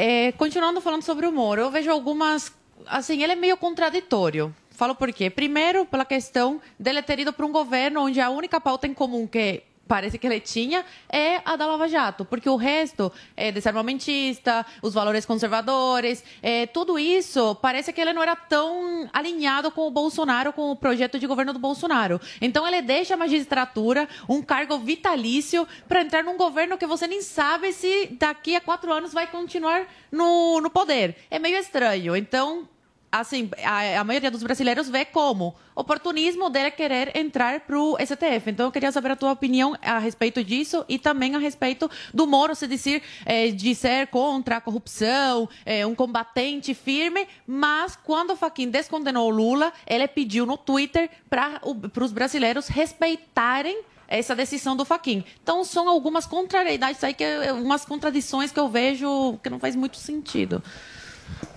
é, 0.00 0.32
continuando 0.32 0.80
falando 0.80 1.02
sobre 1.02 1.26
o 1.26 1.32
Moro, 1.32 1.60
eu 1.60 1.70
vejo 1.70 1.90
algumas. 1.90 2.50
Assim, 2.86 3.22
ele 3.22 3.32
é 3.32 3.36
meio 3.36 3.56
contraditório. 3.58 4.54
Falo 4.70 4.94
por 4.94 5.12
quê? 5.12 5.28
Primeiro, 5.28 5.84
pela 5.84 6.06
questão 6.06 6.58
dele 6.78 7.02
ter 7.02 7.18
ido 7.18 7.34
para 7.34 7.44
um 7.44 7.52
governo 7.52 8.00
onde 8.00 8.18
a 8.18 8.30
única 8.30 8.58
pauta 8.58 8.86
em 8.86 8.94
comum 8.94 9.26
que 9.26 9.62
parece 9.86 10.18
que 10.18 10.26
ele 10.26 10.38
tinha 10.38 10.84
é 11.08 11.40
a 11.44 11.56
da 11.56 11.66
Lava 11.66 11.88
Jato, 11.88 12.24
porque 12.24 12.48
o 12.48 12.56
resto 12.56 13.12
é 13.36 13.50
desarmamentista, 13.50 14.64
os 14.82 14.94
valores 14.94 15.26
conservadores, 15.26 16.22
é, 16.42 16.66
tudo 16.66 16.98
isso 16.98 17.56
parece 17.56 17.92
que 17.92 18.00
ele 18.00 18.12
não 18.12 18.22
era 18.22 18.36
tão 18.36 19.08
alinhado 19.12 19.70
com 19.70 19.86
o 19.86 19.90
Bolsonaro, 19.90 20.52
com 20.52 20.70
o 20.70 20.76
projeto 20.76 21.18
de 21.18 21.26
governo 21.26 21.52
do 21.52 21.58
Bolsonaro. 21.58 22.20
Então 22.40 22.66
ele 22.66 22.82
deixa 22.82 23.14
a 23.14 23.16
magistratura, 23.16 24.08
um 24.28 24.40
cargo 24.40 24.78
vitalício, 24.78 25.66
para 25.88 26.02
entrar 26.02 26.22
num 26.22 26.36
governo 26.36 26.78
que 26.78 26.86
você 26.86 27.06
nem 27.06 27.20
sabe 27.20 27.72
se 27.72 28.08
daqui 28.18 28.54
a 28.54 28.60
quatro 28.60 28.92
anos 28.92 29.12
vai 29.12 29.26
continuar 29.26 29.86
no, 30.10 30.60
no 30.60 30.70
poder. 30.70 31.16
É 31.30 31.38
meio 31.38 31.56
estranho. 31.58 32.14
Então, 32.14 32.68
assim, 33.10 33.50
a, 33.64 34.00
a 34.00 34.04
maioria 34.04 34.30
dos 34.30 34.42
brasileiros 34.42 34.88
vê 34.88 35.04
como 35.04 35.54
oportunismo 35.74 36.48
dele 36.48 36.70
querer 36.70 37.16
entrar 37.16 37.60
para 37.60 37.78
o 37.78 37.96
STF. 37.98 38.50
Então, 38.50 38.66
eu 38.66 38.72
queria 38.72 38.92
saber 38.92 39.12
a 39.12 39.16
tua 39.16 39.32
opinião 39.32 39.76
a 39.82 39.98
respeito 39.98 40.44
disso 40.44 40.84
e 40.88 40.98
também 40.98 41.34
a 41.34 41.38
respeito 41.38 41.90
do 42.14 42.26
Moro 42.26 42.54
se 42.54 42.66
dizer 42.66 43.02
eh, 43.24 43.48
de 43.48 43.74
ser 43.74 44.06
contra 44.08 44.58
a 44.58 44.60
corrupção, 44.60 45.48
eh, 45.64 45.84
um 45.84 45.94
combatente 45.94 46.74
firme, 46.74 47.26
mas 47.46 47.96
quando 47.96 48.30
o 48.30 48.36
Fachin 48.36 48.68
descondenou 48.68 49.28
o 49.28 49.30
Lula, 49.30 49.72
ele 49.86 50.06
pediu 50.06 50.46
no 50.46 50.56
Twitter 50.56 51.10
para 51.28 51.60
os 51.64 52.12
brasileiros 52.12 52.68
respeitarem 52.68 53.82
essa 54.06 54.34
decisão 54.34 54.76
do 54.76 54.84
Fachin. 54.84 55.24
Então, 55.42 55.64
são 55.64 55.88
algumas 55.88 56.26
contrariedades 56.26 57.02
aí, 57.02 57.14
que, 57.14 57.24
umas 57.52 57.84
contradições 57.84 58.50
que 58.50 58.58
eu 58.58 58.68
vejo 58.68 59.38
que 59.42 59.48
não 59.48 59.60
faz 59.60 59.76
muito 59.76 59.96
sentido. 59.96 60.62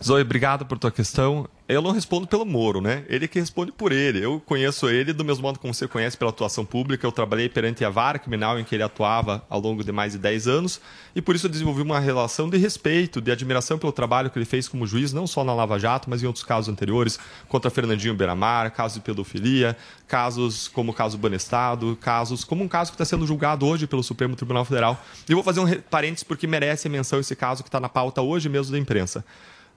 Zoe, 0.04 0.22
obrigado 0.22 0.66
por 0.66 0.78
tua 0.78 0.92
questão. 0.92 1.48
Eu 1.66 1.82
não 1.82 1.92
respondo 1.92 2.28
pelo 2.28 2.46
Moro, 2.46 2.82
né? 2.82 3.06
Ele 3.08 3.26
que 3.26 3.40
responde 3.40 3.72
por 3.72 3.94
ele. 3.94 4.24
Eu 4.24 4.42
conheço 4.46 4.90
ele 4.90 5.14
do 5.14 5.24
mesmo 5.24 5.44
modo 5.44 5.58
como 5.58 5.74
você 5.74 5.88
conhece 5.88 6.18
pela 6.18 6.30
atuação 6.30 6.66
pública. 6.66 7.08
Eu 7.08 7.12
trabalhei 7.12 7.48
perante 7.48 7.86
a 7.86 7.90
vara 7.90 8.20
criminal 8.20 8.60
em 8.60 8.66
que 8.66 8.76
ele 8.76 8.84
atuava 8.84 9.42
ao 9.50 9.62
longo 9.62 9.82
de 9.82 9.90
mais 9.90 10.12
de 10.12 10.18
10 10.20 10.48
anos 10.48 10.82
e 11.16 11.22
por 11.22 11.36
isso 11.36 11.46
eu 11.46 11.50
desenvolvi 11.50 11.82
uma 11.82 12.02
relação 12.02 12.50
de 12.50 12.58
respeito, 12.58 13.22
de 13.22 13.32
admiração 13.32 13.78
pelo 13.78 13.94
trabalho 13.94 14.30
que 14.30 14.38
ele 14.38 14.46
fez 14.46 14.68
como 14.68 14.86
juiz, 14.86 15.14
não 15.14 15.26
só 15.26 15.42
na 15.44 15.54
Lava 15.54 15.80
Jato, 15.80 16.10
mas 16.10 16.22
em 16.22 16.26
outros 16.26 16.44
casos 16.44 16.68
anteriores, 16.68 17.18
contra 17.48 17.72
Fernandinho 17.72 18.14
Beiramar, 18.14 18.70
casos 18.72 18.96
de 18.96 19.02
pedofilia, 19.02 19.78
casos 20.06 20.68
como 20.68 20.92
o 20.92 20.94
caso 20.94 21.18
Banestado, 21.18 21.98
casos 22.02 22.44
como 22.44 22.62
um 22.62 22.68
caso 22.68 22.92
que 22.92 22.96
está 22.96 23.06
sendo 23.06 23.26
julgado 23.26 23.66
hoje 23.66 23.88
pelo 23.88 24.04
Supremo 24.04 24.36
Tribunal 24.36 24.66
Federal. 24.66 25.02
E 25.30 25.32
eu 25.32 25.38
vou 25.38 25.44
fazer 25.44 25.62
um 25.62 25.82
parênteses 25.90 26.24
porque 26.24 26.46
merece 26.46 26.90
a 26.90 26.92
menção 26.92 27.22
esse 27.22 27.36
caso 27.38 27.64
que 27.64 27.70
está 27.70 27.80
na 27.80 27.88
pauta 27.88 28.22
hoje 28.22 28.50
mesmo 28.50 28.74
da 28.74 28.78
imprensa. 28.78 29.24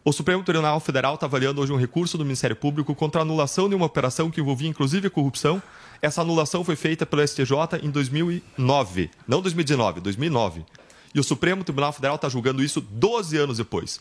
O 0.08 0.12
Supremo 0.12 0.44
Tribunal 0.44 0.78
Federal 0.78 1.16
está 1.16 1.26
avaliando 1.26 1.60
hoje 1.60 1.72
um 1.72 1.76
recurso 1.76 2.16
do 2.16 2.24
Ministério 2.24 2.54
Público 2.54 2.94
contra 2.94 3.20
a 3.20 3.22
anulação 3.22 3.68
de 3.68 3.74
uma 3.74 3.86
operação 3.86 4.30
que 4.30 4.40
envolvia 4.40 4.68
inclusive 4.68 5.10
corrupção. 5.10 5.60
Essa 6.00 6.20
anulação 6.20 6.62
foi 6.62 6.76
feita 6.76 7.04
pelo 7.04 7.26
STJ 7.26 7.80
em 7.82 7.90
2009, 7.90 9.10
não 9.26 9.42
2019, 9.42 10.00
2009. 10.00 10.64
E 11.12 11.18
o 11.18 11.24
Supremo 11.24 11.64
Tribunal 11.64 11.92
Federal 11.92 12.14
está 12.14 12.28
julgando 12.28 12.62
isso 12.62 12.80
12 12.80 13.36
anos 13.36 13.56
depois. 13.56 14.00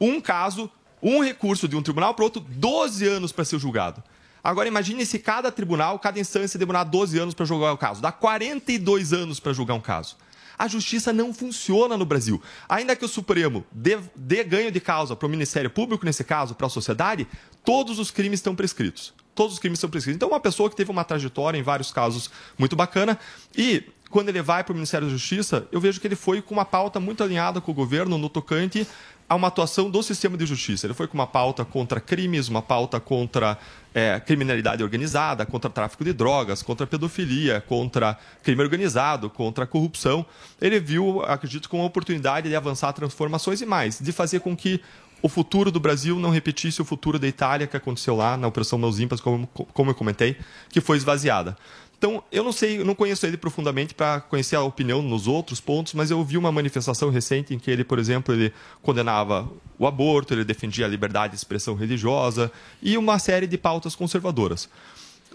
Um 0.00 0.20
caso, 0.20 0.70
um 1.02 1.20
recurso 1.20 1.66
de 1.66 1.74
um 1.74 1.82
tribunal 1.82 2.14
para 2.14 2.26
outro, 2.26 2.40
12 2.40 3.04
anos 3.08 3.32
para 3.32 3.44
ser 3.44 3.58
julgado. 3.58 4.00
Agora 4.44 4.68
imagine 4.68 5.04
se 5.04 5.18
cada 5.18 5.50
tribunal, 5.50 5.98
cada 5.98 6.20
instância 6.20 6.60
demorar 6.60 6.84
12 6.84 7.18
anos 7.18 7.34
para 7.34 7.44
julgar 7.44 7.72
o 7.72 7.76
caso. 7.76 8.00
Dá 8.00 8.12
42 8.12 9.12
anos 9.12 9.40
para 9.40 9.52
julgar 9.52 9.74
um 9.74 9.80
caso. 9.80 10.16
A 10.60 10.68
justiça 10.68 11.10
não 11.10 11.32
funciona 11.32 11.96
no 11.96 12.04
Brasil. 12.04 12.38
Ainda 12.68 12.94
que 12.94 13.02
o 13.02 13.08
Supremo 13.08 13.64
dê, 13.72 13.98
dê 14.14 14.44
ganho 14.44 14.70
de 14.70 14.78
causa 14.78 15.16
para 15.16 15.26
o 15.26 15.30
Ministério 15.30 15.70
Público, 15.70 16.04
nesse 16.04 16.22
caso, 16.22 16.54
para 16.54 16.66
a 16.66 16.68
sociedade, 16.68 17.26
todos 17.64 17.98
os 17.98 18.10
crimes 18.10 18.40
estão 18.40 18.54
prescritos. 18.54 19.14
Todos 19.34 19.54
os 19.54 19.58
crimes 19.58 19.78
estão 19.78 19.88
prescritos. 19.88 20.16
Então, 20.16 20.28
uma 20.28 20.38
pessoa 20.38 20.68
que 20.68 20.76
teve 20.76 20.90
uma 20.90 21.02
trajetória, 21.02 21.56
em 21.56 21.62
vários 21.62 21.90
casos, 21.90 22.30
muito 22.58 22.76
bacana, 22.76 23.18
e 23.56 23.84
quando 24.10 24.28
ele 24.28 24.42
vai 24.42 24.62
para 24.62 24.72
o 24.72 24.74
Ministério 24.74 25.06
da 25.06 25.12
Justiça, 25.14 25.66
eu 25.72 25.80
vejo 25.80 25.98
que 25.98 26.06
ele 26.06 26.14
foi 26.14 26.42
com 26.42 26.52
uma 26.52 26.66
pauta 26.66 27.00
muito 27.00 27.24
alinhada 27.24 27.58
com 27.58 27.72
o 27.72 27.74
governo 27.74 28.18
no 28.18 28.28
tocante 28.28 28.86
a 29.26 29.34
uma 29.36 29.48
atuação 29.48 29.88
do 29.88 30.02
sistema 30.02 30.36
de 30.36 30.44
justiça. 30.44 30.86
Ele 30.86 30.92
foi 30.92 31.06
com 31.06 31.14
uma 31.14 31.26
pauta 31.26 31.64
contra 31.64 32.00
crimes, 32.00 32.48
uma 32.48 32.60
pauta 32.60 33.00
contra 33.00 33.56
é, 33.94 34.20
criminalidade 34.20 34.82
organizada, 34.82 35.44
contra 35.44 35.70
tráfico 35.70 36.04
de 36.04 36.12
drogas, 36.12 36.62
contra 36.62 36.86
pedofilia, 36.86 37.60
contra 37.60 38.18
crime 38.42 38.62
organizado, 38.62 39.28
contra 39.28 39.66
corrupção. 39.66 40.24
Ele 40.60 40.78
viu, 40.78 41.22
acredito, 41.22 41.68
com 41.68 41.82
a 41.82 41.84
oportunidade 41.84 42.48
de 42.48 42.56
avançar 42.56 42.92
transformações 42.92 43.60
e 43.60 43.66
mais, 43.66 43.98
de 44.00 44.12
fazer 44.12 44.40
com 44.40 44.56
que 44.56 44.80
o 45.22 45.28
futuro 45.28 45.70
do 45.70 45.78
Brasil 45.78 46.18
não 46.18 46.30
repetisse 46.30 46.80
o 46.80 46.84
futuro 46.84 47.18
da 47.18 47.28
Itália 47.28 47.66
que 47.66 47.76
aconteceu 47.76 48.16
lá 48.16 48.36
na 48.36 48.46
Operação 48.46 48.78
Mãos 48.78 48.98
Limpas, 48.98 49.20
como, 49.20 49.46
como 49.46 49.90
eu 49.90 49.94
comentei, 49.94 50.36
que 50.70 50.80
foi 50.80 50.96
esvaziada. 50.96 51.56
Então, 52.00 52.24
eu 52.32 52.42
não 52.42 52.50
sei, 52.50 52.80
eu 52.80 52.84
não 52.86 52.94
conheço 52.94 53.26
ele 53.26 53.36
profundamente 53.36 53.92
para 53.92 54.22
conhecer 54.22 54.56
a 54.56 54.62
opinião 54.62 55.02
nos 55.02 55.28
outros 55.28 55.60
pontos, 55.60 55.92
mas 55.92 56.10
eu 56.10 56.24
vi 56.24 56.38
uma 56.38 56.50
manifestação 56.50 57.10
recente 57.10 57.52
em 57.52 57.58
que 57.58 57.70
ele, 57.70 57.84
por 57.84 57.98
exemplo, 57.98 58.34
ele 58.34 58.54
condenava 58.80 59.46
o 59.78 59.86
aborto, 59.86 60.32
ele 60.32 60.42
defendia 60.42 60.86
a 60.86 60.88
liberdade 60.88 61.32
de 61.32 61.36
expressão 61.36 61.74
religiosa 61.74 62.50
e 62.82 62.96
uma 62.96 63.18
série 63.18 63.46
de 63.46 63.58
pautas 63.58 63.94
conservadoras. 63.94 64.66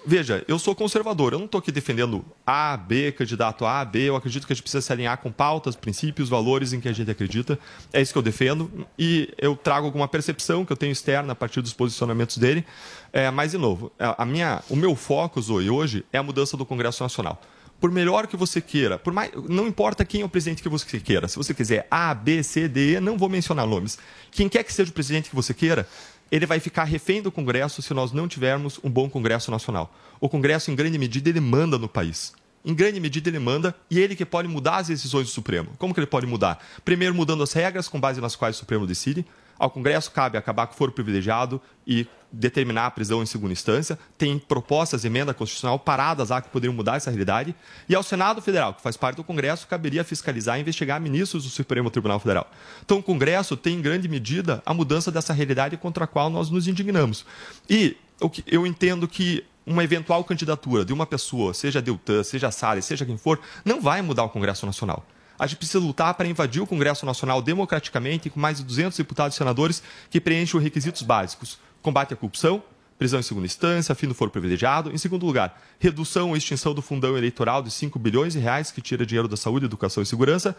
Veja, 0.08 0.45
eu 0.47 0.60
sou 0.60 0.76
conservador, 0.76 1.34
eu 1.34 1.39
não 1.39 1.47
estou 1.47 1.58
aqui 1.58 1.72
defendendo 1.72 2.24
A, 2.45 2.78
B, 2.78 3.12
candidato 3.12 3.66
A, 3.66 3.84
B. 3.84 4.01
Eu 4.03 4.16
acredito 4.16 4.45
que 4.45 4.53
a 4.53 4.56
gente 4.56 4.62
precisa 4.62 4.82
se 4.82 4.93
alinhar 4.93 5.18
com 5.18 5.32
pautas, 5.32 5.76
princípios, 5.76 6.30
valores 6.30 6.74
em 6.74 6.80
que 6.80 6.88
a 6.88 6.93
gente 6.93 7.10
acredita. 7.10 7.58
É 7.91 7.99
isso 7.99 8.14
que 8.14 8.18
eu 8.20 8.22
defendo. 8.22 8.88
E 8.99 9.34
eu 9.39 9.56
trago 9.56 9.88
alguma 9.88 10.08
percepção 10.08 10.64
que 10.64 10.72
eu 10.72 10.78
tenho 10.78 10.91
externa 10.91 11.34
a 11.34 11.36
partir 11.36 11.60
dos 11.60 11.74
posicionamentos 11.74 12.38
dele. 12.38 12.64
É, 13.12 13.32
mas, 13.32 13.51
de 13.51 13.58
novo, 13.58 13.91
a 13.97 14.24
minha, 14.26 14.62
o 14.70 14.76
meu 14.76 14.95
foco, 14.95 15.41
Zoe, 15.41 15.72
hoje 15.72 16.06
é 16.14 16.20
a 16.20 16.24
mudança 16.24 16.56
do 16.56 16.66
Congresso 16.66 17.01
Nacional. 17.01 17.41
Por 17.80 17.91
melhor 17.91 18.28
que 18.28 18.38
você 18.38 18.62
queira, 18.62 18.97
por 18.97 19.12
mais, 19.12 19.32
não 19.49 19.68
importa 19.68 20.06
quem 20.06 20.22
é 20.22 20.26
o 20.26 20.30
presidente 20.30 20.64
que 20.64 20.70
você 20.70 20.99
queira, 20.99 21.28
se 21.28 21.36
você 21.36 21.53
quiser 21.53 21.88
A, 21.91 22.14
B, 22.14 22.41
C, 22.41 22.68
D, 22.68 22.93
E, 22.93 22.99
não 22.99 23.18
vou 23.18 23.28
mencionar 23.28 23.68
nomes. 23.68 23.97
Quem 24.32 24.47
quer 24.47 24.64
que 24.64 24.72
seja 24.72 24.89
o 24.91 24.93
presidente 24.93 25.30
que 25.30 25.36
você 25.36 25.53
queira, 25.53 25.88
ele 26.32 26.45
vai 26.45 26.59
ficar 26.59 26.84
refém 26.84 27.21
do 27.21 27.32
Congresso 27.32 27.82
se 27.82 27.93
nós 27.93 28.11
não 28.11 28.28
tivermos 28.28 28.80
um 28.84 28.89
bom 28.89 29.09
Congresso 29.09 29.51
Nacional. 29.51 29.93
O 30.19 30.30
Congresso, 30.30 30.71
em 30.71 30.76
grande 30.76 30.97
medida, 30.97 31.30
ele 31.30 31.39
manda 31.39 31.78
no 31.78 31.88
país. 31.88 32.34
Em 32.63 32.73
grande 32.73 32.99
medida, 32.99 33.30
ele 33.30 33.38
manda 33.38 33.76
e 33.91 33.99
ele 33.99 34.15
que 34.15 34.26
pode 34.26 34.47
mudar 34.47 34.78
as 34.78 34.88
decisões 34.88 35.28
do 35.28 35.32
Supremo. 35.32 35.69
Como 35.78 35.93
que 35.93 35.99
ele 35.99 36.07
pode 36.07 36.26
mudar? 36.26 36.59
Primeiro, 36.84 37.13
mudando 37.13 37.43
as 37.43 37.53
regras 37.53 37.88
com 37.88 37.99
base 37.99 38.19
nas 38.19 38.36
quais 38.36 38.55
o 38.55 38.59
Supremo 38.59 38.88
decide. 38.88 39.26
Ao 39.57 39.69
Congresso 39.69 40.11
cabe 40.11 40.38
acabar 40.38 40.67
com 40.67 40.73
o 40.73 40.78
foro 40.78 40.91
privilegiado 40.91 41.61
e 41.86 42.07
determinar 42.36 42.88
a 42.88 42.91
prisão 42.91 43.23
em 43.23 43.25
segunda 43.25 43.53
instância. 43.53 43.97
Tem 44.17 44.38
propostas 44.38 45.01
de 45.01 45.07
emenda 45.07 45.33
constitucional 45.33 45.79
paradas 45.79 46.29
lá 46.29 46.41
que 46.41 46.49
poderiam 46.49 46.73
mudar 46.73 46.97
essa 46.97 47.09
realidade. 47.09 47.55
E 47.88 47.95
ao 47.95 48.03
Senado 48.03 48.41
Federal, 48.41 48.73
que 48.73 48.81
faz 48.81 48.97
parte 48.97 49.17
do 49.17 49.23
Congresso, 49.23 49.67
caberia 49.67 50.03
fiscalizar 50.03 50.57
e 50.57 50.61
investigar 50.61 50.99
ministros 50.99 51.43
do 51.43 51.49
Supremo 51.49 51.89
Tribunal 51.89 52.19
Federal. 52.19 52.49
Então, 52.83 52.97
o 52.97 53.03
Congresso 53.03 53.55
tem, 53.55 53.75
em 53.75 53.81
grande 53.81 54.07
medida, 54.07 54.61
a 54.65 54.73
mudança 54.73 55.11
dessa 55.11 55.33
realidade 55.33 55.77
contra 55.77 56.03
a 56.03 56.07
qual 56.07 56.29
nós 56.29 56.49
nos 56.49 56.67
indignamos. 56.67 57.25
E 57.69 57.97
o 58.19 58.29
que 58.29 58.43
eu 58.47 58.65
entendo 58.65 59.07
que 59.07 59.43
uma 59.65 59.83
eventual 59.83 60.23
candidatura 60.23 60.86
de 60.86 60.93
uma 60.93 61.05
pessoa, 61.05 61.53
seja 61.53 61.81
Deltan, 61.81 62.23
seja 62.23 62.51
Salles, 62.51 62.86
seja 62.86 63.05
quem 63.05 63.17
for, 63.17 63.39
não 63.63 63.81
vai 63.81 64.01
mudar 64.01 64.23
o 64.23 64.29
Congresso 64.29 64.65
Nacional. 64.65 65.05
A 65.38 65.47
gente 65.47 65.57
precisa 65.57 65.79
lutar 65.79 66.13
para 66.13 66.27
invadir 66.27 66.61
o 66.61 66.67
Congresso 66.67 67.05
Nacional 67.05 67.41
democraticamente, 67.41 68.29
com 68.29 68.39
mais 68.39 68.57
de 68.57 68.63
200 68.63 68.97
deputados 68.97 69.36
e 69.36 69.38
senadores 69.38 69.83
que 70.09 70.21
preenchem 70.21 70.57
os 70.57 70.63
requisitos 70.63 71.01
básicos: 71.01 71.59
combate 71.86 72.15
à 72.15 72.17
corrupção, 72.17 72.63
prisão 72.97 73.19
em 73.19 73.23
segunda 73.23 73.45
instância, 73.45 73.93
fim 73.93 74.07
do 74.07 74.15
foro 74.15 74.31
privilegiado. 74.31 74.91
Em 74.91 74.97
segundo 74.97 75.23
lugar, 75.23 75.61
redução 75.77 76.29
ou 76.29 76.38
extinção 76.38 76.73
do 76.73 76.81
fundão 76.81 77.15
eleitoral 77.15 77.61
de 77.61 77.69
5 77.69 77.99
bilhões 77.99 78.33
de 78.33 78.39
reais 78.39 78.71
que 78.71 78.81
tira 78.81 79.05
dinheiro 79.05 79.27
da 79.27 79.38
saúde, 79.38 79.65
educação 79.65 80.01
e 80.01 80.05
segurança. 80.05 80.55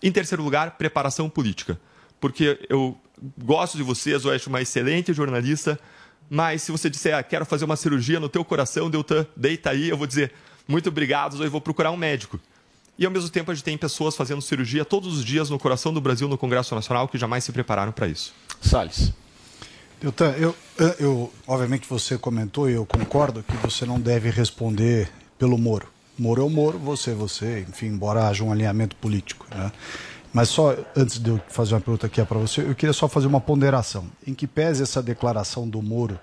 Em 0.00 0.12
terceiro 0.12 0.40
lugar, 0.40 0.78
preparação 0.78 1.28
política. 1.28 1.80
Porque 2.20 2.60
eu 2.68 2.96
gosto 3.42 3.76
de 3.76 3.82
vocês, 3.82 4.24
eu 4.24 4.30
acho 4.30 4.48
uma 4.48 4.62
excelente 4.62 5.12
jornalista, 5.12 5.78
mas 6.30 6.62
se 6.62 6.70
você 6.70 6.88
disser, 6.88 7.16
ah, 7.16 7.22
quero 7.24 7.44
fazer 7.44 7.64
uma 7.64 7.76
cirurgia 7.76 8.20
no 8.20 8.28
teu 8.28 8.44
coração, 8.44 8.88
Deltan, 8.88 9.26
deita 9.36 9.70
aí, 9.70 9.88
eu 9.88 9.96
vou 9.96 10.06
dizer, 10.06 10.32
muito 10.68 10.88
obrigado, 10.88 11.42
eu 11.42 11.50
vou 11.50 11.60
procurar 11.60 11.90
um 11.90 11.96
médico. 11.96 12.38
E 12.96 13.04
ao 13.04 13.10
mesmo 13.10 13.30
tempo 13.30 13.50
a 13.50 13.54
gente 13.54 13.64
tem 13.64 13.76
pessoas 13.76 14.14
fazendo 14.14 14.42
cirurgia 14.42 14.84
todos 14.84 15.16
os 15.16 15.24
dias 15.24 15.50
no 15.50 15.58
coração 15.58 15.92
do 15.92 16.00
Brasil, 16.00 16.28
no 16.28 16.38
Congresso 16.38 16.72
Nacional, 16.74 17.08
que 17.08 17.18
jamais 17.18 17.42
se 17.42 17.50
prepararam 17.50 17.90
para 17.90 18.06
isso. 18.06 18.32
Salles. 18.60 19.12
Eu, 20.00 20.14
eu, 20.38 20.54
eu, 21.00 21.32
obviamente 21.46 21.88
você 21.88 22.16
comentou 22.16 22.70
e 22.70 22.74
eu 22.74 22.86
concordo 22.86 23.42
que 23.42 23.56
você 23.56 23.84
não 23.84 23.98
deve 23.98 24.30
responder 24.30 25.10
pelo 25.36 25.58
Moro. 25.58 25.88
Moro 26.16 26.42
é 26.42 26.44
o 26.44 26.50
Moro, 26.50 26.78
você 26.78 27.10
é 27.10 27.14
você, 27.14 27.66
enfim, 27.68 27.86
embora 27.86 28.28
haja 28.28 28.44
um 28.44 28.52
alinhamento 28.52 28.94
político. 28.96 29.46
Né? 29.52 29.72
Mas 30.32 30.50
só 30.50 30.76
antes 30.96 31.18
de 31.18 31.30
eu 31.30 31.40
fazer 31.48 31.74
uma 31.74 31.80
pergunta 31.80 32.06
aqui 32.06 32.22
para 32.24 32.38
você, 32.38 32.60
eu 32.60 32.74
queria 32.76 32.92
só 32.92 33.08
fazer 33.08 33.26
uma 33.26 33.40
ponderação. 33.40 34.06
Em 34.24 34.34
que 34.34 34.46
pese 34.46 34.84
essa 34.84 35.02
declaração 35.02 35.68
do 35.68 35.82
Moro 35.82 36.18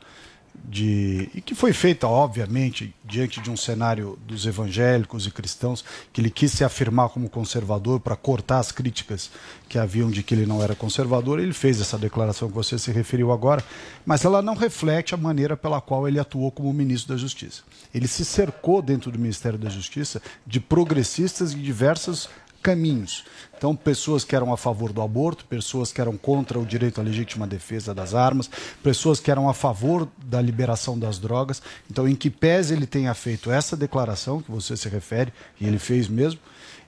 de 0.63 1.29
e 1.33 1.41
que 1.41 1.53
foi 1.53 1.73
feita 1.73 2.07
obviamente 2.07 2.93
diante 3.03 3.41
de 3.41 3.49
um 3.51 3.57
cenário 3.57 4.17
dos 4.25 4.45
evangélicos 4.45 5.27
e 5.27 5.31
cristãos 5.31 5.83
que 6.13 6.21
ele 6.21 6.29
quis 6.29 6.51
se 6.51 6.63
afirmar 6.63 7.09
como 7.09 7.29
conservador 7.29 7.99
para 7.99 8.15
cortar 8.15 8.59
as 8.59 8.71
críticas 8.71 9.29
que 9.67 9.77
haviam 9.77 10.09
de 10.09 10.23
que 10.23 10.33
ele 10.33 10.45
não 10.45 10.61
era 10.61 10.75
conservador 10.75 11.39
ele 11.39 11.53
fez 11.53 11.79
essa 11.79 11.97
declaração 11.97 12.47
que 12.47 12.55
você 12.55 12.79
se 12.79 12.91
referiu 12.91 13.31
agora 13.31 13.63
mas 14.05 14.23
ela 14.23 14.41
não 14.41 14.55
reflete 14.55 15.13
a 15.13 15.17
maneira 15.17 15.57
pela 15.57 15.81
qual 15.81 16.07
ele 16.07 16.19
atuou 16.19 16.51
como 16.51 16.71
ministro 16.73 17.13
da 17.13 17.19
Justiça. 17.19 17.63
Ele 17.93 18.07
se 18.07 18.23
cercou 18.23 18.81
dentro 18.81 19.11
do 19.11 19.19
Ministério 19.19 19.57
da 19.57 19.69
Justiça 19.69 20.21
de 20.45 20.59
progressistas 20.59 21.53
de 21.53 21.61
diversos 21.61 22.29
caminhos. 22.65 23.23
Então, 23.55 23.75
pessoas 23.75 24.23
que 24.23 24.35
eram 24.35 24.51
a 24.51 24.57
favor 24.57 24.91
do 24.91 24.99
aborto, 24.99 25.45
pessoas 25.45 25.93
que 25.93 26.01
eram 26.01 26.17
contra 26.17 26.57
o 26.59 26.65
direito 26.65 26.99
à 26.99 27.03
legítima 27.03 27.45
defesa 27.45 27.93
das 27.93 28.15
armas, 28.15 28.49
pessoas 28.81 29.19
que 29.19 29.29
eram 29.29 29.47
a 29.47 29.53
favor 29.53 30.09
da 30.17 30.41
liberação 30.41 30.97
das 30.97 31.19
drogas. 31.19 31.61
Então, 31.89 32.07
em 32.07 32.15
que 32.15 32.27
pese 32.27 32.73
ele 32.73 32.87
tenha 32.87 33.13
feito 33.13 33.51
essa 33.51 33.77
declaração 33.77 34.41
que 34.41 34.49
você 34.49 34.75
se 34.75 34.89
refere, 34.89 35.31
e 35.61 35.67
ele 35.67 35.77
fez 35.77 36.07
mesmo, 36.07 36.39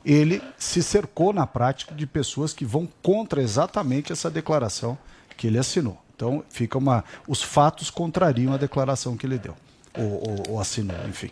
ele 0.03 0.41
se 0.57 0.81
cercou 0.81 1.31
na 1.31 1.45
prática 1.45 1.93
de 1.93 2.07
pessoas 2.07 2.53
que 2.53 2.65
vão 2.65 2.89
contra 3.03 3.39
exatamente 3.39 4.11
essa 4.11 4.31
declaração 4.31 4.97
que 5.37 5.45
ele 5.45 5.59
assinou. 5.59 6.01
Então, 6.15 6.43
fica 6.49 6.79
uma. 6.79 7.03
Os 7.27 7.43
fatos 7.43 7.91
contrariam 7.91 8.51
a 8.51 8.57
declaração 8.57 9.15
que 9.15 9.27
ele 9.27 9.37
deu, 9.37 9.55
ou, 9.95 10.27
ou, 10.27 10.43
ou 10.49 10.59
assinou, 10.59 10.97
enfim. 11.07 11.29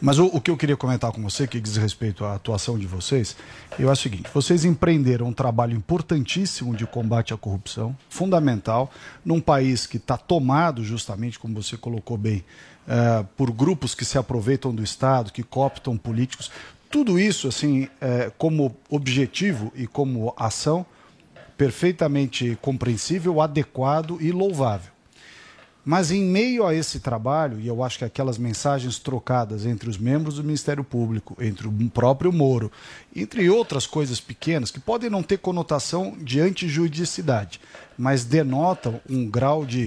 Mas 0.00 0.18
o, 0.18 0.26
o 0.26 0.40
que 0.40 0.50
eu 0.50 0.56
queria 0.56 0.76
comentar 0.76 1.12
com 1.12 1.22
você, 1.22 1.46
que 1.46 1.60
diz 1.60 1.76
respeito 1.76 2.24
à 2.24 2.34
atuação 2.34 2.78
de 2.78 2.86
vocês, 2.86 3.36
eu 3.78 3.90
acho 3.90 4.00
o 4.00 4.02
seguinte: 4.02 4.30
vocês 4.32 4.64
empreenderam 4.64 5.28
um 5.28 5.32
trabalho 5.32 5.76
importantíssimo 5.76 6.74
de 6.74 6.86
combate 6.86 7.32
à 7.32 7.36
corrupção, 7.36 7.96
fundamental, 8.08 8.90
num 9.24 9.40
país 9.40 9.86
que 9.86 9.96
está 9.96 10.16
tomado, 10.16 10.84
justamente 10.84 11.38
como 11.38 11.54
você 11.54 11.76
colocou 11.76 12.16
bem, 12.16 12.44
eh, 12.86 13.24
por 13.36 13.50
grupos 13.50 13.94
que 13.94 14.04
se 14.04 14.18
aproveitam 14.18 14.74
do 14.74 14.82
Estado, 14.82 15.32
que 15.32 15.42
cooptam 15.42 15.96
políticos. 15.96 16.50
Tudo 16.90 17.18
isso, 17.18 17.48
assim, 17.48 17.88
eh, 18.00 18.30
como 18.36 18.76
objetivo 18.88 19.72
e 19.74 19.86
como 19.86 20.34
ação, 20.36 20.84
perfeitamente 21.56 22.58
compreensível, 22.60 23.40
adequado 23.40 24.18
e 24.20 24.30
louvável. 24.30 24.93
Mas 25.84 26.10
em 26.10 26.22
meio 26.22 26.66
a 26.66 26.74
esse 26.74 26.98
trabalho, 26.98 27.60
e 27.60 27.66
eu 27.66 27.82
acho 27.82 27.98
que 27.98 28.04
aquelas 28.04 28.38
mensagens 28.38 28.98
trocadas 28.98 29.66
entre 29.66 29.90
os 29.90 29.98
membros 29.98 30.36
do 30.36 30.44
Ministério 30.44 30.82
Público, 30.82 31.36
entre 31.38 31.68
o 31.68 31.90
próprio 31.90 32.32
Moro, 32.32 32.72
entre 33.14 33.50
outras 33.50 33.86
coisas 33.86 34.18
pequenas, 34.18 34.70
que 34.70 34.80
podem 34.80 35.10
não 35.10 35.22
ter 35.22 35.38
conotação 35.38 36.16
de 36.18 36.40
antijuridicidade, 36.40 37.60
mas 37.98 38.24
denotam 38.24 38.98
um 39.08 39.28
grau 39.28 39.66
de, 39.66 39.84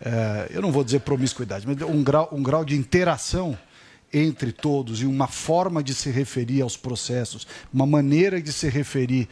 eh, 0.00 0.48
eu 0.50 0.62
não 0.62 0.72
vou 0.72 0.82
dizer 0.82 1.00
promiscuidade, 1.00 1.66
mas 1.66 1.76
um 1.82 2.02
grau, 2.02 2.30
um 2.32 2.42
grau 2.42 2.64
de 2.64 2.74
interação 2.74 3.58
entre 4.12 4.52
todos 4.52 5.02
e 5.02 5.06
uma 5.06 5.26
forma 5.26 5.82
de 5.82 5.94
se 5.94 6.10
referir 6.10 6.62
aos 6.62 6.76
processos, 6.76 7.46
uma 7.72 7.86
maneira 7.86 8.40
de 8.40 8.52
se 8.52 8.68
referir 8.68 9.28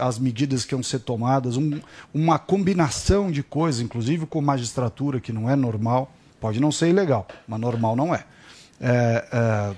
às 0.00 0.18
medidas 0.18 0.64
que 0.64 0.74
vão 0.74 0.82
ser 0.82 1.00
tomadas, 1.00 1.56
um- 1.56 1.80
uma 2.12 2.38
combinação 2.38 3.30
de 3.32 3.42
coisas, 3.42 3.80
inclusive 3.80 4.26
com 4.26 4.40
magistratura, 4.42 5.20
que 5.20 5.32
não 5.32 5.48
é 5.48 5.56
normal, 5.56 6.12
pode 6.38 6.60
não 6.60 6.70
ser 6.70 6.88
ilegal, 6.90 7.26
mas 7.48 7.58
normal 7.58 7.96
não 7.96 8.14
é. 8.14 8.24
É, 8.80 9.24
é, 9.32 9.74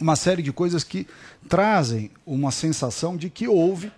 uma 0.00 0.16
série 0.16 0.42
de 0.42 0.52
coisas 0.52 0.82
que 0.82 1.06
trazem 1.48 2.10
uma 2.26 2.50
sensação 2.50 3.16
de 3.16 3.28
que 3.28 3.46
houve, 3.46 3.92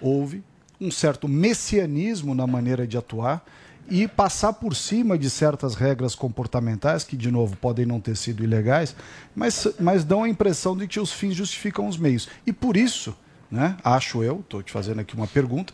houve 0.00 0.42
um 0.78 0.90
certo 0.90 1.26
messianismo 1.26 2.34
na 2.34 2.46
maneira 2.46 2.86
de 2.86 2.98
atuar 2.98 3.42
e 3.88 4.08
passar 4.08 4.52
por 4.54 4.74
cima 4.74 5.18
de 5.18 5.30
certas 5.30 5.74
regras 5.74 6.14
comportamentais, 6.14 7.04
que, 7.04 7.16
de 7.16 7.30
novo, 7.30 7.56
podem 7.56 7.86
não 7.86 8.00
ter 8.00 8.16
sido 8.16 8.42
ilegais, 8.42 8.94
mas, 9.34 9.68
mas 9.78 10.04
dão 10.04 10.24
a 10.24 10.28
impressão 10.28 10.76
de 10.76 10.86
que 10.86 11.00
os 11.00 11.12
fins 11.12 11.34
justificam 11.34 11.86
os 11.86 11.96
meios. 11.96 12.28
E 12.46 12.52
por 12.52 12.76
isso, 12.76 13.16
né, 13.50 13.76
acho 13.84 14.22
eu, 14.22 14.40
estou 14.40 14.62
te 14.62 14.72
fazendo 14.72 15.00
aqui 15.00 15.14
uma 15.14 15.26
pergunta, 15.26 15.72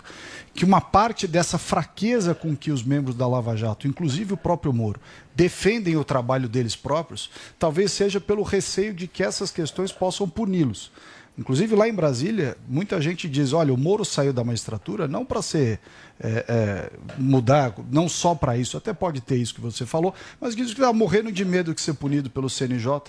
que 0.53 0.65
uma 0.65 0.81
parte 0.81 1.27
dessa 1.27 1.57
fraqueza 1.57 2.35
com 2.35 2.55
que 2.55 2.71
os 2.71 2.83
membros 2.83 3.15
da 3.15 3.27
Lava 3.27 3.57
Jato, 3.57 3.89
inclusive 3.89 4.35
o 4.35 4.37
próprio 4.37 4.73
Moro, 4.73 5.01
defendem 5.35 5.97
o 5.97 6.05
trabalho 6.05 6.49
deles 6.49 6.77
próprios, 6.77 7.31
talvez 7.59 7.93
seja 7.93 8.21
pelo 8.21 8.43
receio 8.43 8.93
de 8.93 9.07
que 9.07 9.23
essas 9.23 9.51
questões 9.51 9.91
possam 9.91 10.29
puni-los. 10.29 10.91
Inclusive 11.39 11.75
lá 11.75 11.89
em 11.89 11.95
Brasília, 11.95 12.59
muita 12.69 13.01
gente 13.01 13.27
diz: 13.29 13.53
olha, 13.55 13.73
o 13.73 13.77
Moro 13.77 14.05
saiu 14.05 14.33
da 14.35 14.45
magistratura 14.45 15.09
não 15.09 15.25
para 15.25 15.41
ser 15.41 15.81
é, 16.21 16.45
é, 16.47 16.91
mudar, 17.19 17.75
não 17.91 18.07
só 18.09 18.35
para 18.35 18.57
isso, 18.57 18.77
até 18.77 18.93
pode 18.93 19.21
ter 19.23 19.37
isso 19.37 19.55
que 19.55 19.61
você 19.61 19.87
falou, 19.87 20.15
mas 20.41 20.55
diz 20.55 20.67
que 20.67 20.73
estava 20.73 20.93
morrendo 20.93 21.33
de 21.33 21.45
medo 21.45 21.75
de 21.75 21.81
ser 21.81 21.95
punido 21.95 22.29
pelo 22.29 22.51
CNJ, 22.51 23.01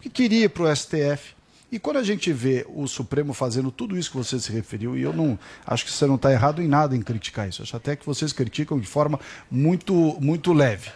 que 0.00 0.08
queria 0.08 0.44
ir 0.44 0.48
para 0.48 0.62
o 0.62 0.76
STF. 0.76 1.34
E 1.72 1.78
quando 1.78 1.96
a 1.96 2.04
gente 2.04 2.30
vê 2.32 2.64
o 2.68 2.86
Supremo 2.86 3.32
fazendo 3.32 3.70
tudo 3.72 3.98
isso 3.98 4.10
que 4.10 4.16
você 4.16 4.38
se 4.38 4.52
referiu, 4.52 4.96
e 4.96 5.02
eu 5.02 5.12
não 5.12 5.36
acho 5.66 5.84
que 5.86 5.90
você 5.90 6.06
não 6.06 6.16
está 6.16 6.30
errado 6.30 6.62
em 6.62 6.68
nada 6.68 6.94
em 6.94 7.00
criticar 7.02 7.48
isso, 7.48 7.62
acho 7.62 7.74
até 7.76 7.96
que 7.96 8.04
vocês 8.06 8.32
criticam 8.32 8.78
de 8.78 8.86
forma 8.86 9.18
muito, 9.50 9.94
muito 10.20 10.52
leve. 10.52 10.90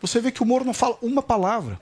Você 0.00 0.20
vê 0.20 0.30
que 0.30 0.42
o 0.42 0.46
Moro 0.46 0.64
não 0.64 0.72
fala 0.72 0.96
uma 1.02 1.20
palavra. 1.22 1.78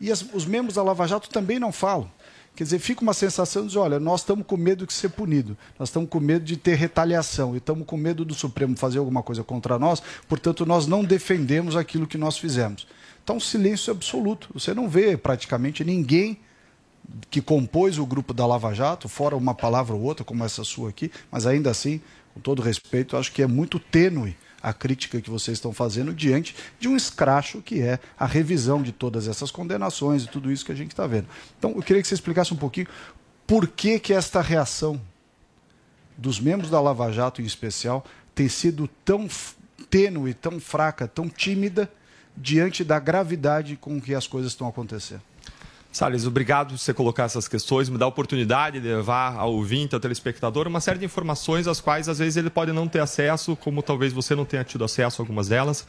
E 0.00 0.12
as- 0.12 0.22
os 0.34 0.44
membros 0.44 0.74
da 0.74 0.82
Lava 0.82 1.06
Jato 1.08 1.30
também 1.30 1.58
não 1.58 1.72
falam. 1.72 2.10
Quer 2.54 2.64
dizer, 2.64 2.78
fica 2.78 3.02
uma 3.02 3.14
sensação 3.14 3.66
de, 3.66 3.76
olha, 3.76 3.98
nós 3.98 4.20
estamos 4.20 4.46
com 4.46 4.56
medo 4.56 4.86
de 4.86 4.92
ser 4.92 5.08
punido, 5.08 5.56
nós 5.76 5.88
estamos 5.88 6.08
com 6.08 6.20
medo 6.20 6.44
de 6.44 6.56
ter 6.56 6.76
retaliação 6.76 7.54
e 7.54 7.58
estamos 7.58 7.84
com 7.84 7.96
medo 7.96 8.24
do 8.24 8.32
Supremo 8.32 8.76
fazer 8.76 8.98
alguma 8.98 9.24
coisa 9.24 9.42
contra 9.42 9.76
nós, 9.76 10.00
portanto, 10.28 10.64
nós 10.64 10.86
não 10.86 11.04
defendemos 11.04 11.74
aquilo 11.74 12.06
que 12.06 12.16
nós 12.16 12.38
fizemos. 12.38 12.86
Então, 13.24 13.40
silêncio 13.40 13.90
absoluto. 13.90 14.50
Você 14.54 14.72
não 14.72 14.88
vê 14.88 15.16
praticamente 15.16 15.82
ninguém 15.82 16.38
que 17.30 17.40
compôs 17.40 17.98
o 17.98 18.06
grupo 18.06 18.32
da 18.32 18.46
Lava 18.46 18.72
Jato, 18.72 19.08
fora 19.08 19.36
uma 19.36 19.54
palavra 19.54 19.96
ou 19.96 20.02
outra, 20.02 20.24
como 20.24 20.44
essa 20.44 20.62
sua 20.62 20.90
aqui, 20.90 21.10
mas 21.30 21.46
ainda 21.46 21.70
assim, 21.70 22.00
com 22.32 22.40
todo 22.40 22.62
respeito, 22.62 23.16
acho 23.16 23.32
que 23.32 23.42
é 23.42 23.46
muito 23.46 23.78
tênue 23.80 24.36
a 24.64 24.72
crítica 24.72 25.20
que 25.20 25.28
vocês 25.28 25.58
estão 25.58 25.74
fazendo 25.74 26.14
diante 26.14 26.56
de 26.80 26.88
um 26.88 26.96
escracho 26.96 27.60
que 27.60 27.82
é 27.82 27.98
a 28.18 28.24
revisão 28.24 28.82
de 28.82 28.92
todas 28.92 29.28
essas 29.28 29.50
condenações 29.50 30.24
e 30.24 30.28
tudo 30.28 30.50
isso 30.50 30.64
que 30.64 30.72
a 30.72 30.74
gente 30.74 30.92
está 30.92 31.06
vendo. 31.06 31.28
Então, 31.58 31.72
eu 31.76 31.82
queria 31.82 32.00
que 32.00 32.08
você 32.08 32.14
explicasse 32.14 32.54
um 32.54 32.56
pouquinho 32.56 32.86
por 33.46 33.68
que, 33.68 33.98
que 33.98 34.14
esta 34.14 34.40
reação 34.40 34.98
dos 36.16 36.40
membros 36.40 36.70
da 36.70 36.80
Lava 36.80 37.12
Jato, 37.12 37.42
em 37.42 37.44
especial, 37.44 38.06
tem 38.34 38.48
sido 38.48 38.88
tão 39.04 39.28
tênue, 39.90 40.32
tão 40.32 40.58
fraca, 40.58 41.06
tão 41.06 41.28
tímida 41.28 41.92
diante 42.34 42.82
da 42.82 42.98
gravidade 42.98 43.76
com 43.76 44.00
que 44.00 44.14
as 44.14 44.26
coisas 44.26 44.52
estão 44.52 44.66
acontecendo. 44.66 45.22
Salles, 45.94 46.26
obrigado 46.26 46.70
por 46.70 46.78
você 46.78 46.92
colocar 46.92 47.22
essas 47.22 47.46
questões, 47.46 47.88
me 47.88 47.96
dar 47.96 48.06
a 48.06 48.08
oportunidade 48.08 48.80
de 48.80 48.88
levar 48.88 49.36
ao 49.36 49.52
ouvinte, 49.52 49.94
ao 49.94 50.00
telespectador, 50.00 50.66
uma 50.66 50.80
série 50.80 50.98
de 50.98 51.04
informações 51.04 51.68
às 51.68 51.80
quais 51.80 52.08
às 52.08 52.18
vezes 52.18 52.36
ele 52.36 52.50
pode 52.50 52.72
não 52.72 52.88
ter 52.88 52.98
acesso, 52.98 53.54
como 53.54 53.80
talvez 53.80 54.12
você 54.12 54.34
não 54.34 54.44
tenha 54.44 54.64
tido 54.64 54.82
acesso 54.82 55.22
a 55.22 55.22
algumas 55.22 55.46
delas. 55.46 55.86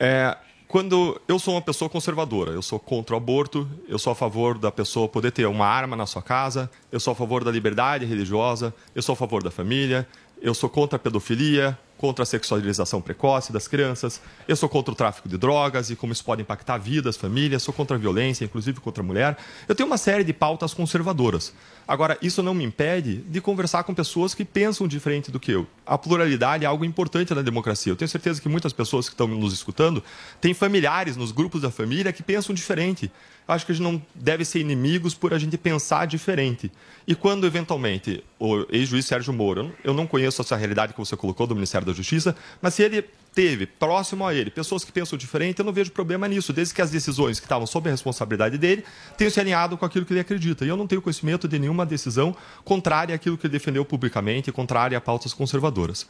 É, 0.00 0.36
quando 0.66 1.20
eu 1.28 1.38
sou 1.38 1.54
uma 1.54 1.62
pessoa 1.62 1.88
conservadora, 1.88 2.50
eu 2.50 2.60
sou 2.60 2.80
contra 2.80 3.14
o 3.14 3.18
aborto, 3.18 3.70
eu 3.88 4.00
sou 4.00 4.12
a 4.12 4.16
favor 4.16 4.58
da 4.58 4.72
pessoa 4.72 5.08
poder 5.08 5.30
ter 5.30 5.46
uma 5.46 5.64
arma 5.64 5.94
na 5.94 6.06
sua 6.06 6.22
casa, 6.22 6.68
eu 6.90 6.98
sou 6.98 7.12
a 7.12 7.14
favor 7.14 7.44
da 7.44 7.50
liberdade 7.52 8.04
religiosa, 8.04 8.74
eu 8.96 9.02
sou 9.02 9.12
a 9.12 9.16
favor 9.16 9.44
da 9.44 9.50
família, 9.52 10.08
eu 10.42 10.54
sou 10.54 10.68
contra 10.68 10.96
a 10.96 10.98
pedofilia, 10.98 11.78
contra 11.96 12.22
a 12.22 12.26
sexualização 12.26 13.00
precoce 13.00 13.52
das 13.52 13.66
crianças, 13.66 14.20
eu 14.46 14.56
sou 14.56 14.68
contra 14.68 14.92
o 14.92 14.94
tráfico 14.94 15.28
de 15.28 15.36
drogas 15.36 15.90
e 15.90 15.96
como 15.96 16.12
isso 16.12 16.24
pode 16.24 16.42
impactar 16.42 16.78
vidas, 16.78 17.16
famílias, 17.16 17.62
sou 17.62 17.72
contra 17.72 17.96
a 17.96 17.98
violência, 17.98 18.44
inclusive 18.44 18.80
contra 18.80 19.02
a 19.02 19.06
mulher. 19.06 19.36
Eu 19.68 19.74
tenho 19.74 19.86
uma 19.86 19.98
série 19.98 20.24
de 20.24 20.32
pautas 20.32 20.74
conservadoras. 20.74 21.52
Agora, 21.88 22.18
isso 22.20 22.42
não 22.42 22.52
me 22.52 22.64
impede 22.64 23.18
de 23.18 23.40
conversar 23.40 23.84
com 23.84 23.94
pessoas 23.94 24.34
que 24.34 24.44
pensam 24.44 24.88
diferente 24.88 25.30
do 25.30 25.38
que 25.38 25.52
eu. 25.52 25.66
A 25.86 25.96
pluralidade 25.96 26.64
é 26.64 26.66
algo 26.66 26.84
importante 26.84 27.32
na 27.32 27.42
democracia. 27.42 27.92
Eu 27.92 27.96
tenho 27.96 28.08
certeza 28.08 28.40
que 28.40 28.48
muitas 28.48 28.72
pessoas 28.72 29.08
que 29.08 29.14
estão 29.14 29.28
nos 29.28 29.52
escutando 29.52 30.02
têm 30.40 30.52
familiares 30.52 31.16
nos 31.16 31.30
grupos 31.30 31.62
da 31.62 31.70
família 31.70 32.12
que 32.12 32.24
pensam 32.24 32.54
diferente. 32.54 33.10
Acho 33.46 33.64
que 33.64 33.70
a 33.70 33.74
gente 33.76 33.84
não 33.84 34.02
deve 34.12 34.44
ser 34.44 34.58
inimigos 34.58 35.14
por 35.14 35.32
a 35.32 35.38
gente 35.38 35.56
pensar 35.56 36.06
diferente. 36.06 36.72
E 37.06 37.14
quando, 37.14 37.46
eventualmente, 37.46 38.24
o 38.40 38.66
ex-juiz 38.68 39.06
Sérgio 39.06 39.32
Moro, 39.32 39.72
eu 39.84 39.94
não 39.94 40.08
conheço 40.08 40.42
essa 40.42 40.56
realidade 40.56 40.92
que 40.92 40.98
você 40.98 41.16
colocou 41.16 41.46
do 41.46 41.54
Ministério 41.54 41.85
da 41.86 41.92
Justiça, 41.92 42.36
mas 42.60 42.74
se 42.74 42.82
ele 42.82 43.04
teve 43.36 43.66
próximo 43.66 44.26
a 44.26 44.34
ele 44.34 44.50
pessoas 44.50 44.82
que 44.82 44.90
pensam 44.90 45.18
diferente, 45.18 45.58
eu 45.58 45.64
não 45.64 45.72
vejo 45.72 45.92
problema 45.92 46.26
nisso, 46.26 46.54
desde 46.54 46.74
que 46.74 46.80
as 46.80 46.90
decisões 46.90 47.38
que 47.38 47.44
estavam 47.44 47.66
sob 47.66 47.86
a 47.86 47.92
responsabilidade 47.92 48.56
dele 48.56 48.82
tenham 49.18 49.30
se 49.30 49.38
alinhado 49.38 49.76
com 49.76 49.84
aquilo 49.84 50.06
que 50.06 50.12
ele 50.14 50.20
acredita. 50.20 50.64
E 50.64 50.68
eu 50.68 50.76
não 50.76 50.86
tenho 50.86 51.02
conhecimento 51.02 51.46
de 51.46 51.58
nenhuma 51.58 51.84
decisão 51.84 52.34
contrária 52.64 53.14
àquilo 53.14 53.36
que 53.36 53.46
ele 53.46 53.52
defendeu 53.52 53.84
publicamente, 53.84 54.50
contrária 54.50 54.96
a 54.96 55.00
pautas 55.02 55.34
conservadoras. 55.34 56.06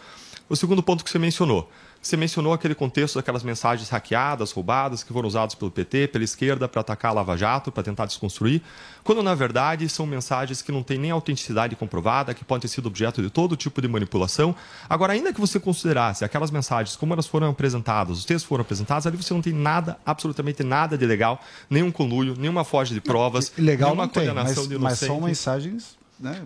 O 0.48 0.54
segundo 0.54 0.82
ponto 0.84 1.04
que 1.04 1.10
você 1.10 1.18
mencionou. 1.18 1.68
Você 2.00 2.16
mencionou 2.16 2.52
aquele 2.52 2.74
contexto 2.74 3.16
daquelas 3.16 3.42
mensagens 3.42 3.88
hackeadas, 3.88 4.52
roubadas, 4.52 5.02
que 5.02 5.12
foram 5.12 5.26
usadas 5.26 5.54
pelo 5.54 5.70
PT, 5.70 6.08
pela 6.08 6.22
esquerda, 6.22 6.68
para 6.68 6.80
atacar 6.80 7.10
a 7.10 7.14
Lava 7.14 7.36
Jato, 7.36 7.72
para 7.72 7.82
tentar 7.82 8.06
desconstruir, 8.06 8.62
quando 9.02 9.22
na 9.22 9.34
verdade 9.34 9.88
são 9.88 10.06
mensagens 10.06 10.62
que 10.62 10.70
não 10.70 10.82
têm 10.82 10.98
nem 10.98 11.10
autenticidade 11.10 11.74
comprovada, 11.74 12.32
que 12.32 12.44
podem 12.44 12.62
ter 12.62 12.68
sido 12.68 12.86
objeto 12.86 13.20
de 13.20 13.28
todo 13.28 13.56
tipo 13.56 13.82
de 13.82 13.88
manipulação. 13.88 14.54
Agora, 14.88 15.14
ainda 15.14 15.32
que 15.32 15.40
você 15.40 15.58
considerasse 15.58 16.24
aquelas 16.24 16.50
mensagens 16.50 16.94
como 16.96 17.12
elas 17.12 17.26
foram 17.26 17.50
apresentadas, 17.50 18.18
os 18.18 18.24
textos 18.24 18.48
foram 18.48 18.62
apresentados, 18.62 19.06
ali 19.06 19.16
você 19.16 19.34
não 19.34 19.42
tem 19.42 19.52
nada, 19.52 19.98
absolutamente 20.06 20.62
nada 20.62 20.96
de 20.96 21.06
legal, 21.06 21.40
nenhum 21.68 21.90
conluio, 21.90 22.36
nenhuma 22.38 22.62
foge 22.64 22.94
de 22.94 23.00
provas, 23.00 23.52
Legal 23.58 23.88
nenhuma 23.90 24.04
não 24.04 24.08
tem, 24.12 24.22
condenação 24.28 24.62
mas, 24.62 24.68
de 24.68 24.78
mas 24.78 25.02
inocente. 25.02 25.08
são 25.08 25.20
mensagens, 25.20 25.96
né? 26.20 26.42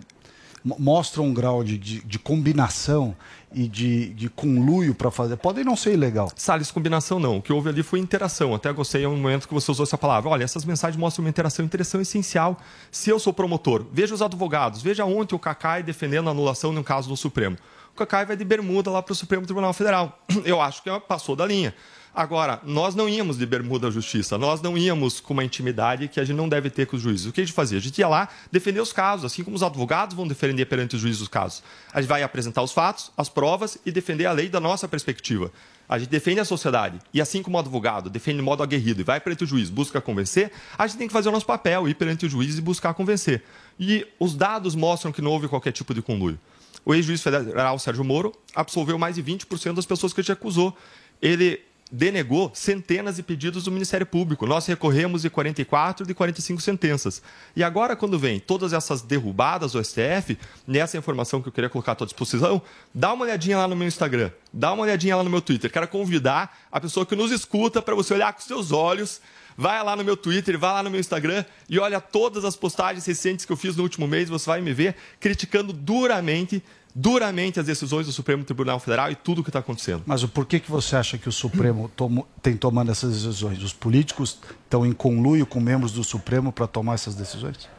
Mo- 0.63 0.75
Mostram 0.79 1.25
um 1.25 1.33
grau 1.33 1.63
de, 1.63 1.77
de, 1.77 2.01
de 2.01 2.19
combinação 2.19 3.15
e 3.53 3.67
de, 3.67 4.09
de 4.13 4.29
conluio 4.29 4.95
para 4.95 5.11
fazer. 5.11 5.35
Podem 5.37 5.63
não 5.63 5.75
ser 5.75 5.93
ilegal. 5.93 6.31
Salles, 6.35 6.71
combinação 6.71 7.19
não. 7.19 7.37
O 7.37 7.41
que 7.41 7.51
houve 7.51 7.69
ali 7.69 7.83
foi 7.83 7.99
interação. 7.99 8.55
Até 8.55 8.71
gostei 8.71 9.03
em 9.03 9.07
um 9.07 9.17
momento 9.17 9.47
que 9.47 9.53
você 9.53 9.69
usou 9.71 9.83
essa 9.83 9.97
palavra. 9.97 10.29
Olha, 10.29 10.43
essas 10.43 10.63
mensagens 10.65 10.97
mostram 10.99 11.23
uma 11.25 11.29
interação, 11.29 11.65
interação 11.65 11.99
essencial. 12.01 12.57
Se 12.89 13.09
eu 13.09 13.19
sou 13.19 13.33
promotor, 13.33 13.85
veja 13.91 14.13
os 14.13 14.21
advogados. 14.21 14.81
Veja 14.81 15.03
ontem 15.05 15.35
o 15.35 15.39
Cacai 15.39 15.83
defendendo 15.83 16.27
a 16.29 16.31
anulação 16.31 16.71
no 16.71 16.83
caso 16.83 17.09
do 17.09 17.17
Supremo. 17.17 17.57
O 17.93 17.97
Cacai 17.97 18.25
vai 18.25 18.37
de 18.37 18.45
bermuda 18.45 18.89
lá 18.89 19.01
para 19.01 19.11
o 19.11 19.15
Supremo 19.15 19.45
Tribunal 19.45 19.73
Federal. 19.73 20.17
Eu 20.45 20.61
acho 20.61 20.81
que 20.81 20.99
passou 21.01 21.35
da 21.35 21.45
linha. 21.45 21.75
Agora, 22.13 22.59
nós 22.65 22.93
não 22.93 23.07
íamos 23.07 23.37
de 23.37 23.45
bermuda 23.45 23.87
à 23.87 23.91
justiça, 23.91 24.37
nós 24.37 24.61
não 24.61 24.77
íamos 24.77 25.21
com 25.21 25.31
uma 25.31 25.45
intimidade 25.45 26.09
que 26.09 26.19
a 26.19 26.25
gente 26.25 26.35
não 26.35 26.49
deve 26.49 26.69
ter 26.69 26.85
com 26.85 26.97
os 26.97 27.01
juízes. 27.01 27.25
O 27.25 27.31
que 27.31 27.39
a 27.39 27.43
gente 27.45 27.53
fazia? 27.53 27.77
A 27.77 27.81
gente 27.81 27.99
ia 27.99 28.07
lá 28.07 28.27
defender 28.51 28.81
os 28.81 28.91
casos, 28.91 29.23
assim 29.23 29.45
como 29.45 29.55
os 29.55 29.63
advogados 29.63 30.13
vão 30.13 30.27
defender 30.27 30.65
perante 30.65 30.97
os 30.97 31.01
juízes 31.01 31.21
os 31.21 31.29
casos. 31.29 31.63
A 31.93 32.01
gente 32.01 32.09
vai 32.09 32.21
apresentar 32.21 32.61
os 32.63 32.73
fatos, 32.73 33.11
as 33.15 33.29
provas 33.29 33.77
e 33.85 33.91
defender 33.93 34.25
a 34.25 34.33
lei 34.33 34.49
da 34.49 34.59
nossa 34.59 34.89
perspectiva. 34.89 35.53
A 35.87 35.97
gente 35.97 36.09
defende 36.09 36.41
a 36.41 36.45
sociedade. 36.45 36.99
E 37.13 37.21
assim 37.21 37.41
como 37.41 37.55
o 37.55 37.59
advogado 37.61 38.09
defende 38.09 38.37
de 38.37 38.43
modo 38.43 38.61
aguerrido 38.61 38.99
e 38.99 39.03
vai 39.05 39.21
perante 39.21 39.45
o 39.45 39.47
juiz, 39.47 39.69
busca 39.69 40.01
convencer, 40.01 40.51
a 40.77 40.85
gente 40.87 40.97
tem 40.97 41.07
que 41.07 41.13
fazer 41.13 41.29
o 41.29 41.31
nosso 41.31 41.45
papel, 41.45 41.87
ir 41.87 41.95
perante 41.95 42.25
o 42.25 42.29
juiz 42.29 42.57
e 42.57 42.61
buscar 42.61 42.93
convencer. 42.93 43.41
E 43.79 44.05
os 44.19 44.35
dados 44.35 44.75
mostram 44.75 45.13
que 45.13 45.21
não 45.21 45.31
houve 45.31 45.47
qualquer 45.47 45.71
tipo 45.71 45.93
de 45.93 46.01
conluio. 46.01 46.37
O 46.83 46.93
ex-juiz 46.93 47.21
federal 47.21 47.79
Sérgio 47.79 48.03
Moro 48.03 48.33
absolveu 48.53 48.97
mais 48.97 49.15
de 49.15 49.23
20% 49.23 49.75
das 49.75 49.85
pessoas 49.85 50.11
que 50.11 50.21
gente 50.21 50.31
acusou. 50.31 50.75
Ele 51.21 51.61
denegou 51.91 52.51
centenas 52.53 53.17
de 53.17 53.23
pedidos 53.23 53.65
do 53.65 53.71
Ministério 53.71 54.05
Público. 54.05 54.47
Nós 54.47 54.65
recorremos 54.65 55.23
de 55.23 55.29
44 55.29 56.05
de 56.05 56.13
45 56.13 56.61
sentenças. 56.61 57.21
E 57.55 57.63
agora, 57.63 57.95
quando 57.95 58.17
vem 58.17 58.39
todas 58.39 58.71
essas 58.71 59.01
derrubadas 59.01 59.73
do 59.73 59.83
STF, 59.83 60.37
nessa 60.65 60.97
informação 60.97 61.41
que 61.41 61.49
eu 61.49 61.51
queria 61.51 61.69
colocar 61.69 61.91
à 61.91 61.95
tua 61.95 62.07
disposição, 62.07 62.61
dá 62.93 63.11
uma 63.11 63.25
olhadinha 63.25 63.57
lá 63.57 63.67
no 63.67 63.75
meu 63.75 63.87
Instagram, 63.87 64.31
dá 64.53 64.71
uma 64.71 64.83
olhadinha 64.83 65.17
lá 65.17 65.23
no 65.23 65.29
meu 65.29 65.41
Twitter. 65.41 65.69
Quero 65.69 65.87
convidar 65.87 66.57
a 66.71 66.79
pessoa 66.79 67.05
que 67.05 67.15
nos 67.15 67.31
escuta 67.31 67.81
para 67.81 67.93
você 67.93 68.13
olhar 68.13 68.31
com 68.31 68.41
seus 68.41 68.71
olhos. 68.71 69.19
Vai 69.57 69.83
lá 69.83 69.95
no 69.97 70.03
meu 70.03 70.15
Twitter, 70.15 70.57
vai 70.57 70.71
lá 70.71 70.83
no 70.83 70.89
meu 70.89 70.99
Instagram 70.99 71.43
e 71.69 71.77
olha 71.77 71.99
todas 71.99 72.45
as 72.45 72.55
postagens 72.55 73.05
recentes 73.05 73.45
que 73.45 73.51
eu 73.51 73.57
fiz 73.57 73.75
no 73.75 73.83
último 73.83 74.07
mês. 74.07 74.29
Você 74.29 74.45
vai 74.49 74.61
me 74.61 74.73
ver 74.73 74.95
criticando 75.19 75.73
duramente 75.73 76.63
duramente 76.93 77.59
as 77.59 77.65
decisões 77.65 78.05
do 78.05 78.11
Supremo 78.11 78.43
Tribunal 78.43 78.79
Federal 78.79 79.11
e 79.11 79.15
tudo 79.15 79.39
o 79.41 79.43
que 79.43 79.49
está 79.49 79.59
acontecendo. 79.59 80.03
Mas 80.05 80.23
o 80.23 80.27
porquê 80.27 80.59
que 80.59 80.69
você 80.69 80.95
acha 80.95 81.17
que 81.17 81.29
o 81.29 81.31
Supremo 81.31 81.89
tomo- 81.95 82.27
tem 82.41 82.55
tomando 82.57 82.91
essas 82.91 83.13
decisões? 83.13 83.61
Os 83.63 83.73
políticos 83.73 84.37
estão 84.63 84.85
em 84.85 84.91
conluio 84.91 85.45
com 85.45 85.59
membros 85.59 85.91
do 85.93 86.03
Supremo 86.03 86.51
para 86.51 86.67
tomar 86.67 86.95
essas 86.95 87.15
decisões? 87.15 87.69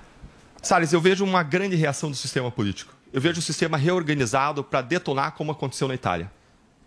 Salles, 0.62 0.92
eu 0.92 1.00
vejo 1.00 1.24
uma 1.24 1.42
grande 1.42 1.76
reação 1.76 2.10
do 2.10 2.16
sistema 2.16 2.50
político. 2.50 2.94
Eu 3.12 3.20
vejo 3.20 3.40
o 3.40 3.42
sistema 3.42 3.76
reorganizado 3.76 4.64
para 4.64 4.80
detonar 4.80 5.32
como 5.32 5.52
aconteceu 5.52 5.86
na 5.88 5.94
Itália. 5.94 6.30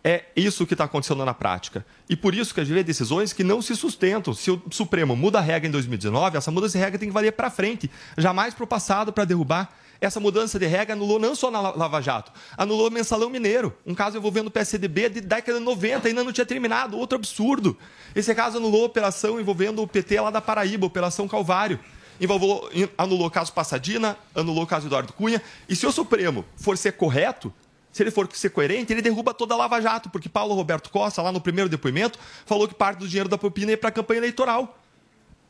É 0.03 0.25
isso 0.35 0.65
que 0.67 0.73
está 0.75 0.83
acontecendo 0.83 1.25
na 1.25 1.33
prática. 1.33 1.83
E 2.07 2.15
por 2.15 2.35
isso 2.35 2.53
que 2.53 2.59
a 2.59 2.63
gente 2.63 2.75
vê 2.75 2.83
decisões 2.83 3.33
que 3.33 3.43
não 3.43 3.59
se 3.61 3.75
sustentam. 3.75 4.33
Se 4.35 4.51
o 4.51 4.61
Supremo 4.69 5.15
muda 5.15 5.39
a 5.39 5.41
regra 5.41 5.67
em 5.67 5.71
2019, 5.71 6.37
essa 6.37 6.51
mudança 6.51 6.73
de 6.77 6.83
regra 6.83 6.99
tem 6.99 7.09
que 7.09 7.13
valer 7.13 7.31
para 7.31 7.49
frente, 7.49 7.89
jamais 8.17 8.53
para 8.53 8.63
o 8.63 8.67
passado 8.67 9.11
para 9.11 9.25
derrubar. 9.25 9.75
Essa 10.01 10.19
mudança 10.19 10.59
de 10.59 10.65
regra 10.65 10.93
anulou 10.93 11.17
não 11.19 11.33
só 11.35 11.49
na 11.49 11.61
La- 11.61 11.73
Lava 11.75 12.01
Jato, 12.01 12.31
anulou 12.57 12.87
o 12.87 12.91
mensalão 12.91 13.29
mineiro, 13.29 13.73
um 13.85 13.95
caso 13.95 14.17
envolvendo 14.17 14.47
o 14.47 14.51
PSDB 14.51 15.09
de 15.09 15.21
década 15.21 15.57
de 15.59 15.63
90, 15.65 16.07
ainda 16.07 16.23
não 16.23 16.31
tinha 16.31 16.45
terminado, 16.45 16.97
outro 16.97 17.17
absurdo. 17.17 17.77
Esse 18.15 18.33
caso 18.35 18.57
anulou 18.57 18.83
a 18.83 18.85
operação 18.87 19.39
envolvendo 19.39 19.81
o 19.81 19.87
PT 19.87 20.19
lá 20.19 20.29
da 20.29 20.41
Paraíba, 20.41 20.85
Operação 20.85 21.27
Calvário. 21.27 21.79
Envolveu, 22.19 22.69
in- 22.73 22.87
anulou 22.97 23.27
o 23.27 23.31
caso 23.31 23.51
Passadina, 23.51 24.17
anulou 24.33 24.63
o 24.63 24.67
caso 24.67 24.87
Eduardo 24.87 25.11
Cunha. 25.13 25.41
E 25.67 25.75
se 25.75 25.85
o 25.85 25.91
Supremo 25.91 26.45
for 26.55 26.77
ser 26.77 26.93
correto, 26.93 27.51
se 27.91 28.03
ele 28.03 28.11
for 28.11 28.27
ser 28.33 28.49
coerente, 28.49 28.91
ele 28.93 29.01
derruba 29.01 29.33
toda 29.33 29.53
a 29.53 29.57
Lava 29.57 29.81
Jato, 29.81 30.09
porque 30.09 30.29
Paulo 30.29 30.53
Roberto 30.55 30.89
Costa, 30.89 31.21
lá 31.21 31.31
no 31.31 31.41
primeiro 31.41 31.69
depoimento, 31.69 32.17
falou 32.45 32.67
que 32.67 32.73
parte 32.73 32.99
do 32.99 33.07
dinheiro 33.07 33.27
da 33.29 33.37
propina 33.37 33.71
ia 33.71 33.77
para 33.77 33.89
a 33.89 33.91
campanha 33.91 34.19
eleitoral. 34.19 34.77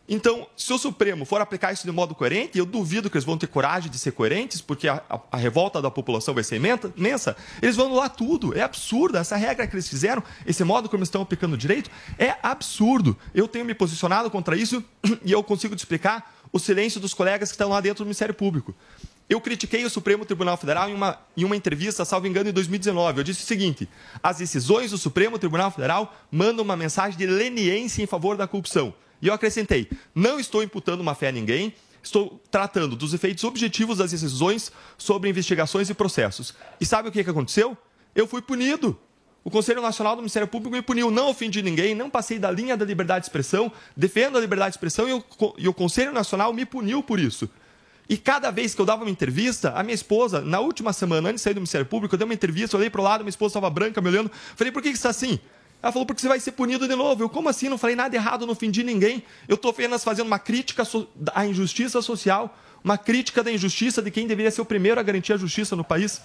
Então, 0.08 0.45
se 0.56 0.72
o 0.72 0.78
Supremo 0.78 1.26
for 1.26 1.41
aplicar 1.41 1.74
isso 1.74 1.84
de 1.84 1.91
modo 1.91 2.14
coerente, 2.14 2.60
eu 2.60 2.66
duvido 2.66 3.10
que 3.10 3.18
eles 3.18 3.26
vão 3.26 3.38
ter 3.39 3.47
coragem 3.47 3.89
de 3.89 3.97
ser 3.97 4.12
coerentes, 4.12 4.62
porque 4.62 4.88
a, 4.88 5.01
a- 5.10 5.20
a 5.32 5.38
revolta 5.38 5.82
da 5.82 5.89
população 5.89 6.34
vai 6.34 6.43
ser 6.43 6.58
imensa, 6.95 7.36
eles 7.60 7.76
vão 7.76 7.88
anular 7.88 8.10
tudo. 8.12 8.56
É 8.56 8.62
absurdo. 8.62 9.18
Essa 9.18 9.36
regra 9.36 9.66
que 9.66 9.74
eles 9.76 9.88
fizeram, 9.88 10.24
esse 10.45 10.64
modo 10.64 10.88
como 10.88 11.03
estão 11.03 11.24
aplicando 11.24 11.53
o 11.53 11.58
direito, 11.58 11.89
é 12.20 12.36
absurdo. 12.43 13.18
Eu 13.34 13.47
tenho 13.47 13.66
me 13.66 13.74
posicionado 13.74 14.30
contra 14.30 14.56
isso 14.56 14.84
e 15.26 15.32
eu 15.32 15.43
consigo 15.43 15.76
te 15.76 15.80
explicar 15.80 16.36
o 16.51 16.60
silêncio 16.60 16.99
dos 17.01 17.14
colegas 17.14 17.49
que 17.49 17.56
estão 17.56 17.70
lá 17.70 17.82
dentro 17.82 18.03
do 18.03 18.08
Ministério 18.08 18.34
Público. 18.36 18.76
Eu 19.28 19.41
critiquei 19.41 19.84
o 19.84 19.89
Supremo 19.89 20.24
Tribunal 20.24 20.56
Federal 20.56 20.88
em 20.88 20.93
uma, 20.93 21.18
em 21.36 21.43
uma 21.43 21.56
entrevista, 21.56 22.06
salvo 22.06 22.28
engano, 22.28 22.47
em 22.47 22.53
2019. 22.53 23.20
Eu 23.22 23.24
disse 23.24 23.41
o 23.41 23.45
seguinte: 23.47 23.89
as 24.22 24.38
decisões 24.38 24.91
do 24.91 24.99
Supremo 24.99 25.39
Tribunal 25.39 25.72
Federal 25.72 26.16
mandam 26.32 26.64
uma 26.64 26.78
mensagem 26.78 27.18
de 27.18 27.26
leniência 27.26 28.03
em 28.03 28.06
favor 28.06 28.38
da 28.38 28.47
corrupção. 28.47 28.93
E 29.26 29.28
eu 29.28 29.34
acrescentei: 29.34 29.89
não 30.13 30.39
estou 30.39 30.61
imputando 30.61 31.03
má 31.03 31.15
fé 31.15 31.30
a 31.30 31.32
ninguém, 31.32 31.73
estou 32.03 32.39
tratando 32.51 32.95
dos 32.95 33.11
efeitos 33.11 33.43
objetivos 33.43 33.97
das 33.97 34.11
decisões 34.11 34.71
sobre 34.97 35.30
investigações 35.30 35.89
e 35.89 35.95
processos. 35.95 36.53
E 36.80 36.86
sabe 36.86 37.09
o 37.09 37.11
que, 37.11 37.23
que 37.23 37.30
aconteceu? 37.30 37.76
Eu 38.13 38.28
fui 38.28 38.41
punido. 38.41 38.97
O 39.43 39.49
Conselho 39.49 39.82
Nacional 39.82 40.15
do 40.15 40.21
Ministério 40.21 40.47
Público 40.47 40.76
me 40.76 40.82
puniu. 40.82 41.09
Não 41.09 41.30
ofendi 41.30 41.61
ninguém, 41.61 41.95
não 41.95 42.09
passei 42.09 42.38
da 42.38 42.51
linha 42.51 42.78
da 42.78 42.86
liberdade 42.86 43.21
de 43.21 43.26
expressão, 43.26 43.71
defendo 43.97 44.38
a 44.38 44.41
liberdade 44.41 44.71
de 44.71 44.78
expressão 44.78 45.09
e 45.09 45.13
o, 45.13 45.23
e 45.57 45.67
o 45.67 45.73
Conselho 45.73 46.11
Nacional 46.11 46.53
me 46.53 46.65
puniu 46.65 47.01
por 47.01 47.19
isso. 47.19 47.49
E 48.07 48.17
cada 48.17 48.51
vez 48.51 48.76
que 48.76 48.82
eu 48.82 48.86
dava 48.86 49.03
uma 49.03 49.09
entrevista, 49.09 49.71
a 49.71 49.82
minha 49.82 49.95
esposa, 49.95 50.41
na 50.41 50.59
última 50.59 50.93
semana, 50.93 51.30
antes 51.30 51.41
de 51.41 51.43
sair 51.43 51.53
do 51.55 51.61
Ministério 51.61 51.88
Público, 51.88 52.13
eu 52.13 52.19
dei 52.19 52.26
uma 52.26 52.34
entrevista, 52.34 52.76
eu 52.76 52.80
olhei 52.80 52.89
para 52.89 53.01
o 53.01 53.03
lado, 53.03 53.23
minha 53.23 53.30
esposa 53.30 53.51
estava 53.51 53.69
branca, 53.71 53.99
me 54.01 54.09
olhando. 54.09 54.32
Falei, 54.55 54.71
por 54.71 54.84
que, 54.84 54.89
que 54.89 54.95
está 54.95 55.09
assim? 55.09 55.39
Ela 55.86 55.91
falou, 55.91 56.07
porque 56.07 56.19
você 56.19 56.27
vai 56.27 56.39
ser 56.39 56.53
punido 56.53 56.88
de 56.88 56.95
novo. 56.95 57.21
Eu, 57.21 57.29
como 57.29 57.47
assim? 57.47 57.69
Não 57.69 57.77
falei 57.77 57.95
nada 57.95 58.15
errado, 58.15 58.43
não 58.47 58.53
ofendi 58.53 58.83
ninguém. 58.83 59.23
Eu 59.47 59.53
estou 59.53 59.69
apenas 59.69 60.03
fazendo 60.03 60.25
uma 60.25 60.39
crítica 60.39 60.81
à 61.31 61.45
injustiça 61.45 62.01
social, 62.01 62.57
uma 62.83 62.97
crítica 62.97 63.43
da 63.43 63.51
injustiça 63.51 64.01
de 64.01 64.09
quem 64.09 64.25
deveria 64.25 64.49
ser 64.49 64.61
o 64.61 64.65
primeiro 64.65 64.99
a 64.99 65.03
garantir 65.03 65.33
a 65.33 65.38
justiça 65.38 65.75
no 65.75 65.83
país. 65.83 66.23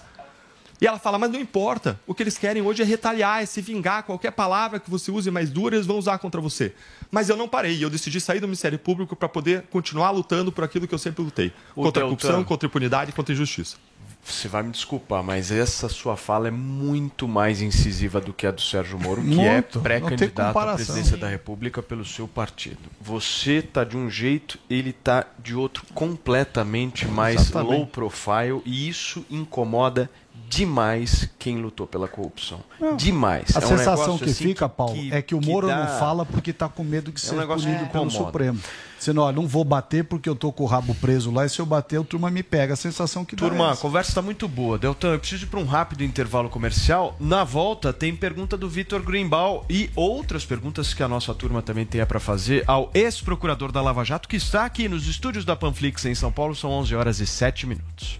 E 0.81 0.87
ela 0.87 0.97
fala, 0.97 1.19
mas 1.19 1.29
não 1.29 1.39
importa. 1.39 1.99
O 2.07 2.15
que 2.15 2.23
eles 2.23 2.39
querem 2.39 2.63
hoje 2.63 2.81
é 2.81 2.85
retaliar, 2.85 3.43
é 3.43 3.45
se 3.45 3.61
vingar. 3.61 4.01
Qualquer 4.01 4.31
palavra 4.31 4.79
que 4.79 4.89
você 4.89 5.11
use 5.11 5.29
mais 5.29 5.51
dura, 5.51 5.75
eles 5.75 5.85
vão 5.85 5.99
usar 5.99 6.17
contra 6.17 6.41
você. 6.41 6.73
Mas 7.11 7.29
eu 7.29 7.37
não 7.37 7.47
parei. 7.47 7.85
Eu 7.85 7.89
decidi 7.91 8.19
sair 8.19 8.39
do 8.39 8.47
Ministério 8.47 8.79
Público 8.79 9.15
para 9.15 9.29
poder 9.29 9.65
continuar 9.69 10.09
lutando 10.09 10.51
por 10.51 10.63
aquilo 10.63 10.87
que 10.87 10.95
eu 10.95 10.97
sempre 10.97 11.23
lutei. 11.23 11.53
O 11.75 11.83
contra 11.83 12.01
a 12.01 12.07
Deltan. 12.07 12.07
corrupção, 12.07 12.43
contra 12.43 12.65
a 12.65 12.67
impunidade 12.67 13.11
e 13.11 13.13
contra 13.13 13.31
a 13.31 13.35
injustiça. 13.35 13.77
Você 14.23 14.47
vai 14.47 14.63
me 14.63 14.71
desculpar, 14.71 15.23
mas 15.23 15.51
essa 15.51 15.89
sua 15.89 16.15
fala 16.15 16.47
é 16.47 16.51
muito 16.51 17.27
mais 17.27 17.61
incisiva 17.61 18.21
do 18.21 18.31
que 18.31 18.45
a 18.45 18.51
do 18.51 18.61
Sérgio 18.61 18.99
Moro, 18.99 19.21
que 19.21 19.27
Muito. 19.27 19.41
é 19.47 19.55
Não 19.55 19.61
tem 19.63 19.81
pré-candidato 19.81 20.57
à 20.57 20.73
presidência 20.75 21.17
da 21.17 21.27
República 21.27 21.81
pelo 21.81 22.05
seu 22.05 22.27
partido. 22.27 22.77
Você 22.99 23.61
tá 23.61 23.83
de 23.83 23.97
um 23.97 24.09
jeito, 24.09 24.59
ele 24.69 24.93
tá 24.93 25.25
de 25.39 25.55
outro 25.55 25.83
completamente 25.93 27.07
mais 27.07 27.41
Exatamente. 27.41 27.71
low 27.71 27.87
profile 27.87 28.61
e 28.65 28.87
isso 28.87 29.25
incomoda 29.29 30.09
demais 30.49 31.29
quem 31.39 31.57
lutou 31.61 31.87
pela 31.87 32.07
corrupção. 32.09 32.59
Não. 32.79 32.97
Demais. 32.97 33.55
A 33.55 33.61
É 33.61 33.65
um 33.65 33.67
sensação 33.69 34.17
que 34.17 34.25
assim, 34.25 34.43
fica, 34.43 34.67
Paulo, 34.67 34.97
é 35.11 35.21
que 35.21 35.33
o 35.33 35.39
Moro 35.41 35.67
dá- 35.67 35.75
não 35.85 35.99
fala 35.99 36.25
porque 36.25 36.51
está 36.51 36.67
com 36.67 36.83
medo 36.83 37.09
de 37.11 37.21
É 37.21 37.25
um 37.25 37.29
ser 37.29 37.35
negócio 37.37 37.65
punido 37.67 37.85
que 37.85 37.91
pelo 37.91 38.05
incomoda. 38.05 38.25
Supremo. 38.25 38.59
Dizendo, 38.99 39.21
ó, 39.21 39.31
não 39.31 39.47
vou 39.47 39.63
bater 39.63 40.03
porque 40.03 40.29
eu 40.29 40.35
tô 40.35 40.51
com 40.51 40.63
o 40.63 40.67
rabo 40.67 40.93
preso 40.95 41.31
lá 41.31 41.45
e 41.45 41.49
se 41.49 41.59
eu 41.59 41.65
bater, 41.65 41.99
o 41.99 42.03
turma 42.03 42.29
me 42.29 42.43
pega. 42.43 42.73
A 42.73 42.77
sensação 42.77 43.23
que 43.25 43.35
dá 43.35 43.47
Turma, 43.47 43.65
é 43.65 43.67
a 43.69 43.71
essa. 43.71 43.81
conversa 43.81 44.11
está 44.11 44.21
muito 44.21 44.47
boa. 44.47 44.77
Deltan, 44.77 45.13
eu 45.13 45.19
preciso 45.19 45.45
ir 45.45 45.47
para 45.47 45.59
um 45.59 45.65
rápido 45.65 46.03
intervalo 46.03 46.49
comercial. 46.49 47.15
Na 47.19 47.43
volta, 47.43 47.91
tem 47.93 48.13
pergunta 48.15 48.55
do 48.57 48.69
Vitor 48.69 49.01
Greenbaum 49.01 49.63
e 49.69 49.89
outras 49.95 50.45
perguntas 50.45 50.93
que 50.93 51.01
a 51.01 51.07
nossa 51.07 51.33
turma 51.33 51.61
também 51.61 51.85
tem 51.85 52.05
para 52.05 52.19
fazer 52.19 52.63
ao 52.67 52.91
ex-procurador 52.93 53.71
da 53.71 53.81
Lava 53.81 54.03
Jato, 54.03 54.27
que 54.29 54.35
está 54.35 54.65
aqui 54.65 54.87
nos 54.89 55.07
estúdios 55.07 55.45
da 55.45 55.55
Panflix 55.55 56.05
em 56.05 56.13
São 56.13 56.31
Paulo. 56.31 56.53
São 56.53 56.69
11 56.71 56.93
horas 56.93 57.19
e 57.21 57.25
7 57.25 57.65
minutos. 57.65 58.19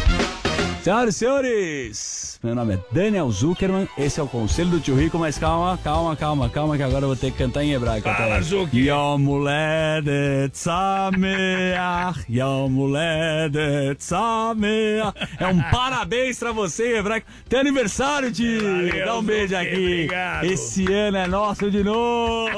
Senhoras 0.83 1.15
e 1.15 1.17
senhores, 1.19 2.39
Meu 2.43 2.55
nome 2.55 2.73
é 2.73 2.79
Daniel 2.91 3.29
Zuckerman, 3.29 3.87
esse 3.95 4.19
é 4.19 4.23
o 4.23 4.27
Conselho 4.27 4.71
do 4.71 4.79
Tio 4.79 4.95
Rico, 4.95 5.19
mas 5.19 5.37
calma, 5.37 5.77
calma, 5.77 6.15
calma, 6.15 6.49
calma, 6.49 6.75
que 6.75 6.81
agora 6.81 7.03
eu 7.03 7.09
vou 7.09 7.15
ter 7.15 7.29
que 7.31 7.37
cantar 7.37 7.63
em 7.63 7.73
hebraico. 7.73 8.09
Fala, 8.09 8.37
até. 8.37 8.41
Zuki. 8.41 8.87
Yom 8.87 9.27
Uledet 9.27 10.57
Sameach, 10.57 12.25
Yom 12.27 12.75
Uledet 12.79 14.03
Sameach. 14.03 15.13
É 15.39 15.45
um 15.45 15.61
parabéns 15.69 16.39
pra 16.39 16.51
você 16.51 16.97
hebraico. 16.97 17.27
Tem 17.47 17.59
aniversário, 17.59 18.31
tio! 18.31 18.61
Valeu, 18.63 19.05
Dá 19.05 19.17
um 19.19 19.23
beijo 19.23 19.55
aqui. 19.55 19.75
obrigado. 19.75 20.45
Esse 20.45 20.91
ano 20.91 21.17
é 21.17 21.27
nosso 21.27 21.69
de 21.69 21.83
novo. 21.83 22.49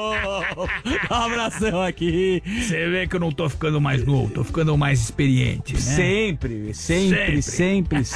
Dá 1.10 1.20
um 1.20 1.22
abração 1.24 1.82
aqui. 1.82 2.42
Você 2.46 2.88
vê 2.88 3.06
que 3.06 3.16
eu 3.16 3.20
não 3.20 3.30
tô 3.30 3.50
ficando 3.50 3.78
mais 3.82 4.02
novo, 4.02 4.32
tô 4.32 4.42
ficando 4.42 4.78
mais 4.78 4.98
experiente, 5.02 5.74
né? 5.74 5.78
Sempre, 5.80 6.72
sempre, 6.72 7.42
sempre, 7.42 8.02
sempre. 8.02 8.13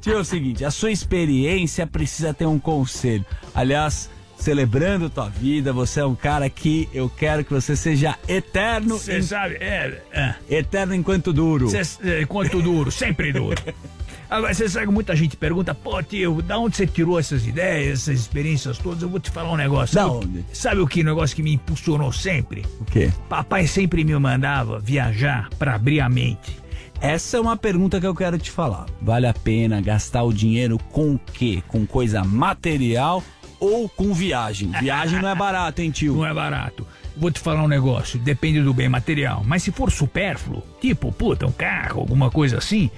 Tio, 0.00 0.14
é 0.14 0.20
o 0.20 0.24
seguinte, 0.24 0.64
a 0.64 0.70
sua 0.70 0.90
experiência 0.90 1.86
precisa 1.86 2.32
ter 2.34 2.46
um 2.46 2.58
conselho. 2.58 3.24
Aliás, 3.54 4.08
celebrando 4.36 5.10
tua 5.10 5.28
vida, 5.28 5.72
você 5.72 6.00
é 6.00 6.04
um 6.04 6.14
cara 6.14 6.48
que 6.48 6.88
eu 6.94 7.08
quero 7.10 7.44
que 7.44 7.52
você 7.52 7.76
seja 7.76 8.16
eterno. 8.26 8.98
Você 8.98 9.18
em- 9.18 9.22
sabe, 9.22 9.54
é, 9.60 10.00
é. 10.12 10.34
Eterno 10.48 10.94
enquanto 10.94 11.32
duro. 11.32 11.68
Cê, 11.68 11.82
é, 12.02 12.24
quanto 12.26 12.60
duro, 12.62 12.90
sempre 12.90 13.32
duro. 13.32 13.60
Agora, 14.30 14.54
você 14.54 14.68
sabe 14.68 14.86
que 14.86 14.92
muita 14.92 15.14
gente 15.16 15.36
pergunta, 15.36 15.74
pô, 15.74 16.00
tio, 16.04 16.40
da 16.40 16.56
onde 16.56 16.76
você 16.76 16.86
tirou 16.86 17.18
essas 17.18 17.44
ideias, 17.44 18.02
essas 18.02 18.20
experiências 18.20 18.78
todas? 18.78 19.02
Eu 19.02 19.08
vou 19.08 19.18
te 19.18 19.28
falar 19.28 19.50
um 19.52 19.56
negócio. 19.56 19.92
Da 19.96 20.02
Sabe- 20.04 20.14
onde? 20.14 20.44
Sabe 20.52 20.80
o 20.80 20.86
que 20.86 21.02
negócio 21.02 21.34
que 21.34 21.42
me 21.42 21.52
impulsionou 21.54 22.12
sempre? 22.12 22.64
O 22.80 22.84
quê? 22.84 23.10
Papai 23.28 23.66
sempre 23.66 24.04
me 24.04 24.16
mandava 24.16 24.78
viajar 24.78 25.50
pra 25.58 25.74
abrir 25.74 26.00
a 26.00 26.08
mente. 26.08 26.56
Essa 27.00 27.38
é 27.38 27.40
uma 27.40 27.56
pergunta 27.56 27.98
que 27.98 28.06
eu 28.06 28.14
quero 28.14 28.38
te 28.38 28.50
falar. 28.50 28.84
Vale 29.00 29.26
a 29.26 29.32
pena 29.32 29.80
gastar 29.80 30.22
o 30.22 30.34
dinheiro 30.34 30.78
com 30.92 31.14
o 31.14 31.18
quê? 31.18 31.62
Com 31.66 31.86
coisa 31.86 32.22
material 32.22 33.24
ou 33.58 33.88
com 33.88 34.12
viagem? 34.12 34.70
Viagem 34.80 35.20
não 35.20 35.30
é 35.30 35.34
barato, 35.34 35.80
hein, 35.80 35.90
tio? 35.90 36.16
Não 36.16 36.26
é 36.26 36.34
barato. 36.34 36.86
Vou 37.16 37.30
te 37.30 37.40
falar 37.40 37.62
um 37.62 37.68
negócio, 37.68 38.18
depende 38.18 38.60
do 38.60 38.74
bem 38.74 38.88
material. 38.88 39.42
Mas 39.46 39.62
se 39.62 39.72
for 39.72 39.90
supérfluo, 39.90 40.62
tipo, 40.78 41.10
puta, 41.10 41.46
um 41.46 41.52
carro, 41.52 42.00
alguma 42.00 42.30
coisa 42.30 42.58
assim, 42.58 42.90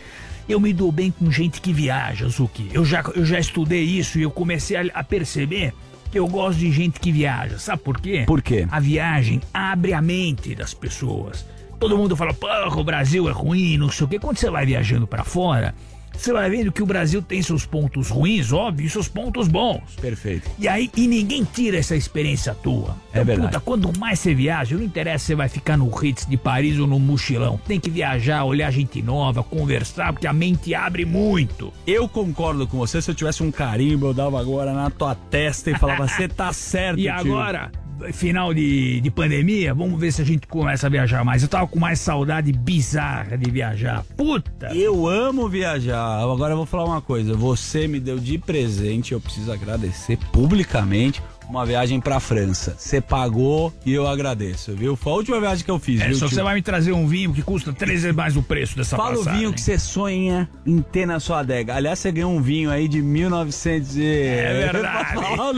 eu 0.49 0.59
me 0.59 0.73
dou 0.73 0.91
bem 0.91 1.13
com 1.13 1.31
gente 1.31 1.61
que 1.61 1.73
viaja, 1.73 2.29
Zuki. 2.29 2.71
Eu 2.73 2.85
já, 2.85 3.05
eu 3.15 3.25
já 3.25 3.39
estudei 3.39 3.85
isso 3.85 4.19
e 4.19 4.23
eu 4.23 4.33
comecei 4.33 4.77
a, 4.77 4.85
a 4.95 5.05
perceber 5.05 5.73
que 6.11 6.19
eu 6.19 6.27
gosto 6.27 6.59
de 6.59 6.73
gente 6.73 6.99
que 6.99 7.13
viaja. 7.13 7.57
Sabe 7.57 7.83
por 7.83 8.01
quê? 8.01 8.25
Por 8.27 8.43
quê? 8.43 8.67
A 8.69 8.81
viagem 8.81 9.41
abre 9.55 9.95
a 9.95 10.03
mente 10.03 10.57
das 10.57 10.75
pessoas. 10.75 11.47
Todo 11.83 11.99
mundo 11.99 12.15
fala, 12.15 12.33
porra, 12.33 12.79
o 12.81 12.85
Brasil 12.85 13.29
é 13.29 13.33
ruim, 13.33 13.77
não 13.77 13.91
sei 13.91 14.05
o 14.07 14.09
quê. 14.09 14.17
Quando 14.17 14.39
você 14.39 14.49
vai 14.49 14.65
viajando 14.65 15.05
pra 15.05 15.25
fora, 15.25 15.75
você 16.17 16.33
vai 16.33 16.49
vendo 16.49 16.71
que 16.71 16.81
o 16.81 16.87
Brasil 16.87 17.21
tem 17.21 17.43
seus 17.43 17.67
pontos 17.67 18.09
ruins, 18.09 18.53
óbvio, 18.53 18.87
e 18.87 18.89
seus 18.89 19.09
pontos 19.09 19.49
bons. 19.49 19.97
Perfeito. 20.01 20.49
E 20.61 20.69
aí, 20.69 20.89
e 20.97 21.09
ninguém 21.09 21.43
tira 21.43 21.79
essa 21.79 21.97
experiência 21.97 22.55
tua. 22.55 22.95
É 23.13 23.25
verdade. 23.25 23.49
Puta, 23.49 23.61
quanto 23.61 23.99
mais 23.99 24.21
você 24.21 24.33
viaja, 24.33 24.77
não 24.77 24.85
interessa 24.85 25.19
se 25.19 25.27
você 25.27 25.35
vai 25.35 25.49
ficar 25.49 25.77
no 25.77 25.89
Ritz 25.91 26.25
de 26.25 26.37
Paris 26.37 26.79
ou 26.79 26.87
no 26.87 27.01
mochilão. 27.01 27.59
Tem 27.67 27.81
que 27.81 27.91
viajar, 27.91 28.45
olhar 28.45 28.71
gente 28.71 29.03
nova, 29.03 29.43
conversar, 29.43 30.13
porque 30.13 30.29
a 30.29 30.33
mente 30.33 30.77
abre 30.77 31.05
muito. 31.05 31.73
Eu 31.85 32.09
concordo 32.09 32.65
com 32.65 32.79
você. 32.79 33.03
Se 33.03 33.11
eu 33.11 33.15
tivesse 33.17 33.43
um 33.43 33.51
carimbo, 33.51 34.07
eu 34.07 34.15
dava 34.15 34.39
agora 34.39 34.73
na 34.73 34.89
tua 34.89 35.17
testa 35.17 35.73
e 35.73 35.75
falava: 35.77 36.07
você 36.07 36.29
tá 36.29 36.53
certo, 36.55 37.01
E 37.01 37.03
tio." 37.03 37.13
agora, 37.13 37.73
final 38.13 38.53
de, 38.55 39.01
de 39.01 39.11
pandemia, 39.11 39.75
vamos 39.75 40.01
ver 40.01 40.13
se 40.13 40.23
a 40.23 40.25
gente 40.25 40.47
começa 40.47 40.87
a 40.87 40.91
viajar 40.91 41.25
mais. 41.25 41.43
Eu 41.43 41.49
tava 41.49 41.67
com 41.67 41.79
mais 41.79 42.01
saudade 42.01 42.53
bizarra 42.53 43.37
de 43.37 43.51
viajar. 43.51 44.05
Puta! 44.17 44.75
Eu 44.75 45.07
amo 45.07 45.49
viajar. 45.49 46.21
Agora 46.23 46.53
eu 46.53 46.57
vou 46.57 46.67
falar 46.67 46.85
uma 46.85 47.01
coisa. 47.01 47.35
Você 47.35 47.87
me 47.87 48.01
deu 48.01 48.19
de 48.19 48.39
presente, 48.39 49.13
eu 49.13 49.21
preciso 49.21 49.53
agradecer 49.53 50.19
publicamente 50.33 51.23
uma 51.53 51.67
viagem 51.67 52.01
pra 52.01 52.19
França. 52.19 52.75
Você 52.79 53.01
pagou 53.01 53.73
e 53.85 53.93
eu 53.93 54.07
agradeço, 54.09 54.73
viu? 54.75 54.97
Foi 54.97 55.13
a 55.13 55.17
última 55.17 55.41
viagem 55.41 55.65
que 55.65 55.71
eu 55.71 55.79
fiz, 55.79 56.01
É, 56.01 56.09
viu? 56.09 56.17
só 56.17 56.27
que 56.29 56.35
você 56.35 56.43
vai 56.43 56.55
me 56.55 56.63
trazer 56.63 56.93
um 56.93 57.07
vinho 57.07 57.33
que 57.33 57.43
custa 57.43 57.73
três 57.73 58.03
vezes 58.03 58.17
mais 58.17 58.37
o 58.37 58.43
preço 58.43 58.77
dessa 58.77 58.97
Fala 58.97 59.15
o 59.15 59.19
passagem. 59.19 59.39
vinho 59.41 59.53
que 59.53 59.61
você 59.61 59.79
sonha 59.79 60.49
em 60.67 60.81
ter 60.81 61.07
na 61.07 61.21
sua 61.21 61.41
adega. 61.41 61.75
Aliás, 61.75 61.99
você 61.99 62.11
ganhou 62.11 62.33
um 62.33 62.41
vinho 62.41 62.71
aí 62.71 62.89
de 62.89 63.03
1900 63.03 63.97
e... 63.97 64.05
É 64.05 64.69
verdade. 64.73 65.15
Não? 65.15 65.23
Fala, 65.33 65.53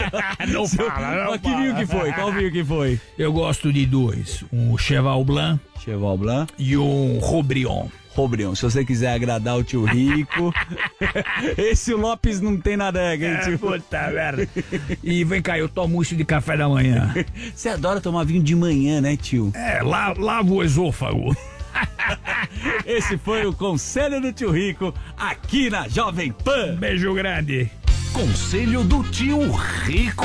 não 1.25 1.31
Mas 1.31 1.41
que 1.41 1.49
fala. 1.49 1.63
vinho 1.63 1.77
que 1.77 1.87
foi? 1.87 2.13
Qual 2.13 2.33
vinho 2.33 2.53
que 2.53 2.65
foi? 2.65 3.01
Eu 3.19 3.33
gosto 3.33 3.73
de 3.73 3.87
dois. 3.87 4.45
Um 4.53 4.77
Cheval 4.77 5.25
Blanc 5.25 5.61
Cheval 5.85 6.19
Blanc. 6.19 6.53
e 6.59 6.77
um 6.77 7.19
Robrion. 7.21 7.87
Robrião, 8.15 8.55
se 8.55 8.63
você 8.63 8.85
quiser 8.85 9.13
agradar 9.15 9.57
o 9.59 9.65
tio 9.65 9.85
Rico. 9.85 10.53
Esse 11.59 11.93
Lopes 11.95 12.41
não 12.41 12.57
tem 12.57 12.77
na 12.77 12.89
adega, 12.89 13.27
hein, 13.27 13.33
É, 13.35 13.41
tio? 13.45 13.59
puta 13.59 14.11
merda. 14.11 14.49
E 15.03 15.25
vem 15.25 15.43
cá, 15.43 15.59
eu 15.59 15.69
tomo 15.69 16.01
isso 16.01 16.15
de 16.15 16.25
café 16.25 16.57
da 16.57 16.69
manhã. 16.69 17.13
Você 17.55 17.69
adora 17.69 18.01
tomar 18.01 18.25
vinho 18.25 18.43
de 18.43 18.55
manhã, 18.55 19.01
né, 19.01 19.17
tio? 19.17 19.51
É, 19.55 19.83
la, 19.83 20.15
lava 20.17 20.53
o 20.53 20.63
esôfago. 20.63 21.37
Esse 22.87 23.19
foi 23.19 23.45
o 23.47 23.53
Conselho 23.53 24.21
do 24.21 24.33
Tio 24.33 24.51
Rico 24.53 24.95
aqui 25.19 25.69
na 25.69 25.89
Jovem 25.89 26.31
Pan. 26.33 26.77
Beijo 26.77 27.13
grande. 27.15 27.69
Conselho 28.13 28.85
do 28.85 29.03
Tio 29.05 29.51
Rico. 29.51 30.25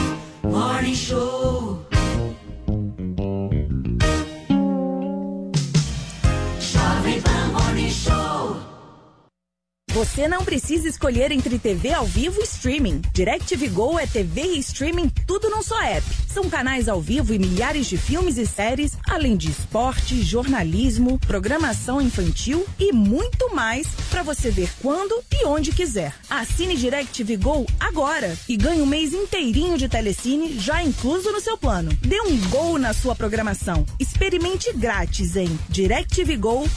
Morning 0.51 0.93
Show. 0.93 1.70
Você 9.93 10.25
não 10.25 10.45
precisa 10.45 10.87
escolher 10.87 11.33
entre 11.33 11.59
TV 11.59 11.91
ao 11.91 12.05
vivo 12.05 12.39
e 12.39 12.45
streaming. 12.45 13.01
DirecTV 13.11 13.67
Go 13.67 13.99
é 13.99 14.07
TV 14.07 14.41
e 14.41 14.59
streaming 14.59 15.09
tudo 15.27 15.49
num 15.49 15.61
só 15.61 15.81
app. 15.81 16.05
São 16.29 16.49
canais 16.49 16.87
ao 16.87 17.01
vivo 17.01 17.33
e 17.33 17.39
milhares 17.39 17.87
de 17.87 17.97
filmes 17.97 18.37
e 18.37 18.45
séries, 18.45 18.93
além 19.05 19.35
de 19.35 19.51
esporte, 19.51 20.23
jornalismo, 20.23 21.19
programação 21.19 21.99
infantil 21.99 22.65
e 22.79 22.93
muito 22.93 23.53
mais 23.53 23.85
para 24.09 24.23
você 24.23 24.49
ver 24.49 24.71
quando 24.81 25.21
e 25.29 25.45
onde 25.45 25.73
quiser. 25.73 26.15
Assine 26.29 26.77
DirecTV 26.77 27.35
Go 27.35 27.67
agora 27.77 28.33
e 28.47 28.55
ganhe 28.55 28.81
um 28.81 28.85
mês 28.85 29.13
inteirinho 29.13 29.77
de 29.77 29.89
telecine 29.89 30.57
já 30.57 30.81
incluso 30.81 31.33
no 31.33 31.41
seu 31.41 31.57
plano. 31.57 31.91
Dê 32.01 32.21
um 32.21 32.37
gol 32.47 32.79
na 32.79 32.93
sua 32.93 33.13
programação. 33.13 33.85
Experimente 33.99 34.71
grátis 34.71 35.35
em 35.35 35.49
directvgo.com.br. 35.67 36.69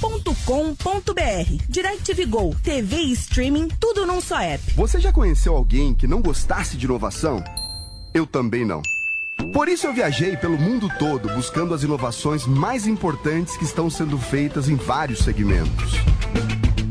DirecTV 1.68 2.26
Go, 2.26 2.56
TV 2.60 3.03
e 3.04 3.12
streaming, 3.12 3.68
tudo 3.78 4.06
num 4.06 4.20
só 4.20 4.40
app. 4.40 4.62
Você 4.74 4.98
já 4.98 5.12
conheceu 5.12 5.54
alguém 5.54 5.94
que 5.94 6.06
não 6.06 6.22
gostasse 6.22 6.76
de 6.76 6.86
inovação? 6.86 7.44
Eu 8.14 8.26
também 8.26 8.64
não. 8.64 8.80
Por 9.52 9.68
isso 9.68 9.86
eu 9.86 9.92
viajei 9.92 10.36
pelo 10.36 10.56
mundo 10.56 10.88
todo 10.98 11.28
buscando 11.34 11.74
as 11.74 11.82
inovações 11.82 12.46
mais 12.46 12.86
importantes 12.86 13.56
que 13.56 13.64
estão 13.64 13.90
sendo 13.90 14.18
feitas 14.18 14.68
em 14.68 14.76
vários 14.76 15.18
segmentos. 15.18 15.92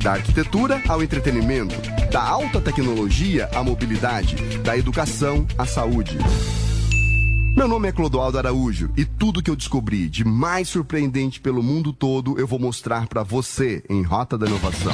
Da 0.03 0.13
arquitetura 0.13 0.81
ao 0.87 1.01
entretenimento, 1.01 1.75
da 2.11 2.21
alta 2.21 2.61
tecnologia 2.61 3.49
à 3.55 3.63
mobilidade, 3.63 4.35
da 4.59 4.77
educação 4.77 5.47
à 5.57 5.65
saúde. 5.65 6.17
Meu 7.55 7.67
nome 7.67 7.87
é 7.87 7.91
Clodoaldo 7.91 8.37
Araújo 8.37 8.89
e 8.97 9.05
tudo 9.05 9.41
que 9.41 9.49
eu 9.49 9.55
descobri 9.55 10.09
de 10.09 10.25
mais 10.25 10.69
surpreendente 10.69 11.39
pelo 11.39 11.63
mundo 11.63 11.93
todo 11.93 12.37
eu 12.37 12.45
vou 12.45 12.59
mostrar 12.59 13.07
para 13.07 13.23
você 13.23 13.83
em 13.89 14.03
Rota 14.03 14.37
da 14.37 14.45
Inovação. 14.45 14.93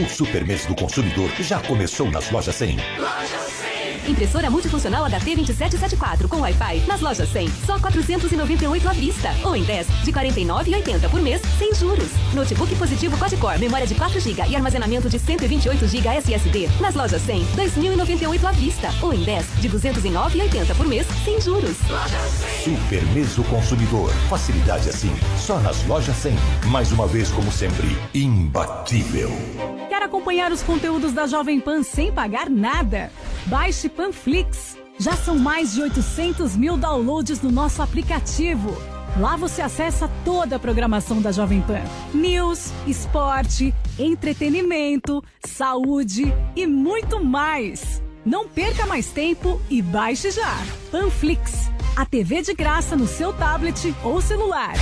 O 0.00 0.08
Super 0.08 0.46
Mês 0.46 0.64
do 0.66 0.74
Consumidor 0.76 1.30
já 1.40 1.58
começou 1.60 2.10
nas 2.10 2.30
lojas 2.30 2.54
100. 2.54 2.76
Impressora 4.08 4.48
multifuncional 4.48 5.04
HT 5.04 5.36
2774 5.36 6.28
com 6.28 6.40
Wi-Fi 6.40 6.84
nas 6.86 7.00
lojas 7.00 7.28
100, 7.28 7.48
só 7.66 7.78
498 7.78 8.88
à 8.88 8.92
vista. 8.92 9.34
Ou 9.44 9.54
em 9.54 9.62
10, 9.62 9.86
de 10.04 10.12
49,80 10.12 11.10
por 11.10 11.20
mês, 11.20 11.42
sem 11.58 11.74
juros. 11.74 12.08
Notebook 12.32 12.74
positivo 12.76 13.18
quad-core, 13.18 13.58
memória 13.58 13.86
de 13.86 13.94
4 13.94 14.18
GB 14.18 14.48
e 14.48 14.56
armazenamento 14.56 15.10
de 15.10 15.18
128 15.18 15.86
GB 15.86 16.08
SSD 16.08 16.68
nas 16.80 16.94
lojas 16.94 17.20
100, 17.22 17.44
2.098 17.56 18.44
à 18.44 18.52
vista. 18.52 18.88
Ou 19.02 19.12
em 19.12 19.22
10, 19.22 19.46
de 19.60 19.68
209,80 19.68 20.74
por 20.74 20.86
mês, 20.86 21.06
sem 21.24 21.40
juros. 21.40 21.76
Super 22.64 23.04
Mês 23.12 23.34
do 23.34 23.44
Consumidor. 23.44 24.10
Facilidade 24.28 24.88
assim, 24.88 25.14
só 25.36 25.58
nas 25.60 25.84
lojas 25.86 26.16
100. 26.16 26.34
Mais 26.66 26.92
uma 26.92 27.06
vez, 27.06 27.30
como 27.30 27.52
sempre, 27.52 27.96
imbatível. 28.14 29.30
Quer 29.88 30.02
acompanhar 30.02 30.50
os 30.52 30.62
conteúdos 30.62 31.12
da 31.12 31.26
Jovem 31.26 31.60
Pan 31.60 31.82
sem 31.82 32.12
pagar 32.12 32.48
nada? 32.48 33.10
Baixe 33.48 33.88
Panflix. 33.88 34.76
Já 34.98 35.12
são 35.12 35.38
mais 35.38 35.72
de 35.72 35.80
800 35.80 36.54
mil 36.54 36.76
downloads 36.76 37.40
no 37.40 37.50
nosso 37.50 37.80
aplicativo. 37.80 38.76
Lá 39.18 39.36
você 39.36 39.62
acessa 39.62 40.10
toda 40.22 40.56
a 40.56 40.58
programação 40.58 41.22
da 41.22 41.32
Jovem 41.32 41.62
Pan: 41.62 41.82
news, 42.12 42.70
esporte, 42.86 43.74
entretenimento, 43.98 45.24
saúde 45.44 46.32
e 46.54 46.66
muito 46.66 47.24
mais. 47.24 48.02
Não 48.24 48.46
perca 48.46 48.86
mais 48.86 49.06
tempo 49.06 49.60
e 49.70 49.80
baixe 49.80 50.30
já. 50.30 50.54
Panflix, 50.90 51.70
a 51.96 52.04
TV 52.04 52.42
de 52.42 52.52
graça 52.52 52.96
no 52.96 53.06
seu 53.06 53.32
tablet 53.32 53.94
ou 54.04 54.20
celular. 54.20 54.74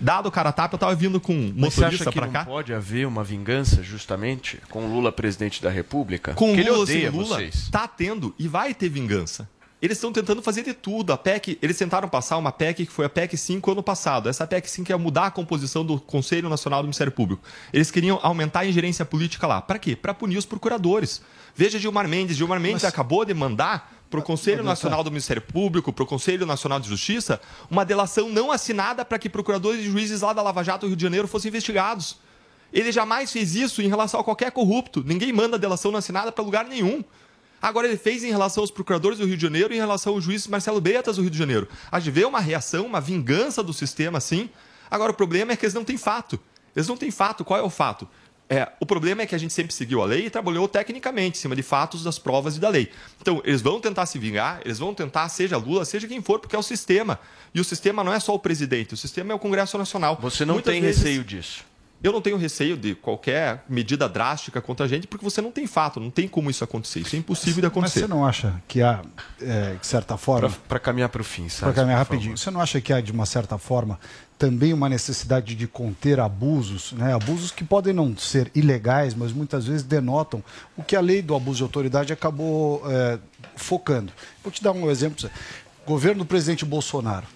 Dado 0.00 0.28
o 0.28 0.30
cara 0.30 0.50
a 0.50 0.52
tapa, 0.52 0.74
eu 0.74 0.78
tava 0.78 0.94
vindo 0.94 1.20
com 1.20 1.32
um 1.34 1.52
Mas 1.56 1.74
você 1.74 1.84
acha 1.84 1.92
motorista 2.04 2.10
que 2.12 2.18
pra 2.18 2.26
não 2.26 2.32
cá. 2.32 2.44
pode 2.44 2.72
haver 2.74 3.06
uma 3.06 3.24
vingança, 3.24 3.82
justamente, 3.82 4.58
com 4.68 4.84
o 4.84 4.92
Lula 4.92 5.10
presidente 5.10 5.62
da 5.62 5.70
República? 5.70 6.34
Com 6.34 6.46
Porque 6.48 6.60
ele 6.60 6.70
Lula, 6.70 6.82
odeia 6.82 7.10
sem 7.10 7.20
Lula, 7.20 7.36
vocês. 7.36 7.68
tá 7.70 7.88
tendo 7.88 8.34
e 8.38 8.46
vai 8.48 8.74
ter 8.74 8.88
vingança. 8.88 9.48
Eles 9.82 9.96
estão 9.96 10.12
tentando 10.12 10.42
fazer 10.42 10.62
de 10.62 10.74
tudo. 10.74 11.10
A 11.10 11.16
PEC, 11.16 11.58
eles 11.62 11.78
tentaram 11.78 12.06
passar 12.06 12.36
uma 12.36 12.52
PEC 12.52 12.84
que 12.84 12.92
foi 12.92 13.06
a 13.06 13.08
PEC 13.08 13.34
5 13.34 13.72
ano 13.72 13.82
passado. 13.82 14.28
Essa 14.28 14.46
PEC 14.46 14.68
5 14.68 14.90
ia 14.92 14.98
mudar 14.98 15.24
a 15.26 15.30
composição 15.30 15.82
do 15.86 15.98
Conselho 15.98 16.50
Nacional 16.50 16.82
do 16.82 16.84
Ministério 16.84 17.10
Público. 17.10 17.42
Eles 17.72 17.90
queriam 17.90 18.18
aumentar 18.22 18.60
a 18.60 18.66
ingerência 18.66 19.06
política 19.06 19.46
lá. 19.46 19.62
Para 19.62 19.78
quê? 19.78 19.96
Para 19.96 20.12
punir 20.12 20.36
os 20.36 20.44
procuradores. 20.44 21.22
Veja 21.54 21.78
Gilmar 21.78 22.06
Mendes. 22.06 22.36
Gilmar 22.36 22.60
Mendes 22.60 22.84
acabou 22.84 23.24
de 23.24 23.32
mandar 23.32 23.90
para 24.10 24.18
o 24.18 24.22
Conselho 24.22 24.64
Nacional 24.64 25.04
do 25.04 25.10
Ministério 25.10 25.40
Público, 25.40 25.92
para 25.92 26.02
o 26.02 26.06
Conselho 26.06 26.44
Nacional 26.44 26.80
de 26.80 26.88
Justiça, 26.88 27.40
uma 27.70 27.84
delação 27.84 28.28
não 28.28 28.50
assinada 28.50 29.04
para 29.04 29.18
que 29.20 29.28
procuradores 29.28 29.80
e 29.80 29.84
juízes 29.84 30.20
lá 30.20 30.32
da 30.32 30.42
Lava 30.42 30.64
Jato 30.64 30.88
Rio 30.88 30.96
de 30.96 31.02
Janeiro 31.02 31.28
fossem 31.28 31.48
investigados. 31.48 32.18
Ele 32.72 32.90
jamais 32.90 33.30
fez 33.30 33.54
isso 33.54 33.80
em 33.80 33.88
relação 33.88 34.18
a 34.18 34.24
qualquer 34.24 34.50
corrupto. 34.50 35.02
Ninguém 35.06 35.32
manda 35.32 35.56
delação 35.56 35.92
não 35.92 35.98
assinada 36.00 36.32
para 36.32 36.44
lugar 36.44 36.64
nenhum. 36.64 37.04
Agora 37.62 37.86
ele 37.86 37.96
fez 37.96 38.24
em 38.24 38.30
relação 38.30 38.62
aos 38.62 38.70
procuradores 38.70 39.18
do 39.18 39.26
Rio 39.26 39.36
de 39.36 39.42
Janeiro 39.42 39.72
e 39.72 39.76
em 39.76 39.80
relação 39.80 40.14
ao 40.14 40.20
juiz 40.20 40.46
Marcelo 40.48 40.80
Bretas 40.80 41.16
do 41.16 41.22
Rio 41.22 41.30
de 41.30 41.38
Janeiro. 41.38 41.68
A 41.90 42.00
gente 42.00 42.12
vê 42.12 42.24
uma 42.24 42.40
reação, 42.40 42.86
uma 42.86 43.00
vingança 43.00 43.62
do 43.62 43.72
sistema, 43.72 44.20
sim. 44.20 44.50
Agora 44.90 45.12
o 45.12 45.14
problema 45.14 45.52
é 45.52 45.56
que 45.56 45.64
eles 45.64 45.74
não 45.74 45.84
têm 45.84 45.96
fato. 45.96 46.40
Eles 46.74 46.88
não 46.88 46.96
têm 46.96 47.10
fato. 47.10 47.44
Qual 47.44 47.58
é 47.60 47.62
o 47.62 47.70
fato? 47.70 48.08
É, 48.52 48.68
o 48.80 48.84
problema 48.84 49.22
é 49.22 49.26
que 49.26 49.34
a 49.34 49.38
gente 49.38 49.54
sempre 49.54 49.72
seguiu 49.72 50.02
a 50.02 50.06
lei 50.06 50.26
e 50.26 50.30
trabalhou 50.30 50.66
tecnicamente, 50.66 51.38
em 51.38 51.40
cima 51.40 51.54
de 51.54 51.62
fatos 51.62 52.02
das 52.02 52.18
provas 52.18 52.56
e 52.56 52.60
da 52.60 52.68
lei. 52.68 52.90
Então, 53.20 53.40
eles 53.44 53.62
vão 53.62 53.80
tentar 53.80 54.06
se 54.06 54.18
vingar, 54.18 54.60
eles 54.64 54.76
vão 54.80 54.92
tentar, 54.92 55.28
seja 55.28 55.56
Lula, 55.56 55.84
seja 55.84 56.08
quem 56.08 56.20
for, 56.20 56.40
porque 56.40 56.56
é 56.56 56.58
o 56.58 56.62
sistema. 56.62 57.20
E 57.54 57.60
o 57.60 57.64
sistema 57.64 58.02
não 58.02 58.12
é 58.12 58.18
só 58.18 58.34
o 58.34 58.40
presidente, 58.40 58.92
o 58.92 58.96
sistema 58.96 59.30
é 59.32 59.34
o 59.36 59.38
Congresso 59.38 59.78
Nacional. 59.78 60.18
Você 60.20 60.44
não 60.44 60.54
Muitas 60.54 60.72
tem 60.72 60.82
vezes- 60.82 61.00
receio 61.00 61.22
disso? 61.22 61.64
Eu 62.02 62.12
não 62.12 62.22
tenho 62.22 62.38
receio 62.38 62.78
de 62.78 62.94
qualquer 62.94 63.62
medida 63.68 64.08
drástica 64.08 64.60
contra 64.60 64.86
a 64.86 64.88
gente, 64.88 65.06
porque 65.06 65.24
você 65.24 65.42
não 65.42 65.52
tem 65.52 65.66
fato, 65.66 66.00
não 66.00 66.10
tem 66.10 66.26
como 66.26 66.50
isso 66.50 66.64
acontecer. 66.64 67.00
Isso 67.00 67.14
é 67.14 67.18
impossível 67.18 67.56
de 67.56 67.62
Mas 67.62 67.70
acontecer. 67.70 68.00
você 68.00 68.06
não 68.06 68.24
acha 68.24 68.62
que 68.66 68.80
há, 68.80 69.02
é, 69.40 69.74
de 69.74 69.86
certa 69.86 70.16
forma. 70.16 70.50
Para 70.66 70.78
caminhar 70.78 71.10
para 71.10 71.20
o 71.20 71.24
fim, 71.24 71.42
Para 71.42 71.50
sabe? 71.50 71.74
caminhar 71.74 71.98
rapidinho. 71.98 72.38
Você 72.38 72.50
não 72.50 72.60
acha 72.60 72.80
que 72.80 72.90
há, 72.90 73.02
de 73.02 73.12
uma 73.12 73.26
certa 73.26 73.58
forma, 73.58 74.00
também 74.38 74.72
uma 74.72 74.88
necessidade 74.88 75.54
de 75.54 75.66
conter 75.66 76.18
abusos, 76.18 76.92
né? 76.92 77.12
abusos 77.12 77.50
que 77.50 77.62
podem 77.62 77.92
não 77.92 78.16
ser 78.16 78.50
ilegais, 78.54 79.14
mas 79.14 79.32
muitas 79.32 79.66
vezes 79.66 79.82
denotam 79.82 80.42
o 80.78 80.82
que 80.82 80.96
a 80.96 81.00
lei 81.02 81.20
do 81.20 81.34
abuso 81.34 81.58
de 81.58 81.62
autoridade 81.64 82.10
acabou 82.14 82.82
é, 82.86 83.18
focando. 83.56 84.10
Vou 84.42 84.50
te 84.50 84.62
dar 84.62 84.72
um 84.72 84.90
exemplo. 84.90 85.28
Governo 85.86 86.20
do 86.20 86.26
presidente 86.26 86.64
Bolsonaro. 86.64 87.26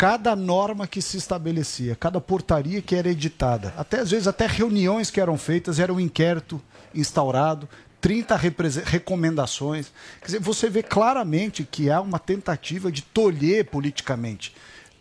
Cada 0.00 0.34
norma 0.34 0.86
que 0.86 1.02
se 1.02 1.18
estabelecia, 1.18 1.94
cada 1.94 2.22
portaria 2.22 2.80
que 2.80 2.96
era 2.96 3.10
editada, 3.10 3.74
até 3.76 4.00
às 4.00 4.10
vezes 4.10 4.26
até 4.26 4.46
reuniões 4.46 5.10
que 5.10 5.20
eram 5.20 5.36
feitas, 5.36 5.78
era 5.78 5.92
um 5.92 6.00
inquérito 6.00 6.58
instaurado, 6.94 7.68
30 8.00 8.34
represe- 8.34 8.82
recomendações. 8.82 9.92
Quer 10.20 10.24
dizer, 10.24 10.40
você 10.40 10.70
vê 10.70 10.82
claramente 10.82 11.64
que 11.70 11.90
há 11.90 12.00
uma 12.00 12.18
tentativa 12.18 12.90
de 12.90 13.02
tolher 13.02 13.66
politicamente 13.66 14.54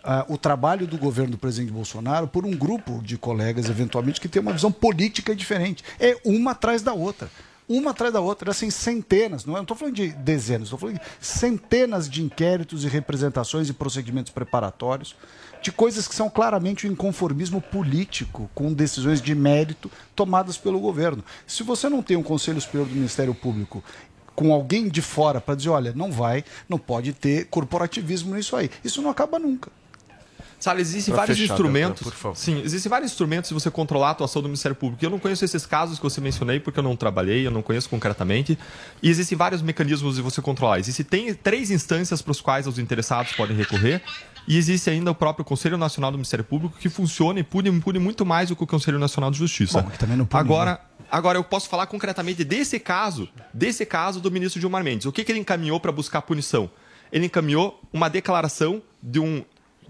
ah, 0.03 0.25
o 0.27 0.37
trabalho 0.37 0.85
do 0.85 0.97
governo 0.97 1.31
do 1.31 1.37
presidente 1.37 1.71
Bolsonaro 1.71 2.27
por 2.27 2.45
um 2.45 2.51
grupo 2.51 3.01
de 3.01 3.17
colegas, 3.17 3.69
eventualmente, 3.69 4.19
que 4.19 4.27
tem 4.27 4.41
uma 4.41 4.51
visão 4.51 4.69
política 4.69 5.33
diferente. 5.33 5.81
É 5.97 6.17
uma 6.25 6.51
atrás 6.51 6.81
da 6.81 6.91
outra. 6.91 7.29
Uma 7.69 7.91
atrás 7.91 8.11
da 8.11 8.19
outra, 8.19 8.49
assim, 8.49 8.71
centenas, 8.71 9.45
não 9.45 9.55
é? 9.55 9.61
Estou 9.61 9.77
falando 9.77 9.93
de 9.93 10.09
dezenas, 10.09 10.63
estou 10.63 10.79
falando 10.79 10.95
de 10.95 11.01
centenas 11.21 12.09
de 12.09 12.23
inquéritos 12.23 12.83
e 12.83 12.87
representações 12.87 13.69
e 13.69 13.73
procedimentos 13.73 14.33
preparatórios 14.33 15.15
de 15.61 15.71
coisas 15.71 16.07
que 16.07 16.15
são 16.15 16.31
claramente 16.31 16.87
o 16.87 16.91
inconformismo 16.91 17.61
político 17.61 18.49
com 18.55 18.73
decisões 18.73 19.21
de 19.21 19.35
mérito 19.35 19.91
tomadas 20.15 20.57
pelo 20.57 20.79
governo. 20.79 21.23
Se 21.45 21.61
você 21.61 21.87
não 21.87 22.01
tem 22.01 22.17
um 22.17 22.23
Conselho 22.23 22.59
Superior 22.59 22.87
do 22.87 22.95
Ministério 22.95 23.35
Público 23.35 23.83
com 24.35 24.51
alguém 24.51 24.87
de 24.89 25.01
fora 25.03 25.39
para 25.39 25.53
dizer, 25.53 25.69
olha, 25.69 25.93
não 25.93 26.11
vai, 26.11 26.43
não 26.67 26.79
pode 26.79 27.13
ter 27.13 27.45
corporativismo 27.47 28.33
nisso 28.33 28.55
aí. 28.55 28.71
Isso 28.83 28.99
não 28.99 29.11
acaba 29.11 29.37
nunca. 29.37 29.69
Sabe, 30.59 30.81
existem 30.81 31.13
Pra 31.13 31.21
vários 31.21 31.37
fechar, 31.37 31.53
instrumentos. 31.53 32.03
Por 32.03 32.13
favor. 32.13 32.35
Sim, 32.35 32.61
existem 32.61 32.89
vários 32.89 33.11
instrumentos 33.11 33.47
de 33.47 33.53
você 33.53 33.71
controlar 33.71 34.09
a 34.09 34.11
atuação 34.11 34.41
do 34.41 34.49
Ministério 34.49 34.75
Público. 34.75 35.03
Eu 35.03 35.09
não 35.09 35.17
conheço 35.17 35.45
esses 35.45 35.65
casos 35.65 35.97
que 35.97 36.03
você 36.03 36.19
mencionei 36.19 36.59
porque 36.59 36.79
eu 36.79 36.83
não 36.83 36.95
trabalhei, 36.95 37.47
eu 37.47 37.51
não 37.51 37.61
conheço 37.61 37.89
concretamente. 37.89 38.59
E 39.01 39.09
existem 39.09 39.37
vários 39.37 39.61
mecanismos 39.61 40.15
de 40.15 40.21
você 40.21 40.41
controlar. 40.41 40.79
Existem 40.79 41.05
tem 41.05 41.33
três 41.33 41.71
instâncias 41.71 42.21
para 42.21 42.31
os 42.31 42.41
quais 42.41 42.67
os 42.67 42.77
interessados 42.77 43.31
podem 43.33 43.55
recorrer. 43.55 44.01
E 44.47 44.57
existe 44.57 44.89
ainda 44.89 45.11
o 45.11 45.15
próprio 45.15 45.45
Conselho 45.45 45.77
Nacional 45.77 46.11
do 46.11 46.17
Ministério 46.17 46.43
Público 46.43 46.75
que 46.77 46.89
funciona 46.89 47.39
e 47.39 47.43
pune, 47.43 47.71
pune 47.79 47.99
muito 47.99 48.25
mais 48.25 48.49
do 48.49 48.55
que 48.55 48.63
o 48.63 48.67
Conselho 48.67 48.99
Nacional 48.99 49.31
de 49.31 49.37
Justiça. 49.37 49.81
Bom, 49.81 49.89
que 49.89 49.97
também 49.99 50.17
não 50.17 50.25
pune, 50.25 50.41
agora, 50.41 50.71
né? 50.71 50.77
agora 51.11 51.37
eu 51.37 51.43
posso 51.43 51.69
falar 51.69 51.85
concretamente 51.85 52.43
desse 52.43 52.79
caso, 52.79 53.29
desse 53.53 53.85
caso 53.85 54.19
do 54.19 54.31
ministro 54.31 54.59
Gilmar 54.59 54.83
Mendes. 54.83 55.05
O 55.05 55.11
que, 55.11 55.23
que 55.23 55.31
ele 55.31 55.39
encaminhou 55.39 55.79
para 55.79 55.91
buscar 55.91 56.21
punição? 56.23 56.69
Ele 57.11 57.27
encaminhou 57.27 57.79
uma 57.93 58.09
declaração 58.09 58.81
de 59.01 59.19
um 59.19 59.43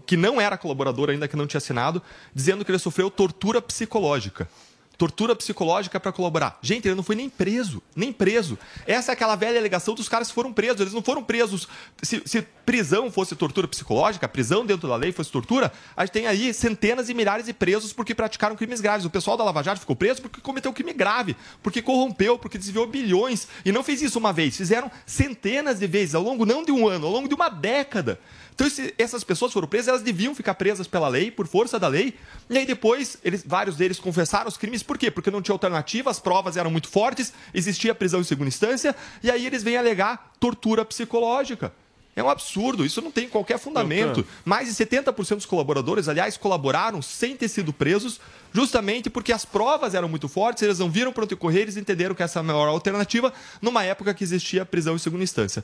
que 0.10 0.18
não 0.18 0.42
era 0.42 0.58
colaborador 0.58 1.12
ainda, 1.12 1.28
que 1.28 1.36
não 1.36 1.46
tinha 1.46 1.60
assinado, 1.60 2.02
dizendo 2.34 2.66
que 2.66 2.72
ele 2.72 2.80
sofreu 2.80 3.12
tortura 3.12 3.62
psicológica. 3.62 4.50
Tortura 4.98 5.36
psicológica 5.36 6.00
para 6.00 6.12
colaborar. 6.12 6.58
Gente, 6.64 6.88
ele 6.88 6.96
não 6.96 7.04
foi 7.04 7.16
nem 7.16 7.30
preso, 7.30 7.80
nem 7.96 8.12
preso. 8.12 8.58
Essa 8.88 9.12
é 9.12 9.14
aquela 9.14 9.36
velha 9.36 9.60
alegação 9.60 9.94
dos 9.94 10.10
caras 10.10 10.30
que 10.30 10.34
foram 10.34 10.52
presos. 10.52 10.82
Eles 10.82 10.94
não 10.94 11.04
foram 11.04 11.24
presos. 11.24 11.68
Se, 12.02 12.24
se 12.26 12.42
prisão 12.66 13.12
fosse 13.12 13.36
tortura 13.36 13.68
psicológica, 13.68 14.28
prisão 14.28 14.66
dentro 14.66 14.90
da 14.90 14.96
lei 14.96 15.12
fosse 15.12 15.30
tortura, 15.30 15.72
a 15.96 16.04
gente 16.06 16.14
tem 16.14 16.26
aí 16.26 16.56
centenas 16.56 17.08
e 17.08 17.14
milhares 17.14 17.46
de 17.46 17.54
presos 17.54 17.94
porque 17.94 18.16
praticaram 18.16 18.56
crimes 18.56 18.82
graves. 18.82 19.06
O 19.06 19.12
pessoal 19.12 19.38
da 19.38 19.44
Lava 19.44 19.62
Jato 19.62 19.80
ficou 19.80 19.96
preso 19.96 20.24
porque 20.24 20.42
cometeu 20.42 20.74
crime 20.74 20.92
grave, 20.92 21.38
porque 21.62 21.84
corrompeu, 21.84 22.40
porque 22.40 22.58
desviou 22.58 22.88
bilhões. 22.88 23.48
E 23.64 23.72
não 23.72 23.84
fez 23.84 24.02
isso 24.02 24.18
uma 24.18 24.34
vez, 24.34 24.58
fizeram 24.58 24.90
centenas 25.06 25.78
de 25.78 25.86
vezes, 25.86 26.16
ao 26.16 26.24
longo 26.24 26.48
não 26.48 26.66
de 26.66 26.72
um 26.72 26.88
ano, 26.88 27.06
ao 27.06 27.14
longo 27.14 27.28
de 27.30 27.36
uma 27.36 27.48
década. 27.48 28.20
Então, 28.60 28.68
esse- 28.68 28.94
essas 28.98 29.24
pessoas 29.24 29.54
foram 29.54 29.70
presas, 29.70 29.88
elas 29.88 30.02
deviam 30.02 30.36
ficar 30.36 30.54
presas 30.54 30.86
pela 30.86 31.08
lei, 31.08 31.32
por 31.32 31.48
força 31.48 31.80
da 31.80 31.88
lei. 31.88 32.14
E 32.50 32.58
aí 32.58 32.66
depois, 32.66 33.18
eles, 33.24 33.42
vários 33.46 33.78
deles 33.78 33.98
confessaram 34.02 34.50
os 34.50 34.58
crimes. 34.58 34.84
Por 34.84 34.98
quê? 34.98 35.10
Porque 35.10 35.32
não 35.32 35.42
tinha 35.42 35.56
alternativa, 35.56 36.10
as 36.12 36.20
provas 36.20 36.58
eram 36.58 36.70
muito 36.70 36.90
fortes, 36.90 37.32
existia 37.54 37.96
prisão 37.96 38.20
em 38.20 38.24
segunda 38.26 38.50
instância, 38.50 38.94
e 39.24 39.32
aí 39.32 39.46
eles 39.46 39.64
vêm 39.64 39.78
alegar 39.78 40.34
tortura 40.42 40.84
psicológica. 40.84 41.72
É 42.18 42.22
um 42.24 42.30
absurdo, 42.30 42.84
isso 42.86 43.02
não 43.02 43.12
tem 43.12 43.30
qualquer 43.30 43.58
fundamento. 43.58 44.28
Mais 44.44 44.68
de 44.68 44.74
70% 44.76 45.38
dos 45.38 45.46
colaboradores, 45.46 46.10
aliás, 46.10 46.36
colaboraram 46.36 47.02
sem 47.02 47.38
ter 47.38 47.48
sido 47.48 47.72
presos, 47.72 48.20
justamente 48.54 49.10
porque 49.10 49.32
as 49.32 49.46
provas 49.46 49.94
eram 49.94 50.10
muito 50.10 50.28
fortes, 50.28 50.64
eles 50.64 50.80
não 50.80 50.90
viram 50.92 51.14
pronto 51.14 51.38
correr, 51.38 51.62
eles 51.62 51.78
entenderam 51.78 52.14
que 52.14 52.22
essa 52.22 52.40
é 52.40 52.42
a 52.42 52.44
maior 52.44 52.68
alternativa 52.68 53.32
numa 53.62 53.86
época 53.86 54.14
que 54.14 54.22
existia 54.22 54.66
prisão 54.66 54.96
em 54.96 55.00
segunda 55.00 55.24
instância. 55.24 55.64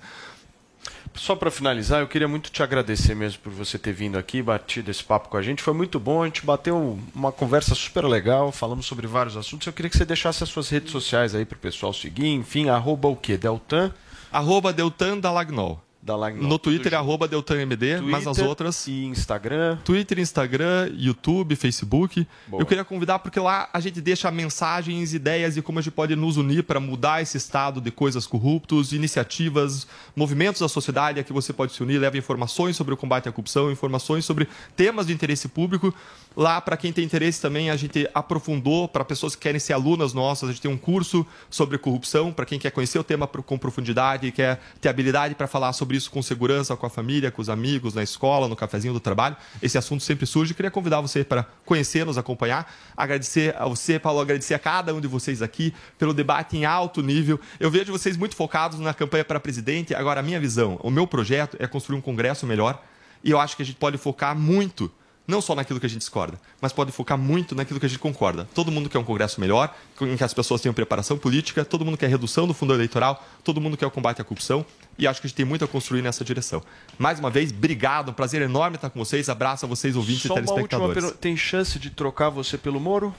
Só 1.15 1.35
para 1.35 1.49
finalizar, 1.49 2.01
eu 2.01 2.07
queria 2.07 2.27
muito 2.27 2.51
te 2.51 2.61
agradecer 2.61 3.15
mesmo 3.15 3.39
por 3.41 3.51
você 3.51 3.79
ter 3.79 3.93
vindo 3.93 4.17
aqui, 4.17 4.41
batido 4.41 4.91
esse 4.91 5.03
papo 5.03 5.29
com 5.29 5.37
a 5.37 5.41
gente. 5.41 5.63
Foi 5.63 5.73
muito 5.73 5.99
bom, 5.99 6.21
a 6.21 6.25
gente 6.25 6.45
bateu 6.45 6.99
uma 7.15 7.31
conversa 7.31 7.73
super 7.73 8.05
legal, 8.05 8.51
falamos 8.51 8.85
sobre 8.85 9.07
vários 9.07 9.37
assuntos. 9.37 9.65
Eu 9.65 9.73
queria 9.73 9.89
que 9.89 9.97
você 9.97 10.05
deixasse 10.05 10.43
as 10.43 10.49
suas 10.49 10.69
redes 10.69 10.91
sociais 10.91 11.33
aí 11.33 11.45
para 11.45 11.55
o 11.55 11.59
pessoal 11.59 11.93
seguir. 11.93 12.27
Enfim, 12.27 12.69
arroba 12.69 13.07
o 13.07 13.15
quê? 13.15 13.37
Deltan? 13.37 13.93
Arroba 14.31 14.73
Deltan 14.73 15.17
Dalagnol. 15.17 15.84
Dalagnol. 16.05 16.47
No 16.47 16.59
Twitter 16.59 16.93
é 16.93 16.97
arroba 16.97 17.27
DeltanMD, 17.27 17.99
mas 18.01 18.27
as 18.27 18.35
Twitter 18.35 18.47
outras. 18.47 18.85
E 18.85 19.05
Instagram. 19.05 19.79
Twitter, 19.83 20.19
Instagram, 20.19 20.91
YouTube, 20.93 21.55
Facebook. 21.55 22.27
Boa. 22.45 22.61
Eu 22.61 22.65
queria 22.67 22.85
convidar 22.85 23.17
porque 23.17 23.39
lá 23.39 23.67
a 23.73 23.79
gente 23.79 23.99
deixa 23.99 24.29
mensagens, 24.29 25.15
ideias 25.15 25.55
de 25.55 25.63
como 25.63 25.79
a 25.79 25.81
gente 25.81 25.91
pode 25.91 26.15
nos 26.15 26.37
unir 26.37 26.63
para 26.63 26.79
mudar 26.79 27.23
esse 27.23 27.37
estado 27.37 27.81
de 27.81 27.89
coisas 27.89 28.27
corruptos, 28.27 28.93
iniciativas, 28.93 29.87
movimentos 30.15 30.61
da 30.61 30.69
sociedade 30.69 31.19
a 31.19 31.23
que 31.23 31.33
você 31.33 31.51
pode 31.51 31.73
se 31.73 31.81
unir, 31.81 31.97
leva 31.97 32.15
informações 32.19 32.75
sobre 32.75 32.93
o 32.93 32.97
combate 32.97 33.27
à 33.27 33.31
corrupção, 33.31 33.71
informações 33.71 34.25
sobre 34.25 34.47
temas 34.75 35.07
de 35.07 35.13
interesse 35.13 35.47
público. 35.47 35.91
Lá, 36.35 36.59
para 36.59 36.75
quem 36.75 36.91
tem 36.91 37.05
interesse 37.05 37.41
também, 37.41 37.69
a 37.69 37.77
gente 37.77 38.09
aprofundou 38.13 38.89
para 38.89 39.05
pessoas 39.05 39.35
que 39.35 39.41
querem 39.41 39.59
ser 39.59 39.71
alunas 39.71 40.13
nossas. 40.13 40.49
A 40.49 40.51
gente 40.51 40.61
tem 40.61 40.69
um 40.69 40.77
curso 40.77 41.25
sobre 41.49 41.77
corrupção 41.77 42.33
para 42.33 42.45
quem 42.45 42.59
quer 42.59 42.71
conhecer 42.71 42.99
o 42.99 43.03
tema 43.03 43.25
com 43.25 43.57
profundidade, 43.57 44.31
quer 44.33 44.59
ter 44.81 44.89
habilidade 44.89 45.33
para 45.33 45.47
falar 45.47 45.71
sobre 45.71 45.95
isso 45.95 46.11
com 46.11 46.21
segurança, 46.21 46.75
com 46.75 46.85
a 46.85 46.89
família, 46.89 47.31
com 47.31 47.41
os 47.41 47.49
amigos, 47.49 47.93
na 47.93 48.03
escola, 48.03 48.49
no 48.49 48.55
cafezinho 48.55 48.93
do 48.93 48.99
trabalho. 48.99 49.37
Esse 49.61 49.77
assunto 49.77 50.03
sempre 50.03 50.25
surge. 50.25 50.53
Queria 50.53 50.69
convidar 50.69 50.99
você 50.99 51.23
para 51.23 51.47
conhecer, 51.63 52.05
nos 52.05 52.17
acompanhar. 52.17 52.69
Agradecer 52.97 53.55
a 53.57 53.65
você, 53.65 53.97
Paulo, 53.97 54.19
agradecer 54.19 54.55
a 54.55 54.59
cada 54.59 54.93
um 54.93 54.99
de 54.99 55.07
vocês 55.07 55.41
aqui 55.41 55.73
pelo 55.97 56.13
debate 56.13 56.57
em 56.57 56.65
alto 56.65 57.01
nível. 57.01 57.39
Eu 57.61 57.71
vejo 57.71 57.93
vocês 57.93 58.17
muito 58.17 58.35
focados 58.35 58.77
na 58.79 58.93
campanha 58.93 59.23
para 59.23 59.39
presidente. 59.39 59.95
Agora, 59.95 60.19
a 60.19 60.23
minha 60.23 60.39
visão, 60.39 60.77
o 60.83 60.91
meu 60.91 61.07
projeto 61.07 61.55
é 61.61 61.67
construir 61.67 61.97
um 61.97 62.01
congresso 62.01 62.45
melhor. 62.45 62.83
E 63.23 63.31
eu 63.31 63.39
acho 63.39 63.55
que 63.55 63.63
a 63.63 63.65
gente 63.65 63.77
pode 63.77 63.97
focar 63.97 64.37
muito 64.37 64.91
não 65.27 65.41
só 65.41 65.55
naquilo 65.55 65.79
que 65.79 65.85
a 65.85 65.89
gente 65.89 65.99
discorda, 65.99 66.39
mas 66.61 66.71
pode 66.71 66.91
focar 66.91 67.17
muito 67.17 67.55
naquilo 67.55 67.79
que 67.79 67.85
a 67.85 67.89
gente 67.89 67.99
concorda. 67.99 68.47
Todo 68.53 68.71
mundo 68.71 68.89
quer 68.89 68.99
um 68.99 69.03
Congresso 69.03 69.39
melhor, 69.39 69.75
em 70.01 70.15
que 70.15 70.23
as 70.23 70.33
pessoas 70.33 70.61
tenham 70.61 70.73
preparação 70.73 71.17
política, 71.17 71.65
todo 71.65 71.83
mundo 71.83 71.97
quer 71.97 72.09
redução 72.09 72.47
do 72.47 72.53
fundo 72.53 72.73
eleitoral, 72.73 73.25
todo 73.43 73.59
mundo 73.59 73.77
quer 73.77 73.85
o 73.85 73.91
combate 73.91 74.21
à 74.21 74.23
corrupção, 74.23 74.65
e 74.97 75.07
acho 75.07 75.19
que 75.19 75.27
a 75.27 75.29
gente 75.29 75.37
tem 75.37 75.45
muito 75.45 75.65
a 75.65 75.67
construir 75.67 76.01
nessa 76.01 76.23
direção. 76.23 76.61
Mais 76.97 77.19
uma 77.19 77.29
vez, 77.29 77.51
obrigado, 77.51 78.09
um 78.09 78.13
prazer 78.13 78.41
enorme 78.41 78.75
estar 78.75 78.89
com 78.89 78.99
vocês, 78.99 79.29
abraço 79.29 79.65
a 79.65 79.67
vocês, 79.67 79.95
ouvintes 79.95 80.23
Só 80.23 80.37
e 80.37 80.41
uma 80.41 80.53
última 80.53 80.67
telespectadores. 80.67 81.19
Tem 81.19 81.35
chance 81.35 81.79
de 81.79 81.89
trocar 81.89 82.29
você 82.29 82.57
pelo 82.57 82.79
Moro? 82.79 83.13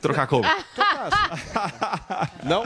Trocar 0.00 0.26
como? 0.26 0.44
Não? 2.42 2.64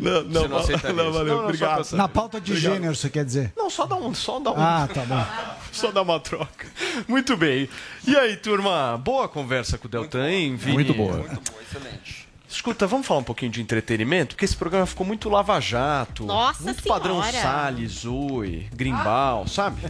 Não, 0.00 0.24
Você 0.42 0.48
não 0.48 0.56
aceitaria 0.58 0.92
não, 1.04 1.12
valeu, 1.12 1.26
Não, 1.26 1.36
não, 1.36 1.44
obrigado. 1.44 1.92
Na 1.92 2.08
pauta 2.08 2.40
de 2.40 2.52
Obrigado. 2.52 2.72
gênero, 2.74 2.94
você 2.94 3.08
quer 3.10 3.24
dizer? 3.24 3.52
Não, 3.56 3.70
só 3.70 3.86
dá 3.86 3.96
um, 3.96 4.14
só 4.14 4.38
dá 4.40 4.50
um. 4.52 4.56
Ah, 4.58 4.88
tá 4.92 5.02
bom. 5.02 5.24
Só 5.72 5.90
dá 5.90 6.02
uma 6.02 6.20
troca. 6.20 6.66
Muito 7.08 7.36
bem. 7.36 7.68
E 8.06 8.16
aí, 8.16 8.36
turma? 8.36 8.96
Boa 8.98 9.28
conversa 9.28 9.78
com 9.78 9.86
o 9.86 9.90
Deltan, 9.90 10.28
hein? 10.28 10.56
Vini? 10.56 10.74
Muito 10.74 10.94
boa. 10.94 11.16
Muito 11.16 11.40
bom, 11.50 11.58
excelente. 11.60 12.23
Escuta, 12.54 12.86
vamos 12.86 13.04
falar 13.04 13.18
um 13.18 13.24
pouquinho 13.24 13.50
de 13.50 13.60
entretenimento? 13.60 14.36
Porque 14.36 14.44
esse 14.44 14.56
programa 14.56 14.86
ficou 14.86 15.04
muito 15.04 15.28
lava-jato. 15.28 16.24
Nossa 16.24 16.62
Muito 16.62 16.82
Senhora. 16.82 17.00
padrão 17.00 17.22
Salles, 17.22 17.90
Zoe, 17.90 18.68
Grimbal, 18.72 19.48
sabe? 19.48 19.82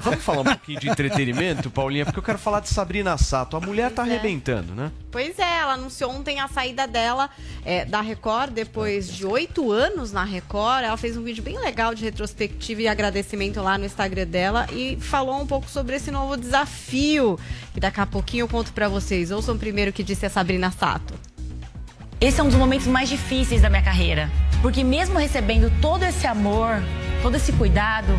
Vamos 0.00 0.22
falar 0.22 0.42
um 0.42 0.44
pouquinho 0.44 0.78
de 0.78 0.88
entretenimento, 0.90 1.70
Paulinha? 1.70 2.04
Porque 2.04 2.18
eu 2.18 2.22
quero 2.22 2.38
falar 2.38 2.60
de 2.60 2.68
Sabrina 2.68 3.16
Sato. 3.16 3.56
A 3.56 3.60
mulher 3.60 3.90
tá 3.90 4.02
Pois 4.02 4.08
é. 4.08 4.14
arrebentando, 4.14 4.74
né? 4.74 4.92
Pois 5.10 5.38
é, 5.38 5.58
ela 5.60 5.72
anunciou 5.72 6.10
ontem 6.12 6.38
a 6.40 6.46
saída 6.46 6.86
dela 6.86 7.30
é, 7.64 7.86
da 7.86 8.02
Record, 8.02 8.52
depois 8.52 9.10
de 9.12 9.26
oito 9.26 9.72
anos 9.72 10.12
na 10.12 10.22
Record. 10.22 10.84
Ela 10.84 10.98
fez 10.98 11.16
um 11.16 11.22
vídeo 11.24 11.42
bem 11.42 11.58
legal 11.58 11.94
de 11.94 12.04
retrospectiva 12.04 12.82
e 12.82 12.86
agradecimento 12.88 13.62
lá 13.62 13.78
no 13.78 13.86
Instagram 13.86 14.26
dela 14.26 14.66
e 14.70 14.96
falou 15.00 15.40
um 15.40 15.46
pouco 15.46 15.68
sobre 15.70 15.96
esse 15.96 16.10
novo 16.10 16.36
desafio. 16.36 17.40
Que 17.72 17.80
daqui 17.80 17.98
a 17.98 18.06
pouquinho 18.06 18.42
eu 18.42 18.48
conto 18.48 18.72
pra 18.74 18.88
vocês. 18.88 19.30
Ouçam 19.30 19.56
primeiro 19.56 19.90
o 19.90 19.94
que 19.94 20.02
disse 20.04 20.26
a 20.26 20.30
Sabrina 20.30 20.70
Sato. 20.70 21.14
Esse 22.20 22.38
é 22.38 22.42
um 22.42 22.48
dos 22.48 22.56
momentos 22.56 22.86
mais 22.86 23.08
difíceis 23.08 23.62
da 23.62 23.70
minha 23.70 23.82
carreira. 23.82 24.30
Porque 24.60 24.84
mesmo 24.84 25.18
recebendo 25.18 25.72
todo 25.80 26.04
esse 26.04 26.26
amor, 26.26 26.82
todo 27.22 27.36
esse 27.36 27.50
cuidado, 27.52 28.12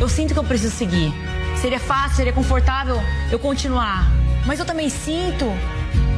eu 0.00 0.08
sinto 0.08 0.32
que 0.32 0.38
eu 0.38 0.44
preciso 0.44 0.74
seguir. 0.76 1.12
Seria 1.60 1.80
fácil, 1.80 2.16
seria 2.16 2.32
confortável 2.32 2.96
eu 3.30 3.38
continuar. 3.38 4.08
Mas 4.46 4.60
eu 4.60 4.64
também 4.64 4.88
sinto 4.88 5.46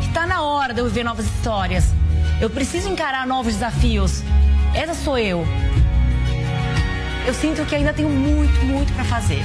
que 0.02 0.04
Tá 0.14 0.28
na 0.28 0.42
hora 0.42 0.72
de 0.72 0.80
eu 0.80 0.86
viver 0.86 1.02
novas 1.02 1.26
histórias. 1.26 1.86
Eu 2.40 2.48
preciso 2.48 2.88
encarar 2.88 3.26
novos 3.26 3.54
desafios. 3.54 4.22
Essa 4.72 4.94
sou 4.94 5.18
eu. 5.18 5.44
Eu 7.26 7.34
sinto 7.34 7.66
que 7.66 7.74
ainda 7.74 7.92
tenho 7.92 8.08
muito, 8.08 8.64
muito 8.64 8.92
pra 8.92 9.04
fazer. 9.04 9.42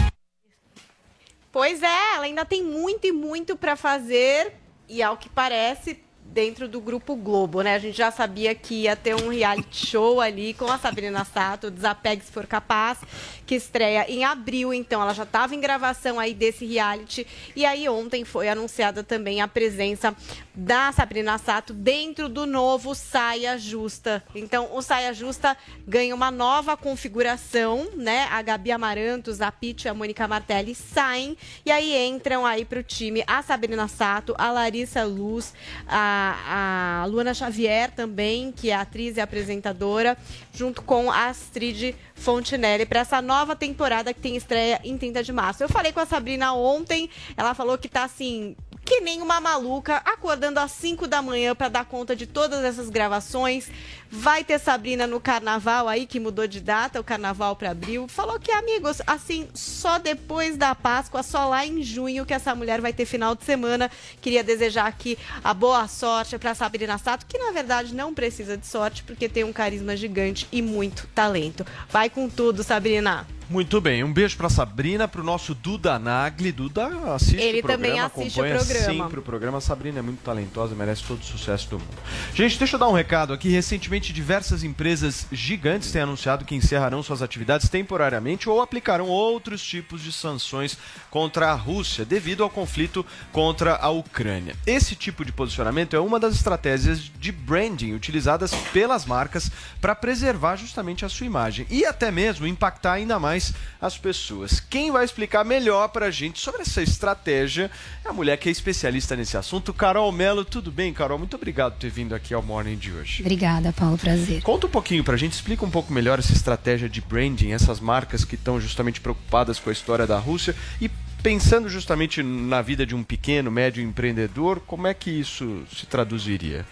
Pois 1.52 1.82
é, 1.82 2.16
ela 2.16 2.26
ainda 2.26 2.46
tem 2.46 2.64
muito 2.64 3.08
e 3.08 3.12
muito 3.12 3.56
para 3.56 3.76
fazer 3.76 4.54
e 4.88 5.02
ao 5.02 5.18
que 5.18 5.28
parece 5.28 6.00
dentro 6.32 6.68
do 6.68 6.80
grupo 6.80 7.16
Globo, 7.16 7.62
né? 7.62 7.76
A 7.76 7.80
gente 7.80 7.98
já 7.98 8.12
sabia 8.12 8.54
que 8.54 8.84
ia 8.84 8.96
ter 8.96 9.16
um 9.16 9.30
reality 9.30 9.88
show 9.88 10.22
ali 10.22 10.54
com 10.54 10.66
a 10.72 10.78
Sabrina 10.78 11.26
Sato, 11.26 11.72
Desapegue 11.72 12.24
se 12.24 12.32
for 12.32 12.46
capaz, 12.46 13.00
que 13.46 13.56
estreia 13.56 14.06
em 14.10 14.24
abril, 14.24 14.74
então 14.74 15.02
ela 15.02 15.14
já 15.14 15.24
estava 15.24 15.56
em 15.56 15.60
gravação 15.60 16.20
aí 16.20 16.34
desse 16.34 16.66
reality 16.66 17.26
e 17.56 17.66
aí 17.66 17.90
ontem 17.90 18.24
foi 18.24 18.48
anunciada 18.48 19.04
também 19.04 19.42
a 19.42 19.48
presença 19.48 20.16
da 20.54 20.92
Sabrina 20.92 21.38
Sato 21.38 21.74
dentro 21.74 22.28
do 22.28 22.46
novo 22.46 22.94
Saia 22.94 23.58
Justa. 23.58 24.24
Então, 24.36 24.70
o 24.76 24.82
Saia 24.82 25.14
Justa 25.14 25.58
ganha 25.88 26.14
uma 26.14 26.30
nova 26.30 26.76
configuração, 26.76 27.90
né? 27.96 28.28
A 28.30 28.42
Gabi 28.42 28.72
Amarantos, 28.72 29.42
a 29.42 29.52
Pitty 29.52 29.88
a 29.88 29.94
Mônica 29.94 30.28
Martelli 30.28 30.76
saem 30.76 31.38
e 31.66 31.72
aí 31.72 31.96
entram 32.08 32.46
aí 32.46 32.66
para 32.66 32.80
o 32.80 32.84
time 32.84 33.24
a 33.26 33.42
Sabrina 33.42 33.88
Sato, 33.88 34.36
a 34.38 34.52
Larissa 34.52 35.04
Luz, 35.04 35.54
a, 35.88 36.19
a 36.48 37.06
Luana 37.08 37.34
Xavier 37.34 37.92
também, 37.92 38.52
que 38.52 38.70
é 38.70 38.76
atriz 38.76 39.18
e 39.18 39.22
apresentadora, 39.22 40.18
junto 40.54 40.82
com 40.82 41.12
a 41.12 41.28
Astrid 41.28 41.96
Fontinelli 42.16 42.86
para 42.86 43.00
essa 43.00 43.22
nova 43.22 43.56
temporada 43.56 44.14
que 44.14 44.20
tem 44.20 44.36
estreia 44.36 44.80
em 44.84 44.98
30 44.98 45.24
de 45.24 45.32
março. 45.32 45.64
Eu 45.64 45.70
falei 45.70 45.92
com 45.92 46.00
a 46.00 46.06
Sabrina 46.06 46.54
ontem, 46.54 47.10
ela 47.36 47.54
falou 47.54 47.78
que 47.78 47.88
tá 47.88 48.04
assim, 48.04 48.56
que 48.90 49.02
nem 49.02 49.22
uma 49.22 49.40
maluca, 49.40 49.98
acordando 49.98 50.60
às 50.60 50.72
5 50.72 51.06
da 51.06 51.22
manhã 51.22 51.54
para 51.54 51.70
dar 51.70 51.86
conta 51.86 52.16
de 52.16 52.26
todas 52.26 52.64
essas 52.64 52.90
gravações. 52.90 53.70
Vai 54.12 54.44
ter 54.44 54.60
Sabrina 54.60 55.06
no 55.06 55.20
carnaval 55.20 55.88
aí, 55.88 56.06
que 56.06 56.20
mudou 56.20 56.48
de 56.48 56.60
data, 56.60 57.00
o 57.00 57.04
carnaval 57.04 57.56
para 57.56 57.72
abril. 57.72 58.08
Falou 58.08 58.40
que, 58.40 58.52
amigos, 58.52 59.02
assim, 59.06 59.48
só 59.54 60.00
depois 60.00 60.58
da 60.58 60.74
Páscoa, 60.74 61.22
só 61.22 61.48
lá 61.48 61.66
em 61.66 61.84
junho, 61.84 62.26
que 62.26 62.34
essa 62.34 62.56
mulher 62.56 62.82
vai 62.82 62.92
ter 62.92 63.06
final 63.06 63.36
de 63.36 63.44
semana. 63.44 63.90
Queria 64.20 64.44
desejar 64.44 64.88
aqui 64.88 65.18
a 65.44 65.54
boa 65.54 65.88
sorte 65.88 66.38
para 66.40 66.56
Sabrina 66.56 66.98
Sato, 66.98 67.26
que 67.28 67.38
na 67.38 67.52
verdade 67.52 67.94
não 67.94 68.14
precisa 68.14 68.58
de 68.58 68.66
sorte, 68.66 69.04
porque 69.04 69.30
tem 69.30 69.44
um 69.44 69.54
carisma 69.54 69.96
gigante 69.96 70.48
e 70.52 70.62
muito 70.62 71.08
talento. 71.14 71.66
Vai 71.90 72.10
com 72.10 72.28
tudo, 72.28 72.64
Sabrina. 72.64 73.28
Muito 73.50 73.82
bem, 73.82 74.04
um 74.04 74.14
beijo 74.14 74.38
pra 74.38 74.48
Sabrina, 74.48 75.08
pro 75.08 75.24
nosso 75.24 75.56
Duda 75.56 75.98
Nagli. 75.98 76.52
Duda 76.52 76.86
assiste 77.16 77.42
Ele 77.42 77.62
o 77.62 77.64
programa, 77.64 77.84
também 77.84 78.00
assiste 78.00 78.40
o 78.40 78.44
acompanha 78.44 78.64
programa. 78.64 79.04
sempre 79.04 79.20
o 79.20 79.24
programa. 79.24 79.60
Sabrina 79.60 79.98
é 79.98 80.02
muito 80.04 80.20
talentosa, 80.20 80.76
merece 80.76 81.04
todo 81.04 81.20
o 81.20 81.26
sucesso 81.26 81.68
do 81.68 81.80
mundo. 81.80 81.98
Gente, 82.36 82.60
deixa 82.60 82.76
eu 82.76 82.80
dar 82.80 82.88
um 82.88 82.94
recado 82.94 83.34
aqui. 83.34 83.50
Recentemente, 83.50 83.99
diversas 84.00 84.64
empresas 84.64 85.28
gigantes 85.32 85.92
têm 85.92 86.02
anunciado 86.02 86.46
que 86.46 86.56
encerrarão 86.56 87.04
suas 87.04 87.22
atividades 87.22 87.68
temporariamente 87.68 88.50
ou 88.50 88.62
aplicarão 88.62 89.08
outros 89.08 89.62
tipos 89.62 90.02
de 90.02 90.12
sanções 90.12 90.78
contra 91.10 91.52
a 91.52 91.54
Rússia 91.54 92.06
devido 92.06 92.44
ao 92.44 92.50
conflito 92.50 93.06
contra 93.32 93.76
a 93.76 93.90
Ucrânia. 93.90 94.56
Esse 94.66 94.96
tipo 94.96 95.26
de 95.26 95.32
posicionamento 95.32 95.96
é 95.96 96.00
uma 96.00 96.20
das 96.20 96.36
estratégias 96.36 97.00
de 97.00 97.32
branding 97.32 97.94
utilizadas 97.94 98.54
pelas 98.72 99.06
marcas 99.06 99.52
para 99.82 99.96
preservar 99.96 100.56
justamente 100.56 101.04
a 101.04 101.10
sua 101.10 101.26
imagem 101.26 101.66
e 101.70 101.86
até 101.86 102.12
mesmo 102.12 102.48
impactar 102.48 102.94
ainda 102.94 103.20
mais 103.20 103.54
as 103.82 103.98
pessoas. 103.98 104.60
Quem 104.60 104.92
vai 104.92 105.04
explicar 105.04 105.44
melhor 105.44 105.90
para 105.90 106.08
a 106.08 106.12
gente 106.12 106.40
sobre 106.40 106.62
essa 106.62 106.82
estratégia 106.82 107.72
é 108.06 108.10
a 108.10 108.14
mulher 108.14 108.38
que 108.38 108.50
é 108.50 108.52
especialista 108.52 109.16
nesse 109.16 109.36
assunto, 109.36 109.74
Carol 109.74 110.12
Mello. 110.12 110.46
Tudo 110.46 110.72
bem, 110.72 110.94
Carol? 110.94 111.18
Muito 111.18 111.36
obrigado 111.36 111.74
por 111.74 111.80
ter 111.80 111.90
vindo 111.90 112.14
aqui 112.14 112.34
ao 112.34 112.44
Morning 112.44 112.78
de 112.78 112.92
hoje. 112.92 113.22
Obrigada, 113.22 113.74
Paulo. 113.74 113.89
Prazer. 113.98 114.42
Conta 114.42 114.68
um 114.68 114.70
pouquinho 114.70 115.04
pra 115.04 115.18
gente, 115.18 115.34
explica 115.34 115.66
um 115.66 115.70
pouco 115.70 115.92
melhor 115.92 116.20
essa 116.20 116.34
estratégia 116.34 116.90
de 116.90 117.02
branding, 117.02 117.52
essas 117.52 117.80
marcas 117.80 118.24
que 118.24 118.36
estão 118.36 118.60
justamente 118.60 119.02
preocupadas 119.02 119.60
com 119.60 119.70
a 119.70 119.74
história 119.74 120.06
da 120.06 120.18
Rússia 120.18 120.56
e 120.82 120.90
pensando 121.22 121.68
justamente 121.68 122.24
na 122.24 122.62
vida 122.62 122.86
de 122.86 122.96
um 122.96 123.04
pequeno, 123.04 123.52
médio 123.52 123.84
empreendedor, 123.84 124.62
como 124.66 124.88
é 124.88 124.94
que 124.94 125.10
isso 125.10 125.64
se 125.76 125.86
traduziria? 125.86 126.66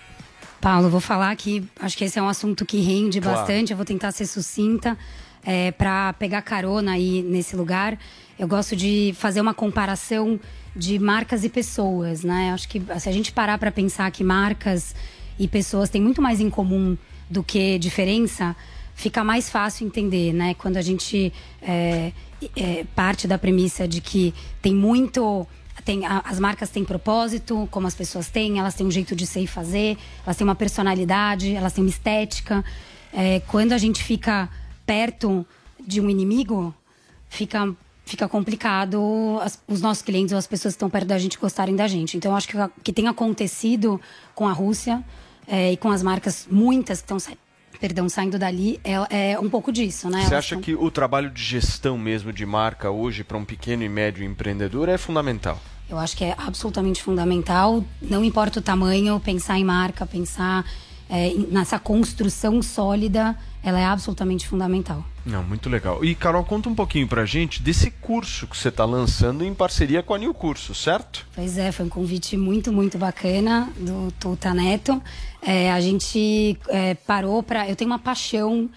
Paulo, 0.61 0.89
vou 0.89 0.99
falar 0.99 1.35
que 1.35 1.64
acho 1.80 1.98
que 1.98 2.03
esse 2.06 2.18
é 2.18 2.22
um 2.22 2.27
assunto 2.30 2.65
que 2.65 2.80
rende 2.80 3.22
Claro. 3.22 3.38
bastante. 3.38 3.72
Eu 3.72 3.77
vou 3.77 3.85
tentar 3.85 4.11
ser 4.11 4.26
sucinta 4.26 4.98
é, 5.45 5.72
para 5.72 6.14
pegar 6.14 6.41
carona 6.41 6.94
aí 6.94 7.22
nesse 7.23 7.56
lugar. 7.56 7.98
Eu 8.39 8.48
gosto 8.48 8.76
de 8.76 9.14
fazer 9.18 9.39
uma 9.41 9.53
comparação 9.53 10.39
de 10.76 10.98
marcas 10.99 11.44
e 11.44 11.49
pessoas, 11.49 12.23
né? 12.23 12.52
Acho 12.53 12.68
que 12.68 12.81
se 12.99 13.10
a 13.10 13.11
gente 13.11 13.31
parar 13.31 13.57
para 13.57 13.72
pensar 13.72 14.10
que 14.11 14.23
marcas 14.23 14.95
e 15.39 15.48
pessoas 15.48 15.89
têm 15.89 16.02
muito 16.02 16.22
mais 16.22 16.39
em 16.39 16.49
comum 16.49 16.98
do 17.30 17.44
que 17.44 17.78
diferença, 17.80 18.56
fica 18.95 19.24
mais 19.24 19.49
fácil 19.49 19.86
entender, 19.86 20.34
né? 20.34 20.54
Quando 20.56 20.78
a 20.78 20.82
gente 20.82 21.32
é, 21.62 22.12
é, 22.56 22.86
parte 22.95 23.28
da 23.28 23.38
premissa 23.38 23.88
de 23.88 24.02
que 24.02 24.34
tem 24.62 24.74
muito 24.74 25.45
tem, 25.86 26.06
a- 26.06 26.22
as 26.26 26.40
marcas 26.40 26.70
têm 26.70 26.84
propósito, 26.84 27.68
como 27.72 27.88
as 27.88 27.95
pessoas 27.95 28.28
têm, 28.30 28.60
elas 28.60 28.74
têm 28.76 28.86
um 28.86 28.91
jeito 28.91 29.16
de 29.16 29.26
ser 29.26 29.41
e 29.41 29.48
fazer, 29.48 29.98
elas 30.26 30.36
têm 30.36 30.44
uma 30.45 30.56
personalidade, 30.56 31.54
elas 31.56 31.72
têm 31.74 31.84
uma 31.84 31.90
estética. 31.90 32.66
É, 33.14 33.40
quando 33.48 33.72
a 33.74 33.78
gente 33.78 34.04
fica 34.04 34.49
perto 34.86 35.45
de 35.86 36.02
um 36.02 36.10
inimigo, 36.10 36.74
fica, 37.30 37.74
fica 38.06 38.28
complicado 38.28 39.40
as- 39.41 39.62
os 39.68 39.80
nossos 39.82 40.02
clientes 40.04 40.34
ou 40.34 40.38
as 40.40 40.48
pessoas 40.48 40.74
que 40.74 40.78
estão 40.78 40.90
perto 40.90 41.08
da 41.08 41.18
gente 41.20 41.38
gostarem 41.38 41.76
da 41.76 41.88
gente. 41.88 42.18
Então, 42.18 42.36
acho 42.36 42.48
que 42.48 42.58
o 42.58 42.70
que 42.84 42.91
tem 42.91 43.08
acontecido 43.08 44.02
com 44.36 44.48
a 44.48 44.52
Rússia 44.52 45.04
é, 45.48 45.72
e 45.72 45.78
com 45.78 45.90
as 45.91 46.03
marcas, 46.03 46.48
muitas 46.52 46.99
que 46.99 47.06
estão 47.06 47.19
sa- 47.19 47.32
perdão, 47.80 48.10
saindo 48.10 48.38
dali, 48.40 48.80
é, 48.84 49.32
é 49.34 49.40
um 49.40 49.49
pouco 49.49 49.72
disso, 49.72 50.10
né? 50.10 50.26
Você 50.28 50.36
acha 50.36 50.56
tão- 50.56 50.61
que 50.61 50.74
o 50.76 50.90
trabalho 50.91 51.30
de 51.30 51.41
gestão 51.44 51.98
mesmo 51.98 52.34
de 52.34 52.45
marca 52.45 52.90
hoje 52.90 53.24
para 53.24 53.38
um 53.38 53.45
pequeno 53.45 53.84
e 53.84 53.90
médio 53.90 54.24
empreendedor 54.24 54.90
é 54.90 54.98
fundamental? 54.98 55.60
Eu 55.90 55.98
acho 55.98 56.18
que 56.18 56.26
é 56.26 56.36
absolutamente 56.38 57.02
fundamental, 57.02 57.84
não 58.02 58.24
importa 58.26 58.60
o 58.60 58.61
tamanho, 58.61 59.19
pensar 59.22 59.57
em 59.57 59.64
marca, 59.64 60.06
pensar 60.06 60.65
é, 61.10 61.34
nessa 61.50 61.80
construção 61.80 62.62
sólida, 62.62 63.38
ela 63.64 63.80
é 63.80 63.86
absolutamente 63.86 64.48
fundamental. 64.48 65.04
Não, 65.26 65.44
muito 65.44 65.70
legal. 65.70 66.04
E 66.04 66.16
Carol, 66.16 66.44
conta 66.44 66.70
um 66.70 66.76
pouquinho 66.76 67.08
pra 67.08 67.26
gente 67.26 67.62
desse 67.62 67.92
curso 67.92 68.48
que 68.48 68.56
você 68.56 68.70
está 68.70 68.86
lançando 68.86 69.44
em 69.44 69.54
parceria 69.54 70.02
com 70.02 70.14
a 70.14 70.18
New 70.18 70.34
Curso, 70.34 70.74
certo? 70.74 71.28
Pois 71.36 71.58
é, 71.58 71.72
foi 71.72 71.86
um 71.86 71.90
convite 71.90 72.38
muito, 72.38 72.72
muito 72.72 72.98
bacana 72.98 73.70
do 73.78 74.12
Tuta 74.20 74.54
Neto. 74.54 75.02
É, 75.42 75.72
a 75.72 75.82
gente 75.82 76.58
é, 76.70 76.94
parou 76.96 77.44
para. 77.44 77.68
Eu 77.70 77.76
tenho 77.76 77.92
uma 77.92 78.00
paixão, 78.00 78.70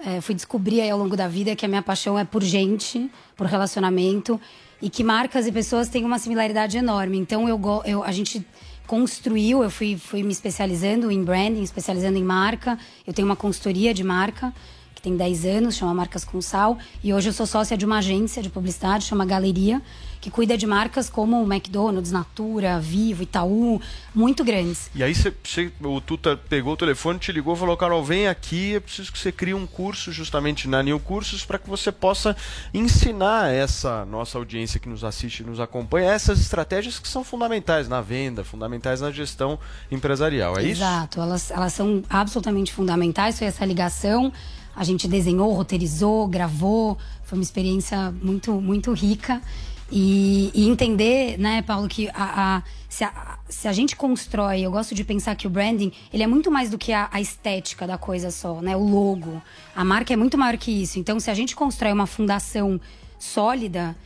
é, 0.00 0.20
fui 0.20 0.34
descobrir 0.34 0.80
aí 0.80 0.90
ao 0.90 0.98
longo 0.98 1.16
da 1.16 1.28
vida 1.28 1.54
que 1.54 1.66
a 1.66 1.68
minha 1.68 1.82
paixão 1.82 2.18
é 2.18 2.24
por 2.24 2.42
gente, 2.42 3.10
por 3.36 3.46
relacionamento, 3.46 4.40
e 4.80 4.88
que 4.88 5.04
marcas 5.04 5.46
e 5.46 5.52
pessoas 5.52 5.90
têm 5.90 6.04
uma 6.04 6.18
similaridade 6.18 6.78
enorme. 6.78 7.18
Então 7.18 7.48
eu, 7.48 7.60
eu 7.84 8.02
a 8.02 8.12
gente 8.12 8.46
construiu, 8.88 9.62
eu 9.62 9.70
fui, 9.70 9.96
fui 9.96 10.22
me 10.22 10.32
especializando 10.32 11.10
em 11.12 11.22
branding, 11.22 11.62
especializando 11.62 12.16
em 12.16 12.24
marca. 12.24 12.78
Eu 13.06 13.12
tenho 13.12 13.28
uma 13.28 13.36
consultoria 13.36 13.92
de 13.92 14.02
marca 14.02 14.52
que 14.98 15.02
tem 15.02 15.16
10 15.16 15.44
anos, 15.44 15.76
chama 15.76 15.94
Marcas 15.94 16.24
com 16.24 16.42
Sal, 16.42 16.76
e 17.04 17.14
hoje 17.14 17.28
eu 17.28 17.32
sou 17.32 17.46
sócia 17.46 17.76
de 17.76 17.86
uma 17.86 17.98
agência 17.98 18.42
de 18.42 18.50
publicidade, 18.50 19.04
chama 19.04 19.24
Galeria, 19.24 19.80
que 20.20 20.28
cuida 20.28 20.58
de 20.58 20.66
marcas 20.66 21.08
como 21.08 21.40
o 21.40 21.44
McDonald's, 21.46 22.10
Natura, 22.10 22.80
Vivo, 22.80 23.22
Itaú, 23.22 23.80
muito 24.12 24.42
grandes. 24.42 24.90
E 24.96 25.04
aí 25.04 25.14
você, 25.14 25.32
você- 25.44 25.70
o 25.80 26.00
Tuta 26.00 26.36
pegou 26.36 26.72
o 26.72 26.76
telefone, 26.76 27.20
te 27.20 27.30
ligou 27.30 27.54
e 27.54 27.56
falou, 27.56 27.76
Carol, 27.76 28.02
vem 28.04 28.26
aqui, 28.26 28.70
eu 28.72 28.80
preciso 28.80 29.12
que 29.12 29.18
você 29.20 29.30
crie 29.30 29.54
um 29.54 29.68
curso 29.68 30.10
justamente 30.10 30.66
na 30.66 30.82
New 30.82 30.98
Cursos 30.98 31.44
para 31.44 31.56
que 31.60 31.70
você 31.70 31.92
possa 31.92 32.36
ensinar 32.74 33.52
essa 33.54 34.04
nossa 34.04 34.36
audiência 34.36 34.80
que 34.80 34.88
nos 34.88 35.04
assiste 35.04 35.40
e 35.40 35.46
nos 35.46 35.60
acompanha 35.60 36.10
essas 36.10 36.40
estratégias 36.40 36.98
que 36.98 37.06
são 37.06 37.22
fundamentais 37.22 37.88
na 37.88 38.00
venda, 38.00 38.42
fundamentais 38.42 39.00
na 39.00 39.12
gestão 39.12 39.56
empresarial, 39.92 40.58
é 40.58 40.62
isso? 40.64 40.82
Exato, 40.82 41.20
elas, 41.20 41.52
elas 41.52 41.72
são 41.72 42.02
absolutamente 42.10 42.72
fundamentais, 42.72 43.38
foi 43.38 43.46
essa 43.46 43.64
ligação. 43.64 44.32
A 44.78 44.84
gente 44.84 45.08
desenhou, 45.08 45.52
roteirizou, 45.52 46.28
gravou, 46.28 46.96
foi 47.24 47.36
uma 47.36 47.42
experiência 47.42 48.14
muito, 48.22 48.52
muito 48.60 48.92
rica. 48.92 49.42
E, 49.90 50.50
e 50.54 50.68
entender, 50.68 51.38
né, 51.38 51.62
Paulo, 51.62 51.88
que 51.88 52.08
a, 52.10 52.56
a- 52.58 52.62
se, 52.88 53.02
a, 53.04 53.38
se 53.48 53.66
a 53.66 53.72
gente 53.72 53.96
constrói, 53.96 54.60
eu 54.60 54.70
gosto 54.70 54.94
de 54.94 55.02
pensar 55.02 55.34
que 55.34 55.46
o 55.46 55.50
branding, 55.50 55.90
ele 56.12 56.22
é 56.22 56.26
muito 56.26 56.50
mais 56.50 56.68
do 56.70 56.76
que 56.78 56.92
a, 56.92 57.08
a 57.10 57.20
estética 57.20 57.86
da 57.86 57.96
coisa 57.98 58.30
só, 58.30 58.60
né, 58.60 58.76
o 58.76 58.86
logo. 58.86 59.42
A 59.74 59.84
marca 59.84 60.12
é 60.12 60.16
muito 60.16 60.36
maior 60.38 60.56
que 60.58 60.70
isso. 60.70 60.98
Então, 60.98 61.18
se 61.18 61.30
a 61.30 61.34
gente 61.34 61.56
constrói 61.56 61.92
uma 61.92 62.06
fundação 62.06 62.78
sólida, 63.18 63.96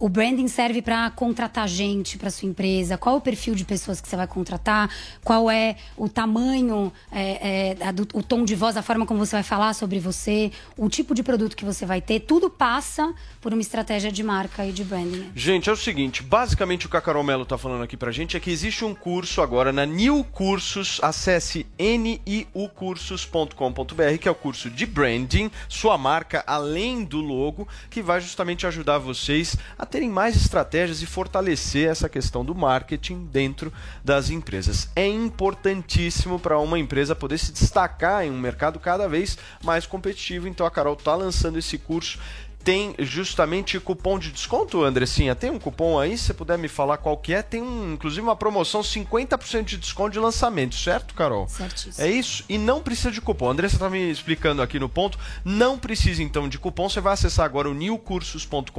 O 0.00 0.08
branding 0.08 0.46
serve 0.46 0.80
para 0.80 1.10
contratar 1.10 1.66
gente 1.66 2.16
para 2.18 2.30
sua 2.30 2.48
empresa. 2.48 2.96
Qual 2.96 3.16
o 3.16 3.20
perfil 3.20 3.52
de 3.56 3.64
pessoas 3.64 4.00
que 4.00 4.06
você 4.08 4.14
vai 4.16 4.28
contratar? 4.28 4.88
Qual 5.24 5.50
é 5.50 5.74
o 5.96 6.08
tamanho, 6.08 6.92
é, 7.10 7.76
é, 7.80 7.92
do- 7.92 8.06
o 8.14 8.22
tom 8.22 8.44
de 8.44 8.54
voz, 8.54 8.76
a 8.76 8.82
forma 8.82 9.04
como 9.04 9.18
você 9.18 9.34
vai 9.36 9.42
falar 9.42 9.74
sobre 9.74 9.98
você, 9.98 10.52
o 10.76 10.88
tipo 10.88 11.16
de 11.16 11.22
produto 11.24 11.56
que 11.56 11.64
você 11.64 11.84
vai 11.84 12.00
ter? 12.00 12.20
Tudo 12.20 12.48
passa 12.48 13.12
por 13.40 13.52
uma 13.52 13.60
estratégia 13.60 14.12
de 14.12 14.22
marca 14.22 14.64
e 14.64 14.70
de 14.70 14.84
branding. 14.84 15.32
Gente, 15.34 15.68
é 15.68 15.72
o 15.72 15.76
seguinte, 15.76 16.22
basicamente 16.22 16.86
o 16.86 16.88
que 16.88 16.96
a 16.96 17.00
Carol 17.00 17.24
Mello 17.24 17.44
tá 17.44 17.58
falando 17.58 17.82
aqui 17.82 17.96
pra 17.96 18.12
gente 18.12 18.36
é 18.36 18.40
que 18.40 18.50
existe 18.52 18.84
um 18.84 18.94
curso 18.94 19.42
agora 19.42 19.72
na 19.72 19.84
New 19.84 20.22
Cursos, 20.22 21.00
acesse 21.02 21.66
niucursos.com.br, 21.78 24.18
que 24.20 24.28
é 24.28 24.30
o 24.30 24.34
curso 24.34 24.70
de 24.70 24.86
branding, 24.86 25.50
sua 25.68 25.98
marca 25.98 26.44
além 26.46 27.02
do 27.04 27.20
logo, 27.20 27.66
que 27.90 28.00
vai 28.00 28.20
justamente 28.20 28.64
ajudar 28.66 28.98
vocês 28.98 29.56
a 29.76 29.87
terem 29.88 30.08
mais 30.08 30.36
estratégias 30.36 31.02
e 31.02 31.06
fortalecer 31.06 31.88
essa 31.88 32.08
questão 32.08 32.44
do 32.44 32.54
marketing 32.54 33.26
dentro 33.32 33.72
das 34.04 34.30
empresas. 34.30 34.88
É 34.94 35.06
importantíssimo 35.06 36.38
para 36.38 36.58
uma 36.58 36.78
empresa 36.78 37.16
poder 37.16 37.38
se 37.38 37.52
destacar 37.52 38.24
em 38.24 38.30
um 38.30 38.38
mercado 38.38 38.78
cada 38.78 39.08
vez 39.08 39.38
mais 39.64 39.86
competitivo, 39.86 40.46
então 40.46 40.66
a 40.66 40.70
Carol 40.70 40.94
tá 40.94 41.14
lançando 41.14 41.58
esse 41.58 41.78
curso 41.78 42.18
tem 42.68 42.94
justamente 42.98 43.80
cupom 43.80 44.18
de 44.18 44.30
desconto, 44.30 44.84
Andressinha? 44.84 45.34
Tem 45.34 45.48
um 45.48 45.58
cupom 45.58 45.98
aí? 45.98 46.18
Se 46.18 46.34
puder 46.34 46.58
me 46.58 46.68
falar 46.68 46.98
qual 46.98 47.16
que 47.16 47.32
é, 47.32 47.40
tem 47.40 47.62
um, 47.62 47.94
inclusive 47.94 48.20
uma 48.20 48.36
promoção 48.36 48.82
50% 48.82 49.64
de 49.64 49.78
desconto 49.78 50.10
de 50.10 50.18
lançamento, 50.18 50.74
certo, 50.74 51.14
Carol? 51.14 51.48
Certíssimo. 51.48 52.06
É 52.06 52.10
isso? 52.10 52.44
E 52.46 52.58
não 52.58 52.82
precisa 52.82 53.10
de 53.10 53.22
cupom. 53.22 53.48
A 53.48 53.52
Andressa 53.52 53.78
tá 53.78 53.88
me 53.88 54.10
explicando 54.10 54.60
aqui 54.60 54.78
no 54.78 54.86
ponto. 54.86 55.18
Não 55.42 55.78
precisa 55.78 56.22
então 56.22 56.46
de 56.46 56.58
cupom. 56.58 56.90
Você 56.90 57.00
vai 57.00 57.14
acessar 57.14 57.46
agora 57.46 57.70
o 57.70 57.72
newcursos.com.br, 57.72 58.70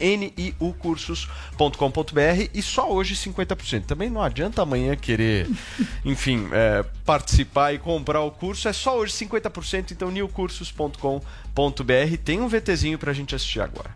niucursos.com.br 0.00 2.50
e 2.52 2.62
só 2.62 2.90
hoje 2.90 3.14
50%. 3.14 3.84
Também 3.84 4.10
não 4.10 4.24
adianta 4.24 4.60
amanhã 4.60 4.96
querer, 4.96 5.48
enfim, 6.04 6.48
é, 6.50 6.84
participar 7.06 7.72
e 7.72 7.78
comprar 7.78 8.22
o 8.22 8.32
curso. 8.32 8.66
É 8.66 8.72
só 8.72 8.98
hoje 8.98 9.12
50%, 9.12 9.92
então 9.92 10.10
newcursos.com.br. 10.10 11.43
Tem 12.16 12.40
um 12.40 12.48
VTzinho 12.48 12.98
pra 12.98 13.12
gente 13.12 13.34
assistir 13.34 13.60
agora. 13.60 13.94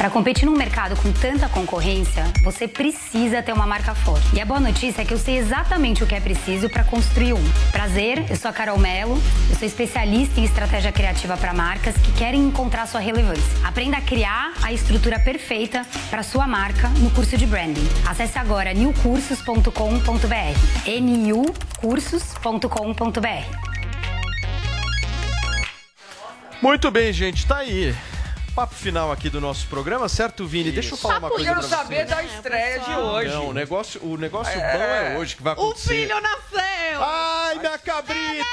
Para 0.00 0.08
competir 0.08 0.46
num 0.46 0.56
mercado 0.56 0.96
com 0.96 1.12
tanta 1.12 1.46
concorrência, 1.46 2.24
você 2.42 2.66
precisa 2.66 3.42
ter 3.42 3.52
uma 3.52 3.66
marca 3.66 3.94
forte. 3.94 4.34
E 4.34 4.40
a 4.40 4.46
boa 4.46 4.58
notícia 4.58 5.02
é 5.02 5.04
que 5.04 5.12
eu 5.12 5.18
sei 5.18 5.36
exatamente 5.36 6.02
o 6.02 6.06
que 6.06 6.14
é 6.14 6.20
preciso 6.20 6.70
para 6.70 6.84
construir 6.84 7.34
um. 7.34 7.50
Prazer, 7.70 8.24
eu 8.30 8.36
sou 8.36 8.50
a 8.50 8.54
Carol 8.54 8.78
Mello, 8.78 9.22
eu 9.50 9.56
sou 9.56 9.68
especialista 9.68 10.40
em 10.40 10.44
estratégia 10.44 10.90
criativa 10.90 11.36
para 11.36 11.52
marcas 11.52 11.94
que 11.98 12.12
querem 12.12 12.46
encontrar 12.46 12.86
sua 12.86 12.98
relevância. 12.98 13.44
Aprenda 13.62 13.98
a 13.98 14.00
criar 14.00 14.54
a 14.62 14.72
estrutura 14.72 15.20
perfeita 15.20 15.84
para 16.08 16.22
sua 16.22 16.46
marca 16.46 16.88
no 17.00 17.10
curso 17.10 17.36
de 17.36 17.44
branding. 17.44 17.86
Acesse 18.08 18.38
agora 18.38 18.72
newcursos.com.br. 18.72 19.68
niucursos.com.br. 20.98 23.70
Muito 26.62 26.90
bem, 26.90 27.12
gente, 27.12 27.46
tá 27.46 27.58
aí. 27.58 27.94
Papo 28.54 28.74
final 28.74 29.12
aqui 29.12 29.30
do 29.30 29.40
nosso 29.40 29.66
programa, 29.68 30.08
certo, 30.08 30.44
Vini? 30.44 30.72
Deixa 30.72 30.94
eu 30.94 30.98
falar 30.98 31.18
uma 31.18 31.30
coisa 31.30 31.48
Eu 31.48 31.54
quero 31.54 31.66
saber 31.66 32.04
da 32.04 32.22
estreia 32.22 32.80
de 32.80 32.90
hoje. 32.90 33.28
Não, 33.28 33.48
o 33.48 33.52
negócio, 33.52 34.00
o 34.04 34.16
negócio 34.16 34.52
É. 34.58 34.72
bom 34.76 34.82
é 35.14 35.18
hoje 35.18 35.36
que 35.36 35.42
vai 35.42 35.54
O 35.54 35.56
acontecer. 35.56 35.88
filho 35.94 36.20
nasceu! 36.20 37.00
Ai, 37.02 37.58
minha 37.58 37.78
cabrita! 37.78 38.44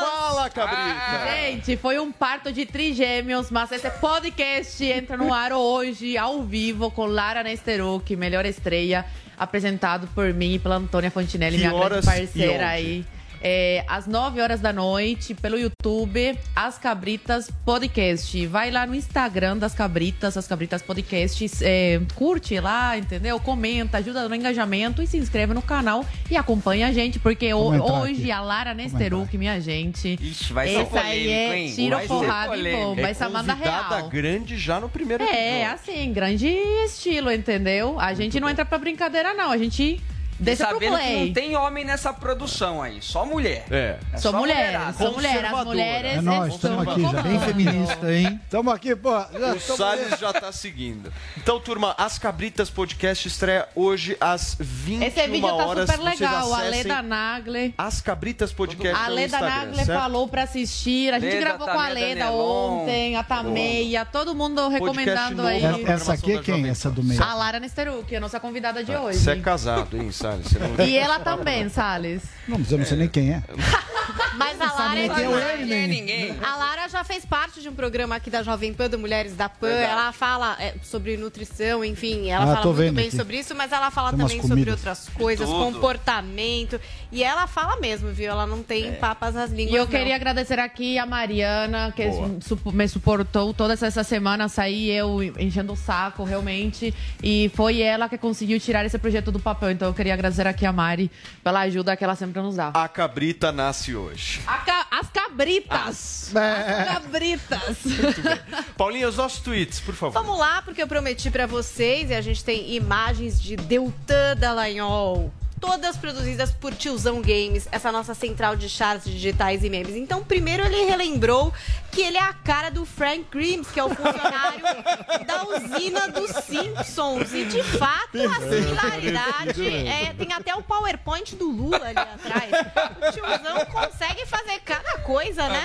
Fala, 0.00 0.48
cabrita! 0.48 1.30
Gente, 1.30 1.76
foi 1.76 1.98
um 1.98 2.10
parto 2.10 2.50
de 2.52 2.64
trigêmeos, 2.64 3.50
mas 3.50 3.70
esse 3.70 3.90
podcast 3.90 4.82
entra 4.84 5.16
no 5.18 5.32
ar 5.32 5.52
hoje, 5.52 6.16
ao 6.16 6.42
vivo, 6.42 6.90
com 6.90 7.04
Lara 7.04 7.42
Nesteruk, 7.42 8.16
melhor 8.16 8.46
estreia, 8.46 9.04
apresentado 9.38 10.08
por 10.14 10.32
mim 10.32 10.54
e 10.54 10.58
pela 10.58 10.76
Antônia 10.76 11.10
Fontinelli, 11.10 11.58
Que 11.58 11.68
minha 11.68 11.88
grande 11.88 12.06
parceira 12.06 12.68
aí. 12.68 13.04
É, 13.46 13.84
às 13.86 14.06
9 14.06 14.40
horas 14.40 14.58
da 14.60 14.72
noite, 14.72 15.34
pelo 15.34 15.58
YouTube, 15.58 16.34
As 16.56 16.78
Cabritas 16.78 17.50
Podcast. 17.62 18.46
Vai 18.46 18.70
lá 18.70 18.86
no 18.86 18.94
Instagram 18.94 19.58
das 19.58 19.74
Cabritas, 19.74 20.34
As 20.38 20.46
Cabritas 20.48 20.80
Podcast, 20.80 21.46
é, 21.62 22.00
curte 22.14 22.58
lá, 22.58 22.96
entendeu? 22.96 23.38
Comenta, 23.38 23.98
ajuda 23.98 24.26
no 24.30 24.34
engajamento 24.34 25.02
e 25.02 25.06
se 25.06 25.18
inscreve 25.18 25.52
no 25.52 25.60
canal 25.60 26.06
e 26.30 26.36
acompanha 26.38 26.86
a 26.88 26.92
gente, 26.92 27.18
porque 27.18 27.52
hoje 27.52 28.22
aqui. 28.22 28.30
a 28.32 28.40
Lara 28.40 28.72
Nesteruk, 28.72 29.36
minha 29.36 29.60
gente. 29.60 30.18
Ixi, 30.20 30.52
vai 30.54 30.68
ser 30.68 30.74
Essa 30.76 31.00
aí 31.00 31.20
polêmico, 31.24 31.52
é 31.52 31.58
hein? 31.58 31.72
tiro, 31.74 31.96
Vai 31.96 32.02
ser 32.02 32.08
porrada 32.08 32.46
e 32.46 32.58
polêmico. 32.58 32.82
bomba. 32.84 33.00
É 33.02 33.10
Essa 33.10 33.28
manda 33.28 33.52
real. 33.52 34.08
grande 34.08 34.56
já 34.56 34.80
no 34.80 34.88
primeiro 34.88 35.22
É, 35.22 35.64
episódio. 35.64 35.74
assim, 35.74 36.12
grande 36.14 36.48
estilo, 36.86 37.30
entendeu? 37.30 38.00
A 38.00 38.14
gente 38.14 38.40
não 38.40 38.48
entra 38.48 38.64
pra 38.64 38.78
brincadeira, 38.78 39.34
não. 39.34 39.50
A 39.50 39.58
gente 39.58 40.00
deixa 40.38 40.66
pro 40.66 40.74
sabendo 40.74 40.98
que 40.98 41.26
não 41.26 41.32
tem 41.32 41.56
homem 41.56 41.84
nessa 41.84 42.12
produção 42.12 42.82
aí, 42.82 42.98
só 43.00 43.24
mulher. 43.24 43.64
É. 43.70 43.98
É 44.12 44.16
Sou 44.18 44.32
só 44.32 44.38
mulher, 44.38 44.94
sou 44.96 45.12
mulher. 45.12 45.44
As 45.44 45.64
mulheres 45.64 46.12
É 46.18 46.20
nóis, 46.20 46.54
estão 46.54 46.82
estamos 46.82 46.88
aqui 47.06 47.16
já. 47.16 47.22
Bem 47.22 47.40
feminista, 47.40 48.12
hein? 48.12 48.40
Estamos 48.44 48.74
aqui, 48.74 48.96
pô. 48.96 49.10
já 49.10 49.54
O 49.54 49.60
Salles 49.60 50.18
já 50.18 50.32
tá 50.32 50.52
seguindo. 50.52 51.12
Então, 51.36 51.60
turma, 51.60 51.94
As 51.98 52.18
Cabritas 52.18 52.70
Podcast 52.70 53.26
estreia 53.28 53.68
hoje 53.74 54.16
às 54.20 54.56
21 54.58 55.02
Esse 55.06 55.26
vídeo 55.28 55.48
tá 55.48 55.54
horas. 55.54 55.90
super 55.90 56.02
legal. 56.04 56.54
A 56.54 56.58
acessem 56.58 56.82
Leda 56.82 57.02
Nagle. 57.02 57.74
As 57.78 58.00
Cabritas 58.00 58.52
Podcast 58.52 59.00
A 59.02 59.08
Leda 59.08 59.40
Nagle 59.40 59.84
certo? 59.84 59.98
falou 59.98 60.28
pra 60.28 60.42
assistir. 60.42 61.12
A 61.12 61.18
gente 61.18 61.32
Leda, 61.34 61.40
gravou 61.44 61.66
com 61.68 61.78
a 61.80 61.88
Leda 61.88 62.30
ontem, 62.30 63.16
a 63.16 63.22
Tameia, 63.22 64.04
todo 64.04 64.34
mundo 64.34 64.68
recomendando 64.68 65.42
aí. 65.42 65.60
da 65.60 65.78
É- 65.78 65.92
Essa 65.94 66.14
aqui 66.14 66.32
é 66.32 66.42
quem? 66.42 66.68
Essa 66.68 66.90
do 66.90 67.02
meio? 67.02 67.22
A 67.22 67.34
Lara 67.34 67.60
Nesteruk, 67.60 68.14
a 68.14 68.20
nossa 68.20 68.38
convidada 68.40 68.82
de 68.82 68.94
hoje. 68.94 69.18
Você 69.18 69.30
é 69.32 69.36
casado, 69.36 69.96
hein, 69.96 70.10
Salles? 70.24 70.46
Você 70.46 70.58
não- 70.58 70.86
E 70.86 70.96
ela 70.96 71.18
também, 71.20 71.68
Salles. 71.68 72.22
Não, 72.48 72.58
mas 72.58 72.72
eu 72.72 72.78
não 72.78 72.84
sei 72.86 72.96
nem 72.98 73.08
quem 73.08 73.32
é. 73.34 73.42
Mas 74.36 74.60
a 74.60 74.70
Lara 74.72 75.00
é 75.00 75.08
quem 75.08 75.24
é 75.24 75.28
demais. 75.28 75.60
Eminem. 75.60 75.88
ninguém. 75.88 76.36
A 76.42 76.56
Lara 76.56 76.88
já 76.88 77.02
fez 77.04 77.24
parte 77.24 77.62
de 77.62 77.68
um 77.68 77.74
programa 77.74 78.16
aqui 78.16 78.28
da 78.28 78.42
Jovem 78.42 78.74
Pan, 78.74 78.90
do 78.90 78.98
Mulheres 78.98 79.34
da 79.34 79.48
Pan. 79.48 79.68
Verdade. 79.68 79.92
Ela 79.92 80.12
fala 80.12 80.56
é, 80.60 80.74
sobre 80.82 81.16
nutrição, 81.16 81.82
enfim, 81.84 82.28
ela 82.28 82.44
Ah, 82.44 82.56
fala 82.56 82.74
muito 82.74 82.94
bem 82.94 83.06
aqui. 83.06 83.16
sobre 83.16 83.38
isso, 83.38 83.54
mas 83.54 83.72
ela 83.72 83.90
fala 83.90 84.10
Tem 84.10 84.18
também 84.18 84.42
sobre 84.42 84.70
outras 84.70 85.08
coisas, 85.08 85.48
Tudo. 85.48 85.72
comportamento. 85.72 86.78
E 87.10 87.22
ela 87.24 87.46
fala 87.46 87.80
mesmo, 87.80 88.10
viu? 88.12 88.30
Ela 88.30 88.46
não 88.46 88.62
tem 88.62 88.92
papas 88.94 89.34
nas 89.34 89.50
línguas. 89.50 89.72
E 89.72 89.76
eu 89.76 89.84
não. 89.84 89.90
queria 89.90 90.16
agradecer 90.16 90.58
aqui 90.58 90.98
a 90.98 91.06
Mariana, 91.06 91.92
que 91.96 92.06
Boa. 92.06 92.30
me 92.72 92.88
suportou 92.88 93.54
toda 93.54 93.72
essa 93.72 94.04
semana, 94.04 94.48
saí 94.48 94.90
eu 94.90 95.22
enchendo 95.38 95.72
o 95.72 95.76
saco, 95.76 96.24
realmente. 96.24 96.92
E 97.22 97.50
foi 97.54 97.80
ela 97.80 98.08
que 98.08 98.18
conseguiu 98.18 98.60
tirar 98.60 98.84
esse 98.84 98.98
projeto 98.98 99.32
do 99.32 99.38
papel. 99.40 99.70
Então 99.70 99.88
eu 99.88 99.94
queria 99.94 100.13
agradecer 100.14 100.46
aqui 100.46 100.64
a 100.64 100.72
Mari 100.72 101.10
pela 101.42 101.60
ajuda 101.60 101.96
que 101.96 102.02
ela 102.04 102.14
sempre 102.16 102.40
nos 102.40 102.56
dá. 102.56 102.68
A 102.74 102.88
cabrita 102.88 103.52
nasce 103.52 103.94
hoje. 103.94 104.40
A 104.46 104.58
ca- 104.58 104.86
as 104.90 105.10
cabritas! 105.10 106.30
As 106.34 106.88
cabritas! 106.92 107.78
Paulinha, 108.76 109.08
os 109.08 109.16
nossos 109.16 109.40
tweets, 109.40 109.80
por 109.80 109.94
favor. 109.94 110.12
Vamos 110.14 110.38
lá, 110.38 110.62
porque 110.62 110.82
eu 110.82 110.86
prometi 110.88 111.30
pra 111.30 111.46
vocês 111.46 112.10
e 112.10 112.14
a 112.14 112.20
gente 112.20 112.42
tem 112.44 112.74
imagens 112.74 113.40
de 113.40 113.56
Deltan 113.56 114.36
Dallagnol. 114.38 115.32
Todas 115.64 115.96
produzidas 115.96 116.52
por 116.52 116.74
Tiozão 116.74 117.22
Games, 117.22 117.66
essa 117.72 117.90
nossa 117.90 118.12
central 118.12 118.54
de 118.54 118.68
charts 118.68 119.10
digitais 119.10 119.64
e 119.64 119.70
memes. 119.70 119.96
Então, 119.96 120.22
primeiro 120.22 120.62
ele 120.62 120.84
relembrou 120.84 121.54
que 121.90 122.02
ele 122.02 122.18
é 122.18 122.22
a 122.22 122.34
cara 122.34 122.70
do 122.70 122.84
Frank 122.84 123.24
Grimes, 123.30 123.70
que 123.70 123.80
é 123.80 123.84
o 123.84 123.88
funcionário 123.88 124.62
da 125.26 125.44
usina 125.44 126.08
dos 126.08 126.30
Simpsons. 126.44 127.32
E 127.32 127.46
de 127.46 127.62
fato, 127.62 128.18
a 128.18 128.40
similaridade 128.40 129.66
é, 129.66 130.12
tem 130.12 130.34
até 130.34 130.54
o 130.54 130.62
PowerPoint 130.62 131.34
do 131.34 131.50
Lula 131.50 131.82
ali 131.82 131.98
atrás. 131.98 132.50
O 132.98 133.12
tiozão 133.12 133.64
consegue 133.64 134.26
fazer 134.26 134.60
cada 134.66 134.98
coisa, 134.98 135.48
né? 135.48 135.62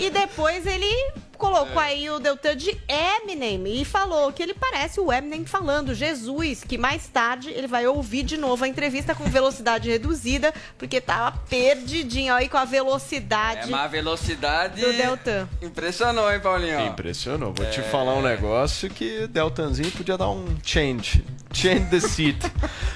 E 0.00 0.10
depois 0.10 0.66
ele 0.66 1.12
colocou 1.42 1.80
aí 1.82 2.08
o 2.08 2.20
Deltan 2.20 2.56
de 2.56 2.78
Eminem 2.88 3.80
e 3.80 3.84
falou 3.84 4.32
que 4.32 4.40
ele 4.40 4.54
parece 4.54 5.00
o 5.00 5.12
Eminem 5.12 5.44
falando 5.44 5.92
Jesus, 5.92 6.62
que 6.62 6.78
mais 6.78 7.08
tarde 7.08 7.50
ele 7.50 7.66
vai 7.66 7.84
ouvir 7.84 8.22
de 8.22 8.36
novo 8.36 8.64
a 8.64 8.68
entrevista 8.68 9.12
com 9.12 9.24
velocidade 9.24 9.90
reduzida, 9.90 10.54
porque 10.78 11.00
tava 11.00 11.36
perdidinho 11.50 12.32
aí 12.32 12.48
com 12.48 12.56
a 12.56 12.62
É, 12.62 12.66
velocidade 12.66 13.70
mas 13.72 13.80
a 13.80 13.88
velocidade. 13.88 14.80
do 14.80 14.92
Deltan. 14.92 15.48
Impressionou, 15.60 16.32
hein, 16.32 16.38
Paulinho? 16.38 16.86
Impressionou. 16.86 17.52
Vou 17.52 17.66
te 17.70 17.82
falar 17.82 18.14
um 18.14 18.22
negócio 18.22 18.88
que 18.88 19.26
Deltanzinho 19.26 19.90
podia 19.90 20.16
dar 20.16 20.28
um 20.30 20.46
change. 20.64 21.24
Change 21.52 21.86
the 21.90 22.00
seat. 22.00 22.38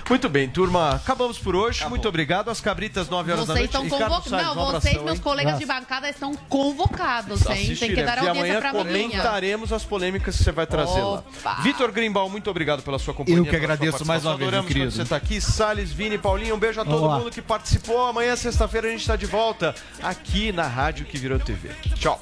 Muito 0.08 0.28
bem, 0.28 0.48
turma. 0.48 0.92
Acabamos 0.96 1.38
por 1.38 1.54
hoje. 1.56 1.84
Muito 1.88 2.08
obrigado. 2.08 2.50
As 2.50 2.60
cabritas, 2.60 3.08
9 3.08 3.32
horas 3.32 3.46
da 3.46 3.54
Vocês 3.54 3.70
noite. 3.70 3.84
estão 3.84 3.98
convocados. 3.98 4.28
Salles, 4.30 4.46
Não, 4.46 4.52
um 4.52 4.54
vocês, 4.66 4.76
abração, 4.86 5.04
meus 5.04 5.16
hein? 5.16 5.22
colegas 5.22 5.58
de 5.58 5.66
bancada, 5.66 6.08
estão 6.08 6.34
convocados, 6.48 7.46
hein? 7.50 7.76
Tem 7.76 7.94
que 7.94 8.02
dar 8.02 8.16
E 8.18 8.28
audiência 8.28 8.30
amanhã 8.30 8.60
pra 8.60 8.72
comentaremos 8.72 9.72
as 9.72 9.84
polêmicas 9.84 10.36
que 10.36 10.44
você 10.44 10.52
vai 10.52 10.66
trazer 10.66 11.00
lá. 11.00 11.18
Opa. 11.18 11.54
Vitor 11.62 11.90
Grimbal, 11.92 12.28
muito 12.30 12.48
obrigado 12.50 12.82
pela 12.82 12.98
sua 12.98 13.12
companhia. 13.14 13.38
Eu 13.40 13.44
que 13.46 13.56
agradeço 13.56 14.06
mais 14.06 14.24
uma 14.24 14.36
vez, 14.36 14.48
Adoramos 14.48 14.68
querido. 14.72 14.90
você 14.90 15.02
está 15.02 15.16
aqui. 15.16 15.40
Salles, 15.40 15.92
Vini, 15.92 16.18
Paulinho, 16.18 16.54
um 16.54 16.58
beijo 16.58 16.80
a 16.80 16.84
todo 16.84 17.04
lá. 17.06 17.18
mundo 17.18 17.30
que 17.30 17.42
participou. 17.42 18.06
Amanhã, 18.06 18.36
sexta-feira, 18.36 18.88
a 18.88 18.90
gente 18.90 19.00
está 19.00 19.16
de 19.16 19.26
volta 19.26 19.74
aqui 20.02 20.52
na 20.52 20.66
Rádio 20.66 21.04
que 21.06 21.18
virou 21.18 21.38
TV. 21.38 21.70
Tchau. 21.96 22.20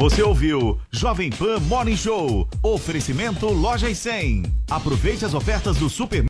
Você 0.00 0.22
ouviu 0.22 0.80
Jovem 0.90 1.28
Pan 1.28 1.60
Morning 1.60 1.94
Show. 1.94 2.48
Oferecimento 2.62 3.46
Lojas 3.48 3.98
100. 3.98 4.50
Aproveite 4.70 5.26
as 5.26 5.34
ofertas 5.34 5.76
do 5.76 5.90
Super 5.90 6.22